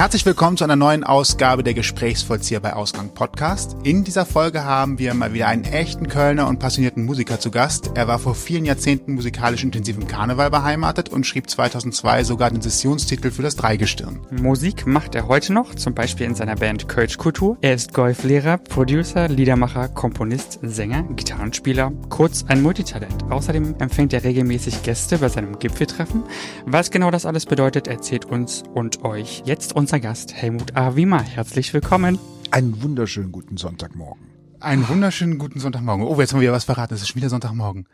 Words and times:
Herzlich 0.00 0.24
willkommen 0.24 0.56
zu 0.56 0.64
einer 0.64 0.76
neuen 0.76 1.04
Ausgabe 1.04 1.62
der 1.62 1.74
Gesprächsvollzieher 1.74 2.60
bei 2.60 2.72
Ausgang 2.72 3.12
Podcast. 3.12 3.76
In 3.82 4.02
dieser 4.02 4.24
Folge 4.24 4.64
haben 4.64 4.98
wir 4.98 5.12
mal 5.12 5.34
wieder 5.34 5.48
einen 5.48 5.64
echten 5.64 6.08
Kölner 6.08 6.48
und 6.48 6.58
passionierten 6.58 7.04
Musiker 7.04 7.38
zu 7.38 7.50
Gast. 7.50 7.90
Er 7.96 8.08
war 8.08 8.18
vor 8.18 8.34
vielen 8.34 8.64
Jahrzehnten 8.64 9.12
musikalisch 9.12 9.62
intensiv 9.62 9.98
im 9.98 10.06
Karneval 10.06 10.48
beheimatet 10.48 11.10
und 11.10 11.26
schrieb 11.26 11.50
2002 11.50 12.24
sogar 12.24 12.50
den 12.50 12.62
Sessionstitel 12.62 13.30
für 13.30 13.42
das 13.42 13.56
Dreigestirn. 13.56 14.20
Musik 14.30 14.86
macht 14.86 15.14
er 15.14 15.28
heute 15.28 15.52
noch, 15.52 15.74
zum 15.74 15.92
Beispiel 15.92 16.24
in 16.24 16.34
seiner 16.34 16.56
Band 16.56 16.88
Kölsch 16.88 17.18
Kultur. 17.18 17.58
Er 17.60 17.74
ist 17.74 17.92
Golflehrer, 17.92 18.56
Producer, 18.56 19.28
Liedermacher, 19.28 19.88
Komponist, 19.88 20.60
Sänger, 20.62 21.02
Gitarrenspieler, 21.14 21.92
kurz 22.08 22.46
ein 22.48 22.62
Multitalent. 22.62 23.24
Außerdem 23.28 23.74
empfängt 23.78 24.14
er 24.14 24.24
regelmäßig 24.24 24.82
Gäste 24.82 25.18
bei 25.18 25.28
seinem 25.28 25.58
Gipfeltreffen. 25.58 26.22
Was 26.64 26.90
genau 26.90 27.10
das 27.10 27.26
alles 27.26 27.44
bedeutet, 27.44 27.86
erzählt 27.86 28.24
uns 28.24 28.62
und 28.72 29.04
euch 29.04 29.42
jetzt 29.44 29.76
unser 29.90 29.98
Gast 29.98 30.32
Helmut 30.34 30.76
A. 30.76 30.94
Wiemer. 30.94 31.20
Herzlich 31.20 31.74
willkommen. 31.74 32.16
Einen 32.52 32.80
wunderschönen 32.80 33.32
guten 33.32 33.56
Sonntagmorgen. 33.56 34.24
Einen 34.60 34.88
wunderschönen 34.88 35.36
guten 35.36 35.58
Sonntagmorgen. 35.58 36.06
Oh, 36.06 36.16
jetzt 36.20 36.30
haben 36.32 36.38
wir 36.38 36.42
wieder 36.42 36.52
was 36.52 36.62
verraten. 36.62 36.94
Es 36.94 37.02
ist 37.02 37.08
schon 37.08 37.16
wieder 37.16 37.28
Sonntagmorgen. 37.28 37.88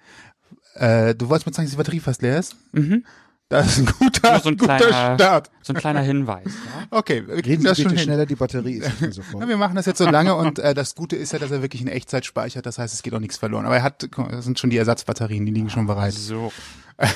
Äh, 0.74 1.14
du 1.14 1.30
wolltest 1.30 1.46
mir 1.46 1.54
sagen, 1.54 1.64
dass 1.64 1.70
die 1.70 1.78
Batterie 1.78 2.00
fast 2.00 2.20
leer 2.20 2.38
ist? 2.38 2.54
Mhm. 2.72 3.06
Das 3.48 3.66
ist 3.68 3.78
ein 3.78 3.86
guter, 3.98 4.32
Nur 4.32 4.40
so 4.40 4.48
ein 4.50 4.56
guter 4.58 4.76
kleiner- 4.76 5.14
Start. 5.14 5.50
So 5.62 5.72
ein 5.72 5.76
kleiner 5.76 6.02
Hinweis. 6.02 6.44
Ja? 6.44 6.86
Okay, 6.98 7.26
wir 7.26 7.36
kriegen 7.36 7.48
Reden 7.48 7.64
das 7.64 7.78
Sie 7.78 7.84
schon 7.84 7.92
hin. 7.92 8.00
schneller, 8.00 8.26
die 8.26 8.34
Batterie 8.36 8.74
ist 8.74 8.84
nicht 8.90 9.00
mehr 9.00 9.12
so 9.12 9.22
voll. 9.22 9.40
Ja, 9.40 9.48
wir 9.48 9.56
machen 9.56 9.76
das 9.76 9.86
jetzt 9.86 9.96
so 9.96 10.04
lange 10.06 10.34
und 10.34 10.58
äh, 10.58 10.74
das 10.74 10.96
Gute 10.96 11.16
ist 11.16 11.32
ja, 11.32 11.38
dass 11.38 11.50
er 11.50 11.62
wirklich 11.62 11.80
in 11.80 11.88
Echtzeit 11.88 12.26
speichert. 12.26 12.66
Das 12.66 12.76
heißt, 12.76 12.92
es 12.92 13.02
geht 13.02 13.14
auch 13.14 13.20
nichts 13.20 13.38
verloren. 13.38 13.64
Aber 13.64 13.76
er 13.76 13.82
hat, 13.82 14.06
das 14.30 14.44
sind 14.44 14.58
schon 14.58 14.68
die 14.68 14.76
Ersatzbatterien, 14.76 15.46
die 15.46 15.52
liegen 15.52 15.70
schon 15.70 15.86
bereit. 15.86 16.12
So. 16.12 16.52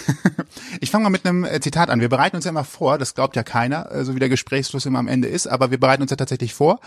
Ich 0.80 0.90
fange 0.90 1.04
mal 1.04 1.10
mit 1.10 1.26
einem 1.26 1.44
äh, 1.44 1.60
Zitat 1.60 1.90
an. 1.90 2.00
Wir 2.00 2.08
bereiten 2.08 2.36
uns 2.36 2.44
ja 2.44 2.50
immer 2.50 2.64
vor, 2.64 2.98
das 2.98 3.14
glaubt 3.14 3.36
ja 3.36 3.42
keiner, 3.42 3.90
äh, 3.92 4.04
so 4.04 4.14
wie 4.14 4.18
der 4.18 4.28
Gesprächsfluss 4.28 4.86
immer 4.86 4.98
am 4.98 5.08
Ende 5.08 5.28
ist, 5.28 5.46
aber 5.46 5.70
wir 5.70 5.78
bereiten 5.78 6.02
uns 6.02 6.10
ja 6.10 6.16
tatsächlich 6.16 6.54
vor. 6.54 6.80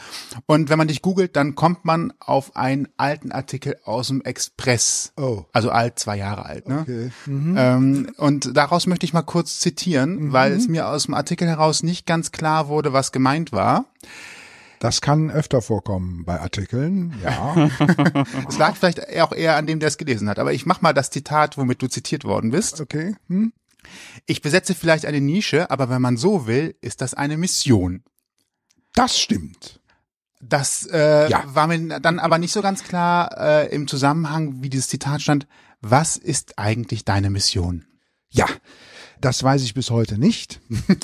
Und 0.46 0.70
wenn 0.70 0.78
man 0.78 0.88
dich 0.88 1.02
googelt, 1.02 1.36
dann 1.36 1.56
kommt 1.56 1.86
man 1.86 2.14
auf 2.20 2.56
einen 2.56 2.88
alten 2.98 3.32
Artikel 3.32 3.78
aus 3.84 4.08
dem 4.08 4.22
Express. 4.22 5.14
Oh. 5.18 5.44
Also 5.54 5.70
alt, 5.70 6.00
zwei 6.00 6.18
Jahre 6.18 6.46
alt. 6.46 6.68
Ne? 6.68 6.80
Okay. 6.82 7.12
Ähm, 7.28 8.12
und 8.18 8.56
daraus 8.56 8.88
möchte 8.88 9.06
ich 9.06 9.14
mal 9.14 9.22
kurz 9.22 9.60
zitieren, 9.60 10.16
Mhm. 10.16 10.34
weil 10.34 10.52
es 10.54 10.68
mir 10.68 10.88
aus 10.88 11.06
dem 11.06 11.14
Artikel 11.14 11.48
heraus 11.48 11.84
nicht 11.84 12.06
ganz 12.06 12.32
klar 12.32 12.68
wurde, 12.68 12.94
was 12.94 13.12
gemeint 13.12 13.52
war. 13.52 13.86
Das 14.84 15.00
kann 15.00 15.32
öfter 15.32 15.62
vorkommen 15.62 16.26
bei 16.26 16.42
Artikeln, 16.42 17.14
ja. 17.24 17.70
Es 18.50 18.58
lag 18.58 18.76
vielleicht 18.76 19.18
auch 19.22 19.32
eher 19.32 19.56
an 19.56 19.66
dem, 19.66 19.80
der 19.80 19.88
es 19.88 19.98
gelesen 19.98 20.28
hat. 20.28 20.40
Aber 20.40 20.52
ich 20.52 20.66
mach 20.66 20.82
mal 20.82 20.92
das 20.92 21.10
Zitat, 21.10 21.58
womit 21.58 21.82
du 21.82 21.88
zitiert 21.88 22.26
worden 22.26 22.52
bist. 22.52 22.82
Okay. 22.82 23.16
Hm? 23.30 23.54
Ich 24.26 24.42
besetze 24.42 24.76
vielleicht 24.76 25.06
eine 25.06 25.22
Nische, 25.22 25.72
aber 25.72 25.90
wenn 25.90 26.02
man 26.02 26.18
so 26.18 26.48
will, 26.48 26.76
ist 26.82 27.00
das 27.00 27.14
eine 27.14 27.38
Mission. 27.38 28.04
Das 28.94 29.18
stimmt. 29.18 29.80
Das 30.42 30.86
äh, 30.92 31.30
Ja. 31.30 31.46
war 31.46 31.68
mir 31.68 32.02
dann 32.02 32.20
aber 32.20 32.38
nicht 32.38 32.52
so 32.52 32.62
ganz 32.62 32.84
klar 32.84 33.38
äh, 33.40 33.74
im 33.74 33.88
Zusammenhang, 33.88 34.64
wie 34.64 34.70
dieses 34.70 34.90
Zitat 34.90 35.22
stand. 35.22 35.48
Was 35.80 36.18
ist 36.18 36.60
eigentlich 36.60 37.06
deine 37.06 37.30
Mission? 37.30 37.86
Ja, 38.32 38.48
das 39.24 39.42
weiß 39.42 39.64
ich 39.64 39.74
bis 39.74 39.90
heute 39.90 40.18
nicht, 40.18 40.60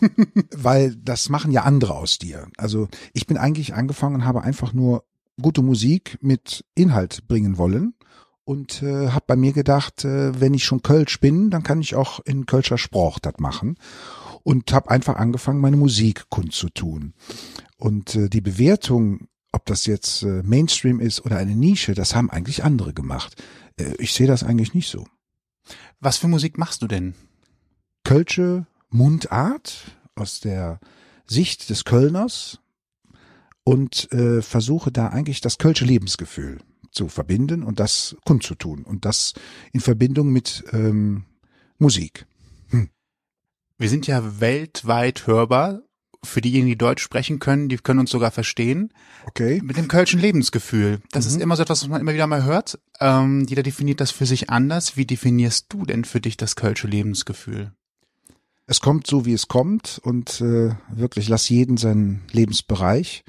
weil 0.55 0.95
das 0.95 1.29
machen 1.29 1.51
ja 1.51 1.63
andere 1.63 1.95
aus 1.95 2.17
dir. 2.17 2.47
Also 2.57 2.89
ich 3.13 3.27
bin 3.27 3.37
eigentlich 3.37 3.75
angefangen 3.75 4.15
und 4.15 4.25
habe 4.25 4.43
einfach 4.43 4.73
nur 4.73 5.05
gute 5.41 5.61
Musik 5.61 6.17
mit 6.21 6.65
Inhalt 6.75 7.27
bringen 7.29 7.57
wollen 7.57 7.93
und 8.43 8.83
äh, 8.83 9.09
habe 9.09 9.23
bei 9.25 9.35
mir 9.37 9.53
gedacht, 9.53 10.03
äh, 10.03 10.37
wenn 10.39 10.53
ich 10.53 10.65
schon 10.65 10.81
Kölsch 10.81 11.21
bin, 11.21 11.49
dann 11.49 11.63
kann 11.63 11.79
ich 11.79 11.95
auch 11.95 12.19
in 12.19 12.45
Kölscher 12.45 12.77
Sprach 12.77 13.19
das 13.19 13.35
machen 13.37 13.77
und 14.43 14.73
habe 14.73 14.91
einfach 14.91 15.15
angefangen, 15.15 15.61
meine 15.61 15.77
Musik 15.77 16.25
kundzutun. 16.29 17.13
Und 17.77 18.15
äh, 18.15 18.27
die 18.27 18.41
Bewertung, 18.41 19.29
ob 19.53 19.65
das 19.65 19.85
jetzt 19.85 20.23
äh, 20.23 20.43
Mainstream 20.43 20.99
ist 20.99 21.25
oder 21.25 21.37
eine 21.37 21.55
Nische, 21.55 21.93
das 21.93 22.15
haben 22.15 22.29
eigentlich 22.29 22.65
andere 22.65 22.93
gemacht. 22.93 23.41
Äh, 23.79 23.93
ich 23.97 24.13
sehe 24.13 24.27
das 24.27 24.43
eigentlich 24.43 24.73
nicht 24.73 24.89
so. 24.89 25.07
Was 26.01 26.17
für 26.17 26.27
Musik 26.27 26.57
machst 26.57 26.81
du 26.81 26.87
denn? 26.87 27.13
Kölsche 28.09 28.65
Mundart 28.89 29.95
aus 30.15 30.39
der 30.39 30.79
Sicht 31.27 31.69
des 31.69 31.85
Kölners 31.85 32.57
und 33.63 34.11
äh, 34.11 34.41
versuche 34.41 34.91
da 34.91 35.09
eigentlich 35.09 35.41
das 35.41 35.59
Kölsche 35.59 35.85
Lebensgefühl 35.85 36.57
zu 36.89 37.07
verbinden 37.07 37.61
und 37.61 37.79
das 37.79 38.17
kundzutun 38.25 38.81
und 38.81 39.05
das 39.05 39.35
in 39.73 39.79
Verbindung 39.79 40.31
mit 40.31 40.63
ähm, 40.71 41.25
Musik. 41.77 42.25
Wir 43.77 43.89
sind 43.89 44.07
ja 44.07 44.39
weltweit 44.39 45.27
hörbar. 45.27 45.83
Für 46.23 46.41
diejenigen, 46.41 46.69
die 46.69 46.77
Deutsch 46.79 47.03
sprechen 47.03 47.37
können, 47.37 47.69
die 47.69 47.77
können 47.77 47.99
uns 47.99 48.09
sogar 48.09 48.31
verstehen. 48.31 48.91
Okay. 49.27 49.61
Mit 49.63 49.77
dem 49.77 49.87
kölschen 49.87 50.19
Lebensgefühl. 50.19 50.99
Das 51.11 51.27
ist 51.27 51.39
immer 51.39 51.55
so 51.55 51.61
etwas, 51.61 51.83
was 51.83 51.89
man 51.89 52.01
immer 52.01 52.15
wieder 52.15 52.25
mal 52.25 52.43
hört. 52.43 52.79
Ähm, 52.99 53.45
jeder 53.47 53.61
definiert 53.61 54.01
das 54.01 54.09
für 54.09 54.25
sich 54.25 54.49
anders. 54.49 54.97
Wie 54.97 55.05
definierst 55.05 55.67
du 55.69 55.85
denn 55.85 56.05
für 56.05 56.19
dich 56.19 56.37
das 56.37 56.55
kölsche 56.55 56.87
Lebensgefühl? 56.87 57.71
Es 58.69 58.81
kommt 58.81 59.07
so, 59.07 59.25
wie 59.25 59.33
es 59.33 59.47
kommt 59.47 59.99
und 60.03 60.41
äh, 60.41 60.75
wirklich 60.91 61.27
lass 61.27 61.49
jeden 61.49 61.77
seinen 61.77 62.21
Lebensbereich. 62.31 63.23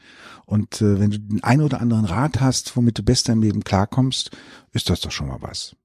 Und 0.45 0.83
äh, 0.83 1.01
wenn 1.01 1.13
du 1.13 1.19
den 1.19 1.43
einen 1.43 1.63
oder 1.63 1.81
anderen 1.81 2.05
Rat 2.05 2.43
hast, 2.43 2.77
womit 2.77 2.99
du 2.99 3.03
besser 3.03 3.33
im 3.33 3.41
Leben 3.41 3.65
klarkommst, 3.65 4.33
ist 4.73 4.91
das 4.91 5.01
doch 5.01 5.11
schon 5.11 5.29
mal 5.29 5.41
was. 5.41 5.77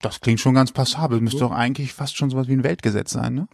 Das 0.00 0.20
klingt 0.20 0.40
schon 0.40 0.54
ganz 0.54 0.72
passabel. 0.72 1.20
Müsste 1.20 1.40
doch 1.40 1.50
eigentlich 1.50 1.92
fast 1.92 2.16
schon 2.16 2.30
sowas 2.30 2.48
wie 2.48 2.54
ein 2.54 2.64
Weltgesetz 2.64 3.10
sein, 3.10 3.34
ne? 3.34 3.48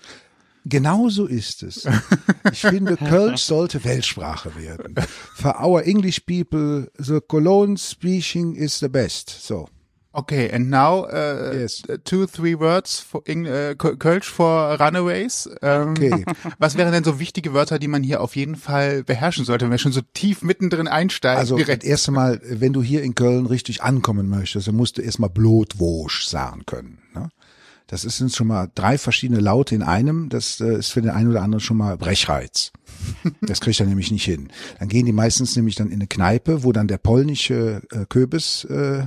Genau 0.64 1.08
so 1.08 1.26
ist 1.26 1.64
es. 1.64 1.88
Ich 2.52 2.60
finde, 2.60 2.96
Kölsch 2.96 3.42
sollte 3.42 3.82
Weltsprache 3.82 4.54
werden. 4.54 4.94
For 5.34 5.60
our 5.60 5.82
English 5.82 6.20
people, 6.20 6.88
the 6.96 7.18
Cologne 7.26 7.76
speaking 7.76 8.54
is 8.54 8.78
the 8.78 8.88
best. 8.88 9.30
So. 9.30 9.68
Okay, 10.18 10.50
and 10.50 10.70
now 10.70 11.04
uh, 11.04 11.52
Yes. 11.54 11.82
two, 12.04 12.26
three 12.26 12.58
words 12.58 12.98
for 13.00 13.22
äh, 13.28 13.74
Köl- 13.76 13.96
Kölsch 13.98 14.24
for 14.30 14.78
Runaways. 14.80 15.46
Ähm, 15.60 15.90
Okay. 15.90 16.24
Was 16.58 16.78
wären 16.78 16.90
denn 16.92 17.04
so 17.04 17.20
wichtige 17.20 17.52
Wörter, 17.52 17.78
die 17.78 17.86
man 17.88 18.02
hier 18.02 18.22
auf 18.22 18.34
jeden 18.34 18.56
Fall 18.56 19.04
beherrschen 19.04 19.44
sollte, 19.44 19.66
wenn 19.66 19.72
wir 19.72 19.78
schon 19.78 19.92
so 19.92 20.00
tief 20.14 20.40
mittendrin 20.40 20.88
einsteigen? 20.88 21.38
Also 21.38 21.56
das 21.58 21.66
direkt? 21.66 21.84
erste 21.84 22.12
Mal, 22.12 22.40
wenn 22.42 22.72
du 22.72 22.82
hier 22.82 23.02
in 23.02 23.14
Köln 23.14 23.44
richtig 23.44 23.82
ankommen 23.82 24.28
möchtest, 24.30 24.68
dann 24.68 24.74
musst 24.76 24.96
du 24.96 25.02
erstmal 25.02 25.28
Blutwosch 25.28 26.24
sagen 26.26 26.62
können. 26.64 26.98
Ne? 27.14 27.28
Das 27.86 28.04
ist 28.06 28.16
sind 28.16 28.32
schon 28.32 28.46
mal 28.46 28.70
drei 28.74 28.96
verschiedene 28.96 29.40
Laute 29.40 29.74
in 29.74 29.82
einem. 29.82 30.30
Das 30.30 30.60
äh, 30.60 30.78
ist 30.78 30.92
für 30.92 31.02
den 31.02 31.10
einen 31.10 31.28
oder 31.28 31.42
anderen 31.42 31.60
schon 31.60 31.76
mal 31.76 31.98
Brechreiz. 31.98 32.72
Das 33.42 33.60
kriegt 33.60 33.78
er 33.80 33.86
nämlich 33.86 34.10
nicht 34.10 34.24
hin. 34.24 34.48
Dann 34.78 34.88
gehen 34.88 35.04
die 35.04 35.12
meistens 35.12 35.54
nämlich 35.56 35.74
dann 35.74 35.88
in 35.88 35.94
eine 35.94 36.06
Kneipe, 36.06 36.64
wo 36.64 36.72
dann 36.72 36.88
der 36.88 36.98
polnische 36.98 37.82
äh, 37.92 38.06
Köbis 38.08 38.64
äh, 38.64 39.04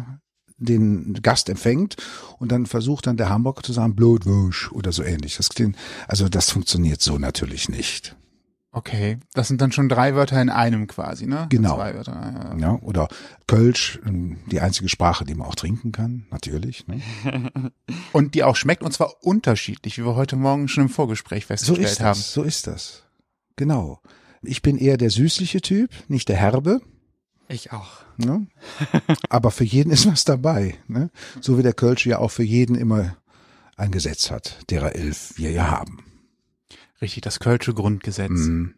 den 0.59 1.19
Gast 1.21 1.49
empfängt 1.49 1.95
und 2.37 2.51
dann 2.51 2.65
versucht 2.65 3.07
dann 3.07 3.17
der 3.17 3.29
Hamburger 3.29 3.63
zu 3.63 3.73
sagen 3.73 3.95
Blutwosch 3.95 4.71
oder 4.71 4.91
so 4.91 5.03
ähnlich. 5.03 5.37
Das 5.37 5.49
klingt, 5.49 5.75
also 6.07 6.29
das 6.29 6.51
funktioniert 6.51 7.01
so 7.01 7.17
natürlich 7.17 7.69
nicht. 7.69 8.15
Okay, 8.71 9.17
das 9.33 9.47
sind 9.47 9.61
dann 9.61 9.71
schon 9.71 9.89
drei 9.89 10.13
Wörter 10.13 10.39
in 10.39 10.51
einem 10.51 10.85
quasi, 10.85 11.25
ne? 11.25 11.47
Genau. 11.49 11.75
Zwei 11.75 11.95
Wörter. 11.95 12.11
ja. 12.13 12.57
Ja, 12.57 12.79
oder 12.83 13.07
Kölsch, 13.47 13.99
ähm, 14.05 14.37
die 14.51 14.59
einzige 14.59 14.89
Sprache, 14.89 15.25
die 15.25 15.33
man 15.33 15.47
auch 15.47 15.55
trinken 15.55 15.91
kann, 15.91 16.27
natürlich. 16.29 16.85
Ne? 16.87 17.01
Und 18.13 18.35
die 18.35 18.43
auch 18.43 18.55
schmeckt 18.55 18.83
und 18.83 18.91
zwar 18.91 19.23
unterschiedlich, 19.23 19.97
wie 19.97 20.05
wir 20.05 20.15
heute 20.15 20.35
Morgen 20.35 20.67
schon 20.67 20.83
im 20.83 20.89
Vorgespräch 20.89 21.45
So 21.45 21.47
festgestellt 21.47 21.87
ist 21.89 21.99
haben. 21.99 22.19
das, 22.19 22.31
so 22.31 22.43
ist 22.43 22.67
das. 22.67 23.03
Genau. 23.55 24.01
Ich 24.43 24.61
bin 24.61 24.77
eher 24.77 24.97
der 24.97 25.09
süßliche 25.09 25.61
Typ, 25.61 25.89
nicht 26.07 26.29
der 26.29 26.37
herbe. 26.37 26.79
Ich 27.49 27.71
auch. 27.73 27.89
Ne? 28.17 28.47
Aber 29.29 29.51
für 29.51 29.63
jeden 29.63 29.91
ist 29.91 30.05
was 30.05 30.23
dabei. 30.23 30.75
Ne? 30.87 31.09
So 31.41 31.57
wie 31.57 31.63
der 31.63 31.73
Kölsch 31.73 32.05
ja 32.05 32.19
auch 32.19 32.29
für 32.31 32.43
jeden 32.43 32.75
immer 32.75 33.15
ein 33.75 33.91
Gesetz 33.91 34.29
hat, 34.29 34.59
derer 34.69 34.94
elf 34.95 35.33
wir 35.38 35.51
ja 35.51 35.69
haben. 35.69 36.03
Richtig, 37.01 37.21
das 37.21 37.39
Kölsche 37.39 37.74
Grundgesetz. 37.74 38.29
Mhm. 38.29 38.75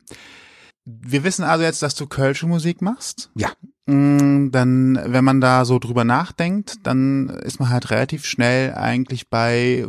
Wir 0.86 1.24
wissen 1.24 1.44
also 1.44 1.64
jetzt, 1.64 1.82
dass 1.82 1.96
du 1.96 2.08
Kölsche 2.08 2.48
Musik 2.48 2.82
machst. 2.82 3.30
Ja. 3.36 3.52
Mm, 3.88 4.52
Dann, 4.52 5.00
wenn 5.06 5.24
man 5.24 5.42
da 5.42 5.66
so 5.66 5.78
drüber 5.80 6.04
nachdenkt, 6.06 6.76
dann 6.84 7.30
ist 7.30 7.60
man 7.60 7.70
halt 7.70 7.90
relativ 7.92 8.26
schnell 8.26 8.74
eigentlich 8.74 9.30
bei 9.30 9.88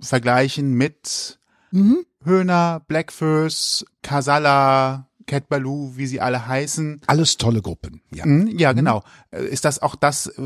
Vergleichen 0.00 0.72
mit 0.74 1.38
Mhm. 1.70 2.04
Höhner, 2.24 2.82
Blackfurs, 2.86 3.84
Casalla, 4.02 5.08
Cat 5.26 5.48
Baloo, 5.48 5.92
wie 5.96 6.06
sie 6.06 6.20
alle 6.20 6.46
heißen. 6.46 7.00
Alles 7.06 7.36
tolle 7.36 7.62
Gruppen. 7.62 8.00
Ja. 8.14 8.26
Mm, 8.26 8.48
Ja, 8.58 8.72
genau. 8.72 9.02
Äh, 9.30 9.44
Ist 9.46 9.64
das 9.64 9.80
auch 9.82 9.94
das 9.94 10.26
äh, 10.26 10.42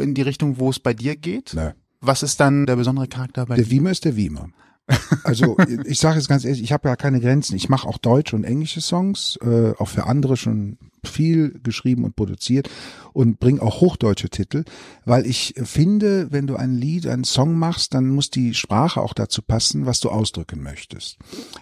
in 0.00 0.14
die 0.14 0.22
Richtung, 0.22 0.58
wo 0.58 0.70
es 0.70 0.78
bei 0.78 0.94
dir 0.94 1.16
geht? 1.16 1.52
Nö. 1.54 1.70
Was 2.00 2.22
ist 2.22 2.38
dann 2.40 2.66
der 2.66 2.76
besondere 2.76 3.08
Charakter 3.08 3.46
bei 3.46 3.56
Der 3.56 3.64
dir? 3.64 3.70
Wiemer 3.70 3.90
ist 3.90 4.04
der 4.04 4.16
Wiemer. 4.16 4.48
Also 5.24 5.56
ich 5.84 5.98
sage 5.98 6.18
es 6.18 6.28
ganz 6.28 6.44
ehrlich, 6.44 6.62
ich 6.62 6.72
habe 6.72 6.88
ja 6.88 6.96
keine 6.96 7.20
Grenzen. 7.20 7.56
Ich 7.56 7.68
mache 7.68 7.88
auch 7.88 7.98
deutsche 7.98 8.36
und 8.36 8.44
englische 8.44 8.80
Songs, 8.80 9.38
äh, 9.42 9.72
auch 9.78 9.88
für 9.88 10.06
andere 10.06 10.36
schon 10.36 10.78
viel 11.06 11.58
geschrieben 11.62 12.04
und 12.04 12.16
produziert 12.16 12.68
und 13.12 13.38
bringe 13.38 13.62
auch 13.62 13.80
hochdeutsche 13.80 14.28
Titel, 14.28 14.64
weil 15.04 15.24
ich 15.26 15.54
finde, 15.62 16.32
wenn 16.32 16.46
du 16.46 16.56
ein 16.56 16.74
Lied, 16.74 17.06
einen 17.06 17.24
Song 17.24 17.58
machst, 17.58 17.94
dann 17.94 18.08
muss 18.08 18.30
die 18.30 18.54
Sprache 18.54 19.00
auch 19.00 19.14
dazu 19.14 19.40
passen, 19.40 19.86
was 19.86 20.00
du 20.00 20.10
ausdrücken 20.10 20.62
möchtest. 20.62 21.18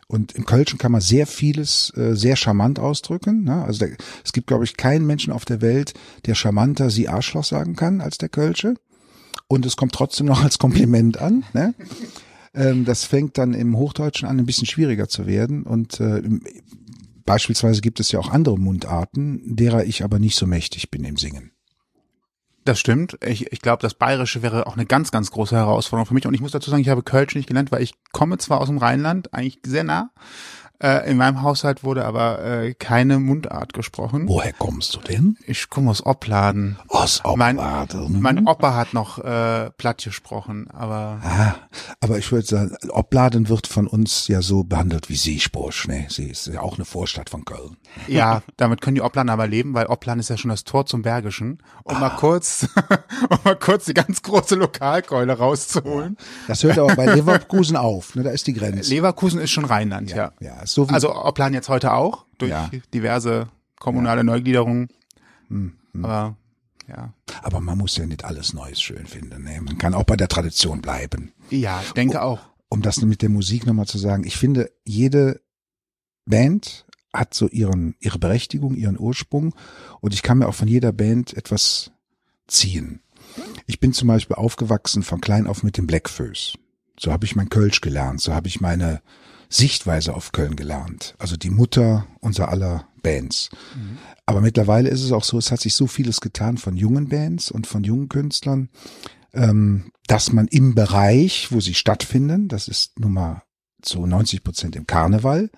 Und 0.09 0.33
im 0.33 0.47
Kölschen 0.47 0.79
kann 0.79 0.93
man 0.93 1.01
sehr 1.01 1.27
vieles 1.27 1.93
äh, 1.97 2.15
sehr 2.15 2.37
charmant 2.37 2.79
ausdrücken. 2.79 3.45
Ne? 3.45 3.63
Also 3.65 3.87
der, 3.87 3.97
es 4.25 4.33
gibt, 4.33 4.47
glaube 4.47 4.65
ich, 4.65 4.77
keinen 4.77 5.07
Menschen 5.07 5.33
auf 5.33 5.45
der 5.45 5.61
Welt, 5.61 5.95
der 6.27 6.35
charmanter 6.35 6.91
sie 6.91 7.09
Arschloch 7.09 7.45
sagen 7.45 7.77
kann 7.77 8.01
als 8.01 8.19
der 8.19 8.29
Kölsche. 8.29 8.75
Und 9.47 9.67
es 9.67 9.77
kommt 9.77 9.93
trotzdem 9.93 10.27
noch 10.27 10.43
als 10.43 10.59
Kompliment 10.59 11.19
an. 11.19 11.45
Ne? 11.53 11.75
Ähm, 12.55 12.85
das 12.85 13.05
fängt 13.05 13.39
dann 13.39 13.55
im 13.55 13.77
Hochdeutschen 13.77 14.29
an, 14.29 14.39
ein 14.39 14.47
bisschen 14.47 14.67
schwieriger 14.67 15.09
zu 15.09 15.27
werden. 15.27 15.65
Und 15.65 16.01
äh, 16.01 16.23
beispielsweise 17.25 17.81
gibt 17.81 18.01
es 18.01 18.13
ja 18.13 18.21
auch 18.21 18.31
andere 18.31 18.59
Mundarten, 18.59 19.57
derer 19.57 19.85
ich 19.85 20.05
aber 20.05 20.19
nicht 20.19 20.37
so 20.37 20.47
mächtig 20.47 20.91
bin 20.91 21.05
im 21.05 21.17
Singen. 21.17 21.51
Das 22.65 22.81
stimmt. 22.81 23.19
Ich, 23.23 23.53
ich 23.53 23.61
glaube, 23.61 23.83
das 23.83 23.93
Bayerische 23.93 24.43
wäre 24.43 24.67
auch 24.67 24.75
eine 24.75 24.87
ganz, 24.87 25.11
ganz 25.11 25.31
große 25.31 25.55
Herausforderung 25.55 26.07
für 26.07 26.15
mich. 26.15 26.27
Und 26.27 26.33
ich 26.33 26.41
muss 26.41 26.53
dazu 26.53 26.71
sagen, 26.71 26.81
ich 26.81 26.89
habe 26.89 27.03
Kölsch 27.03 27.35
nicht 27.35 27.47
gelernt, 27.47 27.71
weil 27.71 27.83
ich 27.83 27.93
komme 28.13 28.39
zwar 28.39 28.61
aus 28.61 28.69
dem 28.69 28.79
Rheinland, 28.79 29.35
eigentlich 29.35 29.61
sehr 29.67 29.85
nah, 29.85 30.11
äh, 30.85 31.11
in 31.11 31.17
meinem 31.17 31.41
Haushalt 31.43 31.83
wurde 31.83 32.05
aber 32.05 32.45
äh, 32.45 32.75
keine 32.75 33.19
Mundart 33.19 33.73
gesprochen. 33.73 34.29
Woher 34.29 34.53
kommst 34.53 34.95
du 34.95 35.01
denn? 35.01 35.39
Ich 35.47 35.71
komme 35.71 35.91
aus 35.91 36.05
Opladen. 36.05 36.77
Aus 36.89 37.23
Mein, 37.37 37.59
Opladen. 37.59 38.21
mein 38.21 38.47
Opa 38.47 38.75
hat 38.75 38.93
noch 38.93 39.19
äh, 39.19 39.71
platt 39.79 40.05
gesprochen, 40.05 40.69
aber 40.71 41.21
Ah, 41.25 41.55
aber 42.01 42.19
ich 42.19 42.31
würde 42.31 42.47
sagen, 42.47 42.77
Opladen 42.91 43.49
wird 43.49 43.67
von 43.67 43.87
uns 43.87 44.29
ja 44.29 44.43
so 44.43 44.65
behandelt 44.65 45.09
wie 45.09 45.17
Seespusch, 45.17 45.89
ne? 45.89 46.07
Sie 46.11 46.27
ist 46.29 46.47
ja 46.49 46.61
auch 46.61 46.77
eine 46.77 46.85
Vorstadt 46.85 47.31
von 47.31 47.45
Köln. 47.47 47.77
ja, 48.07 48.43
damit 48.59 48.81
können 48.83 48.97
die 48.97 49.01
Opladen 49.03 49.31
aber 49.31 49.47
leben, 49.47 49.73
weil 49.75 49.87
Oplan 49.87 50.19
ist 50.19 50.29
ja 50.29 50.37
schon 50.37 50.51
das 50.51 50.65
Tor 50.65 50.85
zum 50.87 51.01
Bergischen. 51.03 51.63
Um 51.85 51.99
mal 51.99 52.11
kurz, 52.11 52.69
um 53.31 53.39
mal 53.45 53.57
kurz 53.57 53.87
die 53.87 53.95
ganz 53.95 54.21
große 54.23 54.55
Lokalkeule 54.57 55.33
rauszuholen. 55.39 56.17
Das 56.49 56.63
hört 56.63 56.79
aber 56.79 56.95
bei 56.95 57.07
Leverkusen 57.15 57.77
auf, 57.77 58.15
ne? 58.15 58.23
Da 58.23 58.31
ist 58.31 58.47
die 58.47 58.53
Grenze. 58.53 58.91
Leverkusen 58.91 59.41
ist 59.41 59.51
schon 59.51 59.65
Rheinland, 59.65 60.11
ja. 60.11 60.33
ja, 60.41 60.61
ist 60.61 60.74
so 60.75 60.87
Also 60.89 61.15
Oplan 61.15 61.55
jetzt 61.55 61.69
heute 61.69 61.93
auch, 61.93 62.27
durch 62.39 62.51
Ja. 62.51 62.71
diverse 62.93 63.49
kommunale 63.79 64.25
Neugliederungen. 64.25 64.89
Aber 66.03 66.37
ja. 66.89 67.13
aber 67.43 67.61
man 67.61 67.79
muss 67.79 67.97
ja 67.97 68.07
nicht 68.07 68.25
alles 68.25 68.53
Neues 68.53 68.81
schön 68.83 69.07
finden, 69.07 69.43
ne? 69.45 69.61
Man 69.61 69.79
kann 69.79 69.95
auch 69.95 70.05
bei 70.05 70.17
der 70.17 70.29
Tradition 70.29 70.83
bleiben. 70.83 71.33
Ja, 71.51 71.81
ich 71.83 71.93
denke 71.93 72.23
auch. 72.23 72.41
um 72.69 72.83
das 72.83 73.01
mit 73.03 73.23
der 73.23 73.29
Musik 73.31 73.67
nochmal 73.67 73.87
zu 73.87 73.99
sagen, 73.99 74.25
ich 74.25 74.37
finde, 74.37 74.71
jede 74.85 75.41
Band 76.27 76.87
hat 77.13 77.33
so 77.35 77.47
ihren, 77.49 77.95
ihre 78.01 78.19
Berechtigung, 78.19 78.75
ihren 78.75 78.99
Ursprung 78.99 79.55
und 80.01 80.13
ich 80.13 80.23
kann 80.23 80.39
mir 80.39 80.49
auch 80.49 80.55
von 80.55 80.67
jeder 80.67 80.91
Band 80.93 81.35
etwas 81.37 81.93
ziehen. 82.49 83.01
Ich 83.67 83.79
bin 83.81 83.93
zum 83.93 84.09
Beispiel 84.09 84.37
aufgewachsen 84.37 85.03
von 85.05 85.21
klein 85.21 85.47
auf 85.47 85.63
mit 85.63 85.77
dem 85.79 85.87
Blackfoes. 85.87 86.55
So 86.99 87.13
habe 87.13 87.25
ich 87.25 87.37
mein 87.37 87.49
Kölsch 87.49 87.81
gelernt, 87.81 88.21
so 88.21 88.35
habe 88.35 88.49
ich 88.49 88.61
meine 88.61 89.01
Sichtweise 89.49 90.15
auf 90.15 90.33
Köln 90.33 90.57
gelernt. 90.57 91.15
Also 91.19 91.37
die 91.37 91.51
Mutter 91.51 92.07
unser 92.21 92.49
aller 92.49 92.89
Bands. 93.03 93.51
Aber 94.27 94.41
mittlerweile 94.41 94.89
ist 94.89 95.03
es 95.03 95.13
auch 95.13 95.25
so, 95.25 95.39
es 95.39 95.53
hat 95.53 95.61
sich 95.61 95.75
so 95.75 95.87
vieles 95.87 96.21
getan 96.21 96.59
von 96.59 96.77
jungen 96.77 97.09
Bands 97.09 97.51
und 97.51 97.67
von 97.67 97.85
jungen 97.85 98.09
Künstlern, 98.09 98.71
ähm, 99.33 99.93
dass 100.07 100.33
man 100.33 100.49
im 100.49 100.75
Bereich, 100.75 101.49
wo 101.51 101.61
sie 101.61 101.75
stattfinden, 101.75 102.49
das 102.49 102.69
ist 102.69 102.99
nun 102.99 103.13
mal 103.13 103.43
zu 103.83 104.07
90 104.07 104.43
Prozent 104.43 104.77
im 104.77 104.87
Karneval, 104.87 105.51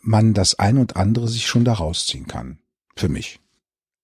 man 0.00 0.34
das 0.34 0.58
ein 0.58 0.78
und 0.78 0.96
andere 0.96 1.28
sich 1.28 1.46
schon 1.46 1.64
da 1.64 1.74
rausziehen 1.74 2.26
kann. 2.26 2.58
Für 2.96 3.08
mich. 3.08 3.40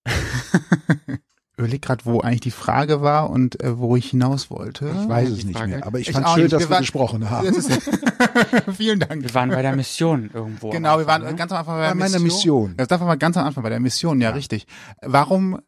Überleg 1.59 1.83
gerade, 1.83 2.05
wo 2.05 2.21
eigentlich 2.21 2.41
die 2.41 2.51
Frage 2.53 3.03
war 3.03 3.31
und 3.31 3.61
äh, 3.63 3.79
wo 3.79 3.97
ich 3.97 4.11
hinaus 4.11 4.49
wollte. 4.49 4.89
Ich 5.03 5.09
weiß 5.09 5.29
die 5.29 5.41
es 5.41 5.45
nicht 5.45 5.59
Frage. 5.59 5.71
mehr, 5.73 5.87
aber 5.87 5.99
ich, 5.99 6.09
Ich 6.09 6.15
fand 6.15 6.29
schön, 6.29 6.43
nicht. 6.45 6.53
dass 6.53 6.63
Wir 6.63 6.71
wir, 6.71 6.79
gesprochen 6.79 7.29
haben. 7.29 7.53
Vielen 8.77 9.01
Dank. 9.01 9.23
Wir 9.25 9.35
waren 9.35 9.51
bei 9.51 9.61
der 9.61 9.75
Mission 9.75 10.31
irgendwo. 10.33 10.71
Genau, 10.71 10.99
wir 10.99 11.07
waren 11.07 11.23
ne? 11.23 11.35
ganz 11.35 11.51
am 11.51 11.59
Anfang 11.59 11.77
bei, 11.79 11.89
Bei 11.89 11.95
meiner 11.95 12.21
Mission. 12.21 12.75
Das 12.77 12.87
darf 12.89 13.01
man 13.01 13.09
mal 13.09 13.19
ganz 13.19 13.37
am 13.37 13.45
Anfang 13.45 13.65
bei 13.65 13.71
der 13.71 13.81
Mission, 13.81 14.21
ja, 14.21 14.31
richtig. 14.31 14.67
Warum 15.03 15.61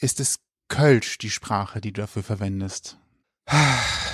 ist 0.00 0.20
es 0.20 0.38
Kölsch 0.68 1.16
die 1.16 1.30
Sprache, 1.30 1.80
die 1.80 1.92
du 1.92 2.02
dafür 2.02 2.22
verwendest? 2.22 2.98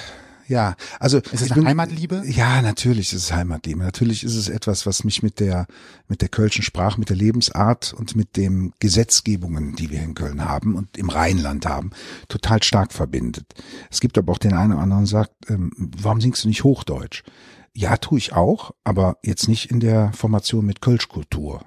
Ja, 0.47 0.77
also 1.01 1.19
Ist 1.19 1.41
es 1.43 1.49
bin- 1.49 1.67
Heimatliebe? 1.67 2.23
Ja, 2.27 2.61
natürlich 2.63 3.13
ist 3.13 3.23
es 3.25 3.33
Heimatliebe. 3.33 3.83
Natürlich 3.83 4.25
ist 4.25 4.35
es 4.37 4.49
etwas, 4.49 4.85
was 4.87 5.05
mich 5.05 5.23
mit 5.23 5.41
der 5.41 5.67
mit 6.09 6.21
der 6.21 6.29
kölschen 6.29 6.63
Sprache, 6.63 6.99
mit 7.01 7.09
der 7.09 7.17
Lebensart 7.17 7.95
und 7.97 8.15
mit 8.15 8.37
den 8.37 8.73
Gesetzgebungen, 8.79 9.75
die 9.77 9.91
wir 9.91 10.03
in 10.03 10.15
Köln 10.15 10.45
haben 10.45 10.75
und 10.75 10.97
im 10.99 11.09
Rheinland 11.09 11.67
haben, 11.67 11.91
total 12.29 12.63
stark 12.63 12.93
verbindet. 12.93 13.55
Es 13.91 14.01
gibt 14.01 14.19
aber 14.19 14.33
auch 14.33 14.39
den 14.39 14.53
einen 14.55 14.73
oder 14.73 14.83
anderen, 14.83 15.05
der 15.05 15.09
sagt, 15.11 15.33
ähm, 15.49 15.71
warum 15.77 16.21
singst 16.21 16.45
du 16.45 16.49
nicht 16.49 16.65
Hochdeutsch? 16.65 17.23
Ja, 17.77 17.97
tue 17.97 18.19
ich 18.19 18.33
auch, 18.35 18.73
aber 18.85 19.17
jetzt 19.23 19.49
nicht 19.49 19.71
in 19.71 19.81
der 19.81 20.13
Formation 20.13 20.65
mit 20.67 20.81
Kölschkultur. 20.81 21.65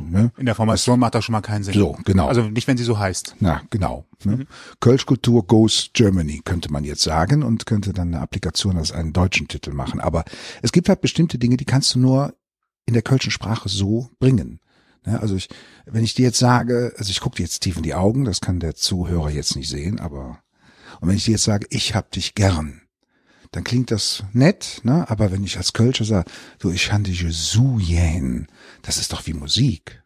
Ne? 0.00 0.32
In 0.36 0.46
der 0.46 0.54
Formation 0.54 0.98
macht 0.98 1.14
das 1.14 1.24
schon 1.24 1.32
mal 1.32 1.40
keinen 1.40 1.64
Sinn. 1.64 1.74
So, 1.74 1.96
genau. 2.04 2.28
Also 2.28 2.42
nicht, 2.42 2.66
wenn 2.68 2.76
sie 2.76 2.84
so 2.84 2.98
heißt. 2.98 3.36
Na, 3.40 3.62
genau. 3.70 4.06
Ne? 4.24 4.46
Kölschkultur 4.80 5.46
goes 5.46 5.90
Germany, 5.92 6.40
könnte 6.44 6.72
man 6.72 6.84
jetzt 6.84 7.02
sagen 7.02 7.42
und 7.42 7.66
könnte 7.66 7.92
dann 7.92 8.08
eine 8.08 8.20
Applikation 8.20 8.76
als 8.76 8.92
einen 8.92 9.12
deutschen 9.12 9.48
Titel 9.48 9.72
machen. 9.72 10.00
Aber 10.00 10.24
es 10.62 10.72
gibt 10.72 10.88
halt 10.88 11.00
bestimmte 11.00 11.38
Dinge, 11.38 11.56
die 11.56 11.64
kannst 11.64 11.94
du 11.94 11.98
nur 11.98 12.34
in 12.86 12.94
der 12.94 13.02
kölschen 13.02 13.30
Sprache 13.30 13.68
so 13.68 14.10
bringen. 14.18 14.60
Ne? 15.06 15.20
Also 15.20 15.36
ich, 15.36 15.48
wenn 15.86 16.04
ich 16.04 16.14
dir 16.14 16.24
jetzt 16.24 16.38
sage, 16.38 16.94
also 16.96 17.10
ich 17.10 17.20
gucke 17.20 17.36
dir 17.36 17.44
jetzt 17.44 17.60
tief 17.60 17.76
in 17.76 17.82
die 17.82 17.94
Augen, 17.94 18.24
das 18.24 18.40
kann 18.40 18.60
der 18.60 18.74
Zuhörer 18.74 19.30
jetzt 19.30 19.56
nicht 19.56 19.68
sehen, 19.68 20.00
aber 20.00 20.38
und 21.00 21.08
wenn 21.08 21.16
ich 21.16 21.24
dir 21.24 21.32
jetzt 21.32 21.44
sage, 21.44 21.66
ich 21.70 21.94
hab 21.94 22.10
dich 22.12 22.34
gern, 22.34 22.80
dann 23.50 23.64
klingt 23.64 23.90
das 23.90 24.24
nett, 24.32 24.80
ne? 24.84 25.08
Aber 25.08 25.30
wenn 25.30 25.44
ich 25.44 25.56
als 25.56 25.72
Kölscher 25.72 26.04
sage, 26.04 26.30
du, 26.58 26.70
ich 26.70 26.92
han 26.92 27.04
dich 27.04 27.24
so 27.30 27.74
gern, 27.74 28.48
das 28.84 28.98
ist 28.98 29.12
doch 29.12 29.26
wie 29.26 29.34
Musik. 29.34 30.02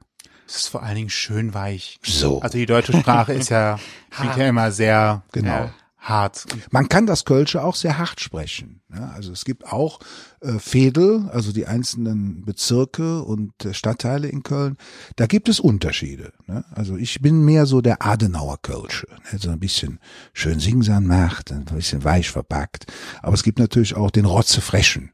Es 0.46 0.56
ist 0.56 0.68
vor 0.68 0.82
allen 0.82 0.96
Dingen 0.96 1.10
schön 1.10 1.52
weich. 1.52 1.98
So. 2.02 2.40
Also 2.40 2.56
die 2.56 2.66
deutsche 2.66 2.92
Sprache 2.94 3.34
ist 3.34 3.50
ja, 3.50 3.78
klingt 4.10 4.36
ja 4.36 4.48
immer 4.48 4.72
sehr 4.72 5.22
Genau. 5.32 5.64
äh, 5.64 5.68
hart. 5.98 6.46
Man 6.70 6.88
kann 6.88 7.06
das 7.06 7.26
Kölsche 7.26 7.62
auch 7.62 7.74
sehr 7.74 7.98
hart 7.98 8.20
sprechen. 8.20 8.80
Ja, 8.94 9.10
also 9.10 9.30
es 9.32 9.44
gibt 9.44 9.66
auch 9.70 9.98
äh, 10.40 10.58
Fädel, 10.58 11.28
also 11.30 11.52
die 11.52 11.66
einzelnen 11.66 12.46
Bezirke 12.46 13.22
und 13.24 13.62
äh, 13.66 13.74
Stadtteile 13.74 14.28
in 14.28 14.42
Köln. 14.42 14.78
Da 15.16 15.26
gibt 15.26 15.50
es 15.50 15.60
Unterschiede. 15.60 16.32
Ne? 16.46 16.64
Also 16.70 16.96
ich 16.96 17.20
bin 17.20 17.44
mehr 17.44 17.66
so 17.66 17.82
der 17.82 18.06
Adenauer 18.06 18.56
Kölsche, 18.62 19.08
ne? 19.30 19.38
so 19.38 19.50
ein 19.50 19.60
bisschen 19.60 20.00
schön 20.32 20.60
singsam 20.60 21.04
macht, 21.04 21.52
ein 21.52 21.66
bisschen 21.66 22.04
weich 22.04 22.30
verpackt. 22.30 22.86
Aber 23.20 23.34
es 23.34 23.42
gibt 23.42 23.58
natürlich 23.58 23.94
auch 23.94 24.10
den 24.10 24.24
Rotzefrechen, 24.24 25.12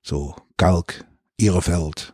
so 0.00 0.34
Kalk, 0.56 1.04
Ihrefeld, 1.36 2.13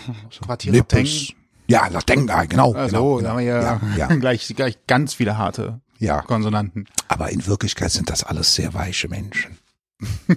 Quartier 0.42 0.72
Lippes. 0.72 1.32
Ja, 1.68 1.86
Latenga, 1.86 2.44
genau. 2.44 2.72
Also, 2.74 3.16
genau, 3.16 3.20
da 3.20 3.28
haben 3.30 3.38
wir 3.38 3.44
genau. 3.44 3.64
ja, 3.64 3.80
ja, 3.96 4.08
ja, 4.08 4.16
gleich, 4.20 4.52
gleich 4.54 4.78
ganz 4.86 5.14
viele 5.14 5.38
harte 5.38 5.80
ja. 6.02 6.20
Konsonanten. 6.22 6.86
Aber 7.08 7.30
in 7.30 7.46
Wirklichkeit 7.46 7.92
sind 7.92 8.10
das 8.10 8.24
alles 8.24 8.54
sehr 8.54 8.74
weiche 8.74 9.08
Menschen. 9.08 9.58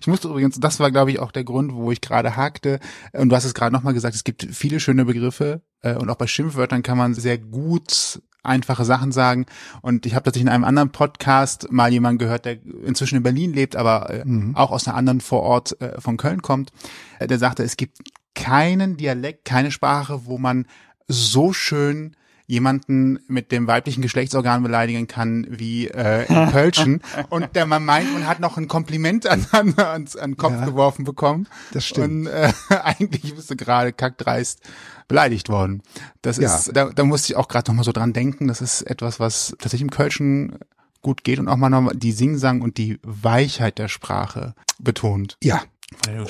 Ich 0.00 0.08
musste 0.08 0.26
übrigens, 0.28 0.58
das 0.58 0.80
war 0.80 0.90
glaube 0.90 1.12
ich 1.12 1.20
auch 1.20 1.30
der 1.30 1.44
Grund, 1.44 1.72
wo 1.74 1.92
ich 1.92 2.00
gerade 2.00 2.34
hakte. 2.36 2.80
Und 3.12 3.28
du 3.28 3.36
hast 3.36 3.44
es 3.44 3.54
gerade 3.54 3.72
nochmal 3.72 3.94
gesagt, 3.94 4.16
es 4.16 4.24
gibt 4.24 4.48
viele 4.50 4.80
schöne 4.80 5.04
Begriffe 5.04 5.62
äh, 5.82 5.94
und 5.94 6.10
auch 6.10 6.16
bei 6.16 6.26
Schimpfwörtern 6.26 6.82
kann 6.82 6.98
man 6.98 7.14
sehr 7.14 7.38
gut 7.38 8.20
einfache 8.42 8.84
Sachen 8.84 9.12
sagen. 9.12 9.46
Und 9.82 10.06
ich 10.06 10.14
habe 10.14 10.24
tatsächlich 10.24 10.48
in 10.48 10.52
einem 10.52 10.64
anderen 10.64 10.90
Podcast 10.90 11.70
mal 11.70 11.92
jemanden 11.92 12.18
gehört, 12.18 12.46
der 12.46 12.58
inzwischen 12.84 13.16
in 13.16 13.22
Berlin 13.22 13.52
lebt, 13.52 13.76
aber 13.76 14.10
äh, 14.10 14.24
auch 14.54 14.72
aus 14.72 14.88
einer 14.88 14.96
anderen 14.96 15.20
Vorort 15.20 15.80
äh, 15.80 16.00
von 16.00 16.16
Köln 16.16 16.42
kommt, 16.42 16.72
der 17.20 17.38
sagte, 17.38 17.62
es 17.62 17.76
gibt 17.76 17.98
keinen 18.34 18.96
Dialekt, 18.96 19.44
keine 19.44 19.70
Sprache, 19.70 20.26
wo 20.26 20.38
man 20.38 20.66
so 21.08 21.52
schön 21.52 22.16
jemanden 22.46 23.20
mit 23.28 23.52
dem 23.52 23.68
weiblichen 23.68 24.02
Geschlechtsorgan 24.02 24.64
beleidigen 24.64 25.06
kann 25.06 25.46
wie 25.48 25.86
äh, 25.86 26.26
im 26.26 26.50
Kölschen 26.50 27.00
und 27.30 27.54
der 27.54 27.64
man 27.64 27.84
meint, 27.84 28.12
man 28.12 28.26
hat 28.26 28.40
noch 28.40 28.56
ein 28.56 28.66
Kompliment 28.66 29.24
an, 29.28 29.46
an, 29.52 29.78
ans, 29.78 30.16
an 30.16 30.32
den 30.32 30.36
Kopf 30.36 30.54
Ja. 30.54 30.64
geworfen 30.64 31.04
bekommen. 31.04 31.46
Das 31.72 31.86
stimmt. 31.86 32.26
Und 32.26 32.26
äh, 32.26 32.52
eigentlich 32.82 33.34
bist 33.36 33.50
du 33.52 33.56
gerade 33.56 33.92
kackdreist 33.92 34.62
beleidigt 35.06 35.48
worden. 35.48 35.82
Das 36.22 36.38
Ja. 36.38 36.56
ist, 36.56 36.76
da, 36.76 36.86
da 36.86 37.04
musste 37.04 37.32
ich 37.32 37.36
auch 37.36 37.46
gerade 37.46 37.70
noch 37.70 37.76
mal 37.76 37.84
so 37.84 37.92
dran 37.92 38.12
denken. 38.12 38.48
Das 38.48 38.60
ist 38.60 38.82
etwas, 38.82 39.20
was 39.20 39.50
tatsächlich 39.60 39.82
im 39.82 39.90
Kölschen 39.90 40.58
gut 41.02 41.22
geht 41.22 41.38
und 41.38 41.46
auch 41.48 41.56
mal 41.56 41.70
noch 41.70 41.92
die 41.94 42.12
Singsang 42.12 42.62
und 42.62 42.78
die 42.78 42.98
Weichheit 43.04 43.78
der 43.78 43.86
Sprache 43.88 44.54
betont. 44.80 45.36
Ja, 45.42 45.62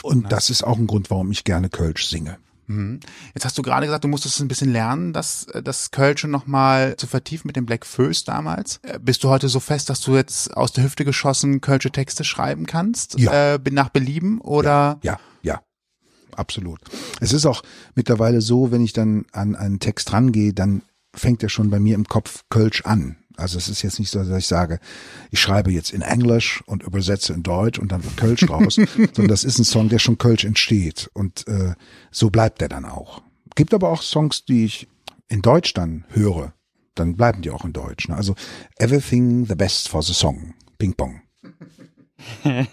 Und 0.02 0.32
das 0.32 0.50
ist 0.50 0.62
auch 0.62 0.78
ein 0.78 0.86
Grund, 0.86 1.10
warum 1.10 1.30
ich 1.30 1.44
gerne 1.44 1.68
Kölsch 1.68 2.06
singe. 2.06 2.38
Mhm. 2.70 3.00
Jetzt 3.34 3.44
hast 3.44 3.58
du 3.58 3.62
gerade 3.62 3.86
gesagt, 3.86 4.04
du 4.04 4.08
musstest 4.08 4.40
ein 4.40 4.48
bisschen 4.48 4.72
lernen, 4.72 5.12
das, 5.12 5.46
das 5.64 5.90
Kölsche 5.90 6.28
nochmal 6.28 6.96
zu 6.96 7.08
vertiefen 7.08 7.48
mit 7.48 7.56
dem 7.56 7.66
Black 7.66 7.84
Föß 7.84 8.24
damals. 8.24 8.78
Äh, 8.82 9.00
bist 9.00 9.24
du 9.24 9.28
heute 9.28 9.48
so 9.48 9.58
fest, 9.58 9.90
dass 9.90 10.00
du 10.00 10.14
jetzt 10.14 10.56
aus 10.56 10.72
der 10.72 10.84
Hüfte 10.84 11.04
geschossen 11.04 11.60
Kölsche 11.60 11.90
Texte 11.90 12.22
schreiben 12.22 12.66
kannst? 12.66 13.18
Ja. 13.18 13.54
Äh, 13.54 13.60
nach 13.70 13.88
Belieben 13.88 14.40
oder? 14.40 15.00
Ja, 15.02 15.18
ja, 15.42 15.60
absolut. 16.36 16.78
Es 17.20 17.32
ist 17.32 17.44
auch 17.44 17.62
mittlerweile 17.96 18.40
so, 18.40 18.70
wenn 18.70 18.84
ich 18.84 18.92
dann 18.92 19.26
an 19.32 19.56
einen 19.56 19.80
Text 19.80 20.12
rangehe, 20.12 20.52
dann 20.52 20.82
fängt 21.12 21.42
er 21.42 21.48
schon 21.48 21.70
bei 21.70 21.80
mir 21.80 21.96
im 21.96 22.04
Kopf 22.04 22.44
Kölsch 22.50 22.84
an. 22.84 23.16
Also 23.40 23.59
es 23.59 23.68
ist 23.68 23.82
jetzt 23.82 23.99
nicht 23.99 24.11
so, 24.11 24.23
dass 24.23 24.38
ich 24.38 24.47
sage, 24.47 24.78
ich 25.30 25.40
schreibe 25.40 25.73
jetzt 25.73 25.92
in 25.92 26.02
Englisch 26.02 26.62
und 26.66 26.82
übersetze 26.82 27.32
in 27.32 27.42
Deutsch 27.42 27.78
und 27.78 27.92
dann 27.92 28.04
wird 28.04 28.16
Kölsch 28.16 28.47
draus, 28.47 28.75
sondern 28.97 29.28
das 29.28 29.44
ist 29.44 29.59
ein 29.59 29.64
Song, 29.64 29.88
der 29.88 29.99
schon 29.99 30.18
Kölsch 30.18 30.44
entsteht 30.44 31.11
und 31.14 31.47
äh, 31.49 31.75
so 32.11 32.30
bleibt 32.30 32.62
er 32.62 32.68
dann 32.68 32.85
auch. 32.85 33.23
Gibt 33.56 33.75
aber 33.75 33.88
auch 33.88 34.02
Songs, 34.02 34.44
die 34.44 34.64
ich 34.64 34.88
in 35.28 35.42
Deutsch 35.42 35.75
dann 35.75 36.04
höre, 36.11 36.52
dann 36.94 37.16
bleiben 37.16 37.42
die 37.42 37.50
auch 37.50 37.64
in 37.64 37.73
Deutsch. 37.73 38.09
Ne? 38.09 38.16
Also 38.16 38.35
everything 38.78 39.47
the 39.47 39.54
best 39.54 39.88
for 39.88 40.02
the 40.02 40.12
song, 40.12 40.54
Ping 40.78 40.94
Pong. 40.94 41.23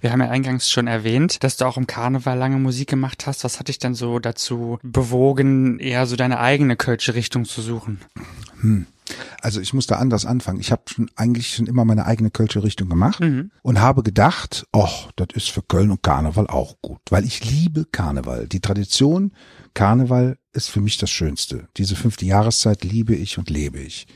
Wir 0.00 0.12
haben 0.12 0.20
ja 0.20 0.28
eingangs 0.28 0.70
schon 0.70 0.86
erwähnt, 0.86 1.42
dass 1.42 1.56
du 1.56 1.64
auch 1.64 1.76
im 1.76 1.86
Karneval 1.86 2.38
lange 2.38 2.58
Musik 2.58 2.88
gemacht 2.88 3.26
hast. 3.26 3.44
Was 3.44 3.58
hat 3.58 3.68
dich 3.68 3.78
dann 3.78 3.94
so 3.94 4.18
dazu 4.18 4.78
bewogen, 4.82 5.78
eher 5.78 6.06
so 6.06 6.16
deine 6.16 6.38
eigene 6.40 6.76
Kölsche 6.76 7.14
Richtung 7.14 7.44
zu 7.44 7.62
suchen? 7.62 8.00
Hm. 8.60 8.86
Also 9.40 9.60
ich 9.60 9.72
muss 9.72 9.86
da 9.86 9.96
anders 9.96 10.26
anfangen. 10.26 10.58
Ich 10.58 10.72
habe 10.72 10.82
schon 10.86 11.08
eigentlich 11.14 11.54
schon 11.54 11.66
immer 11.66 11.84
meine 11.84 12.06
eigene 12.06 12.30
Kölsche 12.30 12.64
Richtung 12.64 12.88
gemacht 12.88 13.20
Mhm. 13.20 13.52
und 13.62 13.80
habe 13.80 14.02
gedacht, 14.02 14.66
ach, 14.72 15.12
das 15.14 15.28
ist 15.34 15.50
für 15.50 15.62
Köln 15.62 15.92
und 15.92 16.02
Karneval 16.02 16.48
auch 16.48 16.76
gut, 16.82 16.98
weil 17.10 17.24
ich 17.24 17.48
liebe 17.48 17.84
Karneval. 17.84 18.48
Die 18.48 18.60
Tradition 18.60 19.32
Karneval 19.74 20.38
ist 20.52 20.70
für 20.70 20.80
mich 20.80 20.98
das 20.98 21.10
Schönste. 21.10 21.68
Diese 21.76 21.94
fünfte 21.94 22.24
Jahreszeit 22.26 22.82
liebe 22.82 23.14
ich 23.14 23.38
und 23.38 23.48
lebe 23.48 23.78
ich. 23.78 24.08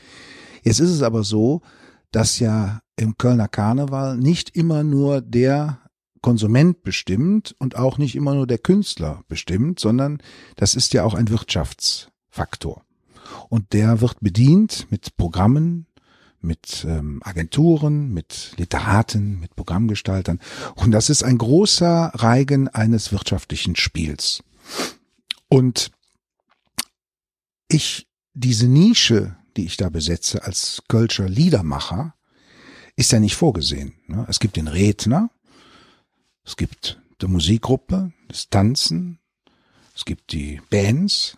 Jetzt 0.63 0.79
ist 0.79 0.89
es 0.89 1.01
aber 1.03 1.23
so, 1.23 1.61
dass 2.11 2.39
ja 2.39 2.81
im 2.95 3.17
Kölner 3.17 3.47
Karneval 3.47 4.17
nicht 4.17 4.55
immer 4.55 4.83
nur 4.83 5.21
der 5.21 5.79
Konsument 6.21 6.83
bestimmt 6.83 7.55
und 7.57 7.75
auch 7.75 7.97
nicht 7.97 8.15
immer 8.15 8.35
nur 8.35 8.45
der 8.45 8.59
Künstler 8.59 9.23
bestimmt, 9.27 9.79
sondern 9.79 10.21
das 10.55 10.75
ist 10.75 10.93
ja 10.93 11.03
auch 11.03 11.15
ein 11.15 11.29
Wirtschaftsfaktor. 11.29 12.83
Und 13.49 13.73
der 13.73 14.01
wird 14.01 14.19
bedient 14.19 14.87
mit 14.91 15.17
Programmen, 15.17 15.87
mit 16.41 16.85
ähm, 16.87 17.21
Agenturen, 17.23 18.13
mit 18.13 18.53
Literaten, 18.57 19.39
mit 19.39 19.55
Programmgestaltern. 19.55 20.39
Und 20.75 20.91
das 20.91 21.09
ist 21.09 21.23
ein 21.23 21.37
großer 21.37 22.11
Reigen 22.15 22.67
eines 22.67 23.11
wirtschaftlichen 23.11 23.75
Spiels. 23.75 24.43
Und 25.47 25.91
ich, 27.67 28.07
diese 28.33 28.67
Nische, 28.67 29.37
die 29.57 29.65
ich 29.65 29.77
da 29.77 29.89
besetze 29.89 30.43
als 30.43 30.83
Kölscher 30.87 31.27
Liedermacher, 31.27 32.15
ist 32.95 33.11
ja 33.11 33.19
nicht 33.19 33.35
vorgesehen. 33.35 33.93
Ne? 34.07 34.25
Es 34.29 34.39
gibt 34.39 34.55
den 34.57 34.67
Redner, 34.67 35.29
es 36.43 36.57
gibt 36.57 37.01
die 37.21 37.27
Musikgruppe, 37.27 38.11
das 38.27 38.49
Tanzen, 38.49 39.19
es 39.95 40.05
gibt 40.05 40.31
die 40.31 40.61
Bands 40.69 41.37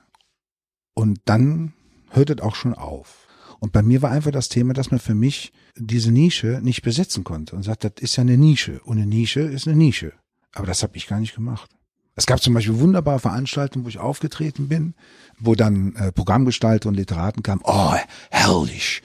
und 0.94 1.22
dann 1.26 1.74
hört 2.10 2.30
es 2.30 2.42
auch 2.42 2.56
schon 2.56 2.74
auf. 2.74 3.28
Und 3.60 3.72
bei 3.72 3.82
mir 3.82 4.02
war 4.02 4.12
einfach 4.12 4.32
das 4.32 4.50
Thema, 4.50 4.74
dass 4.74 4.92
man 4.92 5.00
für 5.00 5.16
mich 5.16 5.54
diese 5.76 6.12
Nische 6.12 6.60
nicht 6.62 6.82
besetzen 6.82 7.24
konnte 7.24 7.56
und 7.56 7.64
sagt, 7.64 7.84
das 7.84 7.94
ist 8.00 8.16
ja 8.18 8.22
eine 8.22 8.38
Nische 8.38 8.82
und 8.82 8.98
eine 8.98 9.08
Nische 9.08 9.42
ist 9.42 9.68
eine 9.68 9.78
Nische. 9.78 10.14
Aber 10.54 10.68
das 10.68 10.84
habe 10.84 10.98
ich 10.98 11.08
gar 11.08 11.20
nicht 11.20 11.34
gemacht. 11.34 11.72
Es 12.16 12.26
gab 12.26 12.42
zum 12.42 12.54
Beispiel 12.54 12.80
wunderbare 12.80 13.20
Veranstaltungen, 13.20 13.86
wo 13.86 13.90
ich 13.90 14.00
aufgetreten 14.00 14.68
bin, 14.68 14.94
wo 15.40 15.56
dann 15.56 15.96
äh, 15.96 16.12
Programmgestalter 16.12 16.90
und 16.90 16.96
Literaten 16.96 17.42
kamen. 17.42 17.62
Oh, 17.64 17.96
herrlich, 18.30 19.02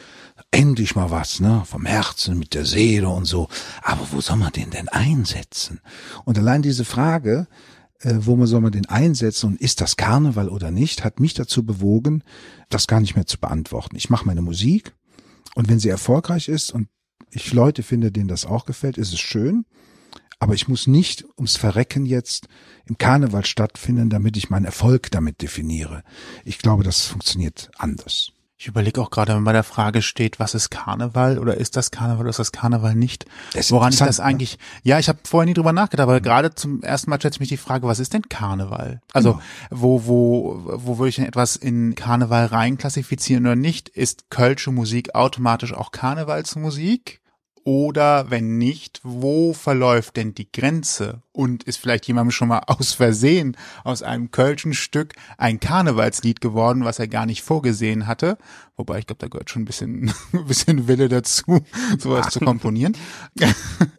endlich 0.50 0.95
mal 0.95 1.11
was, 1.11 1.41
ne, 1.41 1.62
vom 1.65 1.87
Herzen 1.87 2.38
mit 2.38 2.55
der 2.55 2.67
Seele 2.67 3.09
und 3.09 3.25
so. 3.25 3.49
Aber 3.83 4.07
wo 4.12 4.21
soll 4.21 4.37
man 4.37 4.53
den 4.53 4.71
denn 4.71 4.88
einsetzen? 4.88 5.81
Und 6.25 6.38
allein 6.38 6.62
diese 6.62 6.85
Frage, 6.85 7.47
äh, 8.00 8.15
wo 8.19 8.37
man 8.37 8.47
soll 8.47 8.61
man 8.61 8.73
den 8.73 8.87
einsetzen 8.87 9.47
und 9.47 9.61
ist 9.61 9.81
das 9.81 9.97
Karneval 9.97 10.49
oder 10.49 10.71
nicht, 10.71 11.05
hat 11.05 11.19
mich 11.19 11.35
dazu 11.35 11.65
bewogen, 11.65 12.23
das 12.69 12.87
gar 12.87 13.00
nicht 13.00 13.17
mehr 13.17 13.27
zu 13.27 13.38
beantworten. 13.38 13.97
Ich 13.97 14.11
mache 14.11 14.27
meine 14.27 14.43
Musik 14.43 14.95
und 15.55 15.69
wenn 15.69 15.81
sie 15.81 15.88
erfolgreich 15.88 16.49
ist 16.49 16.73
und 16.73 16.88
ich 17.31 17.53
Leute 17.53 17.83
finde, 17.83 18.12
denen 18.12 18.29
das 18.29 18.47
auch 18.47 18.65
gefällt, 18.65 18.99
ist 18.99 19.12
es 19.12 19.21
schön. 19.21 19.67
Aber 20.40 20.54
ich 20.54 20.68
muss 20.68 20.87
nicht 20.87 21.25
ums 21.37 21.57
Verrecken 21.57 22.07
jetzt 22.07 22.49
im 22.87 22.97
Karneval 22.97 23.45
stattfinden, 23.45 24.09
damit 24.09 24.37
ich 24.37 24.50
meinen 24.50 24.64
Erfolg 24.66 25.11
damit 25.11 25.42
definiere. 25.42 26.04
Ich 26.45 26.59
glaube, 26.59 26.85
das 26.85 27.07
funktioniert 27.07 27.71
anders. 27.76 28.30
Ich 28.61 28.66
überlege 28.66 29.00
auch 29.00 29.11
gerade, 29.11 29.37
wenn 29.37 29.45
bei 29.45 29.52
der 29.52 29.62
Frage 29.62 30.02
steht, 30.02 30.40
was 30.40 30.52
ist 30.54 30.71
Karneval 30.71 31.38
oder 31.38 31.57
ist 31.57 31.76
das 31.76 31.92
Karneval 31.92 32.23
oder 32.23 32.30
ist 32.30 32.40
das 32.40 32.50
Karneval 32.50 32.97
nicht? 32.97 33.25
Das 33.52 33.66
ist 33.66 33.71
Woran 33.73 33.92
ich 33.92 34.00
das 34.00 34.18
ne? 34.18 34.25
eigentlich, 34.25 34.59
ja, 34.83 34.99
ich 34.99 35.09
habe 35.09 35.21
vorher 35.23 35.47
nie 35.47 35.54
drüber 35.54 35.73
nachgedacht, 35.73 36.09
aber 36.09 36.21
gerade 36.21 36.52
zum 36.52 36.83
ersten 36.83 37.09
Mal 37.11 37.18
stellt 37.21 37.35
sich 37.35 37.40
mich 37.40 37.50
die 37.50 37.57
Frage, 37.57 37.87
was 37.87 38.00
ist 38.00 38.14
denn 38.14 38.23
Karneval? 38.28 39.00
Also 39.12 39.35
Genau. 39.35 39.42
wo, 39.71 40.07
wo, 40.07 40.62
wo 40.75 40.99
würde 40.99 41.09
ich 41.09 41.16
denn 41.16 41.26
etwas 41.26 41.54
in 41.54 41.95
Karneval 41.95 42.47
reinklassifizieren 42.47 43.47
oder 43.47 43.54
nicht? 43.54 43.90
Ist 43.90 44.28
Kölsche 44.28 44.73
Musik 44.73 45.14
automatisch 45.14 45.73
auch 45.73 45.92
Karnevalsmusik? 45.92 47.21
Oder 47.68 48.30
wenn 48.30 48.56
nicht, 48.56 49.02
wo 49.02 49.52
verläuft 49.52 50.16
denn 50.16 50.32
die 50.32 50.50
Grenze? 50.50 51.20
Und 51.32 51.64
ist 51.64 51.76
vielleicht 51.76 52.06
jemandem 52.06 52.30
schon 52.30 52.48
mal 52.48 52.62
aus 52.66 52.94
Versehen 52.94 53.58
aus 53.84 54.02
einem 54.02 54.30
Kölschen 54.30 54.72
Stück 54.72 55.12
ein 55.37 55.60
Karnevalslied 55.60 56.40
geworden, 56.40 56.87
was 56.87 56.98
er 56.98 57.08
gar 57.08 57.26
nicht 57.26 57.42
vorgesehen 57.42 58.06
hatte? 58.06 58.38
Wobei 58.78 59.00
ich 59.00 59.06
glaube, 59.06 59.20
da 59.20 59.28
gehört 59.28 59.50
schon 59.50 59.62
ein 59.62 59.66
bisschen, 59.66 60.10
ein 60.32 60.46
bisschen 60.46 60.88
Wille 60.88 61.10
dazu, 61.10 61.60
sowas 61.98 62.30
zu 62.30 62.40
komponieren. 62.40 62.96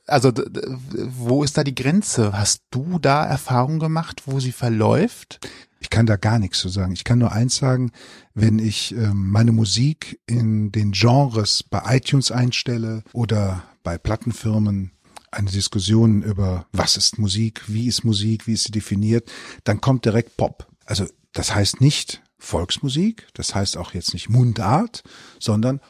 Also 0.07 0.31
wo 0.31 1.43
ist 1.43 1.55
da 1.55 1.63
die 1.63 1.75
Grenze? 1.75 2.33
Hast 2.33 2.63
du 2.71 2.97
da 2.97 3.23
Erfahrung 3.23 3.77
gemacht, 3.77 4.23
wo 4.25 4.39
sie 4.39 4.51
verläuft? 4.51 5.39
Ich 5.79 5.89
kann 5.89 6.05
da 6.05 6.17
gar 6.17 6.39
nichts 6.39 6.59
zu 6.59 6.69
sagen. 6.69 6.93
Ich 6.93 7.03
kann 7.03 7.19
nur 7.19 7.31
eins 7.31 7.55
sagen, 7.55 7.91
wenn 8.33 8.59
ich 8.59 8.93
ähm, 8.93 9.29
meine 9.31 9.51
Musik 9.51 10.19
in 10.27 10.71
den 10.71 10.91
Genres 10.91 11.63
bei 11.63 11.81
iTunes 11.97 12.31
einstelle 12.31 13.03
oder 13.13 13.63
bei 13.83 13.97
Plattenfirmen 13.97 14.91
eine 15.31 15.49
Diskussion 15.49 16.23
über 16.23 16.65
was 16.71 16.97
ist 16.97 17.17
Musik, 17.19 17.63
wie 17.67 17.87
ist 17.87 18.03
Musik, 18.03 18.47
wie 18.47 18.53
ist 18.53 18.63
sie 18.65 18.71
definiert, 18.71 19.31
dann 19.63 19.79
kommt 19.79 20.05
direkt 20.05 20.37
Pop. 20.37 20.67
Also 20.85 21.05
das 21.33 21.53
heißt 21.53 21.81
nicht 21.81 22.21
Volksmusik, 22.39 23.27
das 23.33 23.53
heißt 23.53 23.77
auch 23.77 23.93
jetzt 23.93 24.13
nicht 24.13 24.29
Mundart, 24.29 25.03
sondern 25.39 25.81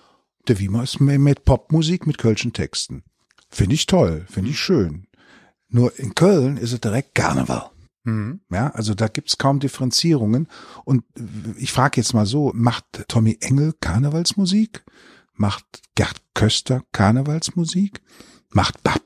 der 0.48 0.60
Wiemer 0.60 0.84
ist 0.84 1.00
mit 1.00 1.46
Popmusik 1.46 2.08
mit 2.08 2.18
kölschen 2.18 2.54
Texten. 2.54 3.04
Finde 3.50 3.76
ich 3.76 3.86
toll, 3.86 4.26
finde 4.30 4.52
ich 4.52 4.60
schön. 4.60 5.08
Nur 5.70 5.98
in 6.00 6.16
Köln 6.16 6.58
ist 6.58 6.74
es 6.74 6.82
direkt 6.82 7.16
Karneval. 7.16 7.70
Mhm. 8.10 8.42
Ja, 8.52 8.68
also 8.72 8.94
da 8.96 9.08
gibt's 9.08 9.38
kaum 9.38 9.60
Differenzierungen. 9.60 10.48
Und 10.86 11.04
ich 11.58 11.72
frage 11.72 12.00
jetzt 12.02 12.14
mal 12.14 12.26
so, 12.26 12.52
macht 12.56 12.86
Tommy 13.08 13.38
Engel 13.42 13.74
Karnevalsmusik? 13.80 14.84
Macht 15.34 15.66
Gerd 15.96 16.22
Köster 16.34 16.84
Karnevalsmusik? 16.92 18.02
Macht 18.50 18.84
Bab? 18.84 19.02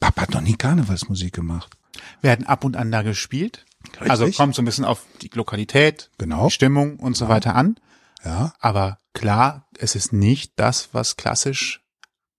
Bab 0.00 0.20
hat 0.20 0.30
noch 0.32 0.40
nie 0.40 0.56
Karnevalsmusik 0.56 1.32
gemacht. 1.32 1.76
Werden 2.22 2.46
ab 2.46 2.64
und 2.64 2.76
an 2.76 2.90
da 2.90 3.02
gespielt. 3.02 3.64
Richtig. 3.94 4.10
Also 4.10 4.30
kommt 4.30 4.54
so 4.54 4.62
ein 4.62 4.64
bisschen 4.64 4.84
auf 4.84 5.06
die 5.22 5.30
Lokalität, 5.34 6.10
Genau. 6.18 6.46
die 6.46 6.52
Stimmung 6.52 6.98
und 6.98 7.16
so 7.16 7.28
weiter 7.28 7.54
an. 7.54 7.76
Ja, 8.24 8.52
Aber 8.58 8.98
klar, 9.14 9.68
es 9.78 9.94
ist 9.94 10.12
nicht 10.12 10.52
das, 10.56 10.88
was 10.92 11.16
klassisch, 11.16 11.84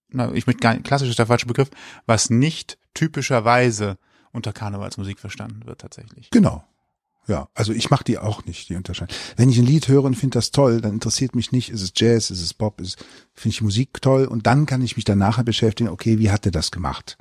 na, 0.09 0.31
ich 0.33 0.45
nicht, 0.47 0.59
klassisch 0.83 1.09
ist 1.09 1.19
der 1.19 1.27
falsche 1.27 1.45
Begriff, 1.45 1.69
was 2.05 2.29
nicht 2.29 2.77
typischerweise 2.93 3.97
unter 4.37 4.53
Karnevalsmusik 4.53 5.19
verstanden 5.19 5.65
wird 5.65 5.81
tatsächlich. 5.81 6.29
genau. 6.31 6.63
Ja, 7.27 7.49
also 7.53 7.73
ich 7.73 7.89
mache 7.89 8.05
die 8.05 8.17
auch 8.17 8.45
nicht, 8.45 8.69
die 8.69 8.75
Unterscheidung. 8.75 9.13
Wenn 9.35 9.49
ich 9.49 9.57
ein 9.57 9.65
Lied 9.65 9.89
höre 9.89 10.05
und 10.05 10.15
finde 10.15 10.35
das 10.35 10.51
toll, 10.51 10.79
dann 10.79 10.93
interessiert 10.93 11.35
mich 11.35 11.51
nicht, 11.51 11.69
ist 11.69 11.81
es 11.81 11.91
Jazz, 11.93 12.31
ist 12.31 12.41
es 12.41 12.53
Pop, 12.53 12.79
ist 12.79 12.97
finde 13.33 13.53
ich 13.53 13.61
Musik 13.61 14.01
toll 14.01 14.25
und 14.25 14.47
dann 14.47 14.65
kann 14.65 14.81
ich 14.81 14.95
mich 14.95 15.03
dann 15.03 15.17
nachher 15.17 15.43
beschäftigen, 15.43 15.89
okay, 15.89 16.19
wie 16.19 16.31
hat 16.31 16.45
er 16.45 16.53
das 16.53 16.71
gemacht? 16.71 17.17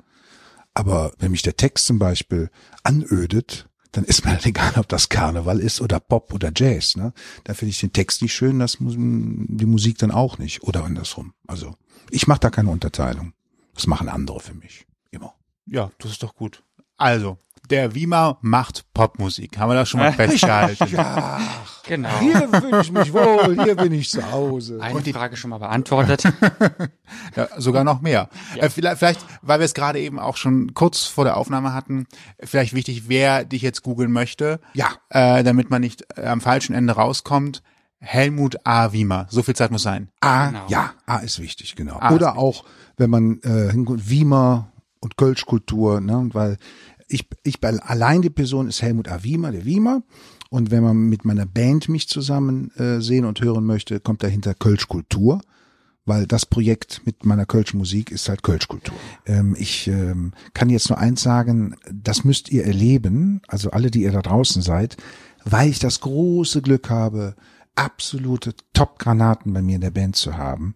Aber 0.73 1.11
wenn 1.19 1.31
mich 1.31 1.41
der 1.41 1.57
Text 1.57 1.87
zum 1.87 1.99
Beispiel 1.99 2.49
anödet, 2.83 3.67
dann 3.91 4.05
ist 4.05 4.23
mir 4.23 4.31
halt 4.31 4.45
egal, 4.45 4.73
ob 4.77 4.87
das 4.87 5.09
Karneval 5.09 5.59
ist 5.59 5.81
oder 5.81 5.99
Pop 5.99 6.33
oder 6.33 6.51
Jazz. 6.55 6.95
Ne? 6.95 7.11
Da 7.43 7.53
finde 7.53 7.71
ich 7.71 7.79
den 7.79 7.91
Text 7.91 8.21
nicht 8.21 8.33
schön, 8.33 8.59
das 8.59 8.79
muss, 8.79 8.93
die 8.95 9.65
Musik 9.65 9.97
dann 9.97 10.11
auch 10.11 10.37
nicht 10.37 10.63
oder 10.63 10.85
andersrum. 10.85 11.33
Also 11.47 11.75
ich 12.11 12.27
mache 12.27 12.39
da 12.39 12.49
keine 12.49 12.69
Unterteilung. 12.69 13.33
Das 13.73 13.87
machen 13.87 14.07
andere 14.07 14.39
für 14.39 14.53
mich 14.53 14.87
immer. 15.11 15.33
Ja, 15.65 15.91
das 15.99 16.11
ist 16.11 16.23
doch 16.23 16.35
gut. 16.35 16.63
Also, 16.97 17.37
der 17.69 17.93
Wiemer 17.95 18.37
macht 18.41 18.85
Popmusik. 18.93 19.57
Haben 19.57 19.69
wir 19.71 19.75
das 19.75 19.89
schon 19.89 19.99
mal 19.99 20.13
festgehalten? 20.13 20.87
Ja, 20.87 21.39
Genau. 21.85 22.09
hier 22.19 22.49
fühle 22.49 22.81
ich 22.81 22.91
mich 22.91 23.13
wohl, 23.13 23.63
hier 23.63 23.75
bin 23.75 23.93
ich 23.93 24.09
zu 24.09 24.29
Hause. 24.31 24.79
Eine 24.81 25.01
Frage 25.01 25.37
schon 25.37 25.49
mal 25.51 25.57
beantwortet. 25.59 26.23
Ja, 27.35 27.47
sogar 27.57 27.83
noch 27.85 28.01
mehr. 28.01 28.29
Äh, 28.55 28.69
vielleicht, 28.69 28.97
vielleicht, 28.99 29.25
weil 29.41 29.59
wir 29.59 29.65
es 29.65 29.73
gerade 29.73 29.99
eben 29.99 30.19
auch 30.19 30.35
schon 30.37 30.73
kurz 30.73 31.03
vor 31.05 31.23
der 31.23 31.37
Aufnahme 31.37 31.73
hatten, 31.73 32.05
vielleicht 32.43 32.73
wichtig, 32.73 33.07
wer 33.07 33.45
dich 33.45 33.61
jetzt 33.61 33.83
googeln 33.83 34.11
möchte, 34.11 34.59
Ja. 34.73 34.87
äh, 35.09 35.43
damit 35.43 35.69
man 35.69 35.81
nicht 35.81 36.03
äh, 36.17 36.25
am 36.25 36.41
falschen 36.41 36.73
Ende 36.75 36.93
rauskommt. 36.93 37.61
Helmut 37.99 38.57
A. 38.65 38.91
Wiemer. 38.91 39.27
So 39.29 39.41
viel 39.43 39.55
Zeit 39.55 39.71
muss 39.71 39.83
sein. 39.83 40.09
A, 40.19 40.47
Genau. 40.47 40.65
ja, 40.67 40.91
A 41.05 41.17
ist 41.17 41.39
wichtig, 41.41 41.75
genau. 41.75 41.97
A 41.99 42.13
Oder 42.13 42.37
auch, 42.37 42.63
wenn 42.97 43.09
man 43.09 43.39
äh, 43.43 43.71
Wiemer 43.73 44.67
und 44.99 45.17
Kölschkultur, 45.17 46.01
ne, 46.01 46.29
weil 46.33 46.57
ich, 47.07 47.27
ich 47.43 47.63
allein 47.63 48.21
die 48.21 48.29
Person 48.29 48.67
ist 48.67 48.81
Helmut 48.81 49.07
A. 49.07 49.23
Wiemer, 49.23 49.51
der 49.51 49.65
Wiemer. 49.65 50.03
Und 50.49 50.71
wenn 50.71 50.83
man 50.83 51.09
mit 51.09 51.25
meiner 51.25 51.45
Band 51.45 51.89
mich 51.89 52.07
zusammen 52.07 52.71
äh, 52.77 53.01
sehen 53.01 53.25
und 53.25 53.41
hören 53.41 53.65
möchte, 53.65 53.99
kommt 53.99 54.23
dahinter 54.23 54.53
Kölschkultur, 54.53 55.41
weil 56.05 56.25
das 56.25 56.45
Projekt 56.45 57.01
mit 57.05 57.25
meiner 57.25 57.45
Kölschmusik 57.45 58.11
ist 58.11 58.29
halt 58.29 58.43
Kölschkultur. 58.43 58.95
Ähm, 59.25 59.55
ich 59.59 59.87
ähm, 59.87 60.33
kann 60.53 60.69
jetzt 60.69 60.89
nur 60.89 60.97
eins 60.97 61.21
sagen, 61.21 61.75
das 61.91 62.23
müsst 62.23 62.49
ihr 62.49 62.65
erleben, 62.65 63.41
also 63.47 63.71
alle, 63.71 63.91
die 63.91 64.03
ihr 64.03 64.11
da 64.11 64.21
draußen 64.21 64.61
seid, 64.61 64.95
weil 65.43 65.69
ich 65.69 65.79
das 65.79 65.99
große 65.99 66.61
Glück 66.61 66.89
habe, 66.89 67.35
absolute 67.75 68.55
Top-Granaten 68.73 69.53
bei 69.53 69.61
mir 69.61 69.75
in 69.75 69.81
der 69.81 69.91
Band 69.91 70.15
zu 70.15 70.37
haben. 70.37 70.75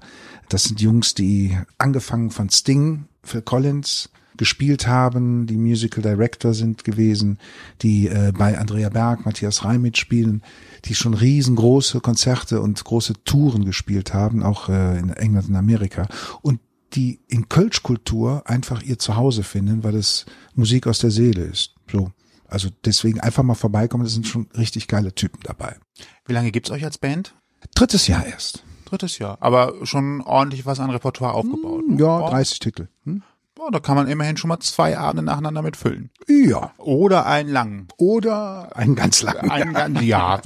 Das 0.50 0.66
sind 0.66 0.82
Jungs, 0.82 1.14
die 1.16 1.58
angefangen 1.78 2.30
von 2.30 2.50
Sting, 2.50 3.06
Phil 3.24 3.42
Collins 3.42 4.10
gespielt 4.38 4.88
haben, 4.88 5.46
die 5.46 5.58
Musical 5.58 6.02
Director 6.02 6.54
sind 6.54 6.84
gewesen, 6.84 7.38
die 7.82 8.08
äh, 8.08 8.32
bei 8.36 8.58
Andrea 8.58 8.90
Berg, 8.90 9.26
Matthias 9.26 9.64
Reim 9.64 9.84
mitspielen, 9.84 10.42
die 10.86 10.96
schon 10.96 11.14
riesengroße 11.14 12.00
Konzerte 12.00 12.62
und 12.62 12.84
große 12.84 13.24
Touren 13.24 13.66
gespielt 13.66 14.14
haben, 14.14 14.42
auch 14.42 14.70
äh, 14.70 14.98
in 14.98 15.12
England 15.12 15.50
und 15.50 15.56
Amerika. 15.56 16.08
Und 16.42 16.60
die 16.94 17.20
in 17.28 17.50
Kölschkultur 17.50 18.44
einfach 18.46 18.82
ihr 18.82 19.00
Zuhause 19.00 19.44
finden, 19.44 19.84
weil 19.84 19.96
es 19.96 20.26
Musik 20.56 20.88
aus 20.88 21.00
der 21.00 21.12
Seele 21.12 21.44
ist. 21.44 21.76
So. 21.90 22.12
Also 22.48 22.70
deswegen 22.84 23.20
einfach 23.20 23.44
mal 23.44 23.56
vorbeikommen, 23.56 24.04
das 24.04 24.14
sind 24.14 24.28
schon 24.28 24.48
richtig 24.58 24.88
geile 24.88 25.16
Typen 25.16 25.40
dabei. 25.44 25.78
Wie 26.26 26.34
lange 26.34 26.52
gibt's 26.52 26.72
euch 26.72 26.84
als 26.84 26.98
Band? 26.98 27.34
Drittes 27.76 28.08
Jahr 28.08 28.26
erst. 28.26 28.64
Drittes 28.92 29.18
Jahr. 29.18 29.38
Aber 29.40 29.74
schon 29.84 30.22
ordentlich 30.22 30.66
was 30.66 30.80
an 30.80 30.90
Repertoire 30.90 31.34
aufgebaut. 31.34 31.88
ne? 31.88 31.98
Ja, 32.00 32.20
Oh, 32.20 32.30
30 32.30 32.60
Titel. 32.60 32.88
Hm? 33.06 33.24
oh, 33.60 33.70
da 33.70 33.80
kann 33.80 33.96
man 33.96 34.08
immerhin 34.08 34.38
schon 34.38 34.48
mal 34.48 34.60
zwei 34.60 34.98
Abende 34.98 35.22
nacheinander 35.24 35.62
mit 35.62 35.78
füllen. 35.78 36.10
Ja. 36.28 36.74
Oder 36.80 37.28
einen 37.28 37.48
langen. 37.50 37.88
Oder 37.98 38.76
einen 38.76 38.96
ganz 38.96 39.22
langen. 39.22 39.52
Einen 39.52 39.74
ganzen, 39.74 40.04
ja. 40.04 40.42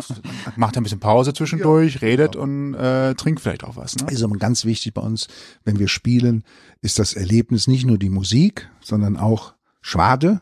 Macht 0.57 0.75
ein 0.75 0.83
bisschen 0.83 0.99
Pause 0.99 1.33
zwischendurch, 1.33 2.01
redet 2.01 2.35
und 2.35 2.73
äh, 2.73 3.15
trinkt 3.15 3.39
vielleicht 3.39 3.63
auch 3.63 3.77
was. 3.77 3.95
Ne? 3.95 4.11
ist 4.11 4.21
aber 4.21 4.35
ganz 4.35 4.65
wichtig 4.65 4.93
bei 4.93 5.01
uns, 5.01 5.27
wenn 5.63 5.79
wir 5.79 5.87
spielen, 5.87 6.43
ist 6.81 6.99
das 6.99 7.13
Erlebnis 7.13 7.67
nicht 7.67 7.85
nur 7.85 7.97
die 7.97 8.09
Musik, 8.09 8.69
sondern 8.81 9.15
auch 9.15 9.53
Schwade, 9.81 10.41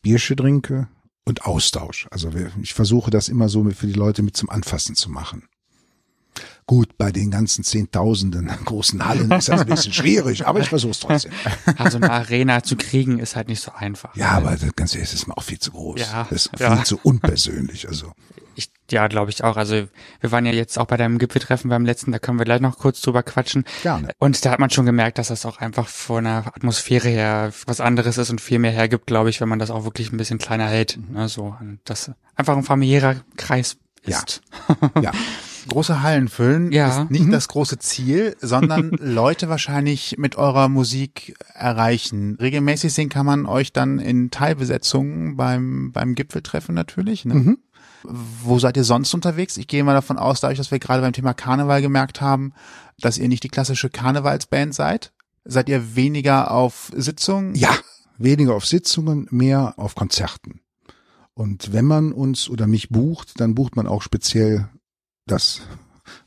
Biersche 0.00 0.36
trinke 0.36 0.86
und 1.24 1.46
Austausch. 1.46 2.06
Also 2.12 2.32
wir, 2.32 2.52
ich 2.62 2.74
versuche 2.74 3.10
das 3.10 3.28
immer 3.28 3.48
so 3.48 3.68
für 3.70 3.88
die 3.88 3.92
Leute 3.92 4.22
mit 4.22 4.36
zum 4.36 4.50
Anfassen 4.50 4.94
zu 4.94 5.10
machen. 5.10 5.47
Gut, 6.68 6.98
bei 6.98 7.10
den 7.10 7.30
ganzen 7.30 7.64
Zehntausenden 7.64 8.46
großen 8.66 9.04
Hallen 9.04 9.30
ist 9.32 9.48
das 9.48 9.62
ein 9.62 9.66
bisschen 9.66 9.94
schwierig, 9.94 10.46
aber 10.46 10.60
ich 10.60 10.68
versuche 10.68 10.90
es 10.92 11.00
trotzdem. 11.00 11.32
Also 11.78 11.96
eine 11.96 12.10
Arena 12.12 12.62
zu 12.62 12.76
kriegen 12.76 13.18
ist 13.18 13.36
halt 13.36 13.48
nicht 13.48 13.60
so 13.62 13.72
einfach. 13.74 14.14
Ja, 14.14 14.32
aber 14.32 14.54
das 14.54 14.76
Ganze 14.76 14.98
ist 14.98 15.26
mir 15.26 15.36
auch 15.36 15.42
viel 15.42 15.58
zu 15.58 15.70
groß. 15.72 15.98
Ja, 16.00 16.26
das 16.30 16.46
ist 16.46 16.60
ja. 16.60 16.76
viel 16.76 16.84
zu 16.84 17.00
unpersönlich. 17.02 17.88
Also 17.88 18.12
Ich, 18.54 18.70
ja, 18.90 19.08
glaube 19.08 19.30
ich 19.30 19.42
auch. 19.44 19.56
Also 19.56 19.88
wir 20.20 20.30
waren 20.30 20.44
ja 20.44 20.52
jetzt 20.52 20.78
auch 20.78 20.84
bei 20.84 20.98
deinem 20.98 21.18
Gipfeltreffen 21.18 21.70
beim 21.70 21.86
letzten, 21.86 22.12
da 22.12 22.18
können 22.18 22.38
wir 22.38 22.44
gleich 22.44 22.60
noch 22.60 22.76
kurz 22.76 23.00
drüber 23.00 23.22
quatschen. 23.22 23.64
Gerne. 23.82 24.10
Und 24.18 24.44
da 24.44 24.50
hat 24.50 24.58
man 24.58 24.68
schon 24.68 24.84
gemerkt, 24.84 25.16
dass 25.16 25.28
das 25.28 25.46
auch 25.46 25.56
einfach 25.58 25.88
von 25.88 26.24
der 26.24 26.48
Atmosphäre 26.48 27.08
her 27.08 27.50
was 27.66 27.80
anderes 27.80 28.18
ist 28.18 28.28
und 28.28 28.42
viel 28.42 28.58
mehr 28.58 28.72
hergibt, 28.72 29.06
glaube 29.06 29.30
ich, 29.30 29.40
wenn 29.40 29.48
man 29.48 29.58
das 29.58 29.70
auch 29.70 29.84
wirklich 29.84 30.12
ein 30.12 30.18
bisschen 30.18 30.38
kleiner 30.38 30.66
hält. 30.68 30.98
Ne, 31.10 31.28
so, 31.30 31.56
und 31.58 31.78
das 31.86 32.10
einfach 32.36 32.56
ein 32.58 32.62
familiärer 32.64 33.16
Kreis 33.38 33.78
Ja. 34.04 34.18
ist. 34.18 34.42
ja, 35.00 35.12
Große 35.68 36.02
Hallen 36.02 36.28
füllen 36.28 36.72
Ja. 36.72 37.02
ist 37.02 37.10
nicht 37.10 37.32
das 37.32 37.48
große 37.48 37.78
Ziel, 37.78 38.36
sondern 38.40 38.90
Leute 39.00 39.48
wahrscheinlich 39.48 40.16
mit 40.18 40.36
eurer 40.36 40.68
Musik 40.68 41.36
erreichen. 41.54 42.36
Regelmäßig 42.40 42.92
sehen 42.92 43.08
kann 43.08 43.26
man 43.26 43.46
euch 43.46 43.72
dann 43.72 43.98
in 43.98 44.30
Teilbesetzungen 44.30 45.36
beim, 45.36 45.92
beim 45.92 46.14
Gipfeltreffen 46.14 46.74
natürlich. 46.74 47.24
Ne? 47.24 47.56
Wo 48.04 48.58
seid 48.58 48.76
ihr 48.76 48.84
sonst 48.84 49.12
unterwegs? 49.14 49.56
Ich 49.56 49.66
gehe 49.68 49.82
mal 49.84 49.94
davon 49.94 50.18
aus, 50.18 50.40
dadurch, 50.40 50.58
dass 50.58 50.70
wir 50.70 50.78
gerade 50.78 51.02
beim 51.02 51.12
Thema 51.12 51.34
Karneval 51.34 51.82
gemerkt 51.82 52.20
haben, 52.20 52.52
dass 53.00 53.18
ihr 53.18 53.28
nicht 53.28 53.42
die 53.44 53.48
klassische 53.48 53.90
Karnevalsband 53.90 54.74
seid. 54.74 55.12
Seid 55.44 55.68
ihr 55.68 55.96
weniger 55.96 56.50
auf 56.50 56.90
Sitzungen? 56.94 57.54
Ja, 57.54 57.70
weniger 58.18 58.54
auf 58.54 58.66
Sitzungen, 58.66 59.26
mehr 59.30 59.74
auf 59.78 59.94
Konzerten. 59.94 60.60
Und 61.34 61.72
wenn 61.72 61.84
man 61.84 62.12
uns 62.12 62.48
oder 62.50 62.66
mich 62.66 62.88
bucht, 62.88 63.40
dann 63.40 63.54
bucht 63.54 63.76
man 63.76 63.86
auch 63.86 64.02
speziell 64.02 64.68
das, 65.30 65.60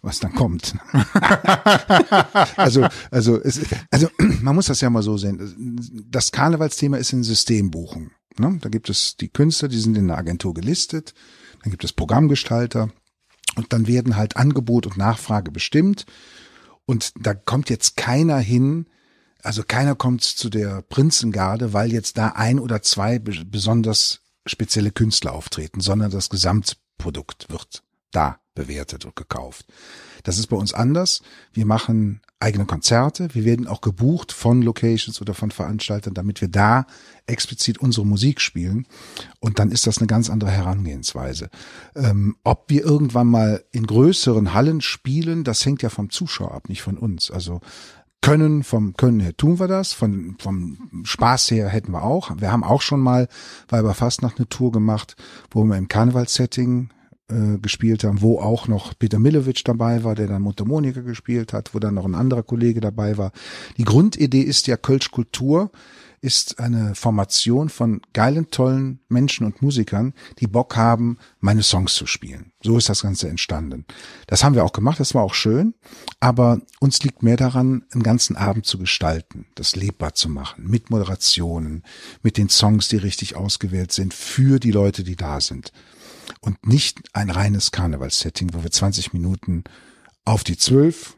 was 0.01 0.19
dann 0.19 0.33
kommt. 0.33 0.75
also, 2.55 2.87
also, 3.09 3.41
es, 3.41 3.61
also, 3.89 4.09
man 4.41 4.55
muss 4.55 4.67
das 4.67 4.81
ja 4.81 4.89
mal 4.89 5.03
so 5.03 5.17
sehen. 5.17 5.79
Das 6.09 6.31
Karnevalsthema 6.31 6.97
ist 6.97 7.13
ein 7.13 7.23
Systembuchen. 7.23 8.11
Ne? 8.37 8.57
Da 8.61 8.69
gibt 8.69 8.89
es 8.89 9.17
die 9.17 9.29
Künstler, 9.29 9.67
die 9.67 9.79
sind 9.79 9.97
in 9.97 10.07
der 10.07 10.17
Agentur 10.17 10.53
gelistet. 10.53 11.13
Dann 11.63 11.71
gibt 11.71 11.83
es 11.83 11.93
Programmgestalter. 11.93 12.89
Und 13.55 13.73
dann 13.73 13.87
werden 13.87 14.15
halt 14.15 14.37
Angebot 14.37 14.85
und 14.85 14.97
Nachfrage 14.97 15.51
bestimmt. 15.51 16.05
Und 16.85 17.11
da 17.19 17.33
kommt 17.33 17.69
jetzt 17.69 17.97
keiner 17.97 18.37
hin, 18.37 18.87
also 19.43 19.63
keiner 19.63 19.95
kommt 19.95 20.23
zu 20.23 20.49
der 20.49 20.81
Prinzengarde, 20.83 21.73
weil 21.73 21.91
jetzt 21.91 22.17
da 22.17 22.29
ein 22.29 22.59
oder 22.59 22.81
zwei 22.81 23.19
be- 23.19 23.45
besonders 23.45 24.21
spezielle 24.45 24.91
Künstler 24.91 25.33
auftreten, 25.33 25.81
sondern 25.81 26.11
das 26.11 26.29
Gesamtprodukt 26.29 27.47
wird 27.49 27.83
da 28.11 28.40
bewertet 28.53 29.05
und 29.05 29.15
gekauft. 29.15 29.65
Das 30.23 30.37
ist 30.37 30.47
bei 30.47 30.57
uns 30.57 30.73
anders. 30.73 31.21
Wir 31.53 31.65
machen 31.65 32.21
eigene 32.39 32.65
Konzerte. 32.65 33.33
Wir 33.33 33.45
werden 33.45 33.67
auch 33.67 33.81
gebucht 33.81 34.31
von 34.31 34.61
Locations 34.61 35.21
oder 35.21 35.33
von 35.33 35.51
Veranstaltern, 35.51 36.13
damit 36.13 36.41
wir 36.41 36.47
da 36.47 36.85
explizit 37.27 37.77
unsere 37.77 38.05
Musik 38.05 38.41
spielen. 38.41 38.87
Und 39.39 39.59
dann 39.59 39.71
ist 39.71 39.87
das 39.87 39.99
eine 39.99 40.07
ganz 40.07 40.29
andere 40.29 40.51
Herangehensweise. 40.51 41.49
Ähm, 41.95 42.35
ob 42.43 42.65
wir 42.69 42.83
irgendwann 42.83 43.27
mal 43.27 43.63
in 43.71 43.85
größeren 43.85 44.53
Hallen 44.53 44.81
spielen, 44.81 45.43
das 45.43 45.65
hängt 45.65 45.81
ja 45.81 45.89
vom 45.89 46.09
Zuschauer 46.09 46.53
ab, 46.53 46.67
nicht 46.67 46.81
von 46.81 46.97
uns. 46.97 47.31
Also 47.31 47.61
können, 48.21 48.63
vom 48.63 48.95
Können 48.95 49.19
her 49.19 49.35
tun 49.35 49.59
wir 49.59 49.67
das, 49.67 49.93
von, 49.93 50.35
vom 50.39 51.03
Spaß 51.03 51.49
her 51.51 51.69
hätten 51.69 51.91
wir 51.91 52.03
auch. 52.03 52.31
Wir 52.39 52.51
haben 52.51 52.63
auch 52.63 52.81
schon 52.81 52.99
mal 52.99 53.27
Weiber 53.67 53.95
Fastnacht 53.95 54.37
eine 54.37 54.47
Tour 54.47 54.71
gemacht, 54.71 55.15
wo 55.49 55.63
wir 55.63 55.77
im 55.77 55.87
Karnevalssetting 55.87 56.89
äh, 57.31 57.57
gespielt 57.59 58.03
haben, 58.03 58.21
wo 58.21 58.39
auch 58.39 58.67
noch 58.67 58.97
Peter 58.97 59.19
Milovic 59.19 59.63
dabei 59.63 60.03
war, 60.03 60.15
der 60.15 60.27
dann 60.27 60.41
Mundharmonika 60.41 61.01
gespielt 61.01 61.53
hat, 61.53 61.73
wo 61.73 61.79
dann 61.79 61.95
noch 61.95 62.05
ein 62.05 62.15
anderer 62.15 62.43
Kollege 62.43 62.81
dabei 62.81 63.17
war. 63.17 63.31
Die 63.77 63.83
Grundidee 63.83 64.41
ist 64.41 64.67
ja 64.67 64.77
Kölsch 64.77 65.11
Kultur, 65.11 65.71
ist 66.21 66.59
eine 66.59 66.93
Formation 66.93 67.69
von 67.69 68.01
geilen, 68.13 68.51
tollen 68.51 68.99
Menschen 69.09 69.45
und 69.45 69.61
Musikern, 69.63 70.13
die 70.39 70.45
Bock 70.45 70.75
haben, 70.75 71.17
meine 71.39 71.63
Songs 71.63 71.95
zu 71.95 72.05
spielen. 72.05 72.51
So 72.61 72.77
ist 72.77 72.89
das 72.89 73.01
Ganze 73.01 73.27
entstanden. 73.27 73.85
Das 74.27 74.43
haben 74.43 74.53
wir 74.53 74.63
auch 74.63 74.73
gemacht, 74.73 74.99
das 74.99 75.15
war 75.15 75.23
auch 75.23 75.33
schön, 75.33 75.73
aber 76.19 76.61
uns 76.79 77.01
liegt 77.01 77.23
mehr 77.23 77.37
daran, 77.37 77.85
einen 77.91 78.03
ganzen 78.03 78.35
Abend 78.35 78.67
zu 78.67 78.77
gestalten, 78.77 79.47
das 79.55 79.75
lebbar 79.75 80.13
zu 80.13 80.29
machen, 80.29 80.67
mit 80.67 80.91
Moderationen, 80.91 81.83
mit 82.21 82.37
den 82.37 82.49
Songs, 82.49 82.87
die 82.87 82.97
richtig 82.97 83.35
ausgewählt 83.35 83.91
sind, 83.91 84.13
für 84.13 84.59
die 84.59 84.71
Leute, 84.71 85.03
die 85.03 85.15
da 85.15 85.41
sind. 85.41 85.73
Und 86.41 86.65
nicht 86.65 86.99
ein 87.13 87.29
reines 87.29 87.71
Karnevalssetting, 87.71 88.53
wo 88.53 88.63
wir 88.63 88.71
20 88.71 89.13
Minuten 89.13 89.63
auf 90.25 90.43
die 90.43 90.57
12, 90.57 91.15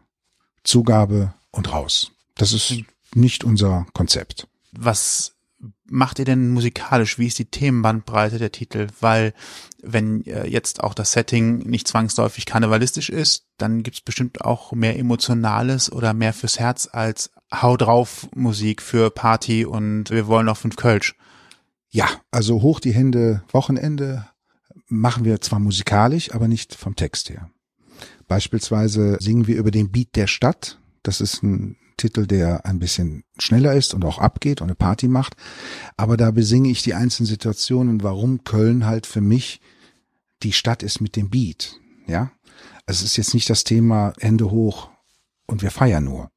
Zugabe 0.63 1.33
und 1.51 1.71
raus. 1.71 2.11
Das 2.35 2.53
ist 2.53 2.75
nicht 3.13 3.43
unser 3.43 3.85
Konzept. 3.93 4.47
was 4.71 5.33
macht 5.85 6.19
ihr 6.19 6.25
denn 6.25 6.49
musikalisch? 6.49 7.19
Wie 7.19 7.27
ist 7.27 7.39
die 7.39 7.45
Themenbandbreite 7.45 8.39
der 8.39 8.51
Titel? 8.51 8.87
Weil 8.99 9.33
wenn 9.81 10.25
äh, 10.25 10.47
jetzt 10.47 10.83
auch 10.83 10.93
das 10.93 11.11
Setting 11.11 11.59
nicht 11.59 11.87
zwangsläufig 11.87 12.45
karnevalistisch 12.45 13.09
ist, 13.09 13.45
dann 13.57 13.83
gibt's 13.83 14.01
bestimmt 14.01 14.41
auch 14.41 14.71
mehr 14.71 14.97
Emotionales 14.97 15.91
oder 15.91 16.13
mehr 16.13 16.33
fürs 16.33 16.59
Herz 16.59 16.89
als 16.91 17.31
Hau 17.53 17.77
drauf 17.77 18.27
Musik 18.35 18.81
für 18.81 19.11
Party 19.11 19.65
und 19.65 20.09
wir 20.09 20.27
wollen 20.27 20.47
noch 20.47 20.57
fünf 20.57 20.75
Kölsch. 20.75 21.15
Ja, 21.89 22.09
also 22.31 22.61
hoch 22.61 22.79
die 22.79 22.93
Hände 22.93 23.43
Wochenende 23.51 24.27
machen 24.93 25.25
wir 25.25 25.41
zwar 25.41 25.59
musikalisch, 25.59 26.33
aber 26.33 26.47
nicht 26.47 26.75
vom 26.75 26.95
Text 26.95 27.29
her. 27.29 27.49
Beispielsweise 28.27 29.17
singen 29.19 29.47
wir 29.47 29.57
über 29.57 29.71
den 29.71 29.91
Beat 29.91 30.15
der 30.15 30.27
Stadt. 30.27 30.79
Das 31.03 31.21
ist 31.21 31.43
ein 31.43 31.77
Titel, 31.97 32.25
der 32.25 32.65
ein 32.65 32.79
bisschen 32.79 33.23
schneller 33.37 33.73
ist 33.73 33.93
und 33.93 34.05
auch 34.05 34.17
abgeht 34.17 34.61
und 34.61 34.67
eine 34.67 34.75
Party 34.75 35.07
macht. 35.07 35.35
Aber 35.97 36.17
da 36.17 36.31
besinge 36.31 36.69
ich 36.69 36.83
die 36.83 36.93
einzelnen 36.93 37.27
Situationen, 37.27 38.03
warum 38.03 38.43
Köln 38.43 38.85
halt 38.85 39.05
für 39.05 39.21
mich 39.21 39.61
die 40.41 40.53
Stadt 40.53 40.83
ist 40.83 41.01
mit 41.01 41.15
dem 41.15 41.29
Beat. 41.29 41.79
Ja, 42.07 42.31
es 42.85 43.01
ist 43.01 43.17
jetzt 43.17 43.33
nicht 43.33 43.49
das 43.49 43.63
Thema 43.63 44.13
Hände 44.19 44.51
hoch 44.51 44.89
und 45.47 45.61
wir 45.61 45.71
feiern 45.71 46.03
nur. 46.03 46.29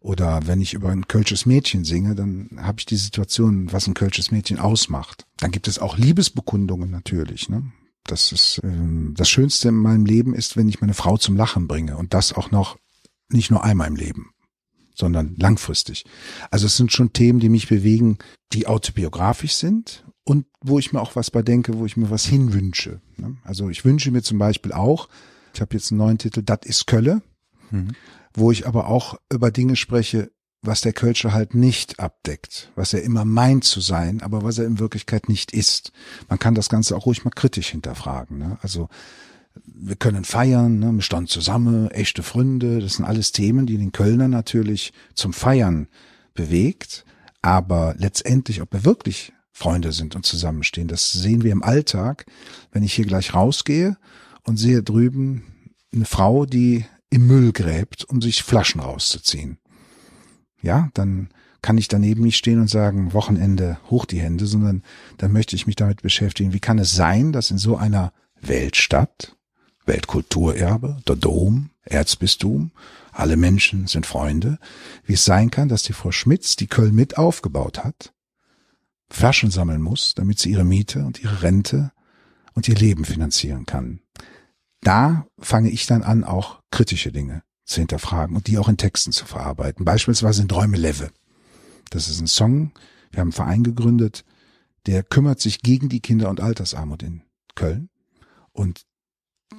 Oder 0.00 0.46
wenn 0.46 0.60
ich 0.60 0.74
über 0.74 0.90
ein 0.90 1.08
kölsches 1.08 1.46
Mädchen 1.46 1.84
singe, 1.84 2.14
dann 2.14 2.50
habe 2.58 2.78
ich 2.78 2.86
die 2.86 2.96
Situation, 2.96 3.72
was 3.72 3.88
ein 3.88 3.94
kölsches 3.94 4.30
Mädchen 4.30 4.58
ausmacht. 4.58 5.26
Dann 5.36 5.50
gibt 5.50 5.66
es 5.66 5.78
auch 5.78 5.98
Liebesbekundungen 5.98 6.90
natürlich. 6.90 7.48
Ne? 7.48 7.72
Das 8.06 8.32
ist 8.32 8.60
ähm, 8.62 9.14
das 9.16 9.28
Schönste 9.28 9.68
in 9.68 9.76
meinem 9.76 10.06
Leben 10.06 10.34
ist, 10.34 10.56
wenn 10.56 10.68
ich 10.68 10.80
meine 10.80 10.94
Frau 10.94 11.16
zum 11.16 11.36
Lachen 11.36 11.68
bringe 11.68 11.96
und 11.96 12.14
das 12.14 12.32
auch 12.32 12.50
noch 12.50 12.76
nicht 13.28 13.50
nur 13.50 13.64
einmal 13.64 13.88
im 13.88 13.96
Leben, 13.96 14.30
sondern 14.94 15.34
langfristig. 15.36 16.04
Also 16.50 16.66
es 16.66 16.76
sind 16.76 16.92
schon 16.92 17.12
Themen, 17.12 17.40
die 17.40 17.48
mich 17.48 17.68
bewegen, 17.68 18.18
die 18.52 18.66
autobiografisch 18.66 19.54
sind 19.54 20.04
und 20.24 20.46
wo 20.60 20.78
ich 20.78 20.92
mir 20.92 21.00
auch 21.00 21.16
was 21.16 21.30
bei 21.30 21.42
denke, 21.42 21.78
wo 21.78 21.86
ich 21.86 21.96
mir 21.96 22.10
was 22.10 22.24
hinwünsche. 22.24 23.00
Ne? 23.16 23.36
Also 23.44 23.68
ich 23.68 23.84
wünsche 23.84 24.10
mir 24.10 24.22
zum 24.22 24.38
Beispiel 24.38 24.72
auch, 24.72 25.08
ich 25.54 25.60
habe 25.60 25.74
jetzt 25.74 25.90
einen 25.90 25.98
neuen 25.98 26.18
Titel, 26.18 26.42
Das 26.42 26.60
ist 26.64 26.86
Kölle, 26.86 27.22
mhm. 27.70 27.92
wo 28.34 28.50
ich 28.50 28.66
aber 28.66 28.88
auch 28.88 29.18
über 29.32 29.50
Dinge 29.50 29.76
spreche, 29.76 30.30
was 30.66 30.80
der 30.80 30.92
Kölscher 30.92 31.32
halt 31.32 31.54
nicht 31.54 32.00
abdeckt, 32.00 32.70
was 32.74 32.92
er 32.92 33.02
immer 33.02 33.24
meint 33.24 33.64
zu 33.64 33.80
sein, 33.80 34.22
aber 34.22 34.42
was 34.42 34.58
er 34.58 34.66
in 34.66 34.78
Wirklichkeit 34.78 35.28
nicht 35.28 35.52
ist. 35.52 35.92
Man 36.28 36.38
kann 36.38 36.54
das 36.54 36.68
Ganze 36.68 36.96
auch 36.96 37.06
ruhig 37.06 37.24
mal 37.24 37.30
kritisch 37.30 37.68
hinterfragen. 37.68 38.38
Ne? 38.38 38.58
Also 38.62 38.88
wir 39.64 39.96
können 39.96 40.24
feiern, 40.24 40.78
ne? 40.78 40.92
wir 40.92 41.02
standen 41.02 41.28
zusammen, 41.28 41.90
echte 41.90 42.22
Freunde, 42.22 42.80
das 42.80 42.94
sind 42.94 43.04
alles 43.04 43.32
Themen, 43.32 43.66
die 43.66 43.78
den 43.78 43.92
Kölner 43.92 44.28
natürlich 44.28 44.92
zum 45.14 45.32
Feiern 45.32 45.88
bewegt, 46.34 47.04
aber 47.42 47.94
letztendlich, 47.98 48.60
ob 48.60 48.72
wir 48.72 48.84
wirklich 48.84 49.32
Freunde 49.52 49.92
sind 49.92 50.14
und 50.14 50.26
zusammenstehen, 50.26 50.88
das 50.88 51.12
sehen 51.12 51.42
wir 51.42 51.52
im 51.52 51.62
Alltag, 51.62 52.26
wenn 52.72 52.82
ich 52.82 52.92
hier 52.92 53.06
gleich 53.06 53.32
rausgehe 53.34 53.96
und 54.42 54.58
sehe 54.58 54.82
drüben 54.82 55.44
eine 55.94 56.04
Frau, 56.04 56.44
die 56.44 56.84
im 57.08 57.26
Müll 57.26 57.52
gräbt, 57.52 58.04
um 58.04 58.20
sich 58.20 58.42
Flaschen 58.42 58.80
rauszuziehen. 58.80 59.58
Ja, 60.62 60.90
dann 60.94 61.28
kann 61.62 61.78
ich 61.78 61.88
daneben 61.88 62.22
nicht 62.22 62.36
stehen 62.36 62.60
und 62.60 62.70
sagen, 62.70 63.12
Wochenende 63.12 63.78
hoch 63.90 64.04
die 64.04 64.20
Hände, 64.20 64.46
sondern 64.46 64.82
dann 65.18 65.32
möchte 65.32 65.56
ich 65.56 65.66
mich 65.66 65.76
damit 65.76 66.02
beschäftigen, 66.02 66.52
wie 66.52 66.60
kann 66.60 66.78
es 66.78 66.94
sein, 66.94 67.32
dass 67.32 67.50
in 67.50 67.58
so 67.58 67.76
einer 67.76 68.12
Weltstadt, 68.40 69.36
Weltkulturerbe, 69.84 70.98
der 71.06 71.16
Dom, 71.16 71.70
Erzbistum, 71.82 72.72
alle 73.12 73.36
Menschen 73.36 73.86
sind 73.86 74.06
Freunde, 74.06 74.58
wie 75.04 75.14
es 75.14 75.24
sein 75.24 75.50
kann, 75.50 75.68
dass 75.68 75.82
die 75.82 75.92
Frau 75.92 76.12
Schmitz, 76.12 76.56
die 76.56 76.66
Köln 76.66 76.94
mit 76.94 77.18
aufgebaut 77.18 77.82
hat, 77.82 78.12
Flaschen 79.08 79.50
sammeln 79.50 79.80
muss, 79.80 80.14
damit 80.14 80.38
sie 80.38 80.50
ihre 80.50 80.64
Miete 80.64 81.04
und 81.04 81.22
ihre 81.22 81.42
Rente 81.42 81.92
und 82.54 82.68
ihr 82.68 82.74
Leben 82.74 83.04
finanzieren 83.04 83.66
kann. 83.66 84.00
Da 84.82 85.26
fange 85.38 85.70
ich 85.70 85.86
dann 85.86 86.02
an, 86.02 86.24
auch 86.24 86.60
kritische 86.70 87.12
Dinge 87.12 87.42
zu 87.66 87.80
hinterfragen 87.80 88.36
und 88.36 88.46
die 88.46 88.58
auch 88.58 88.68
in 88.68 88.78
Texten 88.78 89.12
zu 89.12 89.26
verarbeiten. 89.26 89.84
Beispielsweise 89.84 90.42
in 90.42 90.48
Träume 90.48 90.76
Leve. 90.76 91.10
Das 91.90 92.08
ist 92.08 92.20
ein 92.20 92.26
Song, 92.26 92.72
wir 93.10 93.20
haben 93.20 93.28
einen 93.28 93.32
Verein 93.32 93.64
gegründet, 93.64 94.24
der 94.86 95.02
kümmert 95.02 95.40
sich 95.40 95.60
gegen 95.60 95.88
die 95.88 96.00
Kinder- 96.00 96.30
und 96.30 96.40
Altersarmut 96.40 97.02
in 97.02 97.22
Köln. 97.54 97.90
Und 98.52 98.86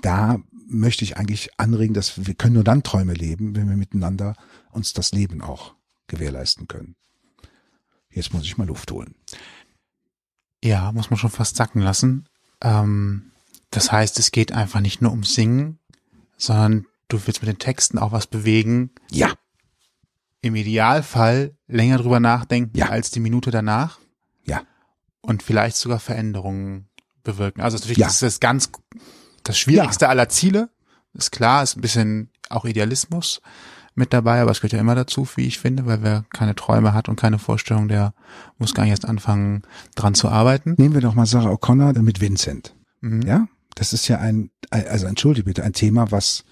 da 0.01 0.39
möchte 0.67 1.03
ich 1.03 1.17
eigentlich 1.17 1.59
anregen, 1.59 1.93
dass 1.93 2.25
wir 2.25 2.33
können 2.33 2.55
nur 2.55 2.63
dann 2.63 2.83
Träume 2.83 3.13
leben, 3.13 3.55
wenn 3.55 3.69
wir 3.69 3.77
miteinander 3.77 4.35
uns 4.71 4.93
das 4.93 5.11
Leben 5.11 5.41
auch 5.41 5.75
gewährleisten 6.07 6.67
können. 6.67 6.95
Jetzt 8.09 8.33
muss 8.33 8.43
ich 8.43 8.57
mal 8.57 8.67
Luft 8.67 8.91
holen. 8.91 9.15
Ja, 10.63 10.91
muss 10.91 11.09
man 11.09 11.19
schon 11.19 11.29
fast 11.29 11.55
sacken 11.55 11.81
lassen. 11.81 12.27
Ähm, 12.61 13.31
das 13.69 13.91
heißt, 13.91 14.17
es 14.19 14.31
geht 14.31 14.53
einfach 14.53 14.79
nicht 14.79 15.01
nur 15.01 15.11
um 15.11 15.23
Singen, 15.23 15.79
sondern 16.37 16.87
du 17.07 17.19
willst 17.25 17.41
mit 17.41 17.47
den 17.47 17.59
Texten 17.59 17.97
auch 17.97 18.11
was 18.11 18.27
bewegen. 18.27 18.91
Ja. 19.11 19.33
Im 20.41 20.55
Idealfall 20.55 21.55
länger 21.67 21.97
drüber 21.97 22.19
nachdenken 22.19 22.77
ja. 22.77 22.89
als 22.89 23.11
die 23.11 23.19
Minute 23.19 23.51
danach. 23.51 23.99
Ja. 24.45 24.61
Und 25.21 25.43
vielleicht 25.43 25.77
sogar 25.77 25.99
Veränderungen 25.99 26.89
bewirken. 27.23 27.61
Also 27.61 27.77
natürlich, 27.77 27.97
ja. 27.97 28.07
das 28.07 28.15
ist 28.15 28.23
das 28.23 28.39
ganz 28.39 28.71
das 29.43 29.57
schwierigste 29.57 30.05
ja. 30.05 30.09
aller 30.09 30.29
Ziele. 30.29 30.69
Ist 31.13 31.31
klar, 31.31 31.63
ist 31.63 31.77
ein 31.77 31.81
bisschen 31.81 32.29
auch 32.49 32.65
Idealismus 32.65 33.41
mit 33.95 34.13
dabei, 34.13 34.41
aber 34.41 34.51
es 34.51 34.59
gehört 34.59 34.73
ja 34.73 34.79
immer 34.79 34.93
dazu, 34.93 35.27
wie 35.35 35.47
ich 35.47 35.57
finde, 35.57 35.87
weil 35.87 36.03
wer 36.03 36.25
keine 36.31 36.53
Träume 36.53 36.93
hat 36.93 37.09
und 37.09 37.15
keine 37.15 37.39
Vorstellung, 37.39 37.87
der 37.87 38.13
muss 38.59 38.75
gar 38.75 38.83
nicht 38.83 38.91
erst 38.91 39.05
anfangen, 39.05 39.63
dran 39.95 40.13
zu 40.13 40.29
arbeiten. 40.29 40.75
Nehmen 40.77 40.93
wir 40.93 41.01
doch 41.01 41.15
mal 41.15 41.25
Sarah 41.25 41.51
O'Connor 41.51 41.99
mit 42.01 42.21
Vincent. 42.21 42.75
Mhm. 43.01 43.23
Ja, 43.23 43.47
das 43.73 43.93
ist 43.93 44.07
ja 44.07 44.19
ein, 44.19 44.51
also 44.69 45.07
entschuldige 45.07 45.45
bitte, 45.45 45.63
ein 45.63 45.73
Thema, 45.73 46.11
was 46.11 46.43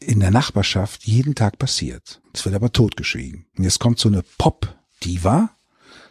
in 0.00 0.20
der 0.20 0.30
Nachbarschaft 0.30 1.04
jeden 1.04 1.34
Tag 1.34 1.58
passiert. 1.58 2.20
Es 2.32 2.44
wird 2.44 2.54
aber 2.54 2.72
totgeschwiegen. 2.72 3.46
Und 3.56 3.64
jetzt 3.64 3.78
kommt 3.78 3.98
so 3.98 4.08
eine 4.08 4.22
Pop-Diva, 4.38 5.50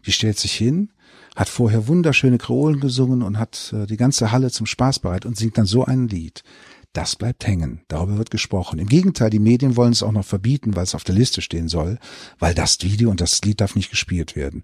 die 0.05 0.11
stellt 0.11 0.39
sich 0.39 0.53
hin, 0.53 0.93
hat 1.35 1.49
vorher 1.49 1.87
wunderschöne 1.87 2.37
Kreolen 2.37 2.79
gesungen 2.79 3.21
und 3.23 3.37
hat 3.37 3.73
äh, 3.73 3.85
die 3.85 3.97
ganze 3.97 4.31
Halle 4.31 4.51
zum 4.51 4.65
Spaß 4.65 4.99
bereit 4.99 5.25
und 5.25 5.37
singt 5.37 5.57
dann 5.57 5.65
so 5.65 5.85
ein 5.85 6.07
Lied. 6.07 6.43
Das 6.93 7.15
bleibt 7.15 7.45
hängen. 7.45 7.81
Darüber 7.87 8.17
wird 8.17 8.31
gesprochen. 8.31 8.79
Im 8.79 8.87
Gegenteil, 8.87 9.29
die 9.29 9.39
Medien 9.39 9.75
wollen 9.75 9.91
es 9.91 10.03
auch 10.03 10.11
noch 10.11 10.25
verbieten, 10.25 10.75
weil 10.75 10.83
es 10.83 10.95
auf 10.95 11.03
der 11.03 11.15
Liste 11.15 11.41
stehen 11.41 11.67
soll, 11.67 11.99
weil 12.39 12.55
das 12.55 12.81
Video 12.81 13.09
und 13.09 13.21
das 13.21 13.41
Lied 13.43 13.61
darf 13.61 13.75
nicht 13.75 13.91
gespielt 13.91 14.35
werden. 14.35 14.63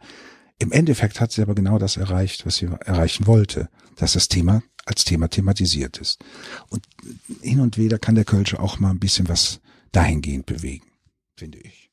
Im 0.57 0.71
Endeffekt 0.71 1.19
hat 1.21 1.31
sie 1.31 1.41
aber 1.41 1.53
genau 1.53 1.77
das 1.77 1.97
erreicht, 1.97 2.45
was 2.45 2.55
sie 2.55 2.67
erreichen 2.85 3.27
wollte, 3.27 3.69
dass 3.97 4.13
das 4.13 4.27
Thema 4.27 4.63
als 4.85 5.03
Thema 5.03 5.27
thematisiert 5.27 5.97
ist. 5.97 6.23
Und 6.69 6.85
hin 7.41 7.59
und 7.59 7.77
wieder 7.77 7.99
kann 7.99 8.15
der 8.15 8.25
Kölsche 8.25 8.59
auch 8.59 8.79
mal 8.79 8.91
ein 8.91 8.99
bisschen 8.99 9.27
was 9.27 9.59
dahingehend 9.91 10.45
bewegen, 10.45 10.85
finde 11.35 11.59
ich. 11.59 11.91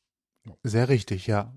Sehr 0.63 0.89
richtig, 0.89 1.27
ja 1.27 1.55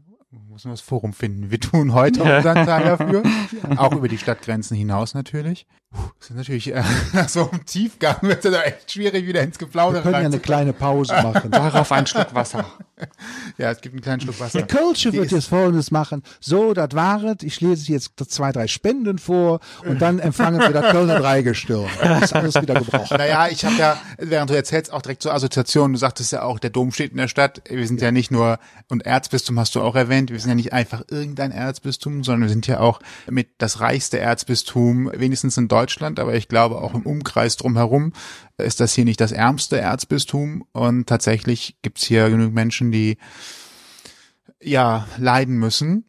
muss 0.56 0.64
man 0.64 0.72
das 0.72 0.80
Forum 0.80 1.12
finden. 1.12 1.52
Wir 1.52 1.60
tun 1.60 1.92
heute 1.92 2.22
auch 2.22 2.38
unseren 2.38 2.66
Teil 2.66 2.86
dafür. 2.86 3.24
Auch 3.76 3.92
über 3.92 4.08
die 4.08 4.18
Stadtgrenzen 4.18 4.78
hinaus 4.78 5.14
natürlich. 5.14 5.68
Das 6.20 6.30
ist 6.30 6.36
natürlich 6.36 6.74
äh, 6.74 6.84
so 7.28 7.50
einem 7.50 7.66
Tiefgang 7.66 8.18
wird 8.22 8.44
es 8.44 8.54
echt 8.54 8.92
schwierig, 8.92 9.28
wieder 9.28 9.42
ins 9.42 9.58
Geplauder 9.58 9.96
Wir 9.98 10.02
können 10.02 10.24
ja 10.24 10.26
eine 10.26 10.40
kleine 10.40 10.74
Pause 10.74 11.14
machen. 11.14 11.52
Darauf 11.52 11.92
einen 11.92 12.08
Schluck 12.08 12.34
Wasser. 12.34 12.66
ja, 13.58 13.72
es 13.72 13.82
gibt 13.82 13.94
einen 13.94 14.02
kleinen 14.02 14.22
Schluck 14.22 14.40
Wasser. 14.40 14.60
Der 14.60 14.68
Kölsche 14.68 15.14
wird 15.14 15.32
jetzt 15.32 15.48
Folgendes 15.48 15.92
machen. 15.92 16.24
So, 16.40 16.74
das 16.74 16.90
waret. 16.94 17.44
Ich 17.44 17.62
lese 17.62 17.92
jetzt 17.92 18.12
zwei, 18.30 18.52
drei 18.52 18.68
Spenden 18.68 19.20
vor 19.20 19.60
und 19.86 20.02
dann 20.02 20.20
empfangen 20.20 20.60
wir 20.60 20.70
das 20.70 20.92
Kölner 20.92 21.20
Dreigestirn. 21.20 21.88
Das 22.02 22.24
ist 22.24 22.34
alles 22.34 22.56
wieder 22.56 22.76
gebrochen. 22.76 23.18
Naja, 23.18 23.48
ich 23.48 23.64
habe 23.64 23.76
ja, 23.76 23.98
während 24.18 24.50
du 24.50 24.56
erzählst, 24.56 24.92
auch 24.92 25.02
direkt 25.02 25.22
zur 25.22 25.34
Assoziation. 25.34 25.94
Du 25.94 26.00
sagtest 26.00 26.32
ja 26.32 26.44
auch, 26.44 26.60
der 26.60 26.70
Dom 26.70 26.92
steht 26.92 27.12
in 27.12 27.18
der 27.18 27.28
Stadt. 27.28 27.62
Wir 27.70 27.88
sind 27.88 28.02
ja 28.02 28.12
nicht 28.12 28.32
nur, 28.32 28.60
und 28.90 29.06
Erzbistum 29.06 29.60
hast 29.60 29.76
du 29.76 29.82
auch 29.82 29.96
erwähnt, 29.96 30.32
wir 30.32 30.40
sind 30.46 30.52
ja 30.52 30.56
nicht 30.56 30.74
einfach 30.74 31.04
irgendein 31.10 31.52
Erzbistum, 31.52 32.24
sondern 32.24 32.44
wir 32.44 32.50
sind 32.50 32.68
ja 32.68 32.80
auch 32.80 33.00
mit 33.30 33.50
das 33.58 33.80
reichste 33.80 34.20
Erzbistum, 34.20 35.12
wenigstens 35.14 35.58
in 35.58 35.68
Deutschland, 35.68 36.20
aber 36.20 36.36
ich 36.36 36.48
glaube 36.48 36.78
auch 36.78 36.94
im 36.94 37.02
Umkreis 37.02 37.58
drumherum 37.58 38.14
ist 38.58 38.80
das 38.80 38.94
hier 38.94 39.06
nicht 39.06 39.20
das 39.20 39.32
ärmste 39.32 39.80
Erzbistum 39.80 40.64
und 40.72 41.08
tatsächlich 41.08 41.78
gibt's 41.82 42.06
hier 42.06 42.30
genug 42.30 42.54
Menschen, 42.54 42.92
die 42.92 43.18
ja 44.62 45.08
leiden 45.18 45.58
müssen. 45.58 46.06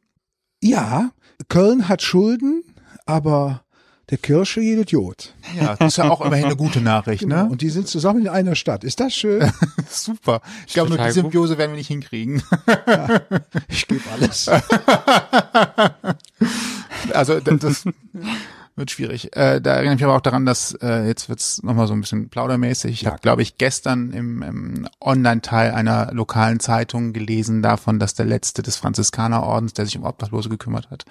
Ja, 0.62 1.10
Köln 1.48 1.88
hat 1.88 2.02
Schulden, 2.02 2.62
aber 3.04 3.62
der 4.10 4.18
Kirche 4.18 4.60
jedes 4.60 4.92
Jod. 4.92 5.34
Ja, 5.56 5.74
das 5.74 5.94
ist 5.94 5.98
ja 5.98 6.08
auch 6.08 6.20
immerhin 6.20 6.46
eine 6.46 6.56
gute 6.56 6.80
Nachricht, 6.80 7.22
genau. 7.22 7.44
ne? 7.44 7.50
Und 7.50 7.60
die 7.60 7.70
sind 7.70 7.88
zusammen 7.88 8.20
in 8.20 8.28
einer 8.28 8.54
Stadt. 8.54 8.84
Ist 8.84 9.00
das 9.00 9.14
schön? 9.14 9.50
Super. 9.90 10.42
Ich 10.66 10.74
glaube, 10.74 10.90
nur 10.90 10.98
die 10.98 11.10
Symbiose 11.10 11.58
werden 11.58 11.72
wir 11.72 11.78
nicht 11.78 11.88
hinkriegen. 11.88 12.42
Ja, 12.86 13.22
ich 13.68 13.88
gebe 13.88 14.04
alles. 14.12 14.48
also 17.12 17.40
das, 17.40 17.84
wird 18.76 18.90
schwierig. 18.90 19.34
Äh, 19.36 19.60
da 19.60 19.74
erinnere 19.74 19.94
ich 19.94 20.00
mich 20.00 20.04
aber 20.04 20.16
auch 20.16 20.20
daran, 20.20 20.46
dass 20.46 20.72
äh, 20.82 21.06
jetzt 21.06 21.28
wird's 21.28 21.62
nochmal 21.62 21.86
so 21.86 21.94
ein 21.94 22.00
bisschen 22.00 22.28
plaudermäßig. 22.28 22.92
Ich 22.92 23.02
ja. 23.02 23.10
habe, 23.10 23.20
glaube 23.20 23.42
ich, 23.42 23.58
gestern 23.58 24.12
im, 24.12 24.42
im 24.42 24.88
Online-Teil 25.00 25.72
einer 25.72 26.12
lokalen 26.12 26.60
Zeitung 26.60 27.12
gelesen 27.12 27.62
davon, 27.62 27.98
dass 27.98 28.14
der 28.14 28.26
letzte 28.26 28.62
des 28.62 28.76
Franziskanerordens, 28.76 29.72
der 29.72 29.86
sich 29.86 29.96
um 29.96 30.04
Obdachlose 30.04 30.48
gekümmert 30.48 30.90
hat, 30.90 31.04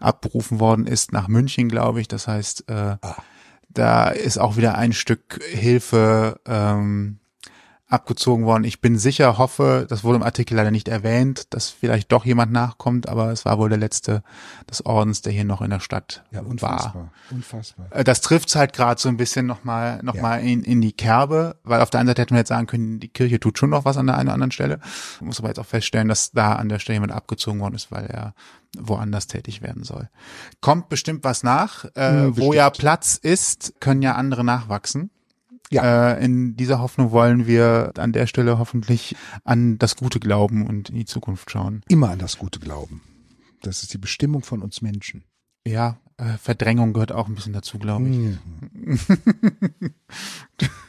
abberufen 0.00 0.60
worden 0.60 0.86
ist 0.86 1.12
nach 1.12 1.28
München, 1.28 1.68
glaube 1.68 2.00
ich. 2.00 2.08
Das 2.08 2.28
heißt, 2.28 2.68
äh, 2.68 2.96
ah. 3.00 3.16
da 3.70 4.08
ist 4.08 4.38
auch 4.38 4.56
wieder 4.56 4.76
ein 4.76 4.92
Stück 4.92 5.40
Hilfe 5.50 6.40
ähm, 6.46 7.18
abgezogen 7.88 8.44
worden. 8.46 8.64
Ich 8.64 8.80
bin 8.80 8.98
sicher, 8.98 9.38
hoffe, 9.38 9.86
das 9.88 10.02
wurde 10.02 10.16
im 10.16 10.22
Artikel 10.24 10.56
leider 10.56 10.72
nicht 10.72 10.88
erwähnt, 10.88 11.54
dass 11.54 11.70
vielleicht 11.70 12.10
doch 12.10 12.24
jemand 12.24 12.50
nachkommt, 12.50 13.08
aber 13.08 13.30
es 13.30 13.44
war 13.44 13.58
wohl 13.58 13.68
der 13.68 13.78
letzte 13.78 14.24
des 14.68 14.84
Ordens, 14.84 15.22
der 15.22 15.32
hier 15.32 15.44
noch 15.44 15.62
in 15.62 15.70
der 15.70 15.78
Stadt 15.78 16.24
Ja, 16.32 16.40
war. 16.42 16.46
unfassbar. 16.50 17.12
Unfassbar. 17.30 17.86
Äh, 17.90 18.02
Das 18.02 18.20
trifft's 18.22 18.56
halt 18.56 18.72
gerade 18.72 19.00
so 19.00 19.08
ein 19.08 19.16
bisschen 19.16 19.46
nochmal 19.46 20.00
noch 20.02 20.16
Ja. 20.16 20.22
mal 20.22 20.36
in, 20.38 20.64
in 20.64 20.80
die 20.80 20.92
Kerbe, 20.92 21.56
weil 21.62 21.80
auf 21.80 21.90
der 21.90 22.00
einen 22.00 22.08
Seite 22.08 22.22
hätten 22.22 22.34
wir 22.34 22.38
jetzt 22.40 22.48
sagen 22.48 22.66
können, 22.66 22.98
die 22.98 23.08
Kirche 23.08 23.38
tut 23.38 23.56
schon 23.58 23.70
noch 23.70 23.84
was 23.84 23.96
an 23.96 24.06
der 24.06 24.16
einen 24.16 24.28
oder 24.28 24.34
anderen 24.34 24.50
Stelle. 24.52 24.80
Man 25.20 25.28
muss 25.28 25.38
aber 25.38 25.48
jetzt 25.48 25.60
auch 25.60 25.66
feststellen, 25.66 26.08
dass 26.08 26.32
da 26.32 26.54
an 26.54 26.68
der 26.68 26.80
Stelle 26.80 26.96
jemand 26.96 27.12
abgezogen 27.12 27.60
worden 27.60 27.76
ist, 27.76 27.92
weil 27.92 28.06
er 28.06 28.34
woanders 28.76 29.28
tätig 29.28 29.62
werden 29.62 29.84
soll. 29.84 30.10
Kommt 30.60 30.88
bestimmt 30.88 31.22
was 31.22 31.44
nach. 31.44 31.84
Äh, 31.94 32.00
Ja, 32.02 32.26
wo 32.26 32.30
bestimmt. 32.32 32.54
ja 32.56 32.70
Platz 32.70 33.14
ist, 33.14 33.74
können 33.80 34.02
ja 34.02 34.16
andere 34.16 34.42
nachwachsen. 34.44 35.10
Ja. 35.70 36.12
Äh, 36.12 36.24
in 36.24 36.56
dieser 36.56 36.80
Hoffnung 36.80 37.10
wollen 37.10 37.46
wir 37.46 37.92
an 37.96 38.12
der 38.12 38.26
Stelle 38.26 38.58
hoffentlich 38.58 39.16
an 39.44 39.78
das 39.78 39.96
Gute 39.96 40.20
glauben 40.20 40.66
und 40.66 40.90
in 40.90 40.96
die 40.96 41.04
Zukunft 41.04 41.50
schauen. 41.50 41.82
Immer 41.88 42.10
an 42.10 42.18
das 42.18 42.38
Gute 42.38 42.60
glauben. 42.60 43.02
Das 43.62 43.82
ist 43.82 43.92
die 43.92 43.98
Bestimmung 43.98 44.42
von 44.42 44.62
uns 44.62 44.82
Menschen. 44.82 45.24
Ja, 45.66 45.98
äh, 46.18 46.38
Verdrängung 46.38 46.92
gehört 46.92 47.12
auch 47.12 47.28
ein 47.28 47.34
bisschen 47.34 47.52
dazu, 47.52 47.78
glaube 47.78 48.08
ich. 48.08 48.16
Mhm. 48.16 48.38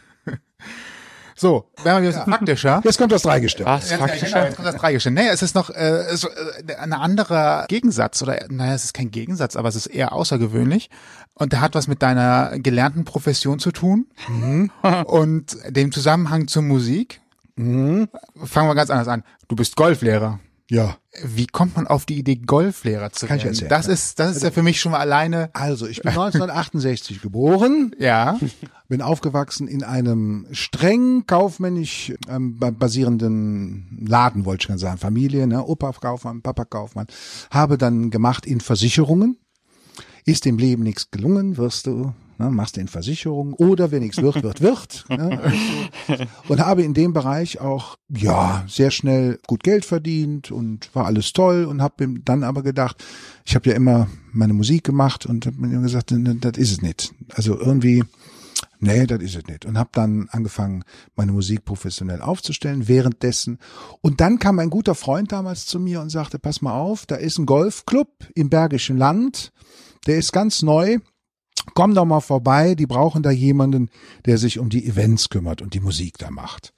So, 1.39 1.69
werden 1.83 2.01
wir 2.01 2.09
bisschen 2.09 2.25
praktischer. 2.25 2.81
Jetzt 2.83 2.97
kommt 2.97 3.11
das 3.11 3.21
Dreigestirn. 3.21 3.67
Was? 3.67 3.91
Ja, 3.91 3.97
genau, 3.97 4.07
Faktischer? 4.07 4.45
jetzt 4.45 4.55
kommt 4.55 4.67
das 4.67 4.75
Dreigestirn. 4.75 5.13
Nee, 5.13 5.27
es 5.27 5.43
ist 5.43 5.53
noch 5.53 5.69
äh, 5.69 6.05
es, 6.09 6.23
äh, 6.23 6.75
ein 6.79 6.93
anderer 6.93 7.65
Gegensatz 7.67 8.23
oder 8.23 8.39
naja, 8.49 8.73
es 8.73 8.85
ist 8.85 8.93
kein 8.95 9.11
Gegensatz, 9.11 9.55
aber 9.55 9.69
es 9.69 9.75
ist 9.75 9.85
eher 9.85 10.13
außergewöhnlich 10.13 10.89
und 11.35 11.53
der 11.53 11.61
hat 11.61 11.75
was 11.75 11.87
mit 11.87 12.01
deiner 12.01 12.57
gelernten 12.57 13.05
Profession 13.05 13.59
zu 13.59 13.71
tun 13.71 14.07
und 15.05 15.57
dem 15.67 15.91
Zusammenhang 15.91 16.47
zur 16.47 16.63
Musik. 16.63 17.21
Fangen 17.55 18.09
wir 18.51 18.75
ganz 18.75 18.89
anders 18.89 19.07
an. 19.07 19.23
Du 19.47 19.55
bist 19.55 19.75
Golflehrer. 19.75 20.39
Ja. 20.69 20.97
Wie 21.23 21.47
kommt 21.47 21.77
man 21.77 21.87
auf 21.87 22.05
die 22.05 22.17
Idee, 22.19 22.35
Golflehrer 22.35 23.11
zu 23.11 23.25
Kann 23.25 23.37
ich 23.37 23.43
werden? 23.45 23.53
erzählen, 23.53 23.69
das 23.69 23.87
ja. 23.87 23.93
ist 23.93 24.19
das 24.19 24.35
ist 24.35 24.43
ja 24.43 24.51
für 24.51 24.63
mich 24.63 24.81
schon 24.81 24.91
mal 24.91 24.99
alleine. 24.99 25.49
Also, 25.53 25.87
ich 25.87 26.01
bin 26.01 26.09
1968 26.11 27.21
geboren, 27.21 27.95
Ja, 27.97 28.37
bin 28.89 29.01
aufgewachsen 29.01 29.67
in 29.69 29.83
einem 29.83 30.45
streng 30.51 31.25
kaufmännisch 31.25 32.13
ähm, 32.29 32.59
ba- 32.59 32.71
basierenden 32.71 34.05
Laden, 34.07 34.43
wollte 34.45 34.63
ich 34.63 34.67
schon 34.67 34.77
sagen, 34.77 34.97
Familie, 34.97 35.47
ne? 35.47 35.65
Opa 35.65 35.91
Kaufmann, 35.93 36.41
Papa 36.41 36.65
Kaufmann, 36.65 37.07
habe 37.49 37.77
dann 37.77 38.09
gemacht 38.09 38.45
in 38.45 38.59
Versicherungen. 38.59 39.37
Ist 40.25 40.43
dem 40.43 40.57
Leben 40.57 40.83
nichts 40.83 41.09
gelungen, 41.11 41.55
wirst 41.55 41.87
du, 41.87 42.13
ne, 42.37 42.49
machst 42.49 42.77
du 42.77 42.81
in 42.81 42.87
Versicherungen 42.87 43.53
oder 43.53 43.91
wenn 43.91 44.03
nichts 44.03 44.21
wird, 44.21 44.43
wird, 44.43 44.61
wird. 44.61 45.05
Ne? 45.09 45.41
Also, 46.07 46.23
und 46.47 46.59
habe 46.59 46.83
in 46.83 46.93
dem 46.93 47.13
Bereich 47.13 47.59
auch, 47.59 47.97
ja, 48.09 48.63
sehr 48.67 48.91
schnell 48.91 49.39
gut 49.47 49.63
Geld 49.63 49.85
verdient 49.85 50.51
und 50.51 50.93
war 50.95 51.05
alles 51.05 51.33
toll 51.33 51.65
und 51.65 51.81
habe 51.81 52.07
dann 52.23 52.43
aber 52.43 52.63
gedacht, 52.63 53.03
ich 53.45 53.55
habe 53.55 53.69
ja 53.69 53.75
immer 53.75 54.07
meine 54.31 54.53
Musik 54.53 54.83
gemacht 54.83 55.25
und 55.25 55.45
habe 55.45 55.57
mir 55.57 55.81
gesagt, 55.81 56.11
ne, 56.11 56.35
das 56.35 56.57
ist 56.57 56.71
es 56.71 56.81
nicht. 56.81 57.13
Also 57.33 57.57
irgendwie, 57.59 58.03
nee, 58.79 59.05
das 59.07 59.21
ist 59.21 59.35
es 59.35 59.45
nicht. 59.47 59.65
Und 59.65 59.77
habe 59.77 59.89
dann 59.93 60.27
angefangen, 60.31 60.83
meine 61.15 61.31
Musik 61.31 61.65
professionell 61.65 62.21
aufzustellen, 62.21 62.87
währenddessen. 62.87 63.59
Und 64.01 64.21
dann 64.21 64.39
kam 64.39 64.59
ein 64.59 64.69
guter 64.69 64.95
Freund 64.95 65.31
damals 65.31 65.65
zu 65.65 65.79
mir 65.79 66.01
und 66.01 66.09
sagte, 66.09 66.39
pass 66.39 66.61
mal 66.61 66.73
auf, 66.73 67.05
da 67.05 67.15
ist 67.15 67.37
ein 67.37 67.45
Golfclub 67.45 68.09
im 68.35 68.49
Bergischen 68.49 68.97
Land, 68.97 69.51
der 70.05 70.17
ist 70.17 70.31
ganz 70.31 70.61
neu, 70.61 70.99
komm 71.73 71.93
doch 71.93 72.05
mal 72.05 72.21
vorbei, 72.21 72.75
die 72.75 72.85
brauchen 72.85 73.23
da 73.23 73.31
jemanden, 73.31 73.89
der 74.25 74.37
sich 74.37 74.59
um 74.59 74.69
die 74.69 74.85
Events 74.87 75.29
kümmert 75.29 75.61
und 75.61 75.73
die 75.73 75.79
Musik 75.79 76.17
da 76.17 76.29
macht. 76.31 76.73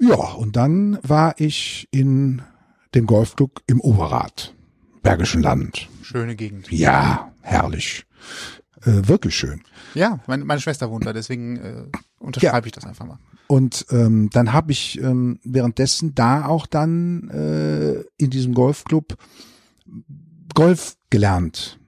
Ja, 0.00 0.16
und 0.16 0.56
dann 0.56 0.98
war 1.02 1.34
ich 1.38 1.88
in 1.90 2.42
dem 2.94 3.06
Golfclub 3.06 3.62
im 3.66 3.80
Oberrad, 3.80 4.54
Bergischen 5.02 5.42
Land. 5.42 5.88
schöne 6.02 6.36
Gegend. 6.36 6.70
Ja, 6.70 7.32
herrlich. 7.40 8.04
Äh, 8.84 9.06
wirklich 9.08 9.36
schön. 9.36 9.62
Ja, 9.94 10.20
meine, 10.26 10.44
meine 10.44 10.60
Schwester 10.60 10.90
wohnt 10.90 11.06
da, 11.06 11.12
deswegen 11.12 11.56
äh, 11.56 11.84
unterschreibe 12.18 12.66
ich 12.66 12.72
das 12.72 12.84
einfach 12.84 13.06
mal. 13.06 13.18
Und 13.46 13.86
ähm, 13.90 14.30
dann 14.32 14.52
habe 14.52 14.72
ich 14.72 15.00
ähm, 15.00 15.38
währenddessen 15.44 16.14
da 16.14 16.46
auch 16.46 16.66
dann 16.66 17.28
äh, 17.30 18.00
in 18.16 18.30
diesem 18.30 18.54
Golfclub 18.54 19.16
Golf 20.54 20.96
gelernt 21.10 21.78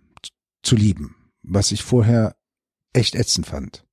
zu 0.63 0.77
lieben, 0.77 1.14
was 1.45 1.71
ich 1.73 1.83
vorher 1.83 2.35
echt 2.93 3.15
ätzend 3.15 3.47
fand. 3.47 3.85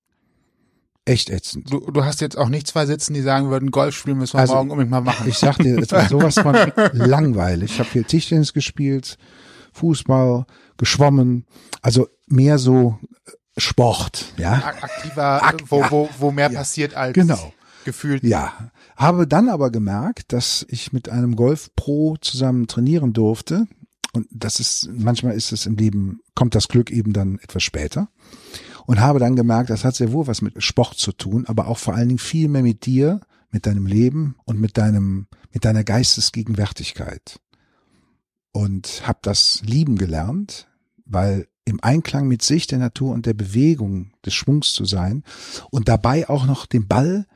Echt 1.06 1.30
ätzend. 1.32 1.72
Du, 1.72 1.80
du 1.80 2.06
hast 2.06 2.22
jetzt 2.22 2.38
auch 2.38 2.50
nicht 2.50 2.68
zwei 2.68 2.86
sitzen, 2.86 3.14
die 3.16 3.22
sagen 3.22 3.50
würden, 3.50 3.72
Golf 3.72 3.96
spielen 3.96 4.18
müssen 4.20 4.34
wir 4.36 4.42
Also, 4.42 4.54
morgen 4.54 4.70
unbedingt 4.72 4.92
mal 4.92 5.02
machen. 5.02 5.28
Ich 5.28 5.38
sag 5.38 5.58
dir, 5.58 5.78
es 5.80 5.92
war 5.92 6.08
sowas 6.08 6.36
von 6.36 6.56
langweilig. 6.94 7.72
Ich 7.74 7.80
habe 7.80 7.90
viel 7.90 8.04
Tischtennis 8.04 8.54
gespielt, 8.54 9.18
Fußball, 9.74 10.46
geschwommen, 10.78 11.46
also 11.82 12.08
mehr 12.28 12.60
so 12.60 13.00
äh, 13.26 13.32
Sport, 13.58 14.34
ja. 14.38 14.54
Ak- 14.54 14.84
aktiver, 14.84 15.44
Ak- 15.44 15.64
wo, 15.72 15.80
ja. 15.82 15.92
wo, 15.92 16.10
wo 16.20 16.32
mehr 16.32 16.52
Ja. 16.52 16.60
passiert 16.60 16.94
als 16.94 17.14
Genau. 17.14 17.52
gefühlt. 17.84 18.24
Ja, 18.24 18.72
habe 18.96 19.26
dann 19.28 19.50
aber 19.50 19.72
gemerkt, 19.72 20.32
dass 20.34 20.66
ich 20.70 20.94
mit 20.94 21.10
einem 21.10 21.36
Golfpro 21.36 22.18
zusammen 22.22 22.68
trainieren 22.68 23.12
durfte. 23.14 23.66
Und 24.12 24.28
das 24.32 24.60
ist, 24.60 24.90
manchmal 24.94 25.36
ist 25.36 25.52
es 25.52 25.66
im 25.66 25.76
Leben, 25.76 26.20
kommt 26.36 26.56
das 26.56 26.68
Glück 26.68 26.92
eben 26.92 27.14
dann 27.14 27.40
etwas 27.40 27.64
später. 27.64 28.10
Und 28.86 29.00
habe 29.00 29.20
dann 29.20 29.36
gemerkt, 29.36 29.70
das 29.70 29.86
hat 29.86 29.96
sehr 29.96 30.12
wohl 30.12 30.28
was 30.28 30.42
mit 30.42 30.62
Sport 30.62 30.98
zu 30.98 31.12
tun, 31.12 31.46
aber 31.48 31.68
auch 31.68 31.78
vor 31.78 31.94
allen 31.94 32.10
Dingen 32.10 32.20
viel 32.20 32.50
mehr 32.50 32.64
mit 32.64 32.86
dir, 32.86 33.22
mit 33.52 33.66
deinem 33.66 33.86
Leben 33.86 34.36
und 34.46 34.60
mit 34.60 34.78
deinem, 34.78 35.28
mit 35.54 35.66
deiner 35.66 35.84
Geistesgegenwärtigkeit. 35.84 37.40
Und 38.52 39.08
habe 39.08 39.20
das 39.22 39.62
lieben 39.64 39.98
gelernt, 39.98 40.68
weil 41.06 41.48
im 41.64 41.80
Einklang 41.82 42.28
mit 42.28 42.42
sich, 42.42 42.68
der 42.68 42.80
Natur 42.80 43.14
und 43.14 43.26
der 43.26 43.34
Bewegung 43.34 44.12
des 44.26 44.34
Schwungs 44.34 44.74
zu 44.74 44.84
sein 44.86 45.24
und 45.70 45.88
dabei 45.88 46.28
auch 46.28 46.46
noch 46.46 46.66
den 46.66 46.88
Ball 46.88 47.28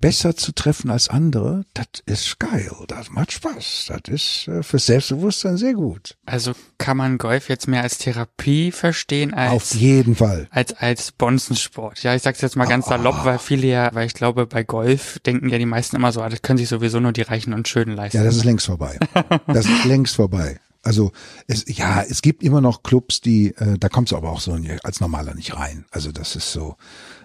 besser 0.00 0.36
zu 0.36 0.52
treffen 0.52 0.90
als 0.90 1.08
andere, 1.08 1.64
das 1.74 1.86
ist 2.06 2.38
geil, 2.38 2.70
das 2.86 3.10
macht 3.10 3.32
Spaß, 3.32 3.86
das 3.88 4.00
ist 4.08 4.48
äh, 4.48 4.62
fürs 4.62 4.86
Selbstbewusstsein 4.86 5.56
sehr 5.56 5.74
gut. 5.74 6.16
Also 6.26 6.52
kann 6.78 6.96
man 6.96 7.18
Golf 7.18 7.48
jetzt 7.48 7.68
mehr 7.68 7.82
als 7.82 7.98
Therapie 7.98 8.70
verstehen 8.72 9.34
Auf 9.34 9.52
als 9.52 9.74
jeden 9.74 10.14
Fall. 10.16 10.48
als 10.50 10.74
als 10.74 11.12
Bonzensport. 11.12 12.02
Ja, 12.02 12.14
ich 12.14 12.22
sag's 12.22 12.40
jetzt 12.40 12.56
mal 12.56 12.66
ganz 12.66 12.86
salopp, 12.86 13.24
weil 13.24 13.38
viele 13.38 13.66
ja, 13.66 13.90
weil 13.94 14.06
ich 14.06 14.14
glaube, 14.14 14.46
bei 14.46 14.62
Golf 14.62 15.18
denken 15.20 15.48
ja 15.48 15.58
die 15.58 15.66
meisten 15.66 15.96
immer 15.96 16.12
so, 16.12 16.20
ah, 16.22 16.28
das 16.28 16.42
können 16.42 16.58
sich 16.58 16.68
sowieso 16.68 17.00
nur 17.00 17.12
die 17.12 17.22
Reichen 17.22 17.52
und 17.52 17.68
Schönen 17.68 17.96
leisten. 17.96 18.18
Ja, 18.18 18.24
das 18.24 18.36
ist 18.36 18.44
längst 18.44 18.66
vorbei. 18.66 18.98
Das 19.46 19.66
ist 19.66 19.84
längst 19.84 20.16
vorbei. 20.16 20.58
Also 20.82 21.12
es, 21.46 21.64
ja, 21.66 22.02
es 22.02 22.22
gibt 22.22 22.42
immer 22.42 22.60
noch 22.60 22.82
Clubs, 22.82 23.20
die, 23.20 23.48
äh, 23.56 23.78
da 23.78 23.88
kommst 23.88 24.12
du 24.12 24.16
aber 24.16 24.30
auch 24.30 24.40
so 24.40 24.56
als 24.84 25.00
Normaler 25.00 25.34
nicht 25.34 25.56
rein. 25.56 25.84
Also 25.90 26.12
das 26.12 26.36
ist 26.36 26.52
so, 26.52 26.76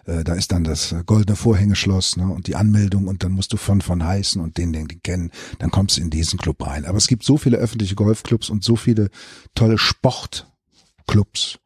äh, 0.05 0.23
da 0.23 0.33
ist 0.33 0.51
dann 0.51 0.63
das 0.63 0.91
äh, 0.91 1.03
goldene 1.05 1.35
Vorhängeschloss 1.35 2.17
ne, 2.17 2.27
und 2.27 2.47
die 2.47 2.55
Anmeldung 2.55 3.07
und 3.07 3.23
dann 3.23 3.31
musst 3.31 3.53
du 3.53 3.57
von 3.57 3.81
von 3.81 4.03
heißen 4.03 4.41
und 4.41 4.57
den, 4.57 4.73
den, 4.73 4.87
den 4.87 5.01
kennen, 5.01 5.31
dann 5.59 5.71
kommst 5.71 5.97
du 5.97 6.01
in 6.01 6.09
diesen 6.09 6.39
Club 6.39 6.65
rein. 6.65 6.85
Aber 6.85 6.97
es 6.97 7.07
gibt 7.07 7.23
so 7.23 7.37
viele 7.37 7.57
öffentliche 7.57 7.95
Golfclubs 7.95 8.49
und 8.49 8.63
so 8.63 8.75
viele 8.75 9.09
tolle 9.55 9.77
Sportclubs, 9.77 11.59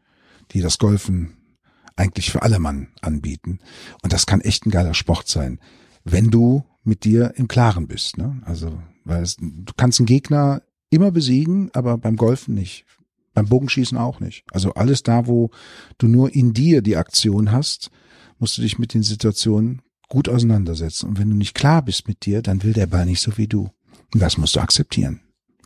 die 0.52 0.62
das 0.62 0.78
Golfen 0.78 1.38
eigentlich 1.96 2.32
für 2.32 2.44
alle 2.44 2.60
Mann 2.60 2.90
anbieten. 3.02 3.60
Und 4.04 4.14
das 4.14 4.26
kann 4.26 4.42
echt 4.42 4.66
ein 4.66 4.72
geiler 4.72 4.94
Sport 4.94 5.28
sein, 5.28 5.60
wenn 6.04 6.30
du 6.30 6.64
mit 6.84 7.04
dir 7.04 7.34
im 7.36 7.48
Klaren 7.48 7.88
bist. 7.88 8.18
Ne? 8.18 8.42
Also, 8.46 8.80
weil 9.04 9.24
es, 9.24 9.36
du 9.38 9.74
kannst 9.76 10.00
einen 10.00 10.06
Gegner 10.06 10.62
immer 10.90 11.12
besiegen, 11.12 11.70
aber 11.74 11.98
beim 11.98 12.16
Golfen 12.16 12.54
nicht. 12.54 12.86
Beim 13.34 13.48
Bogenschießen 13.48 13.98
auch 13.98 14.20
nicht. 14.20 14.46
Also 14.52 14.74
alles 14.74 15.04
da, 15.04 15.28
wo 15.28 15.52
du 15.98 16.08
nur 16.08 16.34
in 16.34 16.54
dir 16.54 16.82
die 16.82 16.98
Aktion 16.98 17.52
hast, 17.52 17.92
musst 18.40 18.58
du 18.58 18.62
dich 18.62 18.78
mit 18.80 18.94
den 18.94 19.04
Situationen 19.04 19.82
gut 20.10 20.30
auseinandersetzen. 20.30 21.10
Und 21.10 21.20
wenn 21.20 21.30
du 21.30 21.36
nicht 21.36 21.54
klar 21.54 21.82
bist 21.82 22.08
mit 22.08 22.26
dir, 22.26 22.42
dann 22.42 22.64
will 22.64 22.74
der 22.74 22.88
Ball 22.88 23.06
nicht 23.06 23.22
so 23.22 23.38
wie 23.38 23.48
du. 23.48 23.70
Und 24.14 24.22
das 24.22 24.38
musst 24.38 24.56
du 24.56 24.60
akzeptieren. 24.60 25.20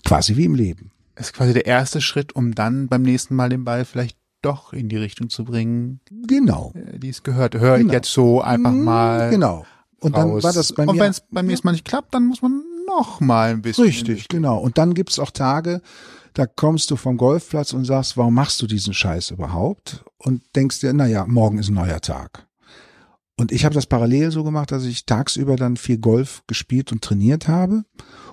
Quasi 0.03 0.35
wie 0.35 0.45
im 0.45 0.55
Leben. 0.55 0.91
Das 1.15 1.27
ist 1.27 1.33
quasi 1.33 1.53
der 1.53 1.65
erste 1.67 2.01
Schritt, 2.01 2.33
um 2.35 2.55
dann 2.55 2.87
beim 2.87 3.03
nächsten 3.03 3.35
Mal 3.35 3.49
den 3.49 3.63
Ball 3.63 3.85
vielleicht 3.85 4.17
doch 4.41 4.73
in 4.73 4.89
die 4.89 4.97
Richtung 4.97 5.29
zu 5.29 5.45
bringen, 5.45 5.99
Genau. 6.27 6.73
äh, 6.73 6.97
die 6.97 7.09
es 7.09 7.21
gehört. 7.21 7.53
Höre 7.55 7.75
ich 7.75 7.81
Genau. 7.81 7.93
jetzt 7.93 8.11
so 8.11 8.41
einfach 8.41 8.71
mal 8.71 9.29
Genau. 9.29 9.65
Und 9.99 10.15
dann 10.17 10.29
raus. 10.31 10.43
war 10.43 10.53
das 10.53 10.73
bei 10.73 10.87
Und 10.87 10.95
mir. 10.95 11.01
wenn 11.03 11.11
es 11.11 11.21
beim 11.29 11.45
nächsten 11.45 11.67
Mal 11.67 11.73
nicht 11.73 11.85
klappt, 11.85 12.15
dann 12.15 12.25
muss 12.25 12.41
man 12.41 12.63
noch 12.87 13.19
mal 13.19 13.51
ein 13.51 13.61
bisschen. 13.61 13.83
Richtig, 13.85 14.27
genau. 14.29 14.57
Und 14.57 14.79
dann 14.79 14.95
gibt's 14.95 15.19
auch 15.19 15.29
Tage, 15.29 15.81
da 16.33 16.47
kommst 16.47 16.89
du 16.89 16.95
vom 16.95 17.17
Golfplatz 17.17 17.73
und 17.73 17.85
sagst, 17.85 18.17
warum 18.17 18.33
machst 18.33 18.59
du 18.63 18.65
diesen 18.65 18.95
Scheiß 18.95 19.29
überhaupt? 19.29 20.03
Und 20.17 20.41
denkst 20.55 20.79
dir, 20.79 20.91
na 20.93 21.05
ja, 21.05 21.27
morgen 21.27 21.59
ist 21.59 21.69
ein 21.69 21.75
neuer 21.75 22.01
Tag. 22.01 22.47
Und 23.41 23.51
ich 23.51 23.65
habe 23.65 23.73
das 23.73 23.87
parallel 23.87 24.29
so 24.29 24.43
gemacht, 24.43 24.71
dass 24.71 24.85
ich 24.85 25.07
tagsüber 25.07 25.55
dann 25.55 25.75
viel 25.75 25.97
Golf 25.97 26.43
gespielt 26.45 26.91
und 26.91 27.03
trainiert 27.03 27.47
habe 27.47 27.85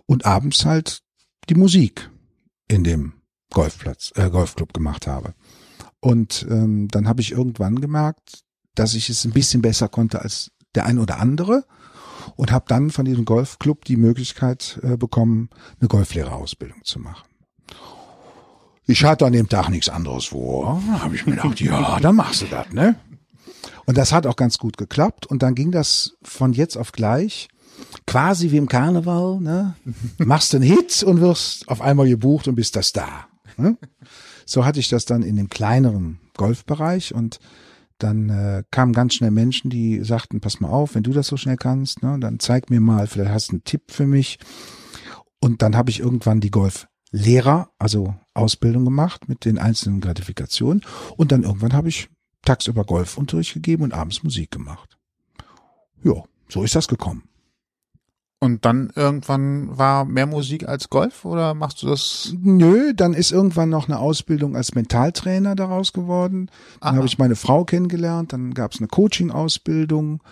und 0.04 0.26
abends 0.26 0.66
halt 0.66 1.00
die 1.48 1.54
Musik 1.54 2.10
in 2.68 2.84
dem 2.84 3.14
Golfplatz, 3.50 4.12
äh, 4.16 4.28
Golfclub 4.28 4.74
gemacht 4.74 5.06
habe. 5.06 5.32
Und 6.00 6.46
ähm, 6.50 6.88
dann 6.88 7.08
habe 7.08 7.22
ich 7.22 7.32
irgendwann 7.32 7.80
gemerkt, 7.80 8.42
dass 8.74 8.92
ich 8.92 9.08
es 9.08 9.24
ein 9.24 9.32
bisschen 9.32 9.62
besser 9.62 9.88
konnte 9.88 10.20
als 10.20 10.50
der 10.74 10.84
ein 10.84 10.98
oder 10.98 11.20
andere 11.20 11.64
und 12.36 12.52
habe 12.52 12.66
dann 12.68 12.90
von 12.90 13.06
diesem 13.06 13.24
Golfclub 13.24 13.86
die 13.86 13.96
Möglichkeit 13.96 14.78
äh, 14.82 14.98
bekommen, 14.98 15.48
eine 15.80 15.88
Golflehrerausbildung 15.88 16.84
zu 16.84 16.98
machen. 16.98 17.26
Ich 18.84 19.02
hatte 19.04 19.24
an 19.24 19.32
dem 19.32 19.48
Tag 19.48 19.70
nichts 19.70 19.88
anderes 19.88 20.26
vor. 20.26 20.82
Habe 21.00 21.14
ich 21.14 21.24
mir 21.24 21.36
gedacht, 21.36 21.60
ja, 21.60 21.98
dann 21.98 22.16
machst 22.16 22.42
du 22.42 22.46
das, 22.46 22.70
ne? 22.72 22.96
Und 23.86 23.98
das 23.98 24.12
hat 24.12 24.26
auch 24.26 24.36
ganz 24.36 24.58
gut 24.58 24.76
geklappt. 24.76 25.26
Und 25.26 25.42
dann 25.42 25.54
ging 25.54 25.70
das 25.70 26.16
von 26.22 26.52
jetzt 26.52 26.76
auf 26.76 26.92
gleich, 26.92 27.48
quasi 28.06 28.50
wie 28.50 28.56
im 28.56 28.68
Karneval, 28.68 29.40
ne? 29.40 29.74
Machst 30.18 30.54
einen 30.54 30.64
Hit 30.64 31.02
und 31.02 31.20
wirst 31.20 31.68
auf 31.68 31.80
einmal 31.80 32.08
gebucht 32.08 32.48
und 32.48 32.54
bist 32.54 32.76
das 32.76 32.92
da. 32.92 33.26
Ne? 33.56 33.76
So 34.46 34.64
hatte 34.64 34.80
ich 34.80 34.88
das 34.88 35.04
dann 35.04 35.22
in 35.22 35.36
dem 35.36 35.48
kleineren 35.48 36.20
Golfbereich 36.36 37.14
und 37.14 37.38
dann 37.98 38.30
äh, 38.30 38.62
kamen 38.70 38.92
ganz 38.92 39.14
schnell 39.14 39.32
Menschen, 39.32 39.70
die 39.70 40.02
sagten, 40.04 40.40
pass 40.40 40.60
mal 40.60 40.68
auf, 40.68 40.94
wenn 40.94 41.02
du 41.02 41.12
das 41.12 41.26
so 41.26 41.36
schnell 41.36 41.56
kannst, 41.56 42.02
ne, 42.02 42.16
dann 42.20 42.38
zeig 42.38 42.70
mir 42.70 42.80
mal, 42.80 43.08
vielleicht 43.08 43.32
hast 43.32 43.48
du 43.48 43.54
einen 43.54 43.64
Tipp 43.64 43.90
für 43.90 44.06
mich. 44.06 44.38
Und 45.40 45.62
dann 45.62 45.76
habe 45.76 45.90
ich 45.90 46.00
irgendwann 46.00 46.40
die 46.40 46.52
Golflehrer, 46.52 47.70
also 47.78 48.14
Ausbildung 48.34 48.84
gemacht 48.84 49.28
mit 49.28 49.44
den 49.44 49.58
einzelnen 49.58 50.00
Gratifikationen. 50.00 50.82
Und 51.16 51.32
dann 51.32 51.42
irgendwann 51.42 51.72
habe 51.72 51.88
ich 51.88 52.08
tagsüber 52.48 52.84
Golfunterricht 52.84 53.54
gegeben 53.54 53.84
und 53.84 53.92
abends 53.92 54.22
Musik 54.22 54.50
gemacht. 54.50 54.96
Ja, 56.02 56.24
so 56.48 56.62
ist 56.62 56.74
das 56.74 56.88
gekommen. 56.88 57.24
Und 58.40 58.64
dann 58.64 58.92
irgendwann 58.94 59.76
war 59.76 60.04
mehr 60.04 60.26
Musik 60.26 60.68
als 60.68 60.90
Golf 60.90 61.24
oder 61.24 61.54
machst 61.54 61.82
du 61.82 61.88
das? 61.88 62.32
Nö, 62.40 62.94
dann 62.94 63.12
ist 63.12 63.32
irgendwann 63.32 63.68
noch 63.68 63.88
eine 63.88 63.98
Ausbildung 63.98 64.54
als 64.54 64.76
Mentaltrainer 64.76 65.56
daraus 65.56 65.92
geworden. 65.92 66.48
Dann 66.80 66.94
habe 66.94 67.06
ich 67.06 67.18
meine 67.18 67.34
Frau 67.34 67.64
kennengelernt, 67.64 68.32
dann 68.32 68.54
gab 68.54 68.72
es 68.72 68.78
eine 68.78 68.86
Coaching-Ausbildung 68.86 70.22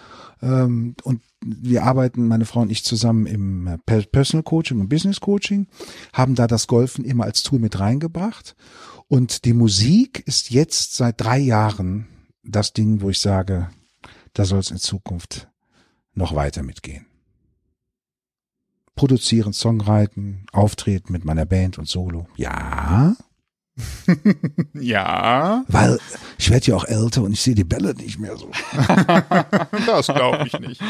ähm, 0.40 0.94
und 1.02 1.20
wir 1.44 1.82
arbeiten, 1.82 2.28
meine 2.28 2.44
Frau 2.44 2.60
und 2.60 2.70
ich, 2.70 2.84
zusammen 2.84 3.26
im 3.26 3.66
äh, 3.66 3.78
Personal 4.06 4.44
Coaching 4.44 4.80
und 4.80 4.88
Business 4.88 5.20
Coaching, 5.20 5.66
haben 6.12 6.36
da 6.36 6.46
das 6.46 6.68
Golfen 6.68 7.04
immer 7.04 7.24
als 7.24 7.42
Tool 7.42 7.58
mit 7.58 7.80
reingebracht. 7.80 8.54
Und 9.08 9.44
die 9.44 9.52
Musik 9.52 10.20
ist 10.26 10.50
jetzt 10.50 10.96
seit 10.96 11.20
drei 11.20 11.38
Jahren 11.38 12.08
das 12.42 12.72
Ding, 12.72 13.00
wo 13.00 13.10
ich 13.10 13.20
sage, 13.20 13.70
da 14.32 14.44
soll 14.44 14.58
es 14.58 14.70
in 14.70 14.78
Zukunft 14.78 15.48
noch 16.14 16.34
weiter 16.34 16.62
mitgehen 16.62 17.06
produzieren, 18.96 19.52
Songwriten, 19.52 20.46
auftreten 20.52 21.12
mit 21.12 21.24
meiner 21.24 21.44
Band 21.44 21.78
und 21.78 21.86
Solo. 21.86 22.26
Ja. 22.36 23.14
ja. 24.74 25.64
Weil 25.68 26.00
ich 26.38 26.50
werde 26.50 26.66
ja 26.66 26.76
auch 26.76 26.84
älter 26.84 27.22
und 27.22 27.32
ich 27.32 27.42
sehe 27.42 27.54
die 27.54 27.64
Bälle 27.64 27.94
nicht 27.94 28.18
mehr 28.18 28.36
so. 28.36 28.50
das 29.86 30.06
glaube 30.06 30.46
ich 30.46 30.58
nicht. 30.58 30.82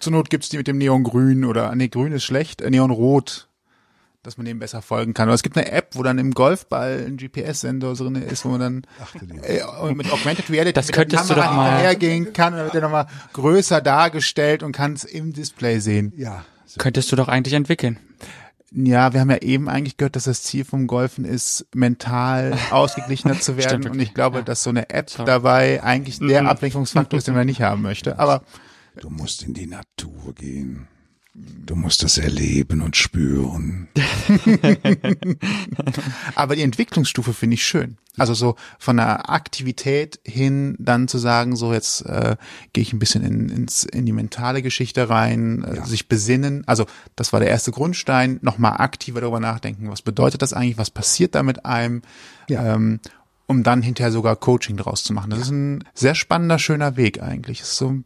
Zur 0.00 0.12
Not 0.12 0.28
gibt's 0.28 0.48
die 0.48 0.56
mit 0.56 0.66
dem 0.66 0.78
Neongrün 0.78 1.44
oder, 1.44 1.74
nee, 1.76 1.88
grün 1.88 2.12
ist 2.12 2.24
schlecht, 2.24 2.60
äh, 2.60 2.70
Neonrot, 2.70 3.48
dass 4.22 4.36
man 4.36 4.46
dem 4.46 4.60
besser 4.60 4.82
folgen 4.82 5.14
kann. 5.14 5.28
Oder 5.28 5.34
es 5.34 5.42
gibt 5.42 5.56
eine 5.56 5.70
App, 5.72 5.90
wo 5.92 6.02
dann 6.02 6.18
im 6.18 6.32
Golfball 6.32 7.04
ein 7.06 7.16
GPS-Sender 7.16 7.94
drin 7.94 8.14
ist, 8.16 8.44
wo 8.44 8.50
man 8.50 8.60
dann 8.60 8.82
äh, 9.42 9.60
mit 9.94 10.12
Augmented 10.12 10.48
Reality 10.48 10.74
das 10.74 10.92
könntest 10.92 11.28
du 11.28 11.34
doch 11.34 11.52
mal 11.52 11.78
hergehen 11.78 12.32
kann, 12.32 12.54
dann 12.54 12.64
wird 12.64 12.74
er 12.76 12.82
nochmal 12.82 13.06
größer 13.32 13.80
dargestellt 13.80 14.62
und 14.62 14.72
kann 14.72 14.92
es 14.92 15.04
im 15.04 15.32
Display 15.32 15.80
sehen. 15.80 16.12
Ja. 16.16 16.44
So. 16.66 16.78
Könntest 16.78 17.10
du 17.10 17.16
doch 17.16 17.28
eigentlich 17.28 17.54
entwickeln. 17.54 17.98
Ja, 18.74 19.12
wir 19.12 19.20
haben 19.20 19.30
ja 19.30 19.38
eben 19.38 19.68
eigentlich 19.68 19.98
gehört, 19.98 20.16
dass 20.16 20.24
das 20.24 20.44
Ziel 20.44 20.64
vom 20.64 20.86
Golfen 20.86 21.26
ist, 21.26 21.66
mental 21.74 22.56
ausgeglichener 22.70 23.38
zu 23.40 23.56
werden. 23.58 23.86
und 23.88 24.00
ich 24.00 24.14
glaube, 24.14 24.38
ja. 24.38 24.42
dass 24.42 24.62
so 24.62 24.70
eine 24.70 24.88
App 24.88 25.10
so. 25.10 25.24
dabei 25.24 25.82
eigentlich 25.82 26.20
der 26.20 26.42
mhm. 26.42 26.48
Ablenkungsfaktor 26.48 27.18
ist, 27.18 27.26
den 27.26 27.34
man 27.34 27.46
nicht 27.46 27.60
haben 27.60 27.82
möchte. 27.82 28.18
Aber 28.18 28.44
du 28.98 29.10
musst 29.10 29.42
in 29.42 29.52
die 29.52 29.66
Natur 29.66 30.32
gehen. 30.34 30.88
Du 31.34 31.76
musst 31.76 32.02
das 32.02 32.18
erleben 32.18 32.82
und 32.82 32.94
spüren. 32.94 33.88
Aber 36.34 36.56
die 36.56 36.62
Entwicklungsstufe 36.62 37.32
finde 37.32 37.54
ich 37.54 37.64
schön. 37.64 37.96
Also 38.18 38.34
so 38.34 38.56
von 38.78 38.98
der 38.98 39.30
Aktivität 39.30 40.20
hin 40.24 40.76
dann 40.78 41.08
zu 41.08 41.16
sagen, 41.16 41.56
so 41.56 41.72
jetzt 41.72 42.04
äh, 42.04 42.36
gehe 42.74 42.82
ich 42.82 42.92
ein 42.92 42.98
bisschen 42.98 43.24
in, 43.24 43.48
ins, 43.48 43.84
in 43.84 44.04
die 44.04 44.12
mentale 44.12 44.60
Geschichte 44.60 45.08
rein, 45.08 45.64
äh, 45.64 45.76
ja. 45.76 45.86
sich 45.86 46.08
besinnen. 46.08 46.64
Also 46.66 46.84
das 47.16 47.32
war 47.32 47.40
der 47.40 47.48
erste 47.48 47.70
Grundstein, 47.70 48.38
nochmal 48.42 48.78
aktiver 48.78 49.22
darüber 49.22 49.40
nachdenken, 49.40 49.90
was 49.90 50.02
bedeutet 50.02 50.42
das 50.42 50.52
eigentlich, 50.52 50.76
was 50.76 50.90
passiert 50.90 51.34
da 51.34 51.42
mit 51.42 51.64
einem, 51.64 52.02
ja. 52.50 52.74
ähm, 52.74 53.00
um 53.46 53.62
dann 53.62 53.80
hinterher 53.80 54.12
sogar 54.12 54.36
Coaching 54.36 54.76
draus 54.76 55.02
zu 55.02 55.14
machen. 55.14 55.30
Das 55.30 55.38
ja. 55.38 55.44
ist 55.46 55.50
ein 55.50 55.84
sehr 55.94 56.14
spannender, 56.14 56.58
schöner 56.58 56.98
Weg 56.98 57.22
eigentlich. 57.22 57.60
Das 57.60 57.68
ist 57.68 57.78
so 57.78 58.02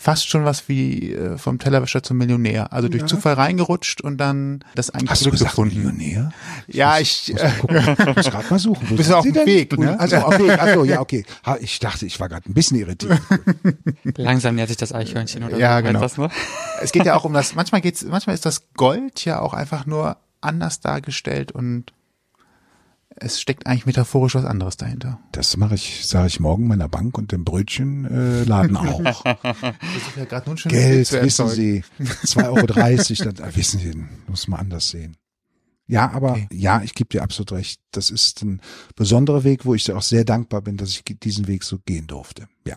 fast 0.00 0.30
schon 0.30 0.46
was 0.46 0.66
wie 0.66 1.12
äh, 1.12 1.36
vom 1.36 1.58
Tellerwäscher 1.58 2.02
zum 2.02 2.16
Millionär. 2.16 2.72
Also 2.72 2.88
durch 2.88 3.02
ja. 3.02 3.06
Zufall 3.06 3.34
reingerutscht 3.34 4.00
und 4.00 4.16
dann 4.16 4.64
das 4.74 4.88
eigentlich 4.88 5.10
Hast 5.10 5.24
zurückgefunden. 5.24 5.76
Du 5.76 5.82
gesagt, 5.82 5.98
Millionär? 5.98 6.32
Ja, 6.68 6.98
ich, 6.98 7.30
ich 7.30 7.38
äh, 7.38 7.50
muss 8.16 8.30
gerade 8.30 8.46
mal 8.50 8.58
suchen. 8.58 8.88
Wo 8.88 8.94
bist 8.94 9.10
du 9.10 9.16
auf 9.16 9.24
dem 9.24 9.34
Weg? 9.34 9.78
Ne? 9.78 10.00
Also 10.00 10.16
auf 10.16 10.38
Weg. 10.38 10.58
Achso, 10.58 10.84
ja, 10.84 11.00
okay. 11.00 11.26
Ich 11.60 11.80
dachte, 11.80 12.06
ich 12.06 12.18
war 12.18 12.30
gerade 12.30 12.48
ein 12.48 12.54
bisschen 12.54 12.78
irritiert. 12.78 13.20
Langsam 14.16 14.54
nähert 14.54 14.68
sich 14.68 14.78
das 14.78 14.94
Eichhörnchen 14.94 15.44
oder 15.44 15.58
ja, 15.58 15.82
genau. 15.82 16.00
Das, 16.00 16.16
ne? 16.16 16.30
Es 16.80 16.92
geht 16.92 17.04
ja 17.04 17.14
auch 17.14 17.26
um 17.26 17.34
das. 17.34 17.54
Manchmal 17.54 17.82
geht's. 17.82 18.02
Manchmal 18.02 18.32
ist 18.32 18.46
das 18.46 18.72
Gold 18.72 19.26
ja 19.26 19.40
auch 19.40 19.52
einfach 19.52 19.84
nur 19.84 20.16
anders 20.40 20.80
dargestellt 20.80 21.52
und 21.52 21.92
es 23.20 23.40
steckt 23.40 23.66
eigentlich 23.66 23.86
metaphorisch 23.86 24.34
was 24.34 24.44
anderes 24.44 24.76
dahinter. 24.76 25.20
Das 25.32 25.56
mache 25.56 25.74
ich, 25.74 26.06
sage 26.06 26.26
ich 26.26 26.40
morgen 26.40 26.66
meiner 26.66 26.88
Bank 26.88 27.16
und 27.18 27.32
dem 27.32 27.44
Brötchenladen 27.44 28.76
äh, 28.76 28.78
auch. 29.08 29.24
ja 29.24 30.56
schon 30.56 30.72
Geld, 30.72 31.12
wissen 31.12 31.48
Sie, 31.48 31.84
2,30 32.00 33.20
Euro, 33.20 33.32
dann 33.32 33.56
wissen 33.56 33.80
Sie, 33.80 34.04
muss 34.26 34.48
man 34.48 34.60
anders 34.60 34.88
sehen. 34.88 35.16
Ja, 35.86 36.10
aber 36.12 36.32
okay. 36.32 36.48
ja, 36.52 36.82
ich 36.82 36.94
gebe 36.94 37.08
dir 37.08 37.22
absolut 37.22 37.52
recht. 37.52 37.80
Das 37.90 38.10
ist 38.10 38.42
ein 38.42 38.60
besonderer 38.94 39.42
Weg, 39.42 39.66
wo 39.66 39.74
ich 39.74 39.90
auch 39.92 40.02
sehr 40.02 40.24
dankbar 40.24 40.62
bin, 40.62 40.76
dass 40.76 40.90
ich 40.90 41.02
diesen 41.04 41.48
Weg 41.48 41.64
so 41.64 41.78
gehen 41.78 42.06
durfte. 42.06 42.48
Ja. 42.66 42.76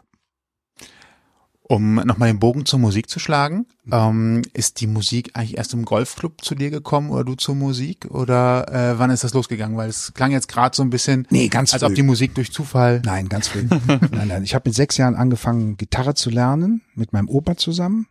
Um 1.65 1.95
nochmal 1.95 2.28
den 2.28 2.39
Bogen 2.39 2.65
zur 2.65 2.80
Musik 2.80 3.10
zu 3.10 3.19
schlagen, 3.19 3.65
ähm, 3.89 4.41
ist 4.54 4.82
die 4.82 4.88
Musik 4.88 5.32
eigentlich 5.34 5.58
erst 5.58 5.73
im 5.73 5.86
Golfclub 5.86 6.43
zu 6.43 6.56
dir 6.56 6.69
gekommen 6.69 7.10
oder 7.10 7.23
du 7.23 7.36
zur 7.36 7.56
Musik? 7.56 8.06
Oder 8.10 8.67
äh, 8.67 8.99
wann 8.99 9.10
ist 9.12 9.23
das 9.23 9.34
losgegangen? 9.34 9.78
Weil 9.78 9.88
es 9.88 10.13
klang 10.13 10.32
jetzt 10.32 10.49
gerade 10.49 10.76
so 10.76 10.84
ein 10.84 10.89
bisschen, 10.89 11.26
nee, 11.30 11.47
ganz 11.47 11.73
als 11.73 11.82
früh. 11.82 11.89
ob 11.89 11.95
die 11.95 12.04
Musik 12.04 12.36
durch 12.36 12.52
Zufall. 12.52 13.02
Nein, 13.06 13.30
ganz 13.30 13.47
früh. 13.47 13.63
nein, 13.88 14.28
nein. 14.28 14.43
Ich 14.43 14.56
habe 14.56 14.67
mit 14.67 14.76
sechs 14.76 14.97
Jahren 14.97 15.15
angefangen, 15.15 15.78
Gitarre 15.78 16.15
zu 16.15 16.30
lernen, 16.30 16.82
mit 16.95 17.13
meinem 17.13 17.30
Opa 17.30 17.56
zusammen. 17.56 18.08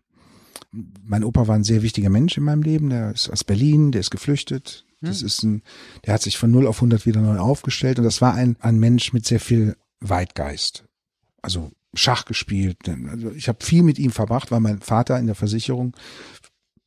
Mein 1.05 1.23
Opa 1.23 1.47
war 1.47 1.55
ein 1.55 1.65
sehr 1.65 1.83
wichtiger 1.83 2.09
Mensch 2.09 2.39
in 2.39 2.45
meinem 2.45 2.63
Leben. 2.63 2.89
Der 2.89 3.13
ist 3.13 3.29
aus 3.29 3.45
Berlin, 3.45 3.93
der 3.93 4.01
ist 4.01 4.11
geflüchtet. 4.11 4.87
Das 5.03 5.21
hm. 5.21 5.27
ist 5.27 5.43
ein, 5.43 5.63
der 6.07 6.15
hat 6.15 6.23
sich 6.23 6.39
von 6.39 6.51
0 6.51 6.67
auf 6.67 6.77
100 6.77 7.05
wieder 7.05 7.21
neu 7.21 7.39
aufgestellt 7.39 7.99
und 7.99 8.05
das 8.05 8.23
war 8.23 8.33
ein, 8.33 8.57
ein 8.61 8.79
Mensch 8.79 9.13
mit 9.13 9.27
sehr 9.27 9.41
viel 9.41 9.77
Weitgeist. 10.01 10.85
Also 11.43 11.71
Schach 11.95 12.25
gespielt. 12.25 12.79
Also 13.11 13.31
ich 13.31 13.49
habe 13.49 13.65
viel 13.65 13.83
mit 13.83 13.99
ihm 13.99 14.11
verbracht, 14.11 14.51
weil 14.51 14.61
mein 14.61 14.81
Vater 14.81 15.19
in 15.19 15.27
der 15.27 15.35
Versicherung 15.35 15.95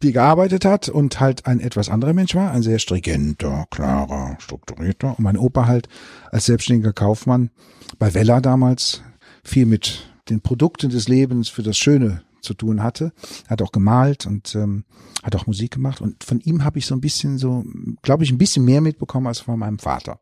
viel 0.01 0.11
gearbeitet 0.11 0.65
hat 0.65 0.89
und 0.89 1.19
halt 1.19 1.45
ein 1.45 1.59
etwas 1.59 1.89
anderer 1.89 2.13
Mensch 2.13 2.35
war, 2.35 2.51
ein 2.51 2.63
sehr 2.63 2.79
stringenter, 2.79 3.65
klarer, 3.71 4.37
strukturierter. 4.39 5.09
Und 5.17 5.19
mein 5.19 5.37
Opa 5.37 5.67
halt 5.67 5.87
als 6.31 6.45
selbstständiger 6.45 6.93
Kaufmann 6.93 7.49
bei 7.97 8.13
Vella 8.13 8.41
damals 8.41 9.01
viel 9.43 9.65
mit 9.65 10.11
den 10.29 10.41
Produkten 10.41 10.89
des 10.89 11.07
Lebens 11.07 11.49
für 11.49 11.63
das 11.63 11.77
Schöne 11.77 12.23
zu 12.41 12.53
tun 12.53 12.83
hatte. 12.83 13.13
Hat 13.47 13.61
auch 13.61 13.71
gemalt 13.71 14.25
und 14.25 14.55
ähm, 14.55 14.85
hat 15.23 15.35
auch 15.35 15.47
Musik 15.47 15.71
gemacht. 15.71 16.01
Und 16.01 16.23
von 16.23 16.39
ihm 16.41 16.63
habe 16.63 16.79
ich 16.79 16.85
so 16.85 16.95
ein 16.95 17.01
bisschen 17.01 17.37
so, 17.37 17.63
glaube 18.01 18.23
ich, 18.23 18.31
ein 18.31 18.37
bisschen 18.37 18.65
mehr 18.65 18.81
mitbekommen 18.81 19.27
als 19.27 19.39
von 19.39 19.59
meinem 19.59 19.79
Vater. 19.79 20.19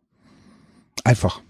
Einfach 1.04 1.42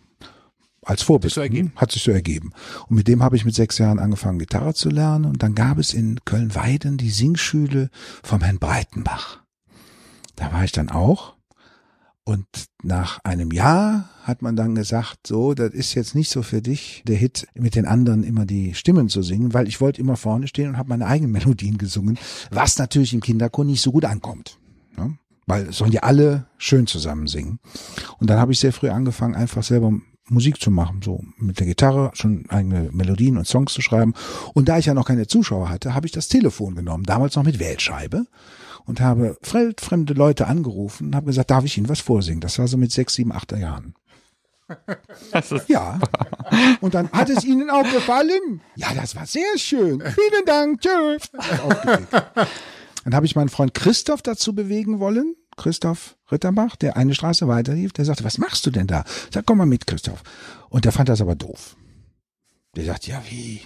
als 0.86 1.02
Vorbild. 1.02 1.34
So 1.34 1.41
ergeben. 1.41 1.72
Hat 1.76 1.91
sich 1.91 2.04
so 2.04 2.12
ergeben. 2.12 2.52
Und 2.88 2.96
mit 2.98 3.08
dem 3.08 3.24
habe 3.24 3.36
ich 3.36 3.46
mit 3.46 3.56
sechs 3.56 3.78
Jahren 3.78 4.00
angefangen, 4.00 4.39
Gitarre 4.39 4.74
zu 4.74 4.89
lernen. 4.89 5.26
Und 5.26 5.43
dann 5.43 5.56
gab 5.56 5.78
es 5.78 5.93
in 5.93 6.19
Köln-Weiden 6.26 6.98
die 6.98 7.10
Singschule 7.10 7.89
vom 8.24 8.41
Herrn 8.41 8.60
Breitenbach. 8.60 9.39
Da 10.36 10.52
war 10.52 10.63
ich 10.63 10.72
dann 10.72 10.89
auch. 10.89 11.36
Und 12.26 12.48
nach 12.82 13.19
einem 13.26 13.52
Jahr 13.52 14.10
hat 14.24 14.41
man 14.41 14.56
dann 14.56 14.76
gesagt, 14.76 15.28
so, 15.28 15.54
das 15.54 15.74
ist 15.74 15.93
jetzt 15.93 16.15
nicht 16.15 16.30
so 16.30 16.41
für 16.41 16.62
dich, 16.62 17.04
der 17.06 17.17
Hit 17.17 17.48
mit 17.54 17.76
den 17.76 17.86
anderen 17.86 18.24
immer 18.24 18.46
die 18.46 18.74
Stimmen 18.76 19.10
zu 19.10 19.22
singen, 19.22 19.54
weil 19.54 19.67
ich 19.67 19.82
wollte 19.82 20.00
immer 20.00 20.15
vorne 20.15 20.48
stehen 20.48 20.69
und 20.69 20.78
habe 20.78 20.88
meine 20.88 21.06
eigenen 21.06 21.34
Melodien 21.34 21.78
gesungen, 21.78 22.17
was 22.50 22.78
natürlich 22.78 23.13
im 23.13 23.19
Kinderchor 23.19 23.65
nicht 23.65 23.82
so 23.82 23.91
gut 23.91 24.06
ankommt. 24.06 24.58
Ne? 24.96 25.17
Weil 25.48 25.67
es 25.67 25.78
sollen 25.78 25.91
ja 25.91 26.04
alle 26.04 26.46
schön 26.58 26.88
zusammen 26.88 27.28
singen. 27.28 27.60
Und 28.19 28.30
dann 28.30 28.39
habe 28.39 28.54
ich 28.54 28.60
sehr 28.60 28.72
früh 28.72 28.89
angefangen, 28.89 29.36
einfach 29.36 29.63
selber 29.63 29.91
Musik 30.30 30.62
zu 30.62 30.72
machen, 30.72 31.02
so 31.04 31.24
mit 31.38 31.60
der 31.60 31.68
Gitarre 31.68 32.12
schon 32.14 32.46
eigene 32.50 32.90
Melodien 32.92 33.38
und 33.38 33.48
Songs 33.48 33.74
zu 33.74 33.82
schreiben. 33.82 34.14
Und 34.54 34.70
da 34.70 34.78
ich 34.78 34.86
ja 34.86 34.94
noch 34.94 35.06
keine 35.06 35.28
Zuschauer 35.28 35.70
hatte, 35.70 35.94
habe 35.94 36.06
ich 36.06 36.12
das 36.12 36.30
Telefon 36.30 36.76
genommen, 36.76 37.04
damals 37.04 37.36
noch 37.36 37.44
mit 37.44 37.60
Wählscheibe 37.60 38.26
und 38.86 39.02
habe 39.02 39.38
fremde 39.42 40.14
Leute 40.14 40.48
angerufen 40.48 41.08
und 41.08 41.16
habe 41.16 41.28
gesagt, 41.28 41.52
darf 41.52 41.66
ich 41.66 41.78
Ihnen 41.78 41.90
was 41.90 42.00
vorsingen? 42.00 42.42
Das 42.42 42.58
war 42.60 42.68
so 42.68 42.78
mit 42.78 42.92
sechs, 42.92 43.16
sieben, 43.16 43.32
acht 43.32 43.52
Jahren. 43.52 43.96
Das 45.32 45.52
ist 45.52 45.70
Ja. 45.70 46.00
Und 46.82 46.94
dann 46.94 47.12
hat 47.12 47.30
es 47.30 47.44
Ihnen 47.44 47.70
auch 47.70 47.84
gefallen? 47.84 48.62
Ja, 48.76 48.94
das 48.94 49.16
war 49.16 49.26
sehr 49.26 49.58
schön. 49.58 50.00
Vielen 50.00 50.46
Dank. 50.46 50.82
Tschüss. 50.82 51.30
Dann 53.04 53.14
habe 53.14 53.26
ich 53.26 53.36
meinen 53.36 53.50
Freund 53.50 53.74
Christoph 53.74 54.22
dazu 54.22 54.56
bewegen 54.56 55.00
wollen. 55.00 55.36
Christoph 55.56 56.18
Ritterbach, 56.32 56.76
der 56.76 56.98
eine 56.98 57.16
Straße 57.16 57.48
weiter 57.48 57.74
lief, 57.74 57.94
der 57.94 58.06
sagte, 58.06 58.24
was 58.24 58.38
machst 58.38 58.66
du 58.66 58.72
denn 58.72 58.88
da? 58.88 59.04
Sag, 59.32 59.46
komm 59.46 59.60
mal 59.60 59.66
mit, 59.66 59.88
Christoph. 59.88 60.24
Und 60.70 60.86
der 60.86 60.92
fand 60.92 61.10
das 61.10 61.22
aber 61.22 61.36
doof. 61.36 61.76
Der 62.76 62.86
sagt, 62.86 63.08
ja, 63.08 63.22
wie? 63.30 63.62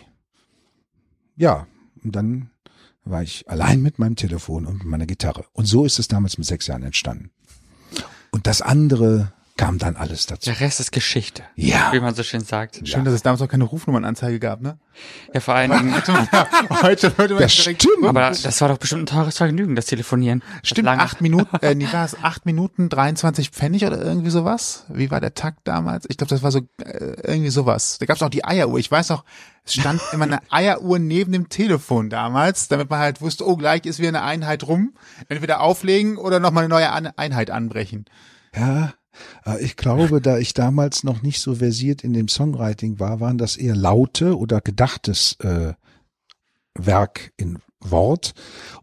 Ja, 1.36 1.68
und 2.04 2.16
dann 2.16 2.50
war 3.04 3.24
ich 3.24 3.50
allein 3.50 3.82
mit 3.82 4.00
meinem 4.00 4.16
Telefon 4.16 4.66
und 4.66 4.84
meiner 4.86 5.06
Gitarre. 5.06 5.46
Und 5.54 5.66
so 5.66 5.86
ist 5.86 6.00
es 6.00 6.08
damals 6.08 6.38
mit 6.38 6.48
sechs 6.48 6.68
Jahren 6.68 6.84
entstanden. 6.84 7.32
Und 8.32 8.48
das 8.48 8.62
andere 8.62 9.34
kam 9.58 9.78
dann 9.80 9.96
alles 9.96 10.26
dazu. 10.28 10.50
der 10.50 10.60
Rest 10.60 10.80
ist 10.80 10.92
Geschichte. 10.92 11.44
Ja. 11.56 11.92
Wie 11.92 12.00
man 12.00 12.14
so 12.16 12.24
schön 12.24 12.42
sagt. 12.42 12.88
Schön, 12.88 13.04
dass 13.04 13.14
es 13.14 13.24
damals 13.24 13.42
noch 13.42 13.50
keine 13.50 13.64
Rufnummernanzeige 13.64 14.40
gab, 14.40 14.62
ne? 14.62 14.78
Ja, 15.34 15.40
vor 15.40 15.56
allen 15.56 15.72
Dingen. 15.72 15.94
Heute 16.82 17.18
würde 17.18 17.34
man 17.36 17.44
Das 17.44 17.56
direkt- 17.56 17.82
stimmt. 17.84 18.06
Aber 18.06 18.30
das 18.30 18.62
war 18.62 18.70
doch 18.70 18.78
bestimmt 18.78 19.04
ein 19.04 19.06
teures 19.08 19.38
Vergnügen, 19.38 19.76
das 19.76 19.88
Telefonieren. 19.88 20.44
Das 20.62 20.70
Stimmt, 20.70 20.86
lange- 20.86 21.02
acht 21.02 21.22
Minuten, 21.22 21.56
äh, 21.62 21.76
nee, 21.76 21.88
war 21.92 22.06
es 22.06 22.16
acht 22.24 22.46
Minuten 22.46 22.90
23 22.90 23.50
Pfennig 23.50 23.86
oder 23.86 24.02
irgendwie 24.02 24.30
sowas? 24.30 24.86
Wie 24.90 25.12
war 25.12 25.20
der 25.20 25.34
Takt 25.34 25.60
damals? 25.68 26.06
Ich 26.10 26.18
glaube, 26.18 26.30
das 26.30 26.44
war 26.44 26.52
so 26.52 26.60
äh, 26.84 27.16
irgendwie 27.24 27.50
sowas. 27.50 27.98
Da 28.00 28.06
gab 28.06 28.16
es 28.18 28.24
auch 28.24 28.30
die 28.30 28.46
Eieruhr. 28.46 28.80
Ich 28.80 28.90
weiß 28.92 29.10
noch, 29.10 29.24
es 29.66 29.74
stand 29.74 30.02
immer 30.14 30.26
eine 30.26 30.40
Eieruhr 30.52 31.00
neben 31.00 31.32
dem 31.32 31.50
Telefon 31.50 32.10
damals, 32.10 32.68
damit 32.68 32.90
man 32.90 33.00
halt 33.00 33.22
wusste, 33.22 33.46
oh, 33.48 33.58
gleich 33.58 33.86
ist 33.86 34.00
wieder 34.00 34.10
eine 34.10 34.24
Einheit 34.24 34.64
rum. 34.68 34.94
Entweder 35.30 35.62
auflegen 35.62 36.18
oder 36.18 36.40
nochmal 36.40 36.64
eine 36.66 36.70
neue 36.74 36.90
An 36.92 37.08
Einheit 37.18 37.50
anbrechen. 37.52 38.06
Ja, 38.56 38.94
ich 39.60 39.76
glaube, 39.78 40.22
da 40.22 40.38
ich 40.38 40.54
damals 40.54 41.04
noch 41.04 41.22
nicht 41.22 41.40
so 41.40 41.56
versiert 41.56 42.04
in 42.04 42.14
dem 42.14 42.28
Songwriting 42.28 43.00
war, 43.00 43.20
waren 43.20 43.38
das 43.38 43.56
eher 43.58 43.76
laute 43.76 44.38
oder 44.38 44.62
gedachtes 44.62 45.38
äh, 45.40 45.74
Werk 46.76 47.32
in 47.38 47.60
Wort. 47.80 48.34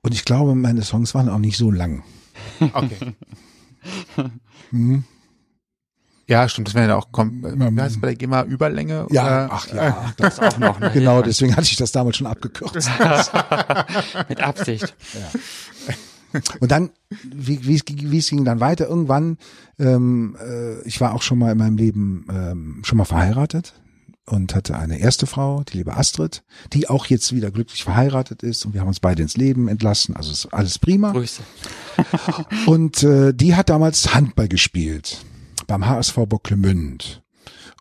Und 0.03 0.15
ich 0.15 0.25
glaube, 0.25 0.55
meine 0.55 0.83
Songs 0.83 1.15
waren 1.15 1.29
auch 1.29 1.39
nicht 1.39 1.57
so 1.57 1.71
lang. 1.71 2.03
Okay. 2.61 3.15
Hm? 4.71 5.05
Ja, 6.27 6.49
stimmt, 6.49 6.69
das 6.69 6.75
wäre 6.75 6.89
ja 6.89 6.97
auch, 6.97 7.11
kom- 7.13 7.45
äh, 7.47 7.77
wie 7.77 7.81
heißt 7.83 8.01
bei 8.01 8.07
der 8.09 8.17
GEMA 8.17 8.45
Überlänge? 8.45 9.07
Ja, 9.11 9.23
oder? 9.45 9.49
ach 9.53 9.69
ja, 9.69 10.13
Das 10.17 10.41
auch 10.41 10.57
noch. 10.57 10.81
Ne? 10.81 10.91
genau, 10.95 11.21
deswegen 11.21 11.55
hatte 11.57 11.67
ich 11.67 11.77
das 11.77 11.93
damals 11.93 12.17
schon 12.17 12.27
abgekürzt. 12.27 12.89
Mit 14.31 14.41
Absicht. 14.43 14.95
Und 16.61 16.71
dann, 16.71 16.91
wie, 17.25 17.65
wie, 17.67 17.75
es- 17.77 17.83
wie 17.89 18.19
es 18.19 18.29
ging 18.31 18.45
dann 18.45 18.61
weiter, 18.61 18.89
irgendwann, 18.89 19.39
ähm, 19.79 20.37
äh, 20.41 20.83
ich 20.83 21.01
war 21.01 21.15
auch 21.15 21.23
schon 21.23 21.39
mal 21.39 21.53
in 21.53 21.59
meinem 21.59 21.77
Leben 21.77 22.27
ähm, 22.31 22.81
schon 22.85 22.99
mal 22.99 23.05
verheiratet 23.05 23.75
und 24.27 24.55
hatte 24.55 24.77
eine 24.77 24.99
erste 24.99 25.27
Frau, 25.27 25.63
die 25.65 25.79
liebe 25.79 25.97
Astrid, 25.97 26.43
die 26.73 26.89
auch 26.89 27.07
jetzt 27.07 27.35
wieder 27.35 27.51
glücklich 27.51 27.85
verheiratet 27.85 28.43
ist 28.43 28.65
und 28.65 28.73
wir 28.75 28.81
haben 28.81 28.89
uns 28.89 29.01
beide 29.01 29.23
ins 29.23 29.37
Leben 29.37 29.69
entlassen, 29.69 30.17
also 30.17 30.33
ist 30.33 30.47
alles 30.47 30.79
prima. 30.79 31.13
Grüße. 31.13 31.43
Und 32.67 33.03
äh, 33.03 33.33
die 33.35 33.55
hat 33.55 33.69
damals 33.69 34.15
Handball 34.15 34.49
gespielt 34.49 35.25
beim 35.67 35.87
HSV 35.87 36.15
Bocklemünd. 36.27 37.23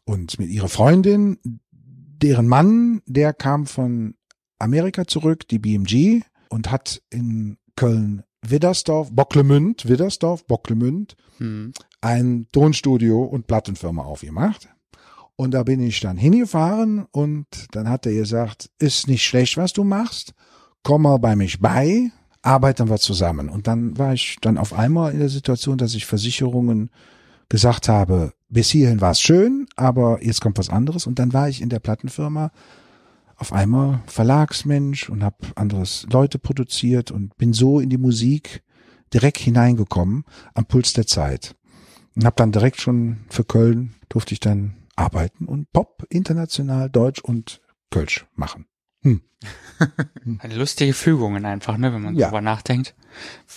Und 0.06 0.38
mit 0.38 0.50
ihrer 0.50 0.68
Freundin, 0.68 1.38
deren 1.74 2.48
Mann, 2.48 3.02
der 3.06 3.34
kam 3.34 3.66
von 3.66 4.16
Amerika 4.60 5.08
zurück, 5.08 5.48
die 5.48 5.60
BMG, 5.60 6.22
und 6.50 6.70
hat 6.72 7.02
in 7.10 7.58
Köln 7.76 8.24
Widdersdorf, 8.48 9.12
Bocklemünd, 9.12 9.88
Widdersdorf, 9.88 10.46
Bocklemünd, 10.46 11.16
Hm. 11.38 11.72
ein 12.02 12.48
Tonstudio 12.52 13.24
und 13.24 13.48
Plattenfirma 13.48 14.04
aufgemacht. 14.04 14.70
Und 15.36 15.52
da 15.54 15.64
bin 15.64 15.80
ich 15.80 16.00
dann 16.00 16.18
hingefahren 16.18 17.06
und 17.12 17.48
dann 17.72 17.90
hat 17.90 18.06
er 18.06 18.14
gesagt, 18.14 18.70
ist 18.78 19.08
nicht 19.08 19.26
schlecht, 19.26 19.58
was 19.58 19.74
du 19.74 19.84
machst, 19.84 20.34
komm 20.84 21.04
mal 21.04 21.18
bei 21.18 21.36
mich 21.36 21.60
bei, 21.60 22.12
arbeiten 22.44 22.90
wir 22.90 22.98
zusammen. 22.98 23.50
Und 23.50 23.68
dann 23.68 23.98
war 23.98 24.14
ich 24.14 24.38
dann 24.42 24.58
auf 24.58 24.74
einmal 24.74 25.12
in 25.14 25.20
der 25.20 25.30
Situation, 25.30 25.78
dass 25.78 25.96
ich 25.96 26.06
Versicherungen 26.06 26.92
gesagt 27.50 27.90
habe, 27.90 28.34
bis 28.50 28.70
hierhin 28.70 29.02
war 29.02 29.12
es 29.12 29.22
schön, 29.22 29.66
aber 29.76 30.24
jetzt 30.24 30.42
kommt 30.42 30.60
was 30.60 30.70
anderes. 30.70 31.08
Und 31.08 31.18
dann 31.18 31.34
war 31.34 31.50
ich 31.50 31.62
in 31.62 31.70
der 31.70 31.80
Plattenfirma 31.80 32.52
auf 33.44 33.52
einmal 33.52 34.00
Verlagsmensch 34.06 35.10
und 35.10 35.22
habe 35.22 35.36
anderes 35.56 36.08
Leute 36.10 36.40
produziert 36.40 37.12
und 37.12 37.36
bin 37.36 37.52
so 37.52 37.82
in 37.82 37.90
die 37.90 37.98
Musik 37.98 38.64
direkt 39.14 39.38
hineingekommen 39.38 40.24
am 40.54 40.66
Puls 40.66 40.94
der 40.94 41.08
Zeit. 41.08 41.54
Und 42.16 42.24
habe 42.24 42.38
dann 42.38 42.54
direkt 42.54 42.80
schon 42.80 43.26
für 43.30 43.44
Köln 43.44 43.96
durfte 44.08 44.34
ich 44.34 44.40
dann 44.40 44.76
arbeiten 44.96 45.46
und 45.46 45.70
Pop 45.74 46.06
international 46.10 46.90
Deutsch 46.90 47.20
und 47.20 47.60
Kölsch 47.92 48.26
machen. 48.36 48.66
Eine 50.40 50.56
lustige 50.56 50.94
Fügungen 50.94 51.44
einfach, 51.46 51.76
ne, 51.78 51.94
wenn 51.94 52.02
man 52.02 52.16
Ja. 52.16 52.28
drüber 52.28 52.40
nachdenkt. 52.40 52.96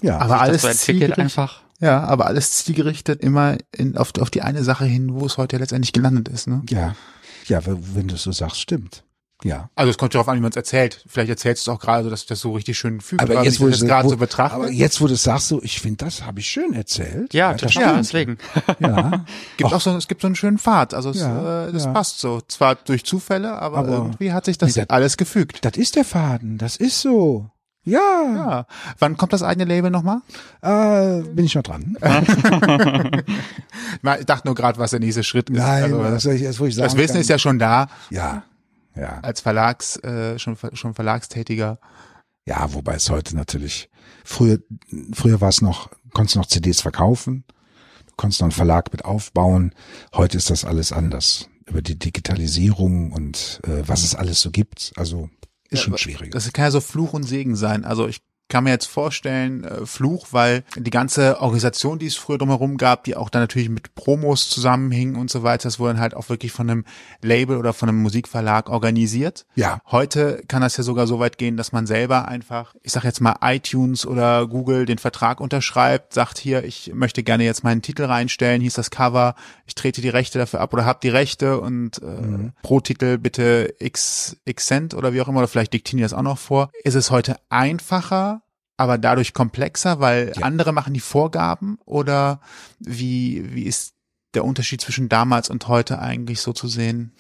Ja, 0.03 0.19
Aber 0.19 0.41
alles 0.41 0.63
das 0.63 0.63
so 0.63 0.69
entwickelt 0.69 1.15
zielgerichtet. 1.15 1.19
einfach. 1.21 1.63
Ja, 1.79 2.01
aber 2.03 2.27
alles 2.27 2.65
zielgerichtet 2.65 3.21
immer 3.21 3.57
in, 3.71 3.97
auf, 3.97 4.11
auf 4.19 4.31
die 4.31 4.43
eine 4.43 4.65
Sache 4.65 4.85
hin, 4.87 5.15
wo 5.15 5.25
es 5.27 5.39
heute 5.39 5.59
letztendlich 5.59 5.93
gelandet 5.93 6.27
ist, 6.29 6.49
ne? 6.49 6.63
ja, 6.71 6.97
ja, 7.47 7.61
wenn 7.65 8.09
du 8.09 8.17
es 8.17 8.23
so 8.25 8.33
sagst, 8.33 8.61
stimmt. 8.61 9.05
Ja. 9.47 9.71
Also 9.75 9.91
es 9.91 9.99
kommt 9.99 10.15
darauf 10.15 10.29
an, 10.29 10.37
wie 10.37 10.41
man 10.41 10.51
es 10.51 10.57
erzählt. 10.57 11.05
Vielleicht 11.09 11.31
erzählst 11.31 11.67
du 11.67 11.71
es 11.71 11.77
auch 11.77 11.81
gerade 11.81 12.05
so, 12.05 12.11
dass 12.11 12.21
sich 12.21 12.29
das 12.29 12.41
so 12.41 12.53
richtig 12.53 12.77
schön 12.79 13.01
fügt. 13.01 13.23
Aber 13.23 13.33
oder 13.35 13.43
jetzt, 13.45 13.61
wie 13.61 13.65
wo 13.65 13.69
ich 13.69 13.77
du 13.79 13.81
das 13.83 13.89
gerade 13.89 14.09
so 14.09 14.17
betrachte. 14.17 14.57
aber 14.57 14.71
jetzt, 14.71 15.01
wo 15.01 15.07
du 15.07 15.15
es 15.15 15.23
sagst, 15.23 15.49
so, 15.49 15.63
ich 15.63 15.81
finde, 15.81 16.05
das 16.05 16.25
habe 16.25 16.41
ich 16.41 16.49
schön 16.49 16.73
erzählt. 16.75 17.33
Ja, 17.35 17.53
das 17.55 17.73
total. 17.73 18.03
stimmt. 18.05 18.39
Deswegen. 18.39 18.39
Ja, 18.81 19.25
gibt 19.57 19.73
auch 19.73 19.81
so, 19.81 19.97
es 19.97 20.09
gibt 20.09 20.21
so 20.23 20.27
einen 20.27 20.37
schönen 20.37 20.59
Pfad. 20.59 20.95
Also 20.95 21.11
es, 21.11 21.21
Ja, 21.21 21.69
äh, 21.69 21.73
das 21.73 21.85
ja. 21.85 21.93
passt 21.93 22.19
so. 22.21 22.41
Zwar 22.49 22.75
durch 22.75 23.05
Zufälle, 23.05 23.53
aber, 23.55 23.79
Aber- 23.79 23.89
irgendwie 23.93 24.33
hat 24.33 24.45
sich 24.45 24.59
das 24.59 24.75
Nee, 24.77 24.83
das- 24.83 24.91
alles 24.91 25.17
gefügt. 25.17 25.65
das 25.65 25.77
ist 25.77 25.97
der 25.97 26.05
Faden, 26.05 26.59
das 26.59 26.77
ist 26.77 27.01
so. 27.01 27.49
Ja, 27.85 28.01
Ja. 28.35 28.67
Wann 28.99 29.17
kommt 29.17 29.33
das 29.33 29.45
eigene 29.45 29.65
Label 29.65 29.91
nochmal? 29.93 30.19
Äh, 30.61 31.23
bin 31.23 31.45
ich 31.45 31.55
noch 31.55 31.63
dran? 31.63 31.97
Ich 34.21 34.27
dachte 34.27 34.47
nur 34.47 34.55
gerade, 34.55 34.79
was 34.79 34.91
der 34.91 35.01
nächste 35.01 35.23
Schritt 35.23 35.49
ist. 35.51 35.59
Nein, 35.59 35.85
also, 35.85 35.99
was 36.01 36.11
das, 36.11 36.23
soll 36.25 36.35
ich, 36.35 36.43
das, 36.43 36.61
ich 36.61 36.75
sagen 36.75 36.87
das 36.89 36.97
Wissen 36.97 37.13
kann, 37.15 37.21
ist 37.21 37.29
ja 37.31 37.39
schon 37.39 37.59
da, 37.59 37.89
ja, 38.11 38.43
ja, 38.97 39.21
als 39.21 39.41
Verlags, 39.41 39.97
äh, 39.99 40.39
schon, 40.39 40.57
schon 40.73 40.95
Verlagstätiger. 40.95 41.79
ja, 42.47 42.73
wobei 42.73 42.95
es 42.95 43.11
heute 43.11 43.37
natürlich, 43.37 43.91
früher, 44.25 44.59
früher 45.13 45.41
war 45.41 45.49
es 45.49 45.63
noch, 45.63 45.91
konntest 46.15 46.37
du 46.37 46.41
noch 46.41 46.47
CDs 46.47 46.81
verkaufen, 46.81 47.45
du 48.07 48.13
konntest 48.17 48.41
noch 48.41 48.47
einen 48.47 48.53
Verlag 48.53 48.93
mit 48.93 49.05
aufbauen, 49.05 49.75
heute 50.15 50.37
ist 50.37 50.51
das 50.51 50.65
alles 50.65 50.93
anders. 50.93 51.49
Über 51.69 51.83
die 51.83 51.99
Digitalisierung 51.99 53.11
und 53.11 53.61
äh, 53.65 53.83
was 53.89 54.05
es 54.05 54.15
alles 54.15 54.41
so 54.41 54.53
gibt, 54.53 54.93
also 54.95 55.29
ist 55.69 55.81
Ja, 55.81 55.85
schon 55.87 55.99
schwieriger. 55.99 56.31
Das 56.31 56.53
kann 56.53 56.67
ja 56.67 56.71
so 56.71 56.81
Fluch 56.81 57.13
und 57.13 57.25
Segen 57.25 57.57
sein. 57.57 57.85
Also 57.85 58.07
ich 58.07 58.21
kann 58.49 58.65
mir 58.65 58.71
jetzt 58.71 58.87
vorstellen, 58.87 59.65
äh, 59.65 59.87
Fluch, 59.87 60.29
weil 60.31 60.65
die 60.77 60.91
ganze 60.91 61.41
Organisation, 61.41 61.99
die 61.99 62.07
es 62.07 62.17
früher 62.17 62.39
drumherum 62.39 62.77
gab, 62.77 63.05
die 63.05 63.17
auch 63.17 63.31
dann 63.31 63.43
natürlich 63.43 63.69
mit 63.69 63.95
Promos 63.95 64.49
zusammenhing 64.49 65.17
und 65.17 65.31
so 65.31 65.43
weiter, 65.43 65.65
das 65.65 65.79
wurde 65.79 65.95
dann 65.95 66.03
halt 66.03 66.15
auch 66.15 66.29
wirklich 66.29 66.53
von 66.53 66.71
einem 66.71 66.85
Label 67.23 67.57
oder 67.57 67.73
von 67.73 67.89
einem 67.89 68.03
Musikverlag 68.03 68.69
organisiert. 68.69 69.47
Ja. 69.55 69.81
Heute 69.87 70.43
kann 70.49 70.63
das 70.63 70.77
ja 70.77 70.85
sogar 70.85 71.07
so 71.07 71.19
weit 71.19 71.39
gehen, 71.39 71.57
dass 71.57 71.73
man 71.73 71.87
selber 71.87 72.29
einfach, 72.29 72.75
ich 72.83 72.93
sag 72.93 73.05
jetzt 73.05 73.21
mal 73.21 73.37
iTunes 73.43 74.07
oder 74.07 74.47
Google 74.47 74.87
den 74.87 74.99
Vertrag 74.99 75.41
unterschreibt, 75.41 76.15
sagt 76.15 76.39
hier, 76.39 76.65
ich 76.65 76.93
möchte 76.95 77.23
gerne 77.23 77.45
jetzt 77.45 77.65
meinen 77.65 77.83
Titel 77.83 78.05
reinstellen, 78.05 78.63
ist 78.63 78.79
das 78.79 78.91
Cover, 78.91 79.35
ich 79.67 79.75
trete 79.75 80.01
die 80.01 80.09
Rechte 80.09 80.39
dafür 80.39 80.61
ab 80.61 80.73
oder 80.73 80.85
hab 80.85 81.01
die 81.01 81.09
Rechte 81.09 81.61
und 81.61 82.03
äh, 82.03 82.51
pro 82.63 82.81
Titel 82.81 83.19
bitte 83.19 83.75
x, 83.79 84.37
x 84.45 84.67
Cent 84.67 84.95
oder 84.95 85.13
wie 85.13 85.21
auch 85.21 85.29
immer, 85.29 85.39
oder 85.39 85.49
vielleicht 85.49 85.73
diktieren 85.73 85.99
die 85.99 86.03
das 86.03 86.13
auch 86.13 86.23
noch 86.23 86.39
vor. 86.39 86.71
Ist 86.85 86.95
es 86.95 87.11
heute 87.11 87.37
einfacher, 87.49 88.43
aber 88.77 88.99
dadurch 88.99 89.33
komplexer, 89.33 90.01
weil 90.01 90.33
Ja. 90.37 90.43
andere 90.43 90.73
machen 90.73 90.95
die 90.95 91.01
Vorgaben 91.01 91.79
oder 91.85 92.41
wie, 92.79 93.55
wie 93.55 93.63
ist 93.65 93.95
der 94.35 94.45
Unterschied 94.45 94.81
zwischen 94.81 95.09
damals 95.09 95.49
und 95.49 95.67
heute 95.69 95.99
eigentlich 95.99 96.41
so 96.41 96.53
zu 96.53 96.69
sehen? 96.69 97.13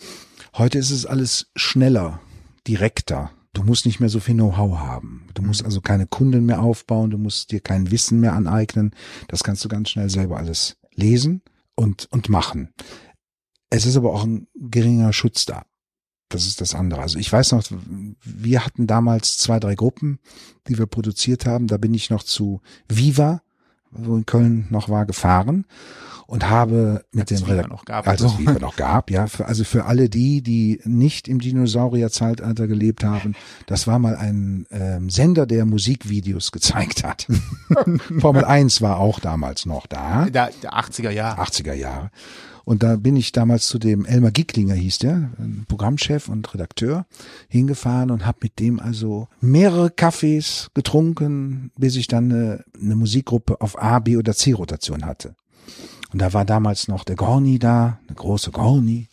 Heute 0.54 0.78
ist 0.78 0.90
es 0.90 1.06
alles 1.06 1.50
schneller, 1.56 2.20
direkter. 2.66 3.30
Du 3.52 3.62
musst 3.62 3.86
nicht 3.86 4.00
mehr 4.00 4.10
so 4.10 4.20
viel 4.20 4.34
Know-how 4.34 4.78
haben. 4.80 5.28
Du 5.32 5.40
musst 5.40 5.64
also 5.64 5.80
keine 5.80 6.06
Kunden 6.06 6.44
mehr 6.44 6.60
aufbauen, 6.60 7.10
du 7.10 7.16
musst 7.16 7.52
dir 7.52 7.60
kein 7.60 7.90
Wissen 7.90 8.20
mehr 8.20 8.34
aneignen. 8.34 8.94
Das 9.28 9.42
kannst 9.44 9.64
du 9.64 9.68
ganz 9.68 9.88
schnell 9.88 10.10
selber 10.10 10.36
alles 10.36 10.76
lesen 10.94 11.40
und, 11.74 12.06
und 12.10 12.28
machen. 12.28 12.74
Es 13.70 13.86
ist 13.86 13.96
aber 13.96 14.12
auch 14.12 14.24
ein 14.24 14.46
geringer 14.54 15.12
Schutz 15.14 15.46
da. 15.46 15.64
Das 16.28 16.46
ist 16.46 16.60
das 16.60 16.74
andere. 16.74 17.00
Also 17.02 17.18
ich 17.18 17.32
weiß 17.32 17.52
noch, 17.52 17.62
wir 18.24 18.64
hatten 18.64 18.86
damals 18.86 19.38
zwei, 19.38 19.60
drei 19.60 19.74
Gruppen, 19.76 20.18
die 20.68 20.76
wir 20.78 20.86
produziert 20.86 21.46
haben. 21.46 21.66
Da 21.68 21.76
bin 21.76 21.94
ich 21.94 22.10
noch 22.10 22.22
zu 22.24 22.60
Viva, 22.88 23.42
wo 23.92 24.16
in 24.16 24.26
Köln 24.26 24.66
noch 24.70 24.88
war, 24.88 25.06
gefahren 25.06 25.66
und 26.26 26.50
habe 26.50 27.04
mit 27.12 27.20
Als 27.22 27.28
den 27.28 27.36
es 27.36 27.42
Viva 27.46 27.52
Redak- 27.62 27.68
noch 27.68 27.84
gab. 27.84 28.08
als 28.08 28.20
es 28.20 28.26
Also. 28.32 28.38
Viva 28.40 28.58
noch 28.58 28.74
gab, 28.74 29.12
ja. 29.12 29.28
Für, 29.28 29.46
also 29.46 29.62
für 29.62 29.84
alle 29.84 30.08
die, 30.08 30.42
die 30.42 30.80
nicht 30.84 31.28
im 31.28 31.38
Dinosaurierzeitalter 31.40 32.66
gelebt 32.66 33.04
haben, 33.04 33.36
das 33.66 33.86
war 33.86 34.00
mal 34.00 34.16
ein 34.16 34.66
ähm, 34.72 35.08
Sender, 35.08 35.46
der 35.46 35.64
Musikvideos 35.64 36.50
gezeigt 36.50 37.04
hat. 37.04 37.28
Formel 38.18 38.44
1 38.44 38.82
war 38.82 38.98
auch 38.98 39.20
damals 39.20 39.64
noch 39.66 39.86
da. 39.86 40.24
Der, 40.24 40.50
der 40.62 40.72
80er 40.74 41.10
Jahre. 41.10 41.40
80er 41.42 41.74
Jahre. 41.74 42.10
Und 42.66 42.82
da 42.82 42.96
bin 42.96 43.14
ich 43.14 43.30
damals 43.30 43.68
zu 43.68 43.78
dem 43.78 44.04
Elmar 44.04 44.32
Gicklinger 44.32 44.74
hieß 44.74 44.98
der, 44.98 45.30
Programmchef 45.68 46.28
und 46.28 46.52
Redakteur, 46.52 47.06
hingefahren 47.48 48.10
und 48.10 48.26
habe 48.26 48.38
mit 48.42 48.58
dem 48.58 48.80
also 48.80 49.28
mehrere 49.40 49.88
Kaffees 49.88 50.68
getrunken, 50.74 51.70
bis 51.78 51.94
ich 51.94 52.08
dann 52.08 52.32
eine, 52.32 52.64
eine 52.82 52.96
Musikgruppe 52.96 53.60
auf 53.60 53.80
A, 53.80 54.00
B 54.00 54.16
oder 54.16 54.34
C 54.34 54.50
Rotation 54.50 55.06
hatte. 55.06 55.36
Und 56.12 56.20
da 56.20 56.32
war 56.32 56.44
damals 56.44 56.88
noch 56.88 57.04
der 57.04 57.14
Gorni 57.14 57.60
da, 57.60 58.00
eine 58.08 58.16
große 58.16 58.50
Gorni. 58.50 59.06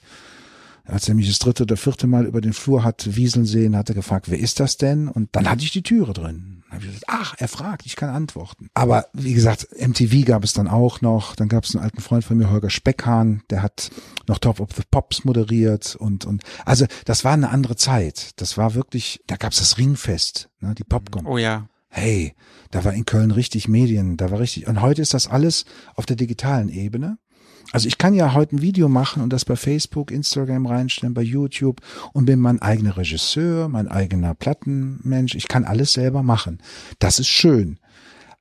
Als 0.86 1.08
er 1.08 1.14
mich 1.14 1.28
das 1.28 1.38
dritte 1.38 1.62
oder 1.62 1.78
vierte 1.78 2.08
Mal 2.08 2.26
über 2.26 2.41
den 2.41 2.54
Flur 2.54 2.84
hat 2.84 3.16
wieseln 3.16 3.45
sehen, 3.45 3.78
hat 3.78 3.88
er 3.88 3.95
gefragt, 3.95 4.32
wer 4.32 4.39
ist 4.39 4.60
das 4.62 4.78
denn? 4.78 5.08
Und 5.08 5.30
dann 5.34 5.47
hatte 5.47 5.64
ich 5.64 5.72
die 5.72 5.84
Türe 5.84 6.14
drin. 6.14 6.62
Dann 6.74 6.82
habe 6.82 6.86
ich 6.88 6.99
gesagt, 6.99 7.05
ach, 7.07 7.36
er 7.38 7.47
fragt, 7.47 7.86
ich 7.86 7.95
kann 7.95 8.09
antworten. 8.09 8.69
Aber 8.74 9.05
wie 9.13 9.36
gesagt, 9.36 9.67
MTV 9.80 10.26
gab 10.26 10.43
es 10.43 10.53
dann 10.53 10.67
auch 10.67 11.01
noch. 11.01 11.36
Dann 11.36 11.47
gab 11.47 11.65
es 11.65 11.76
einen 11.76 11.84
alten 11.84 12.01
Freund 12.01 12.24
von 12.24 12.36
mir, 12.36 12.49
Holger 12.49 12.71
Speckhahn, 12.71 13.43
der 13.51 13.61
hat 13.61 13.91
noch 14.28 14.39
Top 14.39 14.59
of 14.59 14.69
the 14.76 14.82
Pops 14.89 15.24
moderiert 15.24 15.95
und 15.95 16.26
und 16.26 16.41
also 16.65 16.88
das 17.05 17.24
war 17.24 17.34
eine 17.34 17.49
andere 17.49 17.76
Zeit. 17.76 18.32
Das 18.38 18.57
war 18.57 18.74
wirklich, 18.74 19.21
da 19.28 19.36
gab 19.36 19.51
es 19.51 19.59
das 19.59 19.78
Ringfest, 19.78 20.49
ne, 20.61 20.74
die 20.74 20.84
Popcorn. 20.84 21.28
Oh 21.28 21.38
ja. 21.38 21.67
Hey, 21.89 22.34
da 22.71 22.84
war 22.84 22.93
in 22.93 23.05
Köln 23.05 23.30
richtig 23.30 23.67
Medien, 23.67 24.17
da 24.17 24.32
war 24.32 24.39
richtig. 24.39 24.65
Und 24.65 24.82
heute 24.82 25.03
ist 25.03 25.13
das 25.13 25.28
alles 25.28 25.65
auf 25.93 26.07
der 26.07 26.15
digitalen 26.15 26.69
Ebene. 26.69 27.19
Also 27.72 27.88
ich 27.88 27.97
kann 27.97 28.14
ja 28.14 28.34
heute 28.34 28.55
ein 28.55 28.61
Video 28.61 28.88
machen 28.89 29.24
und 29.24 29.32
das 29.32 29.45
bei 29.45 29.55
Facebook, 29.55 30.11
Instagram 30.11 30.66
reinstellen, 30.66 31.14
bei 31.14 31.22
YouTube 31.22 31.82
und 32.14 32.26
bin 32.26 32.39
mein 32.39 32.61
eigener 32.61 32.97
Regisseur, 32.97 33.70
mein 33.70 33.88
eigener 33.88 34.36
Plattenmensch. 34.36 35.36
Ich 35.36 35.47
kann 35.47 35.64
alles 35.64 35.93
selber 35.93 36.24
machen. 36.24 36.61
Das 36.99 37.20
ist 37.20 37.30
schön. 37.30 37.80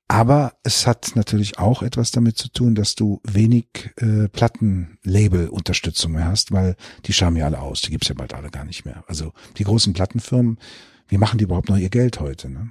Aber 0.09 0.53
es 0.63 0.87
hat 0.87 1.13
natürlich 1.15 1.59
auch 1.59 1.83
etwas 1.83 2.11
damit 2.11 2.37
zu 2.37 2.51
tun, 2.51 2.75
dass 2.75 2.95
du 2.95 3.23
wenig 3.25 3.91
äh, 3.97 4.29
Plattenlabel-Unterstützung 4.29 6.13
mehr 6.13 6.27
hast, 6.27 6.53
weil 6.53 6.77
die 7.07 7.15
schauen 7.15 7.37
ja 7.37 7.47
alle 7.47 7.61
aus. 7.61 7.81
Die 7.81 7.91
gibt's 7.91 8.09
ja 8.09 8.15
bald 8.15 8.35
alle 8.35 8.51
gar 8.51 8.67
nicht 8.67 8.85
mehr. 8.85 9.05
Also 9.07 9.33
die 9.57 9.65
großen 9.65 9.95
Plattenfirmen, 9.95 10.59
wie 11.09 11.17
machen 11.17 11.39
die 11.39 11.45
überhaupt 11.45 11.71
noch 11.71 11.79
ihr 11.79 11.89
Geld 11.89 12.21
heute? 12.21 12.51
Ne? 12.51 12.71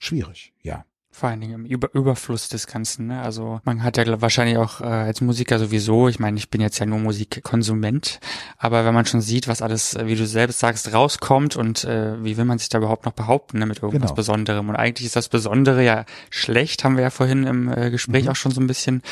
Schwierig, 0.00 0.52
ja. 0.62 0.84
Vor 1.18 1.28
allen 1.30 1.40
Dingen 1.40 1.54
im 1.54 1.66
Über 1.66 1.92
Überfluss 1.94 2.48
des 2.48 2.68
Ganzen. 2.68 3.08
Ne? 3.08 3.20
Also 3.20 3.60
man 3.64 3.82
hat 3.82 3.96
ja 3.96 4.20
wahrscheinlich 4.22 4.56
auch 4.56 4.80
äh, 4.80 4.84
als 4.84 5.20
Musiker 5.20 5.58
sowieso, 5.58 6.06
ich 6.06 6.20
meine, 6.20 6.36
ich 6.38 6.48
bin 6.48 6.60
jetzt 6.60 6.78
ja 6.78 6.86
nur 6.86 7.00
Musikkonsument, 7.00 8.20
aber 8.56 8.84
wenn 8.84 8.94
man 8.94 9.04
schon 9.04 9.20
sieht, 9.20 9.48
was 9.48 9.60
alles, 9.60 9.94
äh, 9.94 10.06
wie 10.06 10.14
du 10.14 10.26
selbst 10.26 10.60
sagst, 10.60 10.92
rauskommt 10.94 11.56
und 11.56 11.82
äh, 11.82 12.22
wie 12.22 12.36
will 12.36 12.44
man 12.44 12.58
sich 12.58 12.68
da 12.68 12.78
überhaupt 12.78 13.04
noch 13.04 13.14
behaupten 13.14 13.58
ne, 13.58 13.66
mit 13.66 13.82
irgendwas 13.82 14.10
Genau. 14.10 14.14
Besonderem. 14.14 14.68
Und 14.68 14.76
eigentlich 14.76 15.06
ist 15.06 15.16
das 15.16 15.28
Besondere 15.28 15.84
ja 15.84 16.04
schlecht, 16.30 16.84
haben 16.84 16.94
wir 16.96 17.02
ja 17.02 17.10
vorhin 17.10 17.44
im 17.48 17.68
äh, 17.72 17.90
Gespräch 17.90 18.24
Mhm. 18.26 18.30
auch 18.30 18.36
schon 18.36 18.52
so 18.52 18.60
ein 18.60 18.68
bisschen 18.68 19.02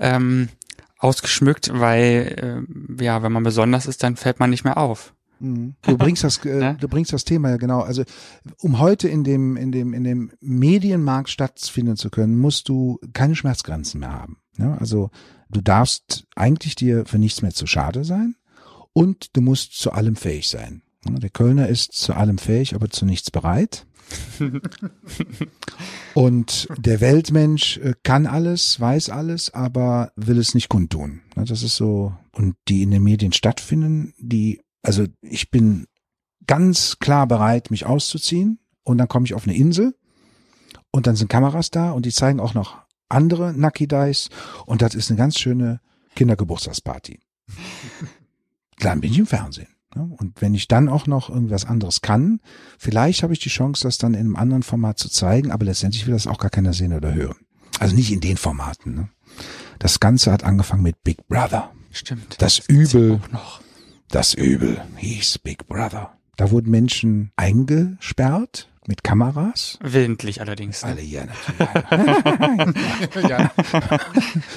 ähm, 0.00 0.50
ausgeschmückt, 0.98 1.70
weil 1.72 2.66
äh, 2.98 3.02
ja, 3.04 3.22
wenn 3.22 3.32
man 3.32 3.42
besonders 3.42 3.86
ist, 3.86 4.02
dann 4.02 4.16
fällt 4.16 4.38
man 4.38 4.50
nicht 4.50 4.64
mehr 4.64 4.76
auf. 4.76 5.12
Du 5.82 5.96
bringst 5.98 6.24
das, 6.24 6.44
äh, 6.44 6.58
Ne? 6.58 6.76
du 6.80 6.88
bringst 6.88 7.12
das 7.12 7.24
Thema 7.24 7.50
ja 7.50 7.56
genau. 7.56 7.80
Also 7.80 8.04
um 8.58 8.78
heute 8.78 9.08
in 9.08 9.24
dem 9.24 9.56
in 9.56 9.72
dem 9.72 9.92
in 9.94 10.04
dem 10.04 10.30
Medienmarkt 10.40 11.28
stattfinden 11.30 11.96
zu 11.96 12.10
können, 12.10 12.38
musst 12.38 12.68
du 12.68 12.98
keine 13.12 13.36
Schmerzgrenzen 13.36 14.00
mehr 14.00 14.12
haben. 14.12 14.38
Ja? 14.58 14.76
Also 14.78 15.10
du 15.50 15.60
darfst 15.60 16.26
eigentlich 16.34 16.74
dir 16.74 17.04
für 17.06 17.18
nichts 17.18 17.42
mehr 17.42 17.52
zu 17.52 17.66
schade 17.66 18.04
sein 18.04 18.36
und 18.92 19.36
du 19.36 19.40
musst 19.40 19.78
zu 19.78 19.92
allem 19.92 20.16
fähig 20.16 20.48
sein. 20.48 20.82
Ja, 21.06 21.18
Der 21.18 21.30
Kölner 21.30 21.68
ist 21.68 21.92
zu 21.92 22.14
allem 22.14 22.38
fähig, 22.38 22.74
aber 22.74 22.88
zu 22.90 23.04
nichts 23.04 23.30
bereit. 23.30 23.86
Und 26.14 26.68
der 26.76 27.00
Weltmensch 27.00 27.78
äh, 27.78 27.94
kann 28.02 28.26
alles, 28.26 28.78
weiß 28.78 29.10
alles, 29.10 29.52
aber 29.52 30.12
will 30.16 30.38
es 30.38 30.54
nicht 30.54 30.68
kundtun. 30.68 31.22
Das 31.34 31.62
ist 31.62 31.76
so. 31.76 32.14
Und 32.32 32.56
die 32.68 32.82
in 32.82 32.90
den 32.90 33.02
Medien 33.02 33.32
stattfinden, 33.32 34.14
die, 34.18 34.60
also 34.84 35.06
ich 35.22 35.50
bin 35.50 35.86
ganz 36.46 36.98
klar 37.00 37.26
bereit, 37.26 37.70
mich 37.70 37.86
auszuziehen. 37.86 38.60
Und 38.84 38.98
dann 38.98 39.08
komme 39.08 39.24
ich 39.24 39.34
auf 39.34 39.44
eine 39.44 39.56
Insel 39.56 39.94
und 40.90 41.06
dann 41.06 41.16
sind 41.16 41.28
Kameras 41.28 41.70
da 41.70 41.90
und 41.92 42.04
die 42.04 42.12
zeigen 42.12 42.38
auch 42.38 42.52
noch 42.52 42.76
andere 43.08 43.54
Nucky 43.54 43.88
Dice 43.88 44.28
und 44.66 44.82
das 44.82 44.94
ist 44.94 45.10
eine 45.10 45.16
ganz 45.16 45.38
schöne 45.38 45.80
Kindergeburtstagsparty. 46.14 47.18
Klar, 48.76 48.96
bin 48.96 49.10
ich 49.10 49.18
im 49.18 49.26
Fernsehen. 49.26 49.68
ne? 49.94 50.14
Und 50.18 50.42
wenn 50.42 50.54
ich 50.54 50.68
dann 50.68 50.90
auch 50.90 51.06
noch 51.06 51.30
irgendwas 51.30 51.64
anderes 51.64 52.02
kann, 52.02 52.40
vielleicht 52.78 53.22
habe 53.22 53.32
ich 53.32 53.38
die 53.38 53.48
Chance, 53.48 53.84
das 53.84 53.96
dann 53.96 54.12
in 54.12 54.20
einem 54.20 54.36
anderen 54.36 54.62
Format 54.62 54.98
zu 54.98 55.08
zeigen, 55.08 55.50
aber 55.50 55.64
letztendlich 55.64 56.06
will 56.06 56.12
das 56.12 56.26
auch 56.26 56.38
gar 56.38 56.50
keiner 56.50 56.74
sehen 56.74 56.92
oder 56.92 57.14
hören. 57.14 57.38
Also 57.80 57.96
nicht 57.96 58.12
in 58.12 58.20
den 58.20 58.36
Formaten. 58.36 58.94
Ne? 58.94 59.08
Das 59.78 59.98
Ganze 59.98 60.30
hat 60.30 60.44
angefangen 60.44 60.82
mit 60.82 61.02
Big 61.02 61.26
Brother. 61.26 61.72
Stimmt. 61.90 62.36
Das 62.38 62.58
ja 62.58 62.64
Übel. 62.68 63.20
Noch. 63.32 63.63
Das 64.10 64.34
Übel 64.34 64.80
hieß 64.96 65.38
Big 65.38 65.66
Brother. 65.66 66.12
Da 66.36 66.50
wurden 66.50 66.70
Menschen 66.70 67.30
eingesperrt 67.36 68.68
mit 68.86 69.02
Kameras. 69.02 69.78
Willentlich 69.82 70.40
allerdings. 70.40 70.82
Ne? 70.84 70.90
Alle 70.90 71.00
ja 71.02 71.22
natürlich. 71.24 72.78
ja, 73.30 73.50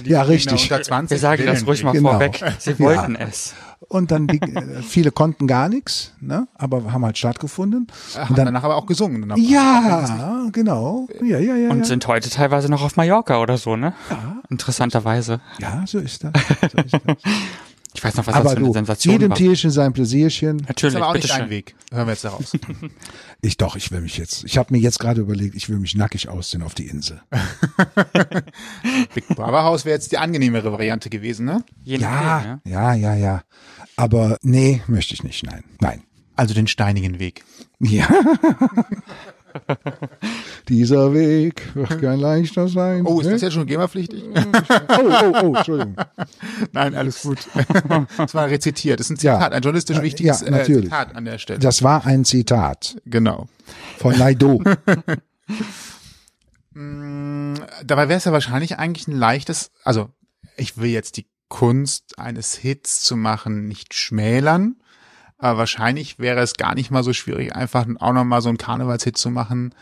ja, 0.04 0.22
richtig. 0.24 0.64
Unter 0.64 0.82
20 0.84 1.12
Wir 1.12 1.20
sagen 1.20 1.45
das 1.45 1.66
ruhig 1.66 1.84
mal 1.84 1.93
Genau. 1.93 2.12
vorweg. 2.12 2.43
Sie 2.60 2.78
wollten 2.80 3.16
es. 3.16 3.54
Und 3.89 4.10
dann 4.12 4.28
die, 4.28 4.41
äh, 4.41 4.82
viele 4.82 5.12
konnten 5.12 5.45
gar 5.45 5.70
nichts, 5.70 6.14
ne? 6.20 6.48
aber 6.56 6.91
haben 6.91 7.06
halt 7.06 7.18
stattgefunden. 7.18 7.88
haben 8.18 8.36
danach 8.36 8.64
aber 8.64 8.76
auch 8.76 8.88
gesungen. 8.88 9.32
Ja, 9.38 10.48
genau. 10.52 11.08
Ja, 11.22 11.38
ja, 11.38 11.56
ja. 11.56 11.70
Und 11.70 11.80
ja. 11.80 11.86
sind 11.86 12.06
heute 12.08 12.30
teilweise 12.30 12.70
noch 12.70 12.82
auf 12.82 12.98
Mallorca 12.98 13.39
oder 13.39 13.58
so, 13.58 13.76
ne? 13.76 13.93
Interessanterweise. 14.50 15.41
ja, 15.60 15.84
so 15.86 16.00
ist 16.00 16.24
das. 16.24 16.32
So 16.72 16.78
ist 16.80 16.93
das. 17.06 17.18
Ich 17.98 18.04
weiß 18.04 18.16
noch, 18.16 18.28
was 18.28 18.34
das 18.36 18.41
aber 18.41 18.50
für 18.52 18.58
eine 18.58 18.68
du, 18.68 18.74
Sensation 18.74 19.12
jedem 19.14 19.30
war. 19.32 19.38
Tierchen 19.38 19.72
sein 19.72 19.91
Pläsierchen. 19.91 20.60
ist 20.60 20.68
Natürlich, 20.68 20.98
aber 20.98 21.08
auch 21.08 21.14
nicht 21.16 21.28
dein 21.32 21.50
Weg. 21.50 21.76
Hören 21.91 22.06
wir 22.06 22.12
jetzt 22.14 22.26
daraus. 22.26 22.52
Ich 23.41 23.58
doch, 23.58 23.76
ich 23.76 23.89
will 23.91 24.02
mich 24.02 24.18
jetzt. 24.18 24.43
Ich 24.43 24.60
habe 24.60 24.72
mir 24.72 24.80
jetzt 24.80 25.00
gerade 25.00 25.22
überlegt, 25.22 25.56
ich 25.56 25.68
will 25.68 25.80
mich 25.80 25.95
nackig 25.95 26.30
ausziehen 26.30 26.62
auf 26.62 26.76
die 26.76 26.86
Insel. 26.86 27.22
Big 29.16 29.28
Brother 29.30 29.64
House 29.64 29.84
wäre 29.86 29.95
jetzt 29.95 30.12
die 30.12 30.20
angenehmere 30.20 30.72
Variante 30.72 31.10
gewesen, 31.10 31.45
ne? 31.48 31.64
Je 31.84 31.98
Ja, 31.98 32.10
nachdem, 32.12 32.52
ne? 32.52 32.62
ja, 32.66 32.93
ja, 32.93 33.16
ja. 33.16 33.41
Aber 33.95 34.38
nee, 34.43 34.84
möchte 34.88 35.16
ich 35.16 35.24
nicht. 35.24 35.43
Nein, 35.43 35.64
nein. 35.80 36.04
Also 36.36 36.54
den 36.54 36.68
steinigen 36.68 37.18
Weg. 37.18 37.43
Ja. 37.80 38.08
Dieser 40.70 41.14
Weg 41.14 41.76
wird 41.76 42.01
kein 42.01 42.20
leichter 42.20 42.68
sein. 42.68 43.05
Oh, 43.05 43.20
ist 43.20 43.28
ne? 43.28 43.34
das 43.34 43.41
jetzt 43.41 43.53
schon 43.53 43.66
GEMA-pflichtig? 43.66 44.24
oh, 44.34 45.01
oh, 45.01 45.34
oh, 45.43 45.55
Entschuldigung. 45.55 45.95
Nein, 46.72 46.95
alles 46.95 47.22
gut. 47.22 47.39
Das 48.18 48.34
war 48.34 48.49
rezitiert. 48.49 48.99
Das 48.99 49.10
ist 49.10 49.22
ein 49.22 49.26
Ja. 49.26 49.36
Zitat, 49.36 49.53
ein 49.53 49.62
journalistisch 49.62 50.01
wichtiges 50.01 50.41
ja, 50.41 50.47
äh, 50.47 50.51
natürlich. 50.51 50.86
Zitat 50.86 51.16
an 51.16 51.26
der 51.26 51.38
Stelle. 51.38 51.60
Das 51.60 51.84
war 51.84 52.05
ein 52.05 52.26
Zitat 52.26 52.97
genau. 53.05 53.47
von 53.97 54.18
Naido. 54.18 54.62
Dabei 56.74 58.10
wäre 58.10 58.18
es 58.18 58.26
ja 58.26 58.32
wahrscheinlich 58.32 58.78
eigentlich 58.78 59.08
ein 59.08 59.16
leichtes, 59.16 59.72
also 59.84 60.10
ich 60.58 60.78
will 60.78 60.89
jetzt 60.89 61.18
die 61.18 61.28
Kunst 61.49 62.20
eines 62.20 62.55
Hits 62.55 63.01
zu 63.01 63.16
machen 63.16 63.68
nicht 63.68 63.93
schmälern, 63.93 64.76
aber 65.38 65.60
wahrscheinlich 65.60 66.20
wäre 66.20 66.42
es 66.42 66.54
gar 66.56 66.76
nicht 66.76 66.92
mal 66.92 67.04
so 67.04 67.14
schwierig, 67.14 67.56
einfach 67.56 67.86
auch 68.00 68.14
nochmal 68.14 68.42
so 68.42 68.50
einen 68.50 68.58
Karnevalshit 68.58 69.18
zu 69.18 69.30
machen, 69.30 69.74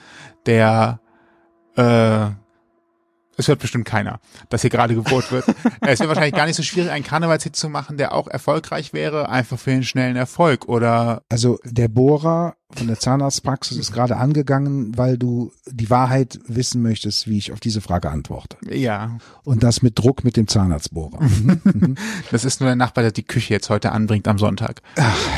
der 0.46 1.00
äh, 1.76 2.30
es 3.38 3.48
hört 3.48 3.60
bestimmt 3.60 3.86
keiner, 3.86 4.20
dass 4.50 4.62
hier 4.62 4.70
gerade 4.70 4.96
gebohrt 4.96 5.32
wird. 5.32 5.46
es 5.82 6.00
wäre 6.00 6.10
wahrscheinlich 6.10 6.36
gar 6.36 6.46
nicht 6.46 6.56
so 6.56 6.64
schwierig, 6.64 6.92
einen 6.92 7.04
Karnevalshit 7.04 7.56
zu 7.56 7.70
machen, 7.70 7.98
der 7.98 8.14
auch 8.14 8.28
erfolgreich 8.28 8.94
wäre, 8.94 9.30
einfach 9.30 9.60
für 9.60 9.72
den 9.72 9.84
schnellen 9.84 10.16
Erfolg. 10.16 10.68
Oder 10.68 11.24
Also 11.30 11.60
der 11.64 11.88
Bohrer 11.90 12.56
von 12.74 12.88
der 12.88 13.00
Zahnarztpraxis 13.00 13.78
ist 13.78 13.92
gerade 13.94 14.18
angegangen, 14.18 14.98
weil 14.98 15.18
du 15.18 15.52
die 15.68 15.90
Wahrheit 15.90 16.40
wissen 16.48 16.82
möchtest, 16.82 17.28
wie 17.28 17.38
ich 17.38 17.52
auf 17.52 17.60
diese 17.60 17.80
Frage 17.80 18.10
antworte. 18.10 18.58
ja, 18.70 19.18
Und 19.44 19.64
das 19.64 19.82
mit 19.82 19.98
Druck 20.00 20.24
mit 20.24 20.36
dem 20.36 20.48
Zahnarztbohrer. 20.48 21.20
das 22.32 22.44
ist 22.44 22.60
nur 22.62 22.68
der 22.68 22.76
Nachbar, 22.76 23.04
der 23.04 23.12
die 23.12 23.24
Küche 23.24 23.54
jetzt 23.54 23.70
heute 23.70 23.92
anbringt 23.92 24.28
am 24.28 24.38
Sonntag. 24.40 24.82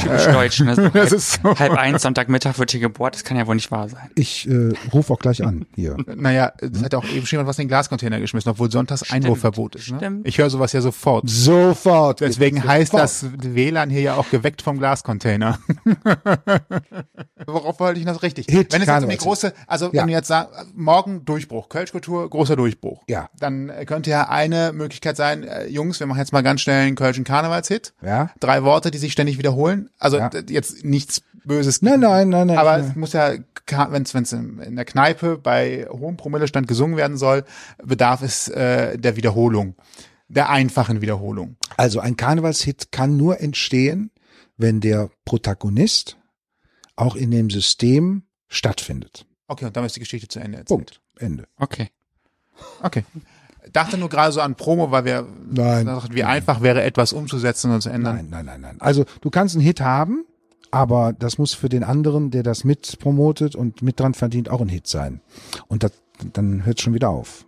Typisch 0.02 0.26
deutsch, 0.26 0.60
ne? 0.62 0.76
So 0.78 0.84
Das 0.90 0.94
halb, 0.94 1.14
ist 1.14 1.40
so. 1.44 1.56
halb 1.60 1.74
eins, 1.74 2.02
Sonntagmittag 2.04 2.58
wird 2.60 2.72
hier 2.72 2.80
gebohrt. 2.80 3.16
Das 3.16 3.24
kann 3.24 3.36
ja 3.38 3.46
wohl 3.46 3.56
nicht 3.56 3.72
wahr 3.72 3.90
sein. 3.90 4.10
Ich 4.16 4.48
äh, 4.50 4.74
rufe 4.94 5.12
auch 5.14 5.20
gleich 5.20 5.44
an 5.44 5.66
hier. 5.76 5.98
Naja, 6.16 6.54
es 6.62 6.82
hat 6.82 6.96
auch 6.96 7.06
eben 7.06 7.26
schon 7.26 7.38
jemand 7.38 7.50
was 7.50 7.58
in 7.60 7.64
den 7.64 7.70
Glascontainer 7.70 8.20
geschmissen, 8.20 8.50
obwohl 8.50 8.72
sonntags 8.72 9.12
Einwurfverbot 9.12 9.76
ist. 9.76 9.92
Ne? 9.92 9.98
Stimmt. 9.98 10.28
Ich 10.28 10.38
höre 10.38 10.50
sowas 10.50 10.72
ja 10.74 10.82
sofort. 10.82 11.30
Sofort. 11.30 12.22
Deswegen 12.22 12.64
heißt 12.64 12.92
Sofort. 12.92 13.04
das 13.04 13.26
WLAN 13.56 13.90
hier 13.90 14.02
ja 14.02 14.16
auch 14.16 14.30
geweckt 14.30 14.62
vom 14.62 14.78
Glascontainer. 14.80 15.60
Worauf 17.46 17.80
wollte 17.80 18.00
ich 18.00 18.06
das 18.06 18.22
richtig? 18.24 18.46
Hit, 18.50 18.74
wenn 18.74 18.82
es 18.82 18.88
jetzt 18.88 19.04
um 19.04 19.10
die 19.10 19.18
große, 19.18 19.54
also 19.68 19.88
Ja. 19.88 20.02
wenn 20.02 20.08
du 20.08 20.14
jetzt 20.14 20.28
sagst, 20.28 20.54
morgen 20.76 21.26
Durchbruch, 21.26 21.70
Kölschkultur, 21.70 22.30
großer 22.30 22.56
Durchbruch. 22.56 23.04
Ja. 23.08 23.30
Dann 23.40 23.70
äh, 23.70 23.86
könnte 23.86 24.10
ja 24.10 24.30
eine 24.30 24.72
Möglichkeit 24.74 25.18
sein, 25.18 25.44
äh, 25.44 25.68
Jungs, 25.68 26.00
wir 26.00 26.08
machen 26.08 26.20
jetzt 26.20 26.34
mal 26.34 26.44
ganz 26.44 26.62
schnell 26.62 26.86
einen 26.88 26.96
Kölschen 26.96 27.24
Karnevalshit. 27.24 27.94
Ja. 28.02 28.30
Drei 28.40 28.64
Worte, 28.64 28.92
die 28.92 28.98
sich 28.98 29.12
ständig 29.14 29.38
wiederholen. 29.38 29.90
Also 30.00 30.18
Ja. 30.18 30.30
jetzt 30.50 30.84
nichts 30.86 31.22
Böses. 31.46 31.82
Nein, 31.82 32.02
nein, 32.02 32.30
nein, 32.30 32.48
nein. 32.48 32.58
Aber 32.58 32.80
ich- 32.80 32.88
es 32.88 32.96
muss 32.96 33.14
ja, 33.14 33.32
wenn 33.90 34.04
es 34.04 34.14
in, 34.34 34.60
in 34.60 34.76
der 34.76 34.86
Kneipe 34.86 35.38
bei 35.38 35.88
hohem 35.90 36.18
Promillestand 36.18 36.68
gesungen 36.68 36.98
werden 36.98 37.18
soll, 37.18 37.46
bedarf 37.84 38.22
es 38.22 38.48
äh, 38.50 38.98
der 38.98 39.16
Wiederholung. 39.16 39.76
der 40.30 40.50
einfachen 40.50 41.00
Wiederholung. 41.00 41.56
Also 41.78 42.02
ein 42.02 42.18
Karnevalshit 42.18 42.92
kann 42.92 43.16
nur 43.16 43.40
entstehen, 43.40 44.12
wenn 44.58 44.82
der 44.82 45.10
Protagonist 45.24 46.17
auch 46.98 47.16
in 47.16 47.32
dem 47.32 47.50
System 47.50 48.24
stattfindet. 48.50 49.26
Okay, 49.48 49.66
und 49.66 49.78
damit 49.78 49.88
ist 49.88 49.96
die 49.96 50.02
Geschichte 50.02 50.28
zu 50.28 50.40
Ende 50.40 50.58
erzählt. 50.58 50.68
Punkt. 50.68 51.02
Ende. 51.18 51.48
Okay. 51.58 51.90
Okay. 52.82 53.06
Dachte 53.72 53.98
nur 53.98 54.10
gerade 54.10 54.32
so 54.32 54.42
an 54.42 54.56
Promo, 54.56 54.92
weil 54.92 55.06
wir 55.06 55.28
Nein. 55.50 55.86
dachten, 55.86 56.14
wie 56.14 56.24
einfach 56.24 56.62
wäre 56.62 56.84
etwas 56.84 57.14
umzusetzen 57.14 57.72
und 57.72 57.82
zu 57.82 57.90
ändern. 57.90 58.16
Nein, 58.16 58.28
nein, 58.30 58.46
nein, 58.46 58.62
nein. 58.62 58.82
Also 58.82 59.06
du 59.22 59.30
kannst 59.30 59.56
einen 59.56 59.64
Hit 59.64 59.82
haben, 59.82 60.26
aber 60.72 61.14
das 61.14 61.38
muss 61.38 61.54
für 61.54 61.70
den 61.70 61.84
anderen, 61.84 62.32
der 62.32 62.44
das 62.44 62.64
mit 62.64 63.00
promotet 63.00 63.56
und 63.56 63.82
mit 63.82 64.00
dran 64.00 64.14
verdient, 64.14 64.50
auch 64.50 64.62
ein 64.62 64.70
Hit 64.70 64.88
sein. 64.88 65.22
Und 65.68 65.84
das, 65.84 65.92
dann 66.34 66.66
hört 66.66 66.82
schon 66.82 66.94
wieder 66.94 67.10
auf. 67.10 67.47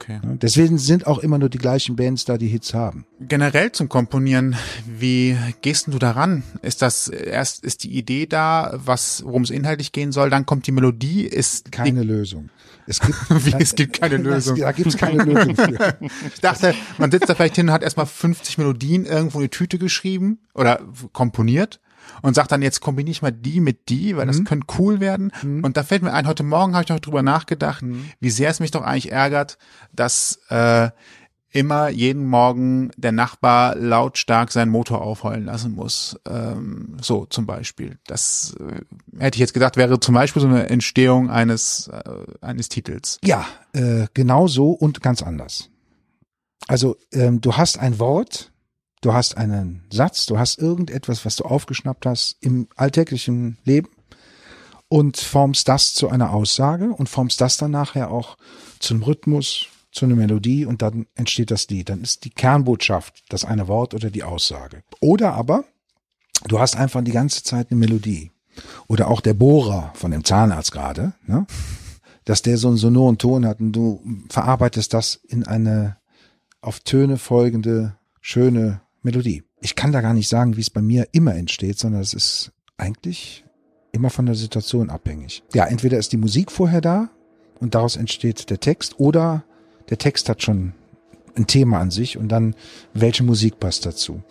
Okay. 0.00 0.18
Deswegen 0.40 0.78
sind 0.78 1.06
auch 1.06 1.18
immer 1.18 1.38
nur 1.38 1.50
die 1.50 1.58
gleichen 1.58 1.94
Bands 1.94 2.24
da, 2.24 2.38
die 2.38 2.46
Hits 2.46 2.72
haben. 2.72 3.04
Generell 3.20 3.72
zum 3.72 3.90
Komponieren, 3.90 4.56
wie 4.86 5.36
gehst 5.60 5.88
du 5.88 5.98
daran? 5.98 6.42
Ist 6.62 6.80
das 6.80 7.08
erst 7.08 7.62
ist 7.64 7.84
die 7.84 7.90
Idee 7.96 8.26
da, 8.26 8.72
was 8.74 9.22
worum 9.26 9.42
es 9.42 9.50
inhaltlich 9.50 9.92
gehen 9.92 10.10
soll, 10.10 10.30
dann 10.30 10.46
kommt 10.46 10.66
die 10.66 10.72
Melodie, 10.72 11.24
ist 11.24 11.70
Keine 11.70 12.02
Lösung. 12.02 12.48
Es 12.86 13.00
gibt, 13.00 13.14
Wie, 13.44 13.54
es 13.58 13.74
gibt 13.74 14.00
keine 14.00 14.16
Lösung. 14.16 14.56
Das, 14.56 14.64
da 14.64 14.72
gibt 14.72 14.88
es 14.88 14.96
keine 14.96 15.22
Lösung 15.22 15.54
für. 15.54 15.98
Ich 16.34 16.40
dachte, 16.40 16.74
man 16.96 17.10
sitzt 17.10 17.28
da 17.28 17.34
vielleicht 17.34 17.56
hin 17.56 17.68
und 17.68 17.72
hat 17.72 17.82
erstmal 17.82 18.06
50 18.06 18.56
Melodien 18.56 19.04
irgendwo 19.04 19.38
in 19.38 19.44
die 19.44 19.50
Tüte 19.50 19.78
geschrieben 19.78 20.38
oder 20.54 20.80
komponiert 21.12 21.80
und 22.22 22.34
sagt 22.34 22.52
dann, 22.52 22.62
jetzt 22.62 22.80
kombiniere 22.80 23.12
ich 23.12 23.22
mal 23.22 23.32
die 23.32 23.60
mit 23.60 23.88
die, 23.88 24.16
weil 24.16 24.26
das 24.26 24.44
könnte 24.44 24.66
cool 24.78 25.00
werden. 25.00 25.32
Und 25.42 25.76
da 25.76 25.82
fällt 25.82 26.02
mir 26.02 26.12
ein, 26.12 26.26
heute 26.26 26.42
Morgen 26.42 26.74
habe 26.74 26.84
ich 26.84 26.90
noch 26.90 27.00
drüber 27.00 27.22
nachgedacht, 27.22 27.84
wie 28.20 28.30
sehr 28.30 28.50
es 28.50 28.60
mich 28.60 28.70
doch 28.70 28.82
eigentlich 28.82 29.12
ärgert, 29.12 29.58
dass 29.92 30.40
äh, 30.48 30.90
immer 31.52 31.88
jeden 31.88 32.26
Morgen 32.26 32.90
der 32.96 33.12
Nachbar 33.12 33.74
lautstark 33.74 34.52
seinen 34.52 34.70
Motor 34.70 35.02
aufheulen 35.02 35.44
lassen 35.44 35.72
muss. 35.72 36.18
Ähm, 36.28 36.96
so 37.00 37.26
zum 37.26 37.46
Beispiel. 37.46 37.98
Das 38.06 38.54
äh, 38.60 38.82
hätte 39.18 39.36
ich 39.36 39.40
jetzt 39.40 39.54
gedacht, 39.54 39.76
wäre 39.76 39.98
zum 40.00 40.14
Beispiel 40.14 40.42
so 40.42 40.48
eine 40.48 40.68
Entstehung 40.68 41.30
eines, 41.30 41.88
äh, 41.88 42.02
eines 42.40 42.68
Titels. 42.68 43.18
Ja, 43.24 43.46
äh, 43.72 44.06
genau 44.14 44.46
so 44.46 44.70
und 44.70 45.02
ganz 45.02 45.22
anders. 45.22 45.70
Also 46.68 46.96
ähm, 47.12 47.40
du 47.40 47.56
hast 47.56 47.78
ein 47.78 47.98
Wort, 47.98 48.52
du 49.00 49.12
hast 49.12 49.36
einen 49.36 49.84
Satz, 49.92 50.26
du 50.26 50.38
hast 50.38 50.58
irgendetwas, 50.58 51.24
was 51.24 51.36
du 51.36 51.44
aufgeschnappt 51.44 52.06
hast 52.06 52.36
im 52.40 52.68
alltäglichen 52.76 53.58
Leben 53.64 53.88
und 54.88 55.16
formst 55.16 55.68
das 55.68 55.94
zu 55.94 56.08
einer 56.08 56.32
Aussage 56.32 56.90
und 56.90 57.08
formst 57.08 57.40
das 57.40 57.56
dann 57.56 57.70
nachher 57.70 58.10
auch 58.10 58.36
zum 58.78 59.02
Rhythmus, 59.02 59.66
zu 59.92 60.04
einer 60.04 60.14
Melodie 60.14 60.66
und 60.66 60.82
dann 60.82 61.06
entsteht 61.14 61.50
das 61.50 61.68
Lied. 61.68 61.88
Dann 61.88 62.02
ist 62.02 62.24
die 62.24 62.30
Kernbotschaft 62.30 63.24
das 63.28 63.44
eine 63.44 63.68
Wort 63.68 63.92
oder 63.92 64.10
die 64.10 64.22
Aussage. 64.22 64.82
Oder 65.00 65.34
aber 65.34 65.64
du 66.46 66.60
hast 66.60 66.76
einfach 66.76 67.02
die 67.02 67.10
ganze 67.10 67.42
Zeit 67.42 67.70
eine 67.70 67.80
Melodie. 67.80 68.30
Oder 68.86 69.08
auch 69.08 69.20
der 69.20 69.34
Bohrer 69.34 69.92
von 69.94 70.10
dem 70.10 70.24
Zahnarzt 70.24 70.72
gerade, 70.72 71.14
ne? 71.26 71.46
dass 72.24 72.42
der 72.42 72.56
so 72.56 72.68
einen 72.68 72.76
sonoren 72.76 73.18
Ton 73.18 73.46
hat 73.46 73.60
und 73.60 73.72
du 73.72 74.02
verarbeitest 74.28 74.92
das 74.94 75.14
in 75.14 75.46
eine 75.46 75.96
auf 76.60 76.80
Töne 76.80 77.16
folgende 77.16 77.96
schöne 78.20 78.82
Melodie. 79.02 79.42
Ich 79.60 79.74
kann 79.74 79.92
da 79.92 80.00
gar 80.00 80.14
nicht 80.14 80.28
sagen, 80.28 80.56
wie 80.56 80.60
es 80.60 80.70
bei 80.70 80.82
mir 80.82 81.08
immer 81.12 81.34
entsteht, 81.34 81.78
sondern 81.78 82.02
es 82.02 82.14
ist 82.14 82.52
eigentlich 82.76 83.44
immer 83.92 84.10
von 84.10 84.26
der 84.26 84.34
Situation 84.34 84.90
abhängig. 84.90 85.42
Ja, 85.54 85.66
entweder 85.66 85.98
ist 85.98 86.12
die 86.12 86.16
Musik 86.16 86.50
vorher 86.50 86.80
da 86.80 87.10
und 87.60 87.74
daraus 87.74 87.96
entsteht 87.96 88.50
der 88.50 88.60
Text 88.60 88.98
oder 88.98 89.44
der 89.88 89.98
Text 89.98 90.28
hat 90.28 90.42
schon 90.42 90.72
ein 91.36 91.46
Thema 91.46 91.80
an 91.80 91.90
sich 91.90 92.16
und 92.16 92.28
dann 92.28 92.54
welche 92.94 93.22
Musik 93.22 93.58
passt 93.60 93.86
dazu. 93.86 94.22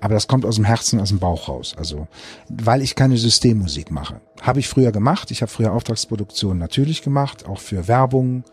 Aber 0.00 0.14
das 0.14 0.28
kommt 0.28 0.44
aus 0.44 0.56
dem 0.56 0.64
Herzen, 0.64 1.00
aus 1.00 1.08
dem 1.08 1.18
Bauch 1.18 1.48
raus. 1.48 1.74
Also, 1.76 2.06
weil 2.48 2.82
ich 2.82 2.94
keine 2.94 3.16
Systemmusik 3.16 3.90
mache. 3.90 4.20
Habe 4.42 4.60
ich 4.60 4.68
früher 4.68 4.92
gemacht. 4.92 5.30
Ich 5.30 5.42
habe 5.42 5.50
früher 5.50 5.72
Auftragsproduktionen 5.72 6.58
natürlich 6.58 7.02
gemacht, 7.02 7.46
auch 7.46 7.60
für 7.60 7.88
Werbung 7.88 8.44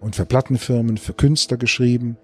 und 0.00 0.16
für 0.16 0.24
Plattenfirmen, 0.24 0.96
für 0.96 1.12
Künstler 1.12 1.56
geschrieben. 1.56 2.16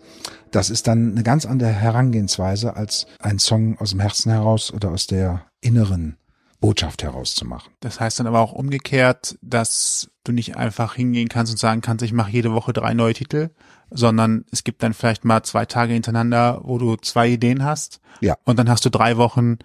Das 0.50 0.70
ist 0.70 0.86
dann 0.86 1.12
eine 1.12 1.22
ganz 1.22 1.46
andere 1.46 1.70
Herangehensweise, 1.70 2.76
als 2.76 3.06
einen 3.18 3.38
Song 3.38 3.78
aus 3.78 3.90
dem 3.90 4.00
Herzen 4.00 4.30
heraus 4.30 4.72
oder 4.72 4.90
aus 4.90 5.06
der 5.06 5.46
inneren 5.60 6.16
Botschaft 6.60 7.02
herauszumachen. 7.02 7.72
Das 7.80 8.00
heißt 8.00 8.20
dann 8.20 8.26
aber 8.26 8.40
auch 8.40 8.52
umgekehrt, 8.52 9.36
dass 9.42 10.10
du 10.24 10.32
nicht 10.32 10.56
einfach 10.56 10.94
hingehen 10.94 11.28
kannst 11.28 11.52
und 11.52 11.58
sagen 11.58 11.82
kannst, 11.82 12.02
ich 12.02 12.14
mache 12.14 12.30
jede 12.30 12.54
Woche 12.54 12.72
drei 12.72 12.94
neue 12.94 13.12
Titel, 13.12 13.50
sondern 13.90 14.46
es 14.50 14.64
gibt 14.64 14.82
dann 14.82 14.94
vielleicht 14.94 15.24
mal 15.26 15.42
zwei 15.42 15.66
Tage 15.66 15.92
hintereinander, 15.92 16.62
wo 16.64 16.78
du 16.78 16.96
zwei 16.96 17.28
Ideen 17.28 17.64
hast. 17.64 18.00
Ja. 18.20 18.36
Und 18.44 18.58
dann 18.58 18.70
hast 18.70 18.84
du 18.84 18.90
drei 18.90 19.18
Wochen, 19.18 19.58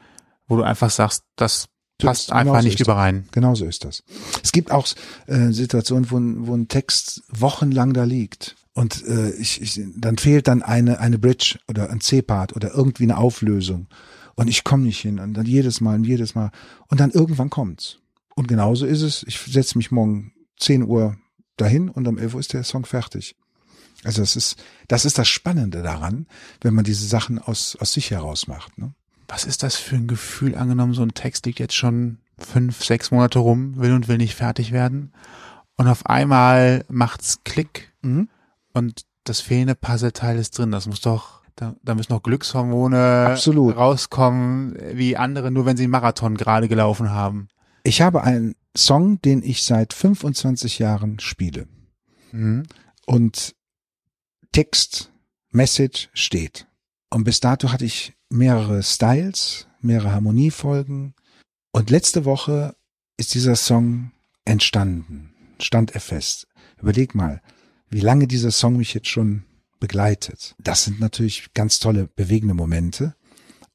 wo 0.48 0.58
du 0.58 0.64
einfach 0.64 0.90
sagst, 0.90 1.24
das 1.38 1.70
passt 2.06 2.28
Genau 2.30 2.40
einfach 2.40 2.62
so 2.62 2.68
nicht 2.68 2.80
überein. 2.80 3.28
Genau 3.32 3.56
so 3.56 3.66
ist 3.66 3.86
das. 3.86 4.04
Es 4.44 4.52
gibt 4.52 4.72
auch 4.72 4.88
äh, 5.28 5.52
Situationen, 5.52 6.10
wo, 6.12 6.18
ein- 6.18 6.48
wo 6.48 6.56
ein 6.56 6.68
Text 6.68 7.24
wochenlang 7.30 7.94
da 7.94 8.04
liegt. 8.04 8.56
Und 8.74 9.06
äh, 9.06 9.32
ich, 9.32 9.62
ich, 9.62 9.82
dann 9.98 10.18
fehlt 10.18 10.48
dann 10.48 10.62
eine, 10.64 11.00
eine 11.00 11.20
Bridge 11.20 11.60
oder 11.68 11.90
ein 11.90 12.00
C-Part 12.02 12.56
oder 12.56 12.74
irgendwie 12.74 13.04
eine 13.04 13.18
Auflösung. 13.18 13.88
Und 14.36 14.48
ich 14.48 14.64
komme 14.64 14.84
nicht 14.84 15.00
hin. 15.02 15.20
Und 15.20 15.34
dann 15.34 15.46
jedes 15.46 15.82
Mal 15.82 15.96
und 15.96 16.06
jedes 16.06 16.34
Mal. 16.36 16.52
Und 16.88 17.00
dann 17.00 17.12
irgendwann 17.12 17.50
kommt's. 17.50 17.98
Und 18.36 18.48
genauso 18.48 18.86
ist 18.86 19.02
es. 19.02 19.24
Ich 19.28 19.38
setze 19.40 19.78
mich 19.78 19.92
morgen 19.92 20.32
10 20.60 20.84
Uhr 20.84 21.18
dahin 21.58 21.90
und 21.90 22.08
um 22.08 22.18
11 22.18 22.34
Uhr 22.36 22.40
ist 22.40 22.54
der 22.54 22.64
Song 22.64 22.86
fertig. 22.86 23.36
Also 24.06 24.22
das 24.22 24.38
ist, 24.38 24.56
das 24.88 25.04
ist 25.04 25.18
das 25.18 25.28
Spannende 25.28 25.82
daran, 25.82 26.26
wenn 26.62 26.74
man 26.74 26.86
diese 26.86 27.06
Sachen 27.06 27.38
aus, 27.38 27.76
aus 27.82 27.92
sich 27.92 28.12
heraus 28.12 28.48
macht. 28.48 28.78
Ne? 28.78 28.94
Was 29.30 29.46
ist 29.46 29.64
das 29.64 29.76
für 29.78 29.96
ein 29.96 30.08
Gefühl? 30.08 30.56
Angenommen, 30.56 30.94
so 30.94 31.04
ein 31.04 31.14
Text 31.14 31.46
liegt 31.46 31.60
jetzt 31.60 31.76
schon 31.76 32.18
fünf, 32.38 32.84
sechs 32.84 33.12
Monate 33.12 33.40
rum, 33.40 33.78
will 33.78 33.94
und 33.94 34.08
will 34.08 34.18
nicht 34.18 34.36
fertig 34.36 34.72
werden. 34.72 35.14
Und 35.78 35.88
auf 35.88 36.06
einmal 36.08 36.84
macht's 36.90 37.40
Klick 37.46 37.94
Mhm. 38.02 38.28
und 38.74 39.06
das 39.26 39.40
fehlende 39.42 39.76
Puzzleteil 39.76 40.38
ist 40.40 40.58
drin. 40.58 40.72
Das 40.72 40.88
muss 40.88 41.02
doch, 41.02 41.42
da, 41.56 41.76
da 41.84 41.94
müssen 41.96 42.12
noch 42.14 42.24
Glückshormone 42.24 43.28
Absolut. 43.32 43.76
rauskommen, 43.78 44.76
wie 44.94 45.16
andere, 45.18 45.52
nur 45.52 45.66
wenn 45.66 45.78
sie 45.78 45.84
einen 45.84 45.92
Marathon 45.92 46.36
gerade 46.36 46.68
gelaufen 46.68 47.12
haben. 47.12 47.50
Ich 47.84 48.02
habe 48.02 48.24
einen 48.24 48.56
Song, 48.76 49.22
den 49.22 49.44
ich 49.44 49.64
seit 49.64 49.94
25 49.94 50.80
Jahren 50.80 51.20
spiele. 51.20 51.68
Mhm. 52.32 52.64
Und 53.06 53.56
Text, 54.52 55.12
Message 55.52 56.10
steht. 56.14 56.68
Und 57.10 57.24
bis 57.24 57.40
dato 57.40 57.72
hatte 57.72 57.86
ich 57.86 58.14
mehrere 58.30 58.84
Styles, 58.84 59.68
mehrere 59.82 60.12
Harmoniefolgen. 60.12 61.14
Und 61.72 61.90
letzte 61.90 62.26
Woche 62.26 62.76
ist 63.18 63.34
dieser 63.34 63.56
Song 63.56 64.12
entstanden. 64.46 65.34
Stand 65.60 65.92
er 65.92 66.02
fest. 66.02 66.48
Überleg 66.82 67.16
mal, 67.16 67.42
wie 67.90 68.00
lange 68.00 68.28
dieser 68.28 68.52
Song 68.52 68.78
mich 68.78 68.94
jetzt 68.94 69.10
schon 69.10 69.44
begleitet. 69.80 70.56
Das 70.60 70.84
sind 70.84 71.00
natürlich 71.00 71.54
ganz 71.54 71.80
tolle, 71.80 72.08
bewegende 72.16 72.54
Momente. 72.54 73.16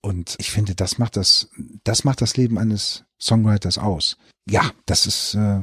Und 0.00 0.36
ich 0.38 0.50
finde, 0.50 0.74
das 0.74 0.98
macht 0.98 1.16
das, 1.16 1.48
das 1.82 2.04
macht 2.04 2.20
das 2.20 2.36
Leben 2.36 2.58
eines 2.58 3.04
Songwriters 3.18 3.78
aus. 3.78 4.18
Ja, 4.48 4.70
das 4.86 5.06
ist, 5.06 5.34
äh, 5.34 5.60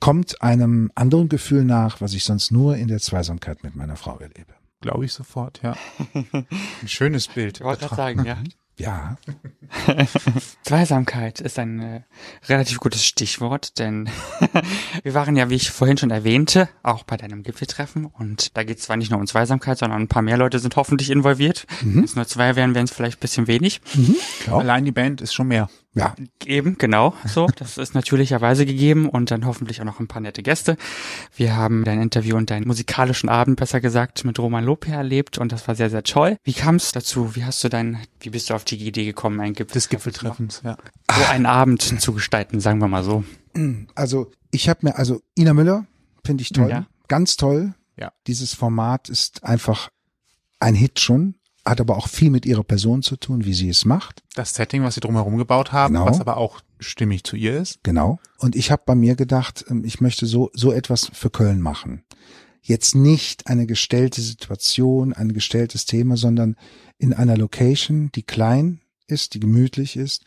kommt 0.00 0.40
einem 0.40 0.90
anderen 0.94 1.28
Gefühl 1.28 1.64
nach, 1.64 2.00
was 2.00 2.14
ich 2.14 2.24
sonst 2.24 2.50
nur 2.50 2.76
in 2.76 2.88
der 2.88 3.00
Zweisamkeit 3.00 3.62
mit 3.62 3.76
meiner 3.76 3.96
Frau 3.96 4.18
erlebe. 4.18 4.55
Glaube 4.80 5.04
ich 5.04 5.12
sofort, 5.12 5.60
ja. 5.62 5.74
Ein 6.32 6.88
schönes 6.88 7.28
Bild. 7.28 7.58
Ich 7.58 7.64
wollte 7.64 7.86
gerade 7.86 7.96
sagen, 7.96 8.24
ja. 8.24 8.38
Ja, 8.78 9.16
Zweisamkeit 10.62 11.40
ist 11.40 11.58
ein 11.58 11.80
äh, 11.80 12.02
relativ 12.46 12.78
gutes 12.78 13.06
Stichwort, 13.06 13.78
denn 13.78 14.10
wir 15.02 15.14
waren 15.14 15.34
ja, 15.34 15.48
wie 15.48 15.54
ich 15.54 15.70
vorhin 15.70 15.96
schon 15.96 16.10
erwähnte, 16.10 16.68
auch 16.82 17.02
bei 17.04 17.16
deinem 17.16 17.42
Gipfeltreffen 17.42 18.04
und 18.04 18.54
da 18.54 18.64
geht 18.64 18.76
es 18.76 18.84
zwar 18.84 18.98
nicht 18.98 19.10
nur 19.10 19.18
um 19.18 19.26
Zweisamkeit, 19.26 19.78
sondern 19.78 20.02
ein 20.02 20.08
paar 20.08 20.20
mehr 20.20 20.36
Leute 20.36 20.58
sind 20.58 20.76
hoffentlich 20.76 21.08
involviert. 21.08 21.66
Wenn 21.80 22.04
es 22.04 22.16
nur 22.16 22.26
zwei 22.26 22.54
wären, 22.54 22.74
wären 22.74 22.84
es 22.84 22.92
vielleicht 22.92 23.16
ein 23.16 23.20
bisschen 23.20 23.46
wenig. 23.46 23.80
ja, 24.46 24.58
Allein 24.58 24.84
die 24.84 24.92
Band 24.92 25.22
ist 25.22 25.32
schon 25.32 25.48
mehr. 25.48 25.70
Ja. 25.96 26.14
Eben, 26.44 26.78
genau, 26.78 27.14
so. 27.26 27.48
Das 27.56 27.78
ist 27.78 27.94
natürlicherweise 27.94 28.66
gegeben 28.66 29.08
und 29.08 29.30
dann 29.30 29.46
hoffentlich 29.46 29.80
auch 29.80 29.84
noch 29.84 29.98
ein 29.98 30.06
paar 30.06 30.20
nette 30.20 30.42
Gäste. 30.42 30.76
Wir 31.34 31.56
haben 31.56 31.84
dein 31.84 32.00
Interview 32.00 32.36
und 32.36 32.50
deinen 32.50 32.66
musikalischen 32.66 33.28
Abend, 33.28 33.56
besser 33.58 33.80
gesagt, 33.80 34.24
mit 34.24 34.38
Roman 34.38 34.64
Lope 34.64 34.90
erlebt 34.92 35.38
und 35.38 35.50
das 35.52 35.66
war 35.66 35.74
sehr, 35.74 35.90
sehr 35.90 36.02
toll. 36.02 36.36
Wie 36.44 36.52
kam 36.52 36.76
es 36.76 36.92
dazu? 36.92 37.34
Wie 37.34 37.44
hast 37.44 37.64
du 37.64 37.68
dein, 37.68 37.98
wie 38.20 38.30
bist 38.30 38.50
du 38.50 38.54
auf 38.54 38.64
die 38.64 38.76
Idee 38.76 39.04
gekommen, 39.06 39.40
ein 39.40 39.54
Gipfel 39.54 39.74
Des 39.74 39.88
Gipfeltreffens, 39.88 40.60
ja. 40.64 40.76
so 41.12 41.24
einen 41.30 41.46
Abend 41.46 41.82
zu 41.82 42.12
gestalten, 42.12 42.60
sagen 42.60 42.78
wir 42.80 42.88
mal 42.88 43.02
so. 43.02 43.24
Also 43.94 44.30
ich 44.50 44.68
habe 44.68 44.80
mir, 44.82 44.96
also 44.96 45.22
Ina 45.36 45.54
Müller 45.54 45.86
finde 46.24 46.42
ich 46.42 46.50
toll, 46.50 46.68
Ja. 46.70 46.86
ganz 47.08 47.36
toll. 47.36 47.74
Ja. 47.98 48.12
Dieses 48.26 48.52
Format 48.54 49.08
ist 49.08 49.44
einfach 49.44 49.88
ein 50.60 50.74
Hit 50.74 51.00
schon, 51.00 51.36
hat 51.66 51.80
aber 51.80 51.96
auch 51.96 52.08
viel 52.08 52.30
mit 52.30 52.46
ihrer 52.46 52.64
Person 52.64 53.02
zu 53.02 53.16
tun, 53.16 53.44
wie 53.44 53.54
sie 53.54 53.68
es 53.68 53.84
macht. 53.84 54.22
Das 54.34 54.54
Setting, 54.54 54.82
was 54.82 54.94
sie 54.94 55.00
drumherum 55.00 55.36
gebaut 55.36 55.72
haben, 55.72 55.94
Genau. 55.94 56.06
was 56.06 56.20
aber 56.20 56.36
auch 56.36 56.60
stimmig 56.78 57.24
zu 57.24 57.36
ihr 57.36 57.58
ist. 57.60 57.80
Genau. 57.82 58.18
Und 58.38 58.54
ich 58.56 58.70
habe 58.70 58.82
bei 58.86 58.94
mir 58.94 59.16
gedacht, 59.16 59.64
ähm, 59.68 59.84
ich 59.84 60.00
möchte 60.00 60.26
so 60.26 60.50
so 60.54 60.72
etwas 60.72 61.10
für 61.12 61.30
Köln 61.30 61.60
machen. 61.60 62.02
jetzt 62.62 62.96
nicht 62.96 63.46
eine 63.46 63.64
gestellte 63.66 64.20
Situation, 64.20 65.12
ein 65.12 65.32
gestelltes 65.32 65.84
Thema, 65.84 66.16
sondern 66.16 66.56
in 66.98 67.12
einer 67.12 67.36
Location, 67.36 68.10
die 68.12 68.24
klein 68.24 68.80
ist, 69.06 69.34
die 69.34 69.40
gemütlich 69.40 69.96
ist 69.96 70.24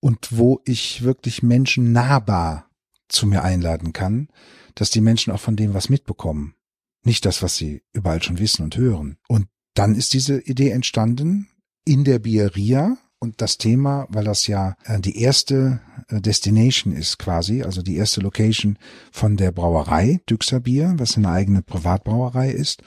und 0.00 0.28
wo 0.36 0.60
ich 0.66 1.02
wirklich 1.02 1.42
Menschen 1.42 1.92
nahbar 1.92 2.66
zu 3.08 3.26
mir 3.26 3.42
einladen 3.42 3.94
kann, 3.94 4.28
dass 4.74 4.90
die 4.90 5.00
Menschen 5.00 5.32
auch 5.32 5.40
von 5.40 5.56
dem 5.56 5.72
was 5.72 5.88
mitbekommen. 5.88 6.54
Nicht 7.04 7.24
das, 7.24 7.40
was 7.42 7.56
sie 7.56 7.82
überall 7.94 8.22
schon 8.22 8.38
wissen 8.38 8.64
und 8.64 8.76
hören. 8.76 9.16
Und 9.28 9.46
dann 9.74 9.94
ist 9.94 10.14
diese 10.14 10.40
Idee 10.40 10.70
entstanden 10.70 11.48
in 11.84 12.04
der 12.04 12.18
Bieria, 12.18 12.96
und 13.20 13.40
das 13.40 13.58
Thema, 13.58 14.06
weil 14.10 14.24
das 14.24 14.46
ja 14.46 14.76
äh, 14.84 15.00
die 15.00 15.20
erste 15.20 15.80
äh, 16.08 16.20
Destination 16.20 16.92
ist 16.92 17.18
quasi, 17.18 17.62
also 17.62 17.82
die 17.82 17.96
erste 17.96 18.20
Location 18.20 18.78
von 19.10 19.36
der 19.36 19.52
Brauerei 19.52 20.20
Düxer 20.30 20.60
Bier, 20.60 20.94
was 20.98 21.16
eine 21.16 21.30
eigene 21.30 21.62
Privatbrauerei 21.62 22.50
ist, 22.50 22.82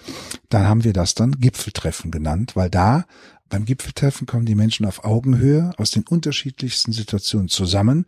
dann 0.49 0.67
haben 0.67 0.83
wir 0.83 0.93
das 0.93 1.15
dann 1.15 1.33
Gipfeltreffen 1.33 2.11
genannt, 2.11 2.55
weil 2.55 2.69
da 2.69 3.05
beim 3.49 3.65
Gipfeltreffen 3.65 4.27
kommen 4.27 4.45
die 4.45 4.55
Menschen 4.55 4.85
auf 4.85 5.03
Augenhöhe 5.03 5.73
aus 5.77 5.91
den 5.91 6.03
unterschiedlichsten 6.07 6.93
Situationen 6.93 7.49
zusammen, 7.49 8.05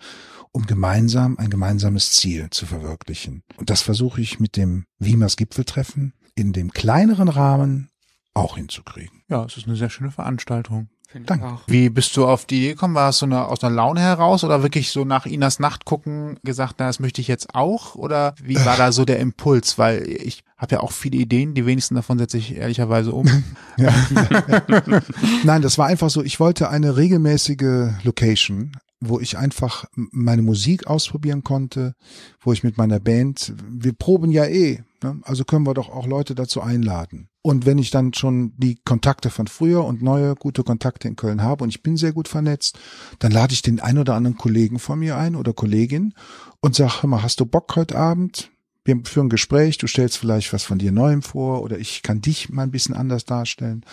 um 0.53 0.65
gemeinsam 0.65 1.37
ein 1.37 1.49
gemeinsames 1.49 2.13
Ziel 2.13 2.49
zu 2.51 2.65
verwirklichen. 2.65 3.43
Und 3.57 3.69
das 3.69 3.81
versuche 3.81 4.21
ich 4.21 4.39
mit 4.39 4.55
dem 4.55 4.85
Wiemers 4.99 5.35
Gipfeltreffen 5.35 6.13
in 6.35 6.53
dem 6.53 6.71
kleineren 6.71 7.27
Rahmen 7.27 7.89
auch 8.33 8.55
hinzukriegen. 8.55 9.21
Ja, 9.29 9.45
es 9.45 9.57
ist 9.57 9.67
eine 9.67 9.75
sehr 9.75 9.89
schöne 9.89 10.11
Veranstaltung. 10.11 10.89
Finde 11.13 11.25
ich 11.25 11.39
Danke. 11.39 11.55
auch. 11.55 11.61
Wie 11.67 11.89
bist 11.89 12.17
du 12.17 12.25
auf 12.25 12.45
die 12.45 12.57
Idee 12.57 12.69
gekommen? 12.69 12.95
War 12.95 13.09
es 13.09 13.19
so 13.19 13.27
eine, 13.27 13.45
aus 13.45 13.63
einer 13.63 13.75
Laune 13.75 14.01
heraus 14.01 14.43
oder 14.43 14.63
wirklich 14.63 14.89
so 14.89 15.05
nach 15.05 15.27
Inas 15.27 15.59
Nacht 15.59 15.85
gucken 15.85 16.39
gesagt, 16.43 16.75
na, 16.79 16.87
das 16.87 16.99
möchte 16.99 17.21
ich 17.21 17.27
jetzt 17.27 17.53
auch? 17.53 17.93
Oder 17.93 18.33
wie 18.41 18.55
war 18.55 18.77
da 18.77 18.91
so 18.91 19.05
der 19.05 19.19
Impuls? 19.19 19.77
Weil 19.77 20.07
ich 20.07 20.43
habe 20.57 20.75
ja 20.75 20.81
auch 20.81 20.91
viele 20.91 21.17
Ideen, 21.17 21.53
die 21.53 21.67
wenigsten 21.67 21.93
davon 21.93 22.17
setze 22.17 22.39
ich 22.39 22.55
ehrlicherweise 22.55 23.11
um. 23.11 23.27
Nein, 25.43 25.61
das 25.61 25.77
war 25.77 25.85
einfach 25.85 26.09
so, 26.09 26.23
ich 26.23 26.39
wollte 26.39 26.69
eine 26.69 26.97
regelmäßige 26.97 28.01
Location, 28.03 28.71
wo 28.99 29.19
ich 29.19 29.37
einfach 29.37 29.85
meine 29.93 30.41
Musik 30.41 30.87
ausprobieren 30.87 31.43
konnte, 31.43 31.93
wo 32.41 32.53
ich 32.53 32.63
mit 32.63 32.79
meiner 32.79 32.99
Band, 32.99 33.53
wir 33.69 33.93
proben 33.93 34.31
ja 34.31 34.45
eh, 34.45 34.81
ne? 35.03 35.19
also 35.23 35.43
können 35.43 35.67
wir 35.67 35.75
doch 35.75 35.89
auch 35.89 36.07
Leute 36.07 36.33
dazu 36.33 36.61
einladen. 36.61 37.29
Und 37.45 37.65
wenn 37.65 37.77
ich 37.77 37.91
dann 37.91 38.13
schon 38.13 38.53
die 38.57 38.79
Kontakte 38.85 39.29
von 39.29 39.47
früher 39.47 39.83
und 39.83 40.01
neue 40.01 40.33
gute 40.33 40.63
Kontakte 40.63 41.09
in 41.09 41.17
Köln 41.17 41.41
habe 41.41 41.65
und 41.65 41.69
ich 41.69 41.83
bin 41.83 41.97
sehr 41.97 42.13
gut 42.13 42.29
vernetzt, 42.29 42.79
dann 43.19 43.33
lade 43.33 43.53
ich 43.53 43.61
den 43.61 43.81
ein 43.81 43.97
oder 43.97 44.15
anderen 44.15 44.37
Kollegen 44.37 44.79
von 44.79 44.99
mir 44.99 45.17
ein 45.17 45.35
oder 45.35 45.51
Kollegin 45.51 46.13
und 46.61 46.73
sag, 46.73 47.03
hör 47.03 47.09
mal, 47.09 47.21
hast 47.21 47.41
du 47.41 47.45
Bock 47.45 47.75
heute 47.75 47.97
Abend? 47.97 48.49
Wir 48.85 48.97
führen 49.03 49.27
ein 49.27 49.29
Gespräch, 49.29 49.77
du 49.77 49.87
stellst 49.87 50.17
vielleicht 50.17 50.53
was 50.53 50.63
von 50.63 50.79
dir 50.79 50.93
Neuem 50.93 51.21
vor 51.21 51.61
oder 51.61 51.77
ich 51.77 52.01
kann 52.01 52.21
dich 52.21 52.49
mal 52.49 52.63
ein 52.63 52.71
bisschen 52.71 52.95
anders 52.95 53.25
darstellen 53.25 53.85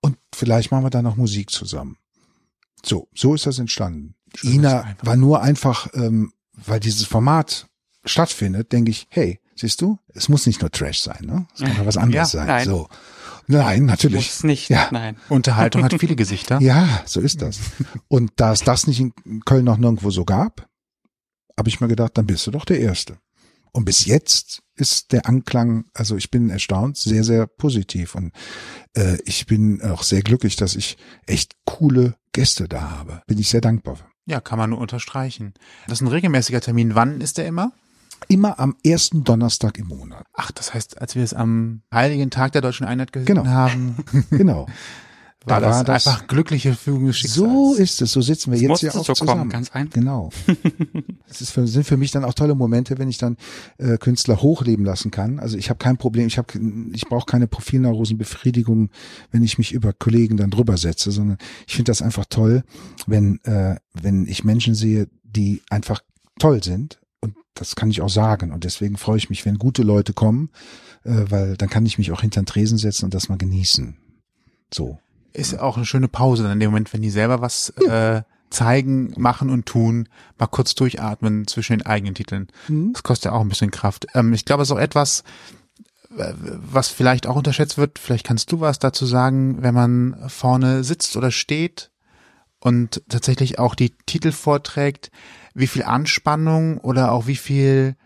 und 0.00 0.16
vielleicht 0.34 0.72
machen 0.72 0.84
wir 0.84 0.90
dann 0.90 1.04
noch 1.04 1.16
Musik 1.16 1.50
zusammen. 1.50 1.98
So, 2.84 3.06
so 3.14 3.32
ist 3.32 3.46
das 3.46 3.60
entstanden. 3.60 4.16
Schönes 4.34 4.56
Ina 4.56 4.96
war 5.02 5.14
nur 5.14 5.40
einfach, 5.40 5.86
ähm, 5.94 6.32
weil 6.52 6.80
dieses 6.80 7.04
Format 7.04 7.68
stattfindet, 8.04 8.72
denke 8.72 8.90
ich, 8.90 9.06
hey, 9.08 9.38
siehst 9.58 9.80
du, 9.82 9.98
es 10.14 10.28
muss 10.28 10.46
nicht 10.46 10.60
nur 10.60 10.70
Trash 10.70 11.00
sein, 11.00 11.24
ne? 11.24 11.46
Es 11.54 11.60
kann 11.60 11.80
auch 11.80 11.86
was 11.86 11.96
anderes 11.96 12.32
Ja, 12.32 12.38
sein. 12.40 12.46
nein. 12.46 12.64
So. 12.66 12.88
Nein, 13.46 13.86
natürlich. 13.86 14.26
Muss 14.26 14.44
nicht. 14.44 14.68
Ja. 14.68 14.88
Nein. 14.90 15.16
Unterhaltung 15.28 15.82
hat 15.82 15.94
viele 15.98 16.16
Gesichter. 16.16 16.60
Ja, 16.60 17.02
so 17.06 17.20
ist 17.20 17.40
das. 17.42 17.58
Und 18.08 18.32
da 18.36 18.52
es 18.52 18.60
das 18.60 18.86
nicht 18.86 19.00
in 19.00 19.12
Köln 19.44 19.64
noch 19.64 19.78
nirgendwo 19.78 20.10
so 20.10 20.24
gab, 20.24 20.68
habe 21.58 21.68
ich 21.68 21.80
mir 21.80 21.88
gedacht, 21.88 22.12
dann 22.18 22.26
bist 22.26 22.46
du 22.46 22.50
doch 22.50 22.64
der 22.64 22.78
Erste. 22.80 23.18
Und 23.72 23.84
bis 23.84 24.04
jetzt 24.06 24.62
ist 24.74 25.12
der 25.12 25.26
Anklang, 25.26 25.86
also 25.94 26.16
ich 26.16 26.30
bin 26.30 26.50
erstaunt, 26.50 26.96
sehr, 26.96 27.24
sehr 27.24 27.46
positiv. 27.46 28.14
Und 28.14 28.32
äh, 28.94 29.18
ich 29.24 29.46
bin 29.46 29.82
auch 29.82 30.02
sehr 30.02 30.22
glücklich, 30.22 30.56
dass 30.56 30.76
ich 30.76 30.96
echt 31.26 31.54
coole 31.64 32.14
Gäste 32.32 32.68
da 32.68 32.90
habe. 32.90 33.22
Bin 33.26 33.38
ich 33.38 33.48
sehr 33.48 33.60
dankbar. 33.60 33.96
für. 33.96 34.04
Ja, 34.26 34.40
kann 34.40 34.58
man 34.58 34.70
nur 34.70 34.78
unterstreichen. 34.78 35.54
Das 35.86 35.98
ist 35.98 36.02
ein 36.02 36.08
regelmäßiger 36.08 36.60
Termin. 36.60 36.94
Wann 36.94 37.20
ist 37.22 37.38
der 37.38 37.46
immer? 37.46 37.72
Immer 38.26 38.58
am 38.58 38.76
ersten 38.84 39.24
Donnerstag 39.24 39.78
im 39.78 39.86
Monat. 39.88 40.26
Ach, 40.34 40.50
das 40.50 40.74
heißt, 40.74 41.00
als 41.00 41.14
wir 41.14 41.22
es 41.22 41.32
am 41.34 41.82
Heiligen 41.94 42.30
Tag 42.30 42.52
der 42.52 42.60
Deutschen 42.62 42.84
Einheit 42.86 43.12
gesehen 43.12 43.26
Genau. 43.26 43.46
haben, 43.46 43.96
Genau. 44.30 44.66
war 45.46 45.60
Da 45.60 45.66
das, 45.68 45.76
war 45.76 45.84
das- 45.84 46.06
einfach 46.06 46.26
glückliche 46.26 46.74
Fügung 46.74 47.06
des 47.06 47.16
Schicksals. 47.16 47.36
So 47.50 47.74
ist 47.74 48.02
es, 48.02 48.12
so 48.12 48.20
sitzen 48.20 48.50
wir 48.52 48.56
Es 48.56 48.62
jetzt 48.82 48.82
ja 48.94 49.00
auch 49.00 49.04
so 49.06 49.14
zusammen. 49.14 49.38
kommen, 49.38 49.50
ganz 49.50 49.70
einfach. 49.70 49.94
Genau. 49.94 50.30
Es 51.30 51.42
ist 51.42 51.50
für, 51.50 51.66
sind 51.66 51.84
für 51.84 51.96
mich 51.98 52.10
dann 52.10 52.24
auch 52.24 52.32
tolle 52.34 52.54
Momente, 52.54 52.98
wenn 52.98 53.08
ich 53.10 53.18
dann 53.18 53.36
äh, 53.76 53.98
Künstler 53.98 54.40
hochleben 54.40 54.84
lassen 54.84 55.10
kann. 55.10 55.38
Also 55.38 55.56
ich 55.58 55.68
habe 55.68 55.76
kein 55.78 55.96
Problem, 55.98 56.26
ich 56.26 56.38
habe 56.38 56.48
ich 56.92 57.06
brauche 57.06 57.26
keine 57.26 57.46
Profilneurosenbefriedigung, 57.46 58.90
wenn 59.30 59.42
ich 59.42 59.58
mich 59.58 59.72
über 59.72 59.92
Kollegen 59.92 60.36
dann 60.36 60.50
drüber 60.50 60.76
setze, 60.76 61.10
sondern 61.12 61.38
ich 61.66 61.74
finde 61.76 61.90
das 61.90 62.02
einfach 62.02 62.24
toll, 62.28 62.64
wenn 63.06 63.40
äh, 63.44 63.76
wenn 63.92 64.26
ich 64.26 64.42
Menschen 64.44 64.74
sehe, 64.74 65.08
die 65.22 65.62
einfach 65.70 66.00
toll 66.38 66.62
sind 66.62 66.98
das 67.58 67.76
kann 67.76 67.90
ich 67.90 68.00
auch 68.02 68.08
sagen 68.08 68.52
und 68.52 68.64
deswegen 68.64 68.96
freue 68.96 69.18
ich 69.18 69.30
mich, 69.30 69.44
wenn 69.44 69.58
gute 69.58 69.82
Leute 69.82 70.12
kommen, 70.12 70.50
äh, 71.04 71.24
weil 71.28 71.56
dann 71.56 71.68
kann 71.68 71.86
ich 71.86 71.98
mich 71.98 72.12
auch 72.12 72.20
hinter 72.20 72.40
den 72.40 72.46
Tresen 72.46 72.78
setzen 72.78 73.06
und 73.06 73.14
das 73.14 73.28
mal 73.28 73.38
genießen. 73.38 73.96
So. 74.72 74.98
Ist 75.32 75.58
auch 75.58 75.76
eine 75.76 75.86
schöne 75.86 76.08
Pause 76.08 76.42
dann 76.42 76.52
in 76.52 76.60
dem 76.60 76.70
Moment, 76.70 76.92
wenn 76.92 77.02
die 77.02 77.10
selber 77.10 77.40
was 77.40 77.70
äh, 77.70 78.22
zeigen, 78.50 79.12
machen 79.16 79.50
und 79.50 79.66
tun, 79.66 80.08
mal 80.38 80.46
kurz 80.46 80.74
durchatmen 80.74 81.46
zwischen 81.46 81.78
den 81.78 81.86
eigenen 81.86 82.14
Titeln. 82.14 82.48
Das 82.92 83.02
kostet 83.02 83.26
ja 83.26 83.32
auch 83.32 83.42
ein 83.42 83.48
bisschen 83.48 83.70
Kraft. 83.70 84.06
Ähm, 84.14 84.32
ich 84.32 84.44
glaube, 84.44 84.62
es 84.62 84.70
ist 84.70 84.74
auch 84.74 84.80
etwas, 84.80 85.22
äh, 86.16 86.32
was 86.34 86.88
vielleicht 86.88 87.26
auch 87.26 87.36
unterschätzt 87.36 87.78
wird. 87.78 87.98
Vielleicht 87.98 88.26
kannst 88.26 88.50
du 88.52 88.60
was 88.60 88.78
dazu 88.78 89.06
sagen, 89.06 89.62
wenn 89.62 89.74
man 89.74 90.16
vorne 90.28 90.84
sitzt 90.84 91.16
oder 91.16 91.30
steht 91.30 91.90
und 92.60 93.02
tatsächlich 93.08 93.58
auch 93.58 93.74
die 93.74 93.90
Titel 94.06 94.32
vorträgt, 94.32 95.10
wie 95.58 95.66
viel 95.66 95.82
Anspannung 95.82 96.78
oder 96.78 97.12
auch 97.12 97.26
wie 97.26 97.36
viel 97.36 97.96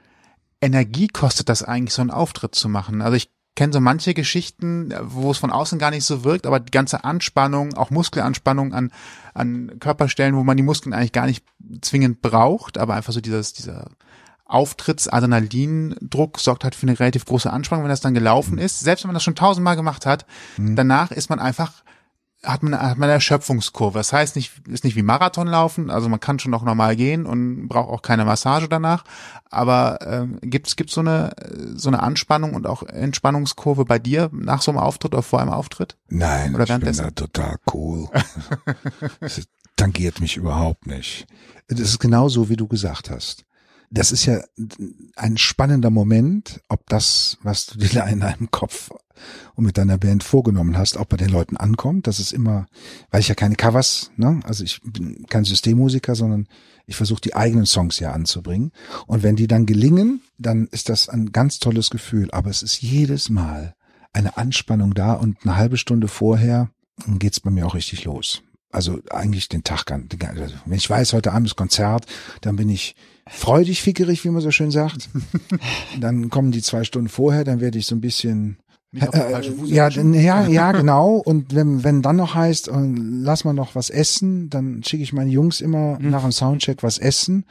Energie 0.61 1.09
kostet 1.09 1.48
das 1.48 1.62
eigentlich, 1.62 1.94
so 1.94 2.00
einen 2.03 2.11
Auftritt 2.11 2.55
zu 2.55 2.68
machen? 2.68 3.03
Also 3.03 3.16
ich 3.16 3.30
kenne 3.55 3.72
so 3.72 3.80
manche 3.80 4.14
Geschichten, 4.14 4.94
wo 5.03 5.30
es 5.30 5.38
von 5.38 5.50
außen 5.50 5.78
gar 5.78 5.90
nicht 5.90 6.05
so 6.05 6.24
wirkt, 6.24 6.46
aber 6.46 6.61
die 6.61 6.70
ganze 6.70 7.05
Anspannung, 7.05 7.74
auch 7.74 7.90
Muskelanspannung 7.90 8.72
an, 8.72 8.90
an 9.34 9.78
Körperstellen, 9.80 10.34
wo 10.34 10.42
man 10.42 10.57
die 10.57 10.62
Muskeln 10.62 10.94
eigentlich 10.94 11.12
gar 11.12 11.26
nicht 11.26 11.44
zwingend 11.82 12.22
braucht, 12.22 12.78
aber 12.78 12.94
einfach 12.94 13.12
so 13.12 13.20
dieses, 13.20 13.53
dieser 13.53 13.90
Auftrittsadrenalindruck 14.46 16.40
sorgt 16.40 16.64
halt 16.64 16.74
für 16.74 16.86
eine 16.86 16.98
relativ 16.98 17.26
große 17.26 17.53
Anspannung, 17.53 17.84
wenn 17.84 17.90
das 17.90 18.00
dann 18.00 18.14
gelaufen 18.14 18.57
ist. 18.57 18.80
Selbst 18.80 19.05
wenn 19.05 19.09
man 19.09 19.14
das 19.14 19.22
schon 19.22 19.34
tausendmal 19.34 19.76
gemacht 19.76 20.07
hat, 20.07 20.24
danach 20.57 21.11
ist 21.11 21.28
man 21.28 21.38
einfach 21.38 21.82
hat 22.45 22.62
man, 22.62 22.74
hat 22.74 22.99
man 22.99 23.05
eine 23.05 23.14
Erschöpfungskurve. 23.14 23.99
Das 23.99 24.12
heißt 24.12 24.36
nicht, 24.36 24.66
ist 24.68 24.84
nicht 24.84 24.97
wie 24.97 25.03
Marathon 25.03 25.47
laufen, 25.47 25.90
also 25.90 26.09
man 26.09 26.20
kann 26.20 26.38
schon 26.38 26.51
noch 26.51 26.64
normal 26.64 26.97
gehen 26.97 27.24
und 27.26 27.68
braucht 27.68 27.88
auch 27.88 28.03
keine 28.03 28.24
Massage 28.24 28.68
danach. 28.68 29.05
Aber 29.51 29.99
ähm, 30.05 30.38
gibt 30.43 30.66
es 30.68 30.74
so 30.93 31.01
eine 31.01 31.34
so 31.74 31.88
eine 31.88 32.03
Anspannung 32.03 32.55
und 32.55 32.66
auch 32.66 32.82
Entspannungskurve 32.82 33.84
bei 33.84 33.99
dir 33.99 34.28
nach 34.32 34.62
so 34.62 34.70
einem 34.70 34.80
Auftritt 34.80 35.12
oder 35.14 35.22
vor 35.22 35.40
einem 35.40 35.53
Auftritt? 35.53 35.97
Nein, 36.09 36.55
Oder 36.55 36.64
ich 36.64 36.80
bin 36.80 36.97
da 36.97 37.11
total 37.11 37.57
cool. 37.72 38.09
Das 39.20 39.43
tangiert 39.76 40.20
mich 40.20 40.36
überhaupt 40.36 40.86
nicht. 40.86 41.26
Das 41.68 41.80
ist 41.80 41.99
genauso, 41.99 42.49
wie 42.49 42.57
du 42.57 42.66
gesagt 42.68 43.11
hast. 43.11 43.45
Das 43.95 44.11
ist 44.11 44.24
ja 44.24 44.43
ein 45.16 45.36
spannender 45.36 45.90
Moment, 45.90 46.62
ob 46.68 46.88
das, 46.88 47.36
was 47.43 47.66
du 47.66 47.78
dir 47.78 48.05
in 48.07 48.20
deinem 48.20 48.51
Kopf 48.51 48.90
und 49.55 49.66
mit 49.66 49.76
deiner 49.76 49.99
Band 49.99 50.24
vorgenommen 50.24 50.78
hast, 50.78 50.97
auch 50.97 51.05
bei 51.05 51.18
den 51.18 51.28
Leuten 51.28 51.59
ankommt. 51.59 52.07
Das 52.07 52.18
ist 52.18 52.32
immer, 52.32 52.66
weil 53.11 53.20
ich 53.20 53.28
ja 53.28 53.34
keine 53.34 53.55
Covers, 53.55 54.11
ne? 54.16 54.40
Also 54.45 54.64
ich 54.64 54.80
bin 54.82 55.26
kein 55.28 55.45
Systemmusiker, 55.45 56.14
sondern 56.14 56.49
ich 56.86 56.97
versuche 56.97 57.20
die 57.20 57.36
eigenen 57.36 57.66
Songs 57.66 57.99
ja 57.99 58.12
anzubringen. 58.12 58.72
Und 59.07 59.22
wenn 59.22 59.36
die 59.36 59.47
dann 59.47 59.66
gelingen, 59.66 60.22
dann 60.38 60.68
ist 60.68 60.88
das 60.88 61.11
ein 61.11 61.30
ganz 61.30 61.59
tolles 61.59 61.90
Gefühl. 61.90 62.30
Aber 62.30 62.49
es 62.49 62.62
ist 62.62 62.80
jedes 62.80 63.28
Mal 63.28 63.74
eine 64.14 64.38
Anspannung 64.38 64.95
da 64.95 65.12
und 65.12 65.36
eine 65.43 65.57
halbe 65.57 65.76
Stunde 65.76 66.09
vorher 66.09 66.70
geht's 67.07 67.40
bei 67.40 67.51
mir 67.51 67.66
auch 67.66 67.74
richtig 67.74 68.05
los. 68.05 68.43
Also 68.73 69.01
eigentlich 69.11 69.49
den 69.49 69.62
Tag 69.64 69.85
kann. 69.87 70.09
Also 70.27 70.55
wenn 70.64 70.79
ich 70.79 70.89
weiß, 70.89 71.12
heute 71.12 71.33
Abend 71.33 71.47
ist 71.47 71.57
Konzert, 71.57 72.07
dann 72.41 72.57
bin 72.57 72.68
ich 72.68 72.97
freudig 73.29 73.83
fickerig, 73.83 74.25
wie 74.25 74.31
man 74.31 74.43
so 74.43 74.51
schön 74.51 74.70
sagt. 74.70 75.09
dann 76.01 76.31
kommen 76.31 76.53
die 76.53 76.62
zwei 76.62 76.83
Stunden 76.85 77.09
vorher, 77.09 77.45
dann 77.45 77.61
werde 77.61 77.79
ich 77.79 77.87
so 77.87 77.95
ein 77.95 78.01
bisschen 78.01 78.57
äh, 78.95 79.31
ja, 79.66 79.89
ja, 79.89 80.47
ja, 80.49 80.73
genau. 80.73 81.16
Und 81.16 81.55
wenn, 81.55 81.83
wenn 81.85 82.03
dann 82.03 82.16
noch 82.16 82.35
heißt, 82.35 82.68
äh, 82.68 82.73
lass 82.97 83.45
mal 83.45 83.53
noch 83.55 83.75
was 83.75 83.89
essen, 83.91 84.51
dann 84.51 84.83
schicke 84.85 85.03
ich 85.03 85.12
meine 85.12 85.31
Jungs 85.31 85.61
immer 85.61 85.99
Mhm. 85.99 86.11
nach 86.11 86.23
dem 86.23 86.33
Soundcheck 86.33 86.83
was 86.83 86.99
essen. 86.99 87.45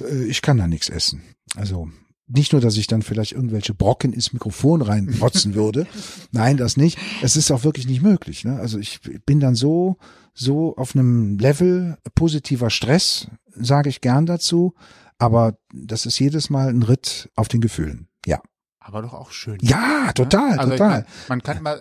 Äh, 0.00 0.24
Ich 0.24 0.42
kann 0.42 0.56
da 0.56 0.66
nichts 0.66 0.88
essen. 0.88 1.22
Also 1.56 1.88
nicht 2.26 2.52
nur, 2.52 2.60
dass 2.60 2.76
ich 2.76 2.86
dann 2.86 3.02
vielleicht 3.02 3.32
irgendwelche 3.32 3.74
Brocken 3.74 4.12
ins 4.12 4.32
Mikrofon 4.32 4.82
reinrotzen 4.82 5.54
würde. 5.54 5.86
Nein, 6.32 6.56
das 6.56 6.76
nicht. 6.76 6.96
Es 7.22 7.36
ist 7.36 7.50
auch 7.50 7.64
wirklich 7.64 7.86
nicht 7.88 8.02
möglich. 8.02 8.44
Ne? 8.44 8.58
Also 8.58 8.78
ich 8.78 9.00
bin 9.26 9.40
dann 9.40 9.54
so, 9.56 9.96
so 10.34 10.76
auf 10.76 10.94
einem 10.94 11.38
Level 11.38 11.98
positiver 12.14 12.70
Stress, 12.70 13.28
sage 13.54 13.88
ich 13.88 14.00
gern 14.00 14.26
dazu. 14.26 14.74
Aber 15.18 15.58
das 15.72 16.06
ist 16.06 16.18
jedes 16.18 16.48
Mal 16.48 16.68
ein 16.68 16.82
Ritt 16.82 17.30
auf 17.36 17.48
den 17.48 17.60
Gefühlen. 17.60 18.08
Ja. 18.26 18.40
Aber 18.78 19.02
doch 19.02 19.12
auch 19.12 19.30
schön. 19.30 19.58
Ja, 19.60 20.12
total, 20.14 20.58
also 20.58 20.72
total. 20.72 21.06
Man 21.28 21.42
kann 21.42 21.58
immer, 21.58 21.76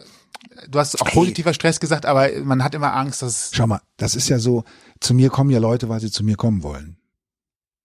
du 0.67 0.79
hast 0.79 1.01
auch 1.01 1.09
positiver 1.09 1.53
Stress 1.53 1.79
gesagt, 1.79 2.05
aber 2.05 2.29
man 2.43 2.63
hat 2.63 2.75
immer 2.75 2.95
Angst, 2.95 3.21
dass 3.21 3.51
Schau 3.53 3.67
mal, 3.67 3.81
das 3.97 4.15
ist 4.15 4.27
ja 4.29 4.39
so, 4.39 4.65
zu 4.99 5.13
mir 5.13 5.29
kommen 5.29 5.49
ja 5.49 5.59
Leute, 5.59 5.87
weil 5.87 6.01
sie 6.01 6.11
zu 6.11 6.23
mir 6.23 6.35
kommen 6.35 6.63
wollen. 6.63 6.97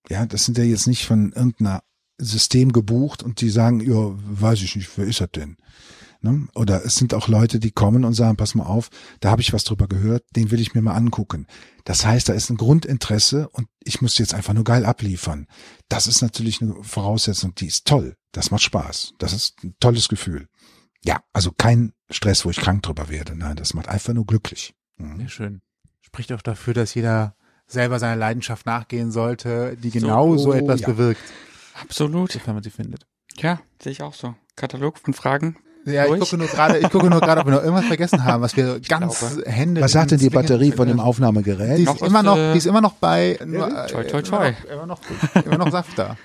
Ja, 0.09 0.27
das 0.27 0.45
sind 0.45 0.59
ja 0.59 0.65
jetzt 0.65 0.87
nicht 0.87 1.07
von 1.07 1.33
irgendeiner 1.33 1.83
System 2.19 2.73
gebucht 2.73 3.23
und 3.23 3.41
die 3.41 3.51
sagen, 3.51 3.81
ja, 3.81 4.12
weiß 4.41 4.62
ich 4.62 4.77
nicht, 4.77 4.91
wer 4.97 5.07
ist 5.07 5.21
das 5.21 5.31
denn? 5.31 5.57
Ne? 6.25 6.49
Oder 6.55 6.87
es 6.87 6.97
sind 6.97 7.12
auch 7.12 7.29
Leute, 7.29 7.61
die 7.61 7.70
kommen 7.70 8.03
und 8.07 8.14
sagen, 8.14 8.39
pass 8.39 8.55
mal 8.55 8.64
auf, 8.64 8.89
da 9.20 9.31
habe 9.31 9.43
ich 9.43 9.53
was 9.53 9.64
drüber 9.64 9.87
gehört, 9.87 10.25
den 10.35 10.51
will 10.51 10.59
ich 10.59 10.75
mir 10.75 10.81
mal 10.81 10.95
angucken. 10.95 11.47
Das 11.85 12.07
heißt, 12.07 12.31
da 12.31 12.33
ist 12.33 12.49
ein 12.49 12.57
Grundinteresse 12.57 13.51
und 13.51 13.68
ich 13.85 14.01
muss 14.01 14.16
jetzt 14.16 14.33
einfach 14.33 14.55
nur 14.55 14.64
geil 14.64 14.87
abliefern. 14.87 15.47
Das 15.91 16.07
ist 16.07 16.22
natürlich 16.22 16.62
eine 16.62 16.83
Voraussetzung, 16.83 17.55
die 17.55 17.66
ist 17.66 17.87
toll. 17.87 18.16
Das 18.33 18.51
macht 18.51 18.62
Spaß. 18.62 19.12
Das 19.18 19.35
ist 19.35 19.62
ein 19.62 19.75
tolles 19.81 20.09
Gefühl. 20.09 20.49
Ja, 21.05 21.22
also 21.35 21.53
kein 21.53 21.93
Stress, 22.09 22.47
wo 22.47 22.51
ich 22.51 22.57
krank 22.57 22.83
drüber 22.83 23.11
werde. 23.11 23.37
Nein, 23.37 23.57
das 23.57 23.75
macht 23.75 23.89
einfach 23.89 24.14
nur 24.14 24.25
glücklich. 24.25 24.75
Mhm. 24.97 25.18
Sehr 25.18 25.29
schön. 25.29 25.61
Spricht 26.01 26.33
auch 26.33 26.41
dafür, 26.41 26.72
dass 26.72 26.95
jeder 26.95 27.37
selber 27.66 27.99
seiner 27.99 28.16
Leidenschaft 28.16 28.64
nachgehen 28.64 29.11
sollte, 29.11 29.77
die 29.77 29.91
genau 29.91 30.39
so, 30.39 30.45
So, 30.45 30.53
etwas 30.55 30.81
ja. 30.81 30.87
bewirkt, 30.87 31.20
Absolut. 31.83 32.33
sofern 32.33 32.55
man 32.55 32.62
sie 32.62 32.70
findet. 32.70 33.07
Ja, 33.37 33.61
sehe 33.83 33.93
ich 33.93 34.03
auch 34.03 34.14
so. 34.14 34.35
Katalog 34.57 34.99
von 34.99 35.12
Fragen. 35.12 35.57
Ja, 35.87 36.05
ich 36.05 36.09
Durch? 36.09 36.20
gucke 36.20 36.39
nur 36.39 36.47
gerade, 36.49 36.78
ich 36.78 36.91
gucke 36.91 37.11
nur 37.11 37.20
gerade, 37.20 37.41
ob 37.43 37.47
wir 37.47 37.53
noch 37.53 37.62
irgendwas 37.62 37.85
vergessen 37.85 38.24
haben, 38.24 38.43
was 38.43 38.57
wir 38.57 38.80
ganz 38.80 39.18
glaube. 39.18 39.45
Hände. 39.51 39.80
Was 39.82 39.93
sagt 39.93 40.12
denn 40.12 40.18
die 40.18 40.30
Batterie 40.30 40.72
von 40.72 40.89
dem 40.89 40.99
Aufnahmegerät? 40.99 41.78
Die 41.78 41.82
ist 41.82 42.01
Noch 42.01 42.03
immer 42.03 42.22
noch, 42.22 42.39
äh, 42.39 42.53
die 42.53 42.59
ist 42.59 42.66
immer 42.66 42.80
noch 42.80 42.95
bei, 42.95 43.39
nur, 43.45 43.68
toi, 43.89 44.01
äh, 44.01 44.07
toi, 44.07 44.22
toi. 44.22 44.53
Immer 44.72 44.87
noch, 44.87 45.01
immer 45.05 45.37
noch, 45.37 45.47
immer 45.47 45.59
noch 45.59 45.70
Saft 45.70 45.99
da. 45.99 46.16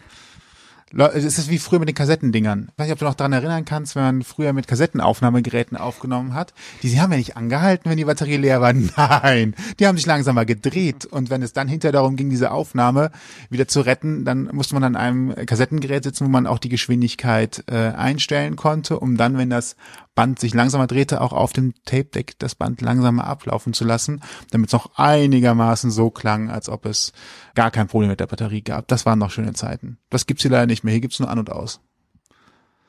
Es 0.98 1.24
ist 1.24 1.50
wie 1.50 1.60
früher 1.60 1.80
mit 1.80 1.88
den 1.88 1.96
Kassettendingern. 1.96 2.70
Ich 2.72 2.80
weiß 2.80 2.88
nicht, 2.88 2.94
ob 2.94 3.00
du 3.00 3.06
noch 3.06 3.14
daran 3.14 3.34
erinnern 3.34 3.66
kannst, 3.66 3.96
wenn 3.96 4.04
man 4.04 4.24
früher 4.24 4.54
mit 4.54 4.68
Kassettenaufnahmegeräten 4.68 5.78
aufgenommen 5.78 6.34
hat. 6.34 6.54
Die, 6.82 6.90
die 6.90 7.00
haben 7.00 7.12
ja 7.12 7.18
nicht 7.18 7.38
angehalten, 7.38 7.90
wenn 7.90 7.98
die 7.98 8.06
Batterie 8.06 8.38
leer 8.38 8.60
war. 8.62 8.74
Nein, 8.98 9.56
die 9.80 9.86
haben 9.86 9.98
sich 9.98 10.08
langsamer 10.08 10.46
gedreht. 10.46 11.06
Und 11.06 11.30
wenn 11.30 11.44
es 11.44 11.54
dann 11.54 11.68
hinterher 11.68 11.94
darum 11.94 12.16
ging, 12.16 12.30
diese 12.30 12.52
Aufnahme 12.52 13.12
wieder 13.50 13.68
zu 13.68 13.82
retten, 13.82 14.26
dann 14.26 14.50
musste 14.52 14.74
man 14.74 14.84
an 14.84 14.96
einem 14.96 15.36
Kassettengerät 15.46 16.04
sitzen, 16.04 16.26
wo 16.26 16.30
man 16.30 16.48
auch 16.48 16.60
die 16.60 16.70
Geschwindigkeit 16.70 17.64
äh, 17.68 17.76
einstellen 17.76 18.56
konnte, 18.56 19.00
um 19.00 19.16
dann, 19.16 19.38
wenn 19.38 19.50
das 19.50 19.76
Band 20.20 20.38
sich 20.38 20.54
langsamer 20.54 20.86
drehte, 20.86 21.22
auch 21.22 21.32
auf 21.32 21.54
dem 21.54 21.74
Tape-Deck 21.86 22.38
das 22.40 22.54
Band 22.54 22.82
langsamer 22.82 23.24
ablaufen 23.24 23.72
zu 23.72 23.86
lassen, 23.86 24.20
damit 24.52 24.68
es 24.68 24.74
noch 24.74 24.98
einigermaßen 24.98 25.92
so 25.92 26.10
klang, 26.10 26.50
als 26.50 26.68
ob 26.68 26.86
es 26.86 27.14
gar 27.56 27.72
kein 27.72 27.88
Problem 27.88 28.10
mit 28.10 28.20
der 28.20 28.28
Batterie 28.28 28.62
gab. 28.62 28.90
Das 28.90 29.06
waren 29.06 29.18
noch 29.18 29.32
schöne 29.32 29.54
Zeiten. 29.54 29.98
Das 30.10 30.26
gibt's 30.26 30.42
hier 30.42 30.52
leider 30.52 30.66
nicht 30.66 30.84
mehr. 30.84 30.92
Hier 30.92 31.00
gibt's 31.00 31.22
nur 31.22 31.30
an 31.30 31.40
und 31.40 31.50
aus. 31.50 31.80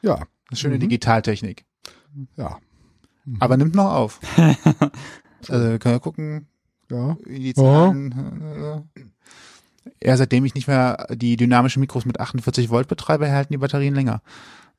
Ja, 0.03 0.27
ist 0.51 0.59
schöne 0.59 0.81
Digitaltechnik. 0.81 1.67
ja, 2.35 2.59
Aber 3.39 3.57
nimmt 3.57 3.77
noch 3.77 3.93
auf. 3.93 4.19
also 4.37 5.79
können 5.79 5.95
wir 5.95 6.01
gucken, 6.01 6.49
ja. 6.91 7.17
die 7.29 7.55
Zahlen. 7.55 8.83
Äh, 8.97 9.05
eher 10.01 10.17
seitdem 10.17 10.45
ich 10.45 10.57
nicht 10.57 10.67
mehr 10.67 11.07
die 11.15 11.37
dynamischen 11.37 11.79
Mikros 11.79 12.07
mit 12.07 12.19
48 12.19 12.71
Volt 12.71 12.89
betreibe, 12.89 13.31
halten 13.31 13.53
die 13.53 13.59
Batterien 13.59 13.95
länger. 13.95 14.21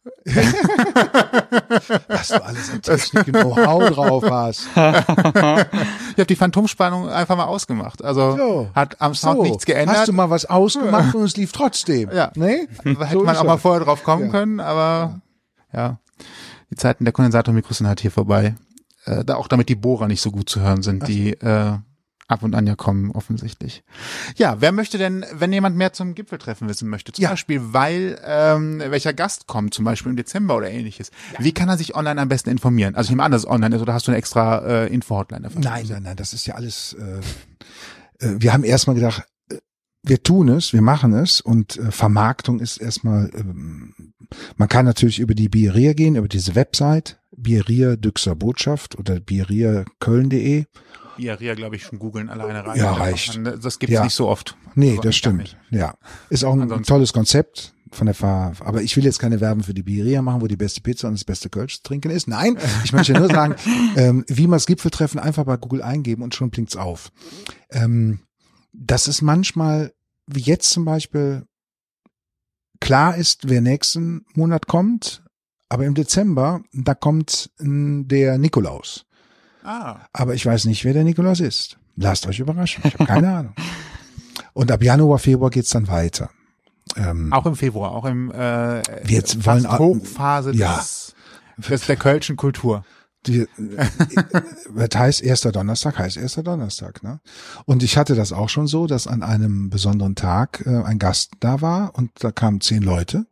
Was 2.07 2.27
du 2.29 2.43
alles 2.43 2.71
an 2.71 2.81
Technik 2.81 3.25
Know-how 3.27 3.89
drauf 3.91 4.23
hast. 4.29 4.67
Ich 4.71 4.75
habe 4.75 6.25
die 6.27 6.35
Phantomspannung 6.35 7.09
einfach 7.09 7.35
mal 7.37 7.45
ausgemacht. 7.45 8.03
Also 8.03 8.35
So. 8.37 8.69
hat 8.73 8.99
am 9.01 9.13
Sound 9.15 9.41
nichts 9.43 9.65
geändert. 9.65 9.97
Hast 9.97 10.07
du 10.07 10.13
mal 10.13 10.29
was 10.29 10.45
ausgemacht 10.45 11.13
und 11.15 11.23
es 11.23 11.37
lief 11.37 11.51
trotzdem. 11.51 12.09
Ja. 12.11 12.31
Nee? 12.35 12.67
Hätte 12.83 13.11
So 13.13 13.23
man 13.23 13.35
ist 13.35 13.41
auch 13.41 13.45
mal 13.45 13.57
vorher 13.57 13.83
drauf 13.83 14.03
kommen 14.03 14.25
Ja. 14.25 14.31
können, 14.31 14.59
aber 14.59 15.21
ja. 15.73 15.99
Die 16.69 16.75
Zeiten 16.75 17.03
der 17.05 17.13
Kondensatormikros 17.13 17.77
sind 17.79 17.87
halt 17.87 18.01
hier 18.01 18.11
vorbei. 18.11 18.55
Äh, 19.05 19.23
da 19.25 19.35
auch 19.35 19.47
damit 19.47 19.69
die 19.69 19.75
Bohrer 19.75 20.07
nicht 20.07 20.21
so 20.21 20.31
gut 20.31 20.49
zu 20.49 20.61
hören 20.61 20.83
sind, 20.83 21.07
die 21.07 21.33
äh, 21.33 21.73
ab 22.31 22.43
und 22.43 22.55
an 22.55 22.65
ja 22.65 22.75
kommen, 22.75 23.11
offensichtlich. 23.11 23.83
Ja, 24.35 24.57
wer 24.59 24.71
möchte 24.71 24.97
denn, 24.97 25.25
wenn 25.33 25.51
jemand 25.53 25.75
mehr 25.75 25.93
zum 25.93 26.15
Gipfeltreffen 26.15 26.67
wissen 26.69 26.89
möchte, 26.89 27.11
zum 27.11 27.21
Ja. 27.23 27.29
Beispiel, 27.29 27.61
weil 27.73 28.19
ähm, 28.25 28.79
welcher 28.79 29.13
Gast 29.13 29.47
kommt, 29.47 29.73
zum 29.73 29.85
Beispiel 29.85 30.09
im 30.11 30.15
Dezember 30.15 30.55
oder 30.55 30.69
ähnliches, 30.71 31.11
wie 31.39 31.53
kann 31.53 31.69
er 31.69 31.77
sich 31.77 31.95
online 31.95 32.19
am 32.21 32.29
besten 32.29 32.49
informieren? 32.49 32.95
Also 32.95 33.07
ich 33.07 33.11
nehme 33.11 33.23
an, 33.23 33.31
dass 33.31 33.43
es 33.43 33.47
online 33.49 33.75
ist, 33.75 33.81
oder 33.81 33.93
hast 33.93 34.07
du 34.07 34.11
eine 34.11 34.17
extra 34.17 34.59
äh, 34.59 34.87
Info-Hotline 34.87 35.41
dafür? 35.43 35.61
Nein, 35.61 35.85
nein, 35.89 36.03
nein, 36.03 36.15
das 36.15 36.33
ist 36.33 36.45
ja 36.47 36.55
alles. 36.55 36.93
Äh, 36.93 37.19
äh, 38.25 38.35
wir 38.39 38.53
haben 38.53 38.63
erstmal 38.63 38.95
gedacht, 38.95 39.23
äh, 39.49 39.57
wir 40.03 40.23
tun 40.23 40.49
es, 40.49 40.73
wir 40.73 40.81
machen 40.81 41.13
es 41.13 41.41
und 41.41 41.77
äh, 41.77 41.91
Vermarktung 41.91 42.59
ist 42.59 42.77
erstmal, 42.77 43.29
ähm, 43.35 43.93
man 44.55 44.69
kann 44.69 44.85
natürlich 44.85 45.19
über 45.19 45.33
die 45.35 45.49
Bieria 45.49 45.93
gehen, 45.93 46.15
über 46.15 46.27
diese 46.29 46.55
Website, 46.55 47.19
Bieria 47.35 47.95
Düxer 47.95 48.35
Botschaft 48.35 48.97
oder 48.97 49.19
bieria-köln.de. 49.19 50.65
Diarrhea, 51.21 51.53
glaube 51.55 51.75
ich, 51.77 51.83
schon 51.83 51.99
googeln 51.99 52.29
alleine 52.29 52.65
rein. 52.65 52.77
Ja, 52.77 52.91
reicht. 52.93 53.39
Das 53.63 53.79
gibt's 53.79 53.93
Ja. 53.93 54.03
nicht 54.03 54.13
so 54.13 54.27
oft. 54.27 54.57
Nee, 54.75 54.99
das 55.01 55.15
stimmt. 55.15 55.57
Ja, 55.69 55.95
ist 56.29 56.43
auch 56.43 56.53
ein 56.53 56.61
Ansonsten- 56.63 56.87
tolles 56.87 57.13
Konzept 57.13 57.73
von 57.93 58.05
der 58.05 58.15
Fahr 58.15 58.53
aber 58.61 58.81
ich 58.81 58.95
will 58.95 59.03
jetzt 59.03 59.19
keine 59.19 59.41
Werbung 59.41 59.63
für 59.65 59.73
die 59.73 59.83
Bieria 59.83 60.21
machen, 60.21 60.41
wo 60.41 60.47
die 60.47 60.55
beste 60.55 60.79
Pizza 60.79 61.09
und 61.09 61.13
das 61.15 61.25
beste 61.25 61.49
Kölsch 61.49 61.83
trinken 61.83 62.09
ist. 62.09 62.25
Nein, 62.27 62.57
ich 62.85 62.93
möchte 62.93 63.11
nur 63.13 63.27
sagen, 63.27 63.55
ähm, 63.97 64.23
wie 64.27 64.43
man 64.47 64.55
das 64.57 64.65
Gipfeltreffen 64.65 65.19
einfach 65.19 65.43
bei 65.43 65.57
Google 65.57 65.81
eingeben 65.81 66.23
und 66.23 66.33
schon 66.33 66.51
blinkt's 66.51 66.77
auf. 66.77 67.11
Ähm, 67.69 68.21
das 68.71 69.09
ist 69.09 69.21
manchmal, 69.21 69.93
wie 70.25 70.39
jetzt 70.39 70.69
zum 70.69 70.85
Beispiel, 70.85 71.45
klar 72.79 73.17
ist, 73.17 73.49
wer 73.49 73.59
nächsten 73.61 74.25
Monat 74.35 74.67
kommt, 74.67 75.23
aber 75.69 75.85
im 75.85 75.93
Dezember, 75.93 76.61
da 76.73 76.93
kommt 76.95 77.51
der 77.59 78.37
Nikolaus. 78.37 79.05
Ah. 79.63 79.99
Aber 80.13 80.33
ich 80.33 80.45
weiß 80.45 80.65
nicht, 80.65 80.83
wer 80.85 80.93
der 80.93 81.03
Nikolaus 81.03 81.39
ist. 81.39 81.77
Lasst 81.95 82.25
euch 82.27 82.39
überraschen. 82.39 82.83
Ich 82.85 82.93
habe 82.93 83.05
keine 83.05 83.33
Ahnung. 83.37 83.53
Und 84.53 84.71
ab 84.71 84.83
Januar, 84.83 85.19
Februar 85.19 85.49
geht's 85.49 85.69
dann 85.69 85.87
weiter. 85.87 86.29
Ähm, 86.97 87.31
Auch 87.31 87.45
im 87.45 87.55
Februar, 87.55 87.91
auch 87.91 88.05
im 88.05 88.31
äh, 88.31 88.81
Wir 89.03 89.23
wollen 89.45 89.69
Hochphase 89.79 90.51
Ja. 90.53 90.77
des, 90.77 91.13
des 91.57 91.85
der 91.85 91.95
Kölschen 91.95 92.35
Kultur. 92.35 92.83
die, 93.27 93.41
äh, 93.41 93.47
was 94.69 94.89
heißt 94.95 95.21
erster 95.21 95.51
Donnerstag, 95.51 95.99
heißt 95.99 96.17
erster 96.17 96.43
Donnerstag. 96.43 97.03
Ne? 97.03 97.19
Und 97.65 97.83
ich 97.83 97.97
hatte 97.97 98.15
das 98.15 98.33
auch 98.33 98.49
schon 98.49 98.67
so, 98.67 98.87
dass 98.87 99.07
an 99.07 99.21
einem 99.23 99.69
besonderen 99.69 100.15
Tag 100.15 100.63
äh, 100.65 100.81
ein 100.83 100.99
Gast 100.99 101.31
da 101.39 101.61
war 101.61 101.95
und 101.95 102.11
da 102.19 102.31
kamen 102.31 102.59
zehn 102.61 102.81
Leute. 102.83 103.25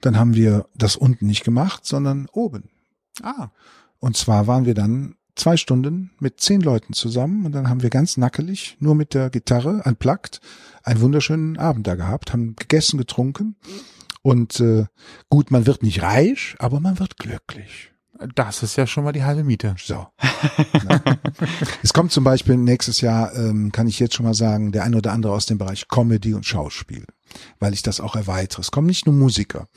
Dann 0.00 0.16
haben 0.18 0.34
wir 0.34 0.66
das 0.74 0.96
unten 0.96 1.26
nicht 1.26 1.44
gemacht, 1.44 1.84
sondern 1.84 2.28
oben. 2.32 2.70
Ah, 3.22 3.48
Und 3.98 4.16
zwar 4.16 4.46
waren 4.46 4.64
wir 4.64 4.74
dann 4.74 5.16
zwei 5.40 5.56
Stunden 5.56 6.10
mit 6.20 6.40
zehn 6.40 6.60
Leuten 6.60 6.92
zusammen 6.92 7.46
und 7.46 7.52
dann 7.52 7.68
haben 7.68 7.82
wir 7.82 7.90
ganz 7.90 8.16
nackelig 8.16 8.76
nur 8.78 8.94
mit 8.94 9.14
der 9.14 9.30
Gitarre 9.30 9.82
unplugged 9.84 10.40
einen 10.82 11.00
wunderschönen 11.00 11.58
Abend 11.58 11.86
da 11.86 11.94
gehabt, 11.94 12.32
haben 12.32 12.56
gegessen, 12.56 12.98
getrunken 12.98 13.56
und 14.22 14.60
äh, 14.60 14.84
gut, 15.30 15.50
man 15.50 15.66
wird 15.66 15.82
nicht 15.82 16.02
reich, 16.02 16.56
aber 16.58 16.78
man 16.78 16.98
wird 16.98 17.16
glücklich. 17.16 17.90
das 18.34 18.62
ist 18.62 18.76
ja 18.76 18.86
schon 18.86 19.04
mal 19.04 19.12
die 19.12 19.24
halbe 19.24 19.44
Miete. 19.44 19.74
So. 19.82 20.06
Es 21.82 21.92
kommt 21.92 22.12
zum 22.12 22.24
Beispiel 22.24 22.56
nächstes 22.56 23.00
Jahr, 23.00 23.34
ähm, 23.34 23.72
kann 23.72 23.86
ich 23.86 23.98
jetzt 23.98 24.14
schon 24.14 24.26
mal 24.26 24.34
sagen, 24.34 24.72
der 24.72 24.84
ein 24.84 24.94
oder 24.94 25.12
andere 25.12 25.32
aus 25.32 25.46
dem 25.46 25.58
Bereich 25.58 25.88
Comedy 25.88 26.34
und 26.34 26.44
Schauspiel, 26.44 27.06
weil 27.58 27.72
ich 27.72 27.82
das 27.82 28.00
auch 28.00 28.14
erweitere. 28.14 28.60
Es 28.60 28.70
kommen 28.70 28.86
nicht 28.86 29.06
nur 29.06 29.14
Musiker. 29.14 29.68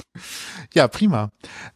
Ja, 0.73 0.87
prima. 0.87 1.31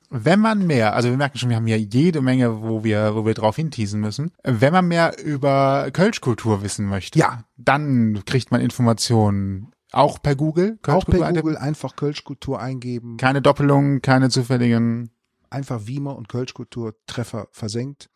Wenn 0.10 0.39
man 0.39 0.66
mehr, 0.66 0.95
also 0.95 1.10
wir 1.10 1.18
merken 1.18 1.38
schon, 1.38 1.49
wir 1.49 1.58
haben 1.58 1.68
hier 1.68 1.80
jede 1.80 2.22
Menge, 2.22 2.62
wo 2.62 2.84
wir, 2.84 3.14
wo 3.16 3.26
wir 3.26 3.34
drauf 3.34 3.58
hinteasen 3.58 3.99
müssen. 3.99 4.32
Wenn 4.43 4.72
man 4.74 4.88
mehr 4.88 5.22
über 5.24 5.89
Kölschkultur 5.91 6.62
wissen 6.64 6.86
möchte, 6.86 7.20
Ja. 7.20 7.43
dann 7.58 8.24
kriegt 8.26 8.51
man 8.51 8.62
Informationen 8.62 9.72
auch 9.91 10.22
per 10.22 10.36
Google. 10.36 10.80
Auch 10.88 11.05
per 11.05 11.32
Google 11.34 11.58
einfach 11.58 11.95
Kölschkultur 11.95 12.60
eingeben. 12.62 13.18
Keine 13.18 13.41
Doppelungen, 13.41 14.01
keine 14.01 14.30
zufälligen. 14.30 15.12
einfach 15.49 15.88
Wiemer 15.88 16.18
und 16.18 16.28
Kölschkultur 16.28 16.95
Treffer 17.05 17.47
versenkt. 17.53 18.10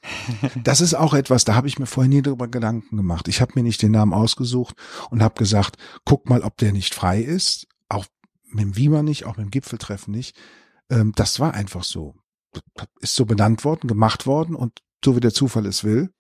Das 0.66 0.82
ist 0.82 0.94
auch 0.94 1.14
etwas, 1.14 1.46
da 1.46 1.56
habe 1.56 1.68
ich 1.70 1.80
mir 1.80 1.86
vorher 1.86 2.10
nie 2.10 2.22
darüber 2.22 2.50
Gedanken 2.50 2.98
gemacht. 2.98 3.30
Ich 3.30 3.40
habe 3.40 3.54
mir 3.56 3.64
nicht 3.64 3.82
den 3.82 3.92
Namen 3.94 4.14
ausgesucht 4.14 4.76
und 5.12 5.24
habe 5.24 5.36
gesagt, 5.36 5.78
guck 6.04 6.30
mal, 6.30 6.42
ob 6.42 6.58
der 6.58 6.74
nicht 6.74 6.94
frei 6.94 7.22
ist. 7.22 7.68
Auch 7.88 8.06
mit 8.50 8.66
dem 8.66 8.76
Wiemer 8.76 9.02
nicht, 9.02 9.26
auch 9.26 9.38
mit 9.38 9.46
dem 9.46 9.52
Gipfeltreffen 9.52 10.14
nicht. 10.14 10.36
Ähm, 10.92 11.14
das 11.16 11.40
war 11.40 11.54
einfach 11.56 11.84
so. 11.84 12.14
Ist 13.00 13.16
so 13.16 13.26
benannt 13.26 13.64
worden, 13.64 13.88
gemacht 13.88 14.28
worden 14.28 14.56
und 14.56 14.80
so 15.04 15.16
wie 15.16 15.20
der 15.22 15.34
Zufall 15.34 15.66
es 15.66 15.84
will. 15.84 16.12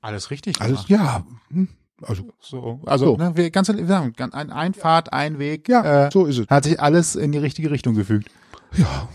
Alles 0.00 0.30
richtig. 0.30 0.60
Alles, 0.60 0.86
gemacht. 0.86 0.88
ja. 0.88 1.24
hm, 1.50 1.68
Also, 2.02 2.32
So, 2.40 2.80
also 2.86 3.06
So. 3.06 3.16
Ne, 3.16 3.36
wir 3.36 3.50
ganz 3.50 3.68
wir 3.68 3.86
sagen, 3.86 4.12
ganz- 4.16 4.34
ein 4.34 4.50
Einfahrt, 4.50 5.12
ein 5.12 5.38
Weg. 5.38 5.68
ja, 5.68 6.06
äh, 6.06 6.10
so 6.12 6.24
ist 6.26 6.38
es. 6.38 6.48
hat 6.48 6.64
sich 6.64 6.80
alles 6.80 7.14
in 7.14 7.30
die 7.32 7.38
richtige 7.38 7.70
Richtung 7.70 7.94
gefügt. 7.94 8.30
Ja, 8.76 9.08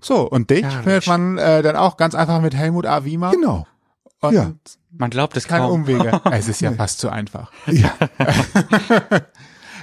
So, 0.00 0.28
und 0.30 0.50
dich 0.50 0.64
findet 0.66 1.06
man 1.06 1.36
äh, 1.38 1.62
dann 1.62 1.76
auch 1.76 1.96
ganz 1.96 2.14
einfach 2.14 2.40
mit 2.40 2.54
Helmut 2.54 2.86
A. 2.86 3.04
Wiemer 3.04 3.32
genau. 3.32 3.66
und 4.20 4.32
ja. 4.34 4.52
Man 4.92 5.10
glaubt 5.10 5.36
es 5.36 5.46
keine 5.46 5.64
kaum. 5.66 5.82
Umwege. 5.82 6.20
es 6.30 6.48
ist 6.48 6.60
ja 6.60 6.72
fast 6.72 6.98
zu 7.00 7.10
einfach. 7.10 7.50
Ja, 7.66 7.92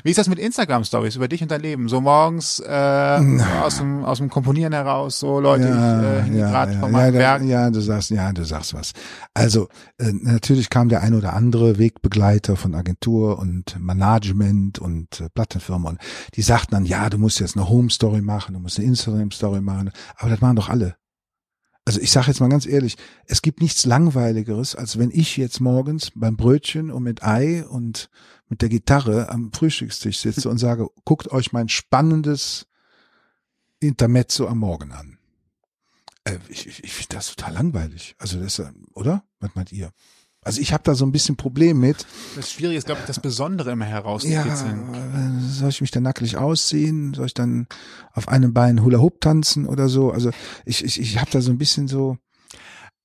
Wie 0.08 0.12
ist 0.12 0.18
das 0.20 0.30
mit 0.30 0.40
Instagram-Stories 0.40 1.18
über 1.18 1.28
dich 1.28 1.42
und 1.42 1.52
dein 1.52 1.60
Leben? 1.60 1.90
So 1.90 2.00
morgens 2.00 2.62
äh, 2.62 3.20
aus, 3.62 3.80
dem, 3.80 4.06
aus 4.06 4.20
dem 4.20 4.30
Komponieren 4.30 4.72
heraus, 4.72 5.20
so 5.20 5.42
Leute, 5.42 5.68
ja, 5.68 6.22
ich 6.26 6.32
äh, 6.32 6.38
ja, 6.40 6.50
gerade 6.50 6.72
ja, 6.72 6.80
von 6.80 6.92
ja, 6.94 6.98
meinem 6.98 7.14
da- 7.14 7.20
Werk. 7.20 7.44
ja, 7.44 7.70
du 7.70 7.82
sagst, 7.82 8.10
ja, 8.12 8.32
du 8.32 8.46
sagst 8.46 8.74
was. 8.74 8.94
Also 9.34 9.68
äh, 9.98 10.14
natürlich 10.14 10.70
kam 10.70 10.88
der 10.88 11.02
ein 11.02 11.14
oder 11.14 11.34
andere 11.34 11.78
Wegbegleiter 11.78 12.56
von 12.56 12.74
Agentur 12.74 13.38
und 13.38 13.78
Management 13.82 14.80
und 14.80 15.20
äh, 15.20 15.28
Plattenfirma 15.28 15.90
und 15.90 16.00
die 16.36 16.42
sagten 16.42 16.76
dann, 16.76 16.86
ja, 16.86 17.10
du 17.10 17.18
musst 17.18 17.42
jetzt 17.42 17.58
eine 17.58 17.68
Home 17.68 17.90
Story 17.90 18.22
machen, 18.22 18.54
du 18.54 18.62
musst 18.62 18.80
eine 18.80 18.88
Instagram 18.88 19.32
Story 19.32 19.60
machen, 19.60 19.92
aber 20.16 20.30
das 20.30 20.40
machen 20.40 20.56
doch 20.56 20.70
alle. 20.70 20.96
Also 21.84 22.00
ich 22.00 22.12
sage 22.12 22.28
jetzt 22.28 22.40
mal 22.40 22.48
ganz 22.50 22.66
ehrlich, 22.66 22.96
es 23.26 23.42
gibt 23.42 23.62
nichts 23.62 23.86
langweiligeres, 23.86 24.74
als 24.74 25.00
wenn 25.00 25.12
ich 25.12 25.36
jetzt 25.36 25.60
morgens 25.60 26.12
beim 26.16 26.38
Brötchen 26.38 26.92
und 26.92 27.04
mit 27.04 27.24
Ei 27.24 27.66
und 27.66 28.10
mit 28.50 28.62
der 28.62 28.70
Gitarre 28.70 29.30
am 29.30 29.52
Frühstückstisch 29.52 30.20
sitze 30.20 30.50
und 30.50 30.58
sage, 30.58 30.88
guckt 31.06 31.32
euch 31.32 31.52
mein 31.52 31.70
spannendes 31.70 32.66
Intermezzo 33.80 34.48
am 34.48 34.60
Morgen 34.60 34.92
an. 34.92 35.18
Äh, 36.24 36.40
ich 36.50 36.68
ich, 36.68 36.84
ich 36.84 36.94
finde 36.94 37.16
das 37.16 37.36
total 37.36 37.54
langweilig. 37.54 38.16
Also 38.18 38.40
das, 38.40 38.62
oder? 38.94 39.24
Was 39.40 39.52
meint 39.56 39.72
ihr? 39.72 39.92
Also 40.42 40.62
ich 40.62 40.72
habe 40.72 40.84
da 40.84 40.96
so 40.96 41.06
ein 41.06 41.12
bisschen 41.12 41.36
Problem 41.36 41.80
mit. 41.80 42.06
Das 42.38 42.52
Schwierige 42.54 42.78
ist, 42.78 42.86
glaube 42.86 43.02
ich, 43.02 43.08
das 43.08 43.20
Besondere 43.20 43.72
immer 43.72 43.86
Ja, 43.86 43.92
herauszukitzeln. 43.92 44.94
äh, 44.94 45.42
soll 45.50 45.70
ich 45.70 45.82
mich 45.82 45.92
dann 45.92 46.04
nackelig 46.04 46.38
ausziehen? 46.38 47.14
Soll 47.14 47.26
ich 47.26 47.34
dann 47.34 47.68
auf 48.14 48.30
einem 48.30 48.54
Bein 48.54 48.82
Hula 48.82 49.00
Hoop 49.00 49.20
tanzen 49.20 49.68
oder 49.68 49.90
so? 49.90 50.12
Also 50.12 50.32
ich 50.66 50.84
ich, 50.86 51.02
ich 51.02 51.20
habe 51.20 51.30
da 51.32 51.42
so 51.42 51.52
ein 51.52 51.58
bisschen 51.58 51.88
so. 51.88 52.18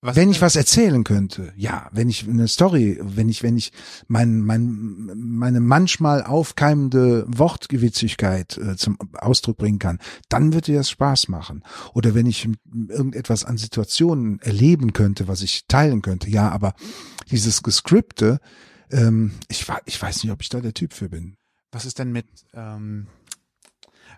Was 0.05 0.17
wenn 0.17 0.33
ich 0.33 0.43
was 0.43 0.57
erzählen 0.57 1.05
könnte, 1.05 1.53
ja, 1.57 1.89
wenn 1.93 2.09
ich 2.09 2.29
eine 2.29 2.49
Story, 2.49 2.99
wenn 3.01 3.29
ich, 3.29 3.45
wenn 3.45 3.57
ich 3.57 3.71
mein, 4.09 4.41
mein, 4.41 5.13
meine 5.15 5.61
manchmal 5.61 6.25
aufkeimende 6.25 7.25
Wortgewitzigkeit 7.29 8.59
äh, 8.59 8.77
zum 8.77 8.99
Ausdruck 9.13 9.59
bringen 9.59 9.79
kann, 9.79 10.01
dann 10.29 10.55
würde 10.55 10.75
das 10.75 10.91
Spaß 10.91 11.29
machen. 11.29 11.63
Oder 11.95 12.17
wenn 12.17 12.27
ich 12.27 12.49
irgendetwas 12.89 13.45
an 13.45 13.59
Situationen 13.59 14.41
erleben 14.41 14.93
könnte, 14.93 15.29
was 15.29 15.41
ich 15.41 15.69
teilen 15.69 16.03
könnte, 16.03 16.29
ja, 16.29 16.51
aber 16.51 16.75
dieses 17.31 17.63
Gescripte, 17.63 18.41
ähm, 18.91 19.35
ich, 19.47 19.67
ich 19.85 20.03
weiß 20.03 20.25
nicht, 20.25 20.33
ob 20.33 20.43
ich 20.43 20.49
da 20.49 20.61
der 20.61 20.75
Typ 20.75 20.95
für 20.95 21.11
bin. 21.11 21.37
Was 21.71 21.85
ist 21.85 22.01
denn 22.01 22.11
mit 22.11 22.27
ähm, 22.55 23.07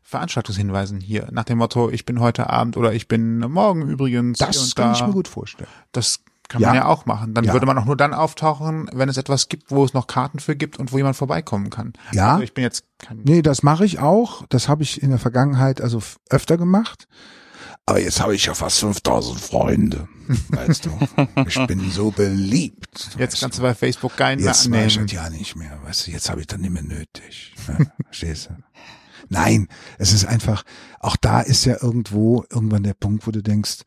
Veranstaltungshinweisen 0.05 1.01
hier? 1.01 1.29
Nach 1.33 1.45
dem 1.45 1.59
Motto, 1.59 1.91
ich 1.91 2.05
bin 2.07 2.21
heute 2.21 2.49
Abend 2.51 2.77
oder 2.77 2.93
ich 2.93 3.09
bin 3.09 3.39
morgen 3.39 3.83
übrigens. 3.89 4.39
Das 4.39 4.75
kann 4.75 4.93
da. 4.93 4.99
ich 4.99 5.07
mir 5.07 5.13
gut 5.13 5.29
vorstellen. 5.29 5.69
Das 5.93 6.21
kann 6.49 6.61
Ja. 6.61 6.69
man 6.69 6.77
ja 6.77 6.85
auch 6.87 7.07
machen. 7.07 7.33
Dann 7.35 7.45
Ja. 7.45 7.53
würde 7.55 7.65
man 7.67 7.79
auch 7.79 7.87
nur 7.87 7.97
dann 7.97 8.13
auftauchen, 8.13 8.89
wenn 8.93 9.09
es 9.09 9.17
etwas 9.17 9.49
gibt, 9.49 9.71
wo 9.71 9.83
es 9.85 9.95
noch 9.95 10.07
Karten 10.07 10.39
für 10.41 10.55
gibt 10.57 10.79
und 10.79 10.93
wo 10.93 10.99
jemand 10.99 11.17
vorbeikommen 11.17 11.71
kann. 11.71 11.95
Ja. 12.13 12.33
Also 12.33 12.43
ich 12.45 12.53
bin 12.55 12.63
jetzt 12.63 12.85
kein 12.99 13.23
Nee, 13.25 13.41
das 13.43 13.63
mache 13.63 13.85
ich 13.87 13.99
auch. 13.99 14.45
Das 14.51 14.69
habe 14.69 14.83
ich 14.83 15.03
in 15.03 15.09
der 15.11 15.19
Vergangenheit 15.19 15.81
also 15.81 16.01
öfter 16.29 16.59
gemacht. 16.59 17.09
Aber 17.87 18.01
jetzt 18.01 18.21
habe 18.21 18.35
ich 18.35 18.45
ja 18.47 18.55
fast 18.55 18.79
5000 18.81 19.41
Freunde. 19.41 20.09
Weißt 20.49 20.87
du? 20.87 20.91
Ich 21.47 21.67
bin 21.67 21.91
so 21.91 22.11
beliebt. 22.11 23.11
Jetzt 23.19 23.41
kannst 23.41 23.59
du 23.59 23.63
bei 23.63 23.75
Facebook 23.75 24.17
keinen 24.17 24.39
mehr 24.39 24.49
Jetzt 24.53 24.69
mache 24.69 24.85
ich 24.87 24.95
annehmen. 24.99 25.07
das 25.09 25.15
ja 25.25 25.31
nicht 25.31 25.57
mehr. 25.57 25.79
Weißt 25.85 26.07
du, 26.07 26.11
jetzt 26.11 26.31
habe 26.31 26.41
ich 26.41 26.47
das 26.47 26.59
nicht 26.61 26.71
mehr 26.73 26.83
nötig. 26.83 27.55
Ja, 27.69 27.77
verstehst 28.07 28.51
du? 28.51 28.57
Nein, 29.29 29.69
es 29.99 30.13
ist 30.13 30.25
einfach, 30.25 30.65
auch 31.01 31.17
da 31.17 31.41
ist 31.41 31.65
ja 31.65 31.83
irgendwo 31.83 32.45
irgendwann 32.51 32.83
der 32.83 32.95
Punkt, 32.95 33.27
wo 33.27 33.31
du 33.31 33.43
denkst, 33.43 33.83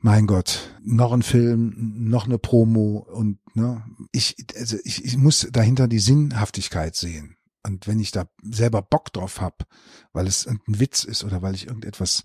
mein 0.00 0.26
Gott, 0.26 0.74
noch 0.82 1.12
ein 1.12 1.22
Film, 1.22 1.74
noch 2.08 2.26
eine 2.26 2.38
Promo 2.38 2.98
und 2.98 3.38
ne, 3.54 3.82
ich, 4.12 4.36
also 4.56 4.76
ich, 4.84 5.04
ich 5.04 5.16
muss 5.16 5.48
dahinter 5.50 5.88
die 5.88 5.98
Sinnhaftigkeit 5.98 6.94
sehen. 6.94 7.36
Und 7.64 7.86
wenn 7.88 7.98
ich 7.98 8.12
da 8.12 8.28
selber 8.42 8.80
Bock 8.82 9.12
drauf 9.12 9.40
hab, 9.40 9.66
weil 10.12 10.26
es 10.26 10.46
ein 10.46 10.60
Witz 10.66 11.04
ist 11.04 11.24
oder 11.24 11.42
weil 11.42 11.54
ich 11.54 11.66
irgendetwas 11.66 12.22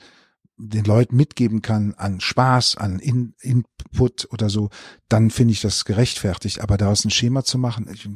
den 0.58 0.86
Leuten 0.86 1.16
mitgeben 1.16 1.62
kann 1.62 1.94
an 1.98 2.22
Spaß, 2.22 2.78
an 2.78 3.00
In 3.00 3.34
Input 3.42 4.28
oder 4.32 4.50
so, 4.50 4.70
dann 5.10 5.30
finde 5.30 5.54
ich 5.54 5.62
das 5.62 5.86
gerechtfertigt. 5.86 6.62
Aber 6.62 6.78
daraus 6.78 7.06
ein 7.06 7.10
Schema 7.10 7.44
zu 7.44 7.58
machen, 7.58 7.90
ich, 7.92 8.08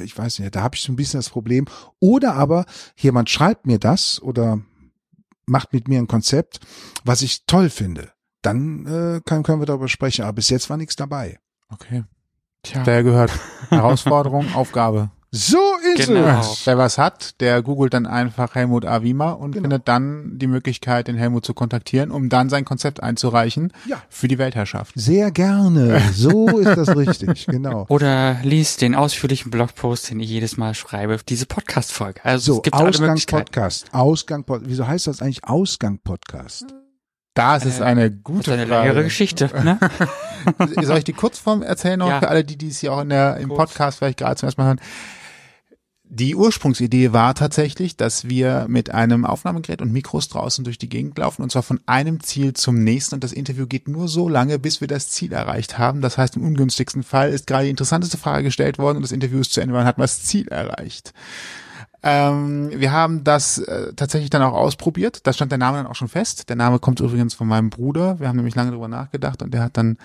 ich 0.00 0.16
weiß 0.16 0.40
nicht, 0.40 0.54
da 0.54 0.62
habe 0.62 0.74
ich 0.74 0.82
so 0.82 0.92
ein 0.92 0.96
bisschen 0.96 1.18
das 1.18 1.30
Problem. 1.30 1.66
Oder 2.00 2.34
aber 2.34 2.66
jemand 2.96 3.30
schreibt 3.30 3.66
mir 3.66 3.78
das 3.78 4.20
oder 4.20 4.60
macht 5.46 5.72
mit 5.72 5.88
mir 5.88 5.98
ein 5.98 6.08
Konzept, 6.08 6.60
was 7.04 7.22
ich 7.22 7.46
toll 7.46 7.70
finde. 7.70 8.10
Dann 8.42 8.86
äh, 8.86 9.20
kann, 9.24 9.42
können 9.42 9.60
wir 9.60 9.66
darüber 9.66 9.88
sprechen. 9.88 10.22
Aber 10.24 10.34
bis 10.34 10.50
jetzt 10.50 10.68
war 10.68 10.76
nichts 10.76 10.96
dabei. 10.96 11.38
Okay. 11.68 12.04
Tja. 12.62 12.82
Der 12.82 13.02
gehört. 13.02 13.30
Herausforderung, 13.68 14.46
Aufgabe. 14.54 15.10
So 15.36 15.58
ist 15.96 16.06
Genau. 16.06 16.38
es. 16.40 16.64
Wer 16.64 16.78
was 16.78 16.96
hat, 16.96 17.40
der 17.40 17.60
googelt 17.60 17.92
dann 17.92 18.06
einfach 18.06 18.54
Helmut 18.54 18.84
Avima 18.86 19.32
und 19.32 19.50
Genau. 19.50 19.64
findet 19.64 19.88
dann 19.88 20.38
die 20.38 20.46
Möglichkeit, 20.46 21.08
den 21.08 21.16
Helmut 21.16 21.44
zu 21.44 21.54
kontaktieren, 21.54 22.12
um 22.12 22.28
dann 22.28 22.48
sein 22.48 22.64
Konzept 22.64 23.02
einzureichen 23.02 23.72
Ja. 23.86 24.00
für 24.08 24.28
die 24.28 24.38
Weltherrschaft. 24.38 24.92
Sehr 24.94 25.32
gerne. 25.32 26.00
So 26.14 26.46
ist 26.58 26.76
das 26.76 26.96
richtig. 26.96 27.46
Genau. 27.46 27.84
Oder 27.88 28.36
liest 28.44 28.80
den 28.80 28.94
ausführlichen 28.94 29.50
Blogpost, 29.50 30.08
den 30.10 30.20
ich 30.20 30.30
jedes 30.30 30.56
Mal 30.56 30.72
schreibe, 30.74 31.18
diese 31.28 31.46
Podcast-Folge. 31.46 32.24
Also 32.24 32.52
So, 32.52 32.58
es 32.58 32.62
gibt 32.62 32.76
alle 32.76 32.90
Ausgang 32.90 33.06
Möglichkeiten. 33.08 33.44
Podcast. 33.46 33.86
Ausgang 33.92 34.44
Podcast. 34.44 34.70
Wieso 34.70 34.86
heißt 34.86 35.08
das 35.08 35.20
eigentlich 35.20 35.42
Ausgang 35.44 35.98
Podcast? 35.98 36.66
Das 37.34 37.64
ist 37.64 37.82
eine 37.82 38.12
Das 38.12 38.22
gute 38.22 38.52
ist 38.52 38.58
eine 38.58 38.66
Frage. 38.68 38.88
längere 38.90 39.02
Geschichte, 39.02 39.50
ne? 39.64 39.80
Soll 40.84 40.98
ich 40.98 41.04
die 41.04 41.12
Kurzform 41.12 41.62
erzählen 41.62 41.98
noch 41.98 42.08
Ja. 42.08 42.20
für 42.20 42.28
alle, 42.28 42.44
die 42.44 42.56
dies 42.56 42.78
hier 42.78 42.92
auch 42.92 43.00
in 43.00 43.08
der, 43.08 43.38
im 43.38 43.48
Kurz. 43.48 43.72
Podcast 43.72 43.98
vielleicht 43.98 44.18
gerade 44.18 44.36
zum 44.36 44.46
ersten 44.46 44.60
Mal 44.60 44.66
hören? 44.68 44.80
Die 46.16 46.36
Ursprungsidee 46.36 47.12
war 47.12 47.34
tatsächlich, 47.34 47.96
dass 47.96 48.28
wir 48.28 48.66
mit 48.68 48.90
einem 48.90 49.24
Aufnahmegerät 49.24 49.82
und 49.82 49.92
Mikros 49.92 50.28
draußen 50.28 50.62
durch 50.62 50.78
die 50.78 50.88
Gegend 50.88 51.18
laufen 51.18 51.42
und 51.42 51.50
zwar 51.50 51.64
von 51.64 51.80
einem 51.86 52.22
Ziel 52.22 52.52
zum 52.52 52.84
nächsten 52.84 53.16
und 53.16 53.24
das 53.24 53.32
Interview 53.32 53.66
geht 53.66 53.88
nur 53.88 54.06
so 54.06 54.28
lange, 54.28 54.60
bis 54.60 54.80
wir 54.80 54.86
das 54.86 55.08
Ziel 55.08 55.32
erreicht 55.32 55.76
haben. 55.76 56.02
Das 56.02 56.16
heißt, 56.16 56.36
im 56.36 56.44
ungünstigsten 56.44 57.02
Fall 57.02 57.30
ist 57.30 57.48
gerade 57.48 57.64
die 57.64 57.70
interessanteste 57.70 58.16
Frage 58.16 58.44
gestellt 58.44 58.78
worden 58.78 58.98
und 58.98 59.02
das 59.02 59.10
Interview 59.10 59.40
ist 59.40 59.52
zu 59.52 59.60
Ende, 59.60 59.74
wann 59.74 59.86
hat 59.86 59.98
man 59.98 60.04
das 60.04 60.22
Ziel 60.22 60.46
erreicht. 60.46 61.12
Ähm, 62.06 62.70
wir 62.74 62.92
haben 62.92 63.24
das 63.24 63.58
äh, 63.58 63.94
tatsächlich 63.94 64.28
dann 64.28 64.42
auch 64.42 64.52
ausprobiert. 64.52 65.26
Da 65.26 65.32
stand 65.32 65.50
der 65.50 65.58
Name 65.58 65.78
dann 65.78 65.86
auch 65.86 65.94
schon 65.94 66.08
fest. 66.08 66.50
Der 66.50 66.56
Name 66.56 66.78
kommt 66.78 67.00
übrigens 67.00 67.32
von 67.32 67.48
meinem 67.48 67.70
Bruder. 67.70 68.20
Wir 68.20 68.28
haben 68.28 68.36
nämlich 68.36 68.54
lange 68.54 68.72
drüber 68.72 68.88
nachgedacht 68.88 69.42
und 69.42 69.54
der 69.54 69.62
hat 69.62 69.76
dann 69.78 69.96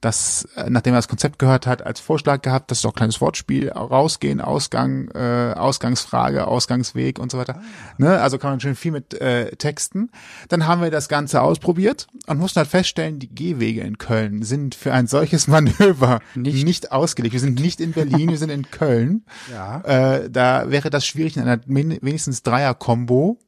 das, 0.00 0.46
äh, 0.56 0.70
nachdem 0.70 0.94
er 0.94 0.98
das 0.98 1.08
Konzept 1.08 1.40
gehört 1.40 1.66
hat, 1.66 1.84
als 1.84 1.98
Vorschlag 1.98 2.42
gehabt, 2.42 2.70
das 2.70 2.78
ist 2.78 2.84
doch 2.84 2.92
ein 2.92 2.94
kleines 2.96 3.20
Wortspiel, 3.20 3.70
rausgehen, 3.72 4.40
Ausgang, 4.40 5.08
äh, 5.08 5.54
Ausgangsfrage, 5.56 6.46
Ausgangsweg 6.46 7.18
und 7.18 7.32
so 7.32 7.38
weiter. 7.38 7.60
Ne? 7.96 8.20
Also 8.20 8.38
kann 8.38 8.50
man 8.50 8.60
schön 8.60 8.76
viel 8.76 8.92
mit 8.92 9.14
äh, 9.20 9.50
Texten. 9.56 10.10
Dann 10.48 10.68
haben 10.68 10.80
wir 10.82 10.92
das 10.92 11.08
Ganze 11.08 11.42
ausprobiert 11.42 12.06
und 12.28 12.38
mussten 12.38 12.58
halt 12.58 12.68
feststellen, 12.68 13.18
die 13.18 13.34
Gehwege 13.34 13.80
in 13.80 13.98
Köln 13.98 14.44
sind 14.44 14.76
für 14.76 14.92
ein 14.92 15.08
solches 15.08 15.48
Manöver 15.48 16.20
Nicht- 16.36 16.64
nicht, 16.64 16.92
ausgelegt. 16.92 17.32
Wir 17.32 17.40
sind 17.40 17.60
nicht 17.60 17.80
in 17.80 17.90
Berlin, 17.92 18.28
wir 18.30 18.38
sind 18.38 18.50
in 18.50 18.70
Köln. 18.70 19.24
Ja. 19.52 19.80
Äh, 19.80 20.30
da 20.30 20.70
wäre 20.70 20.90
das 20.90 21.06
schwierig 21.06 21.36
in 21.36 21.42
einer 21.48 21.62
wenigstens 21.66 22.42
Dreier-Kombo 22.42 23.38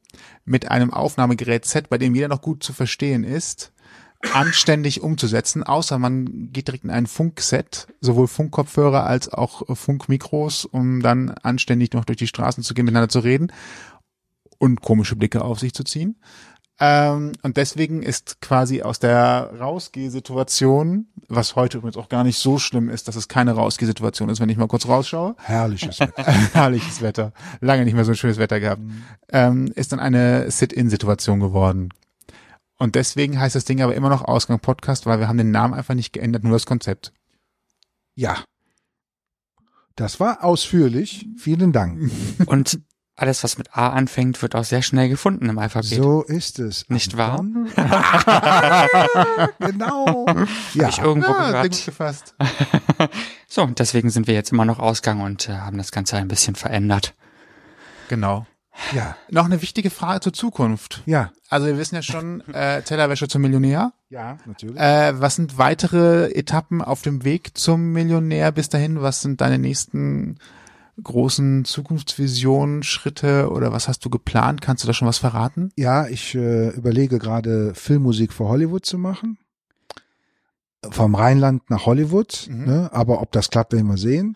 mit 0.45 0.69
einem 0.69 0.91
Aufnahmegerät 0.91 1.65
Set, 1.65 1.89
bei 1.89 1.97
dem 1.97 2.15
jeder 2.15 2.27
noch 2.27 2.41
gut 2.41 2.63
zu 2.63 2.73
verstehen 2.73 3.23
ist, 3.23 3.71
anständig 4.33 5.01
umzusetzen, 5.01 5.63
außer 5.63 5.97
man 5.97 6.51
geht 6.51 6.67
direkt 6.67 6.83
in 6.83 6.89
ein 6.91 7.07
Funkset, 7.07 7.87
sowohl 8.01 8.27
Funkkopfhörer 8.27 9.05
als 9.05 9.29
auch 9.29 9.75
Funkmikros, 9.75 10.65
um 10.65 11.01
dann 11.01 11.29
anständig 11.29 11.93
noch 11.93 12.05
durch 12.05 12.17
die 12.17 12.27
Straßen 12.27 12.63
zu 12.63 12.73
gehen, 12.73 12.85
miteinander 12.85 13.09
zu 13.09 13.19
reden 13.19 13.51
und 14.59 14.81
komische 14.81 15.15
Blicke 15.15 15.43
auf 15.43 15.59
sich 15.59 15.73
zu 15.73 15.83
ziehen. 15.83 16.17
Ähm, 16.83 17.33
und 17.43 17.57
deswegen 17.57 18.01
ist 18.01 18.41
quasi 18.41 18.81
aus 18.81 18.97
der 18.97 19.51
Rausgehsituation, 19.59 21.05
was 21.27 21.55
heute 21.55 21.77
übrigens 21.77 21.95
auch 21.95 22.09
gar 22.09 22.23
nicht 22.23 22.39
so 22.39 22.57
schlimm 22.57 22.89
ist, 22.89 23.07
dass 23.07 23.15
es 23.15 23.27
keine 23.27 23.51
Rausgehsituation 23.51 24.29
ist, 24.29 24.39
wenn 24.39 24.49
ich 24.49 24.57
mal 24.57 24.67
kurz 24.67 24.87
rausschaue, 24.87 25.35
Herrliches 25.37 25.99
Wetter. 25.99 26.23
herrliches 26.53 27.03
Wetter, 27.03 27.33
lange 27.59 27.85
nicht 27.85 27.93
mehr 27.93 28.03
so 28.03 28.13
ein 28.13 28.17
schönes 28.17 28.39
Wetter 28.39 28.59
gehabt, 28.59 28.81
ähm, 29.29 29.71
ist 29.75 29.91
dann 29.91 29.99
eine 29.99 30.49
Sit-in-Situation 30.49 31.39
geworden. 31.39 31.89
Und 32.79 32.95
deswegen 32.95 33.39
heißt 33.39 33.53
das 33.53 33.65
Ding 33.65 33.83
aber 33.83 33.93
immer 33.93 34.09
noch 34.09 34.23
Ausgang 34.23 34.59
Podcast, 34.59 35.05
weil 35.05 35.19
wir 35.19 35.27
haben 35.27 35.37
den 35.37 35.51
Namen 35.51 35.75
einfach 35.75 35.93
nicht 35.93 36.13
geändert, 36.13 36.43
nur 36.43 36.53
das 36.53 36.65
Konzept. 36.65 37.13
Ja. 38.15 38.43
Das 39.95 40.19
war 40.19 40.43
ausführlich. 40.43 41.27
Vielen 41.37 41.73
Dank. 41.73 42.09
Und 42.47 42.79
alles, 43.21 43.43
was 43.43 43.57
mit 43.57 43.75
A 43.75 43.89
anfängt, 43.89 44.41
wird 44.41 44.55
auch 44.55 44.63
sehr 44.63 44.81
schnell 44.81 45.09
gefunden 45.09 45.49
im 45.49 45.59
Alphabet. 45.59 45.89
So 45.89 46.23
ist 46.23 46.59
es. 46.59 46.89
Nicht 46.89 47.17
wahr? 47.17 47.43
Genau. 49.59 50.25
Ja. 50.73 50.83
Hab 50.85 50.89
ich 50.89 50.99
irgendwo 50.99 51.33
sehr 51.33 51.51
gehört. 51.51 51.85
gefasst. 51.85 52.35
So, 53.47 53.65
deswegen 53.65 54.09
sind 54.09 54.27
wir 54.27 54.33
jetzt 54.33 54.53
immer 54.53 54.63
noch 54.63 54.79
Ausgang 54.79 55.19
und 55.19 55.49
äh, 55.49 55.51
haben 55.51 55.77
das 55.77 55.91
Ganze 55.91 56.15
ein 56.15 56.29
bisschen 56.29 56.55
verändert. 56.55 57.13
Genau. 58.07 58.45
Ja. 58.95 59.17
Noch 59.29 59.43
eine 59.43 59.61
wichtige 59.61 59.89
Frage 59.89 60.21
zur 60.21 60.31
Zukunft. 60.31 61.03
Ja. 61.05 61.31
Also 61.49 61.67
wir 61.67 61.77
wissen 61.77 61.95
ja 61.95 62.01
schon, 62.01 62.39
äh, 62.53 62.81
Tellerwäsche 62.81 63.27
zum 63.27 63.41
Millionär. 63.41 63.91
Ja, 64.09 64.37
natürlich. 64.45 64.79
Äh, 64.79 65.19
was 65.19 65.35
sind 65.35 65.57
weitere 65.57 66.31
Etappen 66.31 66.81
auf 66.81 67.01
dem 67.01 67.25
Weg 67.25 67.57
zum 67.57 67.91
Millionär 67.91 68.53
bis 68.53 68.69
dahin? 68.69 69.01
Was 69.01 69.21
sind 69.21 69.41
deine 69.41 69.59
nächsten 69.59 70.37
großen 71.01 71.65
Zukunftsvisionen, 71.65 72.83
Schritte 72.83 73.49
oder 73.51 73.71
was 73.71 73.87
hast 73.87 74.03
du 74.05 74.09
geplant? 74.09 74.61
Kannst 74.61 74.83
du 74.83 74.87
da 74.87 74.93
schon 74.93 75.07
was 75.07 75.17
verraten? 75.17 75.71
Ja, 75.75 76.07
ich 76.07 76.35
äh, 76.35 76.69
überlege 76.69 77.19
gerade 77.19 77.73
Filmmusik 77.75 78.33
für 78.33 78.45
Hollywood 78.47 78.85
zu 78.85 78.97
machen. 78.97 79.37
Vom 80.89 81.13
Rheinland 81.13 81.69
nach 81.69 81.85
Hollywood, 81.85 82.47
Mhm. 82.49 82.65
ne? 82.65 82.89
aber 82.91 83.21
ob 83.21 83.31
das 83.31 83.51
klappt, 83.51 83.71
werden 83.73 83.85
wir 83.87 83.97
sehen. 83.97 84.35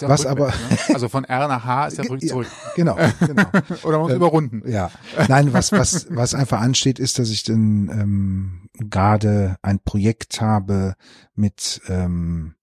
Ja 0.00 0.08
Was 0.08 0.24
aber- 0.24 0.46
ne? 0.48 0.54
Also 0.94 1.10
von 1.10 1.24
R 1.24 1.48
nach 1.48 1.64
H 1.66 1.86
ist 1.88 1.98
ja 1.98 2.04
zurück 2.04 2.22
zurück. 2.22 2.46
Genau, 2.76 2.96
genau. 3.20 3.42
Oder 3.82 3.92
man 3.98 4.00
muss 4.00 4.10
Ähm, 4.12 4.16
überrunden. 4.16 4.62
Ja, 4.66 4.90
nein, 5.28 5.52
was 5.52 5.70
was 5.72 6.06
was 6.10 6.34
einfach 6.34 6.60
ansteht, 6.62 6.98
ist, 6.98 7.18
dass 7.18 7.28
ich 7.28 7.42
dann 7.42 7.90
ähm, 7.92 8.68
gerade 8.90 9.56
ein 9.60 9.80
Projekt 9.80 10.40
habe 10.40 10.94
mit, 11.34 11.82
ähm, 11.88 12.54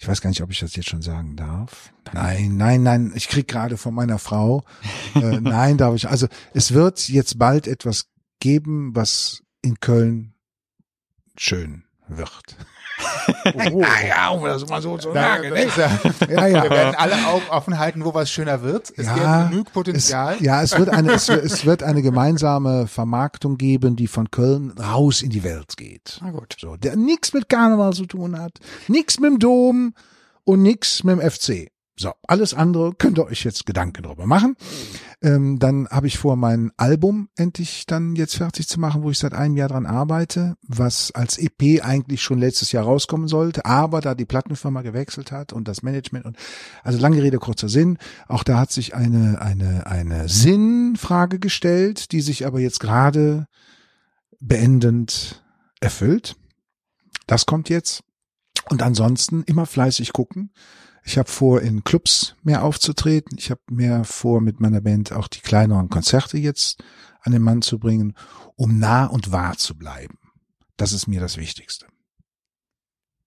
ich 0.00 0.08
weiß 0.08 0.22
gar 0.22 0.30
nicht, 0.30 0.42
ob 0.42 0.50
ich 0.50 0.60
das 0.60 0.74
jetzt 0.76 0.88
schon 0.88 1.02
sagen 1.02 1.36
darf. 1.36 1.92
Nein, 2.14 2.56
nein, 2.56 2.82
nein, 2.82 3.12
ich 3.14 3.28
krieg 3.28 3.46
gerade 3.46 3.76
von 3.76 3.92
meiner 3.92 4.18
Frau. 4.18 4.64
Äh, 5.14 5.40
nein, 5.42 5.76
darf 5.76 5.94
ich. 5.94 6.08
Also 6.08 6.26
es 6.54 6.72
wird 6.72 7.10
jetzt 7.10 7.38
bald 7.38 7.66
etwas 7.66 8.06
geben, 8.38 8.96
was 8.96 9.42
in 9.60 9.78
Köln 9.78 10.32
schön 11.36 11.84
wird. 12.08 12.56
Oh. 13.72 13.82
ja, 14.06 14.28
um 14.30 14.44
das 14.44 14.66
mal 14.68 14.80
so 14.82 14.96
zu 14.98 15.10
da 15.12 15.36
ist 15.36 15.76
ja, 15.76 15.90
Ja, 16.28 16.46
ja. 16.46 16.62
Wir 16.64 16.70
werden 16.70 16.94
alle 16.96 17.14
Augen 17.26 17.44
offen 17.50 17.78
halten, 17.78 18.04
wo 18.04 18.12
was 18.14 18.30
schöner 18.30 18.62
wird. 18.62 18.92
Es 18.96 19.06
Ja, 19.06 19.14
gibt 19.42 19.50
genug 19.50 19.72
Potenzial. 19.72 20.34
Es, 20.34 20.40
ja, 20.40 20.62
es 20.62 20.78
wird 20.78 20.88
eine, 20.90 21.12
es, 21.12 21.28
wird- 21.28 21.44
es 21.44 21.64
wird 21.64 21.82
eine 21.82 22.02
gemeinsame 22.02 22.86
Vermarktung 22.86 23.56
geben, 23.56 23.96
die 23.96 24.06
von 24.06 24.30
Köln 24.30 24.72
raus 24.78 25.22
in 25.22 25.30
die 25.30 25.42
Welt 25.44 25.76
geht. 25.76 26.18
Na 26.22 26.30
gut. 26.30 26.56
So, 26.60 26.76
der 26.76 26.96
nichts 26.96 27.32
mit 27.32 27.48
Karneval 27.48 27.92
zu 27.92 28.06
tun 28.06 28.38
hat, 28.38 28.52
nichts 28.88 29.18
mit 29.20 29.30
dem 29.30 29.38
Dom 29.38 29.94
und 30.44 30.62
nichts 30.62 31.02
mit 31.04 31.18
dem 31.20 31.30
FC. 31.30 31.69
So, 32.00 32.14
alles 32.26 32.54
andere 32.54 32.94
könnt 32.94 33.18
ihr 33.18 33.26
euch 33.26 33.44
jetzt 33.44 33.66
Gedanken 33.66 34.04
drüber 34.04 34.24
machen. 34.24 34.56
Ähm, 35.20 35.58
dann 35.58 35.86
habe 35.88 36.06
ich 36.06 36.16
vor, 36.16 36.34
mein 36.34 36.72
Album 36.78 37.28
endlich 37.36 37.84
dann 37.84 38.16
jetzt 38.16 38.36
fertig 38.36 38.68
zu 38.68 38.80
machen, 38.80 39.02
wo 39.02 39.10
ich 39.10 39.18
seit 39.18 39.34
einem 39.34 39.54
Jahr 39.54 39.68
dran 39.68 39.84
arbeite, 39.84 40.56
was 40.66 41.12
als 41.12 41.36
EP 41.36 41.84
eigentlich 41.84 42.22
schon 42.22 42.38
letztes 42.38 42.72
Jahr 42.72 42.84
rauskommen 42.84 43.28
sollte, 43.28 43.66
aber 43.66 44.00
da 44.00 44.14
die 44.14 44.24
Plattenfirma 44.24 44.80
gewechselt 44.80 45.30
hat 45.30 45.52
und 45.52 45.68
das 45.68 45.82
Management 45.82 46.24
und 46.24 46.38
also 46.82 46.98
lange 46.98 47.22
Rede 47.22 47.36
kurzer 47.36 47.68
Sinn, 47.68 47.98
auch 48.28 48.44
da 48.44 48.58
hat 48.58 48.72
sich 48.72 48.94
eine 48.94 49.42
eine 49.42 49.86
eine 49.86 50.26
Sinnfrage 50.30 51.38
gestellt, 51.38 52.12
die 52.12 52.22
sich 52.22 52.46
aber 52.46 52.60
jetzt 52.60 52.80
gerade 52.80 53.46
beendend 54.40 55.44
erfüllt. 55.82 56.34
Das 57.26 57.44
kommt 57.44 57.68
jetzt. 57.68 58.02
Und 58.70 58.82
ansonsten 58.82 59.42
immer 59.42 59.66
fleißig 59.66 60.14
gucken. 60.14 60.50
Ich 61.04 61.18
habe 61.18 61.30
vor, 61.30 61.60
in 61.62 61.82
Clubs 61.84 62.36
mehr 62.42 62.62
aufzutreten. 62.62 63.36
Ich 63.38 63.50
habe 63.50 63.60
mehr 63.70 64.04
vor, 64.04 64.40
mit 64.40 64.60
meiner 64.60 64.80
Band 64.80 65.12
auch 65.12 65.28
die 65.28 65.40
kleineren 65.40 65.88
Konzerte 65.88 66.38
jetzt 66.38 66.82
an 67.22 67.32
den 67.32 67.42
Mann 67.42 67.62
zu 67.62 67.78
bringen, 67.78 68.14
um 68.56 68.78
nah 68.78 69.06
und 69.06 69.32
wahr 69.32 69.56
zu 69.56 69.76
bleiben. 69.76 70.18
Das 70.76 70.92
ist 70.92 71.06
mir 71.06 71.20
das 71.20 71.36
Wichtigste. 71.36 71.86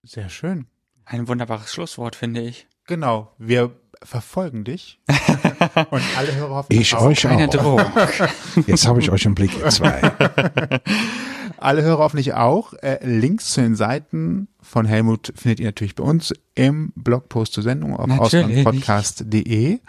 Sehr 0.02 0.28
schön. 0.28 0.66
Ein 1.04 1.28
wunderbares 1.28 1.72
Schlusswort, 1.72 2.16
finde 2.16 2.40
ich. 2.42 2.66
Genau. 2.86 3.34
Wir 3.38 3.74
verfolgen 4.02 4.64
dich. 4.64 5.00
Und 5.90 6.02
alle 6.16 6.34
Hörer 6.34 6.54
hoffen 6.56 6.72
Ich 6.72 6.94
auch. 6.94 7.02
euch 7.02 7.22
Keine 7.22 7.46
auch. 7.48 7.50
Drohung. 7.50 7.84
Jetzt 8.66 8.86
habe 8.86 9.00
ich 9.00 9.10
euch 9.10 9.24
im 9.24 9.34
Blick, 9.34 9.56
ihr 9.58 9.68
zwei. 9.70 10.00
Alle 11.58 11.82
Hörer 11.82 11.98
hoffentlich 11.98 12.34
auch. 12.34 12.72
Äh, 12.74 12.98
Links 13.06 13.52
zu 13.52 13.60
den 13.62 13.76
Seiten 13.76 14.48
von 14.60 14.86
Helmut 14.86 15.32
findet 15.36 15.60
ihr 15.60 15.66
natürlich 15.66 15.94
bei 15.94 16.04
uns 16.04 16.32
im 16.54 16.92
Blogpost 16.94 17.52
zur 17.52 17.62
Sendung 17.62 17.96
auf 17.96 18.06
Natürlich. 18.06 18.66
ausgangpodcast.de. 18.66 19.80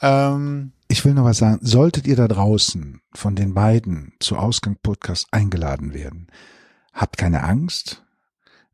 Ähm, 0.00 0.72
Ich 0.88 1.04
will 1.04 1.14
noch 1.14 1.24
was 1.24 1.38
sagen. 1.38 1.58
Solltet 1.62 2.06
ihr 2.06 2.16
da 2.16 2.28
draußen 2.28 3.00
von 3.14 3.34
den 3.34 3.54
beiden 3.54 4.12
zu 4.20 4.36
Ausgang 4.36 4.76
Podcast 4.82 5.28
eingeladen 5.30 5.94
werden, 5.94 6.28
habt 6.92 7.16
keine 7.18 7.44
Angst. 7.44 8.02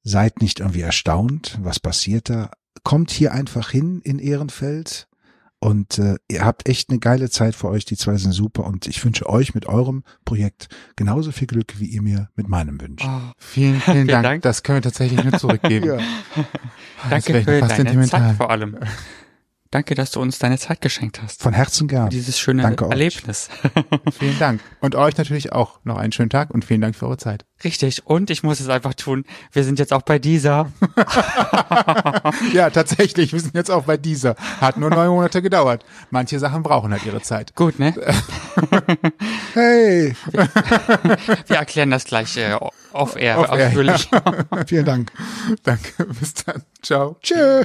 Seid 0.02 0.40
nicht 0.40 0.60
irgendwie 0.60 0.80
erstaunt, 0.80 1.58
was 1.62 1.80
passiert 1.80 2.30
da. 2.30 2.50
Kommt 2.84 3.10
hier 3.10 3.32
einfach 3.32 3.70
hin 3.70 4.00
in 4.02 4.18
Ehrenfeld 4.18 5.07
und 5.60 5.98
äh, 5.98 6.16
ihr 6.30 6.44
habt 6.44 6.68
echt 6.68 6.90
eine 6.90 7.00
geile 7.00 7.30
Zeit 7.30 7.54
für 7.56 7.68
euch. 7.68 7.84
Die 7.84 7.96
zwei 7.96 8.16
sind 8.16 8.32
super 8.32 8.64
und 8.64 8.86
ich 8.86 9.04
wünsche 9.04 9.28
euch 9.28 9.54
mit 9.54 9.66
eurem 9.66 10.04
Projekt 10.24 10.68
genauso 10.94 11.32
viel 11.32 11.48
Glück, 11.48 11.74
wie 11.78 11.86
ihr 11.86 12.02
mir 12.02 12.28
mit 12.36 12.48
meinem 12.48 12.80
wünscht. 12.80 13.04
Oh, 13.06 13.32
vielen, 13.38 13.80
vielen 13.80 14.06
Dank. 14.06 14.22
Dank. 14.22 14.42
Das 14.42 14.62
können 14.62 14.76
wir 14.76 14.82
tatsächlich 14.82 15.22
nur 15.22 15.38
zurückgeben. 15.38 15.78
Ja. 15.88 15.98
Danke 17.10 17.42
für 17.42 17.60
deine 17.60 17.74
sentimental. 17.74 18.20
Zeit 18.20 18.36
vor 18.36 18.50
allem. 18.50 18.76
Danke, 19.70 19.94
dass 19.94 20.10
du 20.12 20.20
uns 20.20 20.38
deine 20.38 20.56
Zeit 20.58 20.80
geschenkt 20.80 21.20
hast. 21.22 21.42
Von 21.42 21.52
Herzen 21.52 21.88
gern. 21.88 22.08
Dieses 22.08 22.38
schöne 22.38 22.62
Danke 22.62 22.86
euch. 22.86 22.90
Erlebnis. 22.92 23.50
Vielen 24.18 24.38
Dank. 24.38 24.60
Und 24.80 24.94
euch 24.94 25.16
natürlich 25.18 25.52
auch 25.52 25.80
noch 25.84 25.98
einen 25.98 26.12
schönen 26.12 26.30
Tag 26.30 26.50
und 26.50 26.64
vielen 26.64 26.80
Dank 26.80 26.96
für 26.96 27.06
eure 27.06 27.18
Zeit. 27.18 27.44
Richtig. 27.64 28.06
Und 28.06 28.30
ich 28.30 28.42
muss 28.42 28.60
es 28.60 28.68
einfach 28.70 28.94
tun. 28.94 29.24
Wir 29.52 29.64
sind 29.64 29.78
jetzt 29.78 29.92
auch 29.92 30.02
bei 30.02 30.18
dieser. 30.18 30.70
Ja, 32.52 32.70
tatsächlich. 32.70 33.32
Wir 33.32 33.40
sind 33.40 33.54
jetzt 33.54 33.70
auch 33.70 33.84
bei 33.84 33.96
dieser. 33.96 34.36
Hat 34.60 34.76
nur 34.76 34.90
neun 34.90 35.08
Monate 35.10 35.42
gedauert. 35.42 35.84
Manche 36.10 36.38
Sachen 36.38 36.62
brauchen 36.62 36.92
halt 36.92 37.04
ihre 37.04 37.20
Zeit. 37.20 37.54
Gut, 37.54 37.78
ne? 37.78 37.94
Hey, 39.54 40.14
Wir 41.46 41.56
erklären 41.56 41.90
das 41.90 42.04
gleich 42.04 42.36
äh, 42.36 42.54
off-air 42.92 43.38
Off-air, 43.38 43.66
ausführlich. 43.68 44.08
vielen 44.66 44.84
Dank. 44.84 45.12
Danke. 45.62 46.04
Bis 46.20 46.34
dann. 46.34 46.62
Ciao. 46.82 47.16
Tschö. 47.22 47.64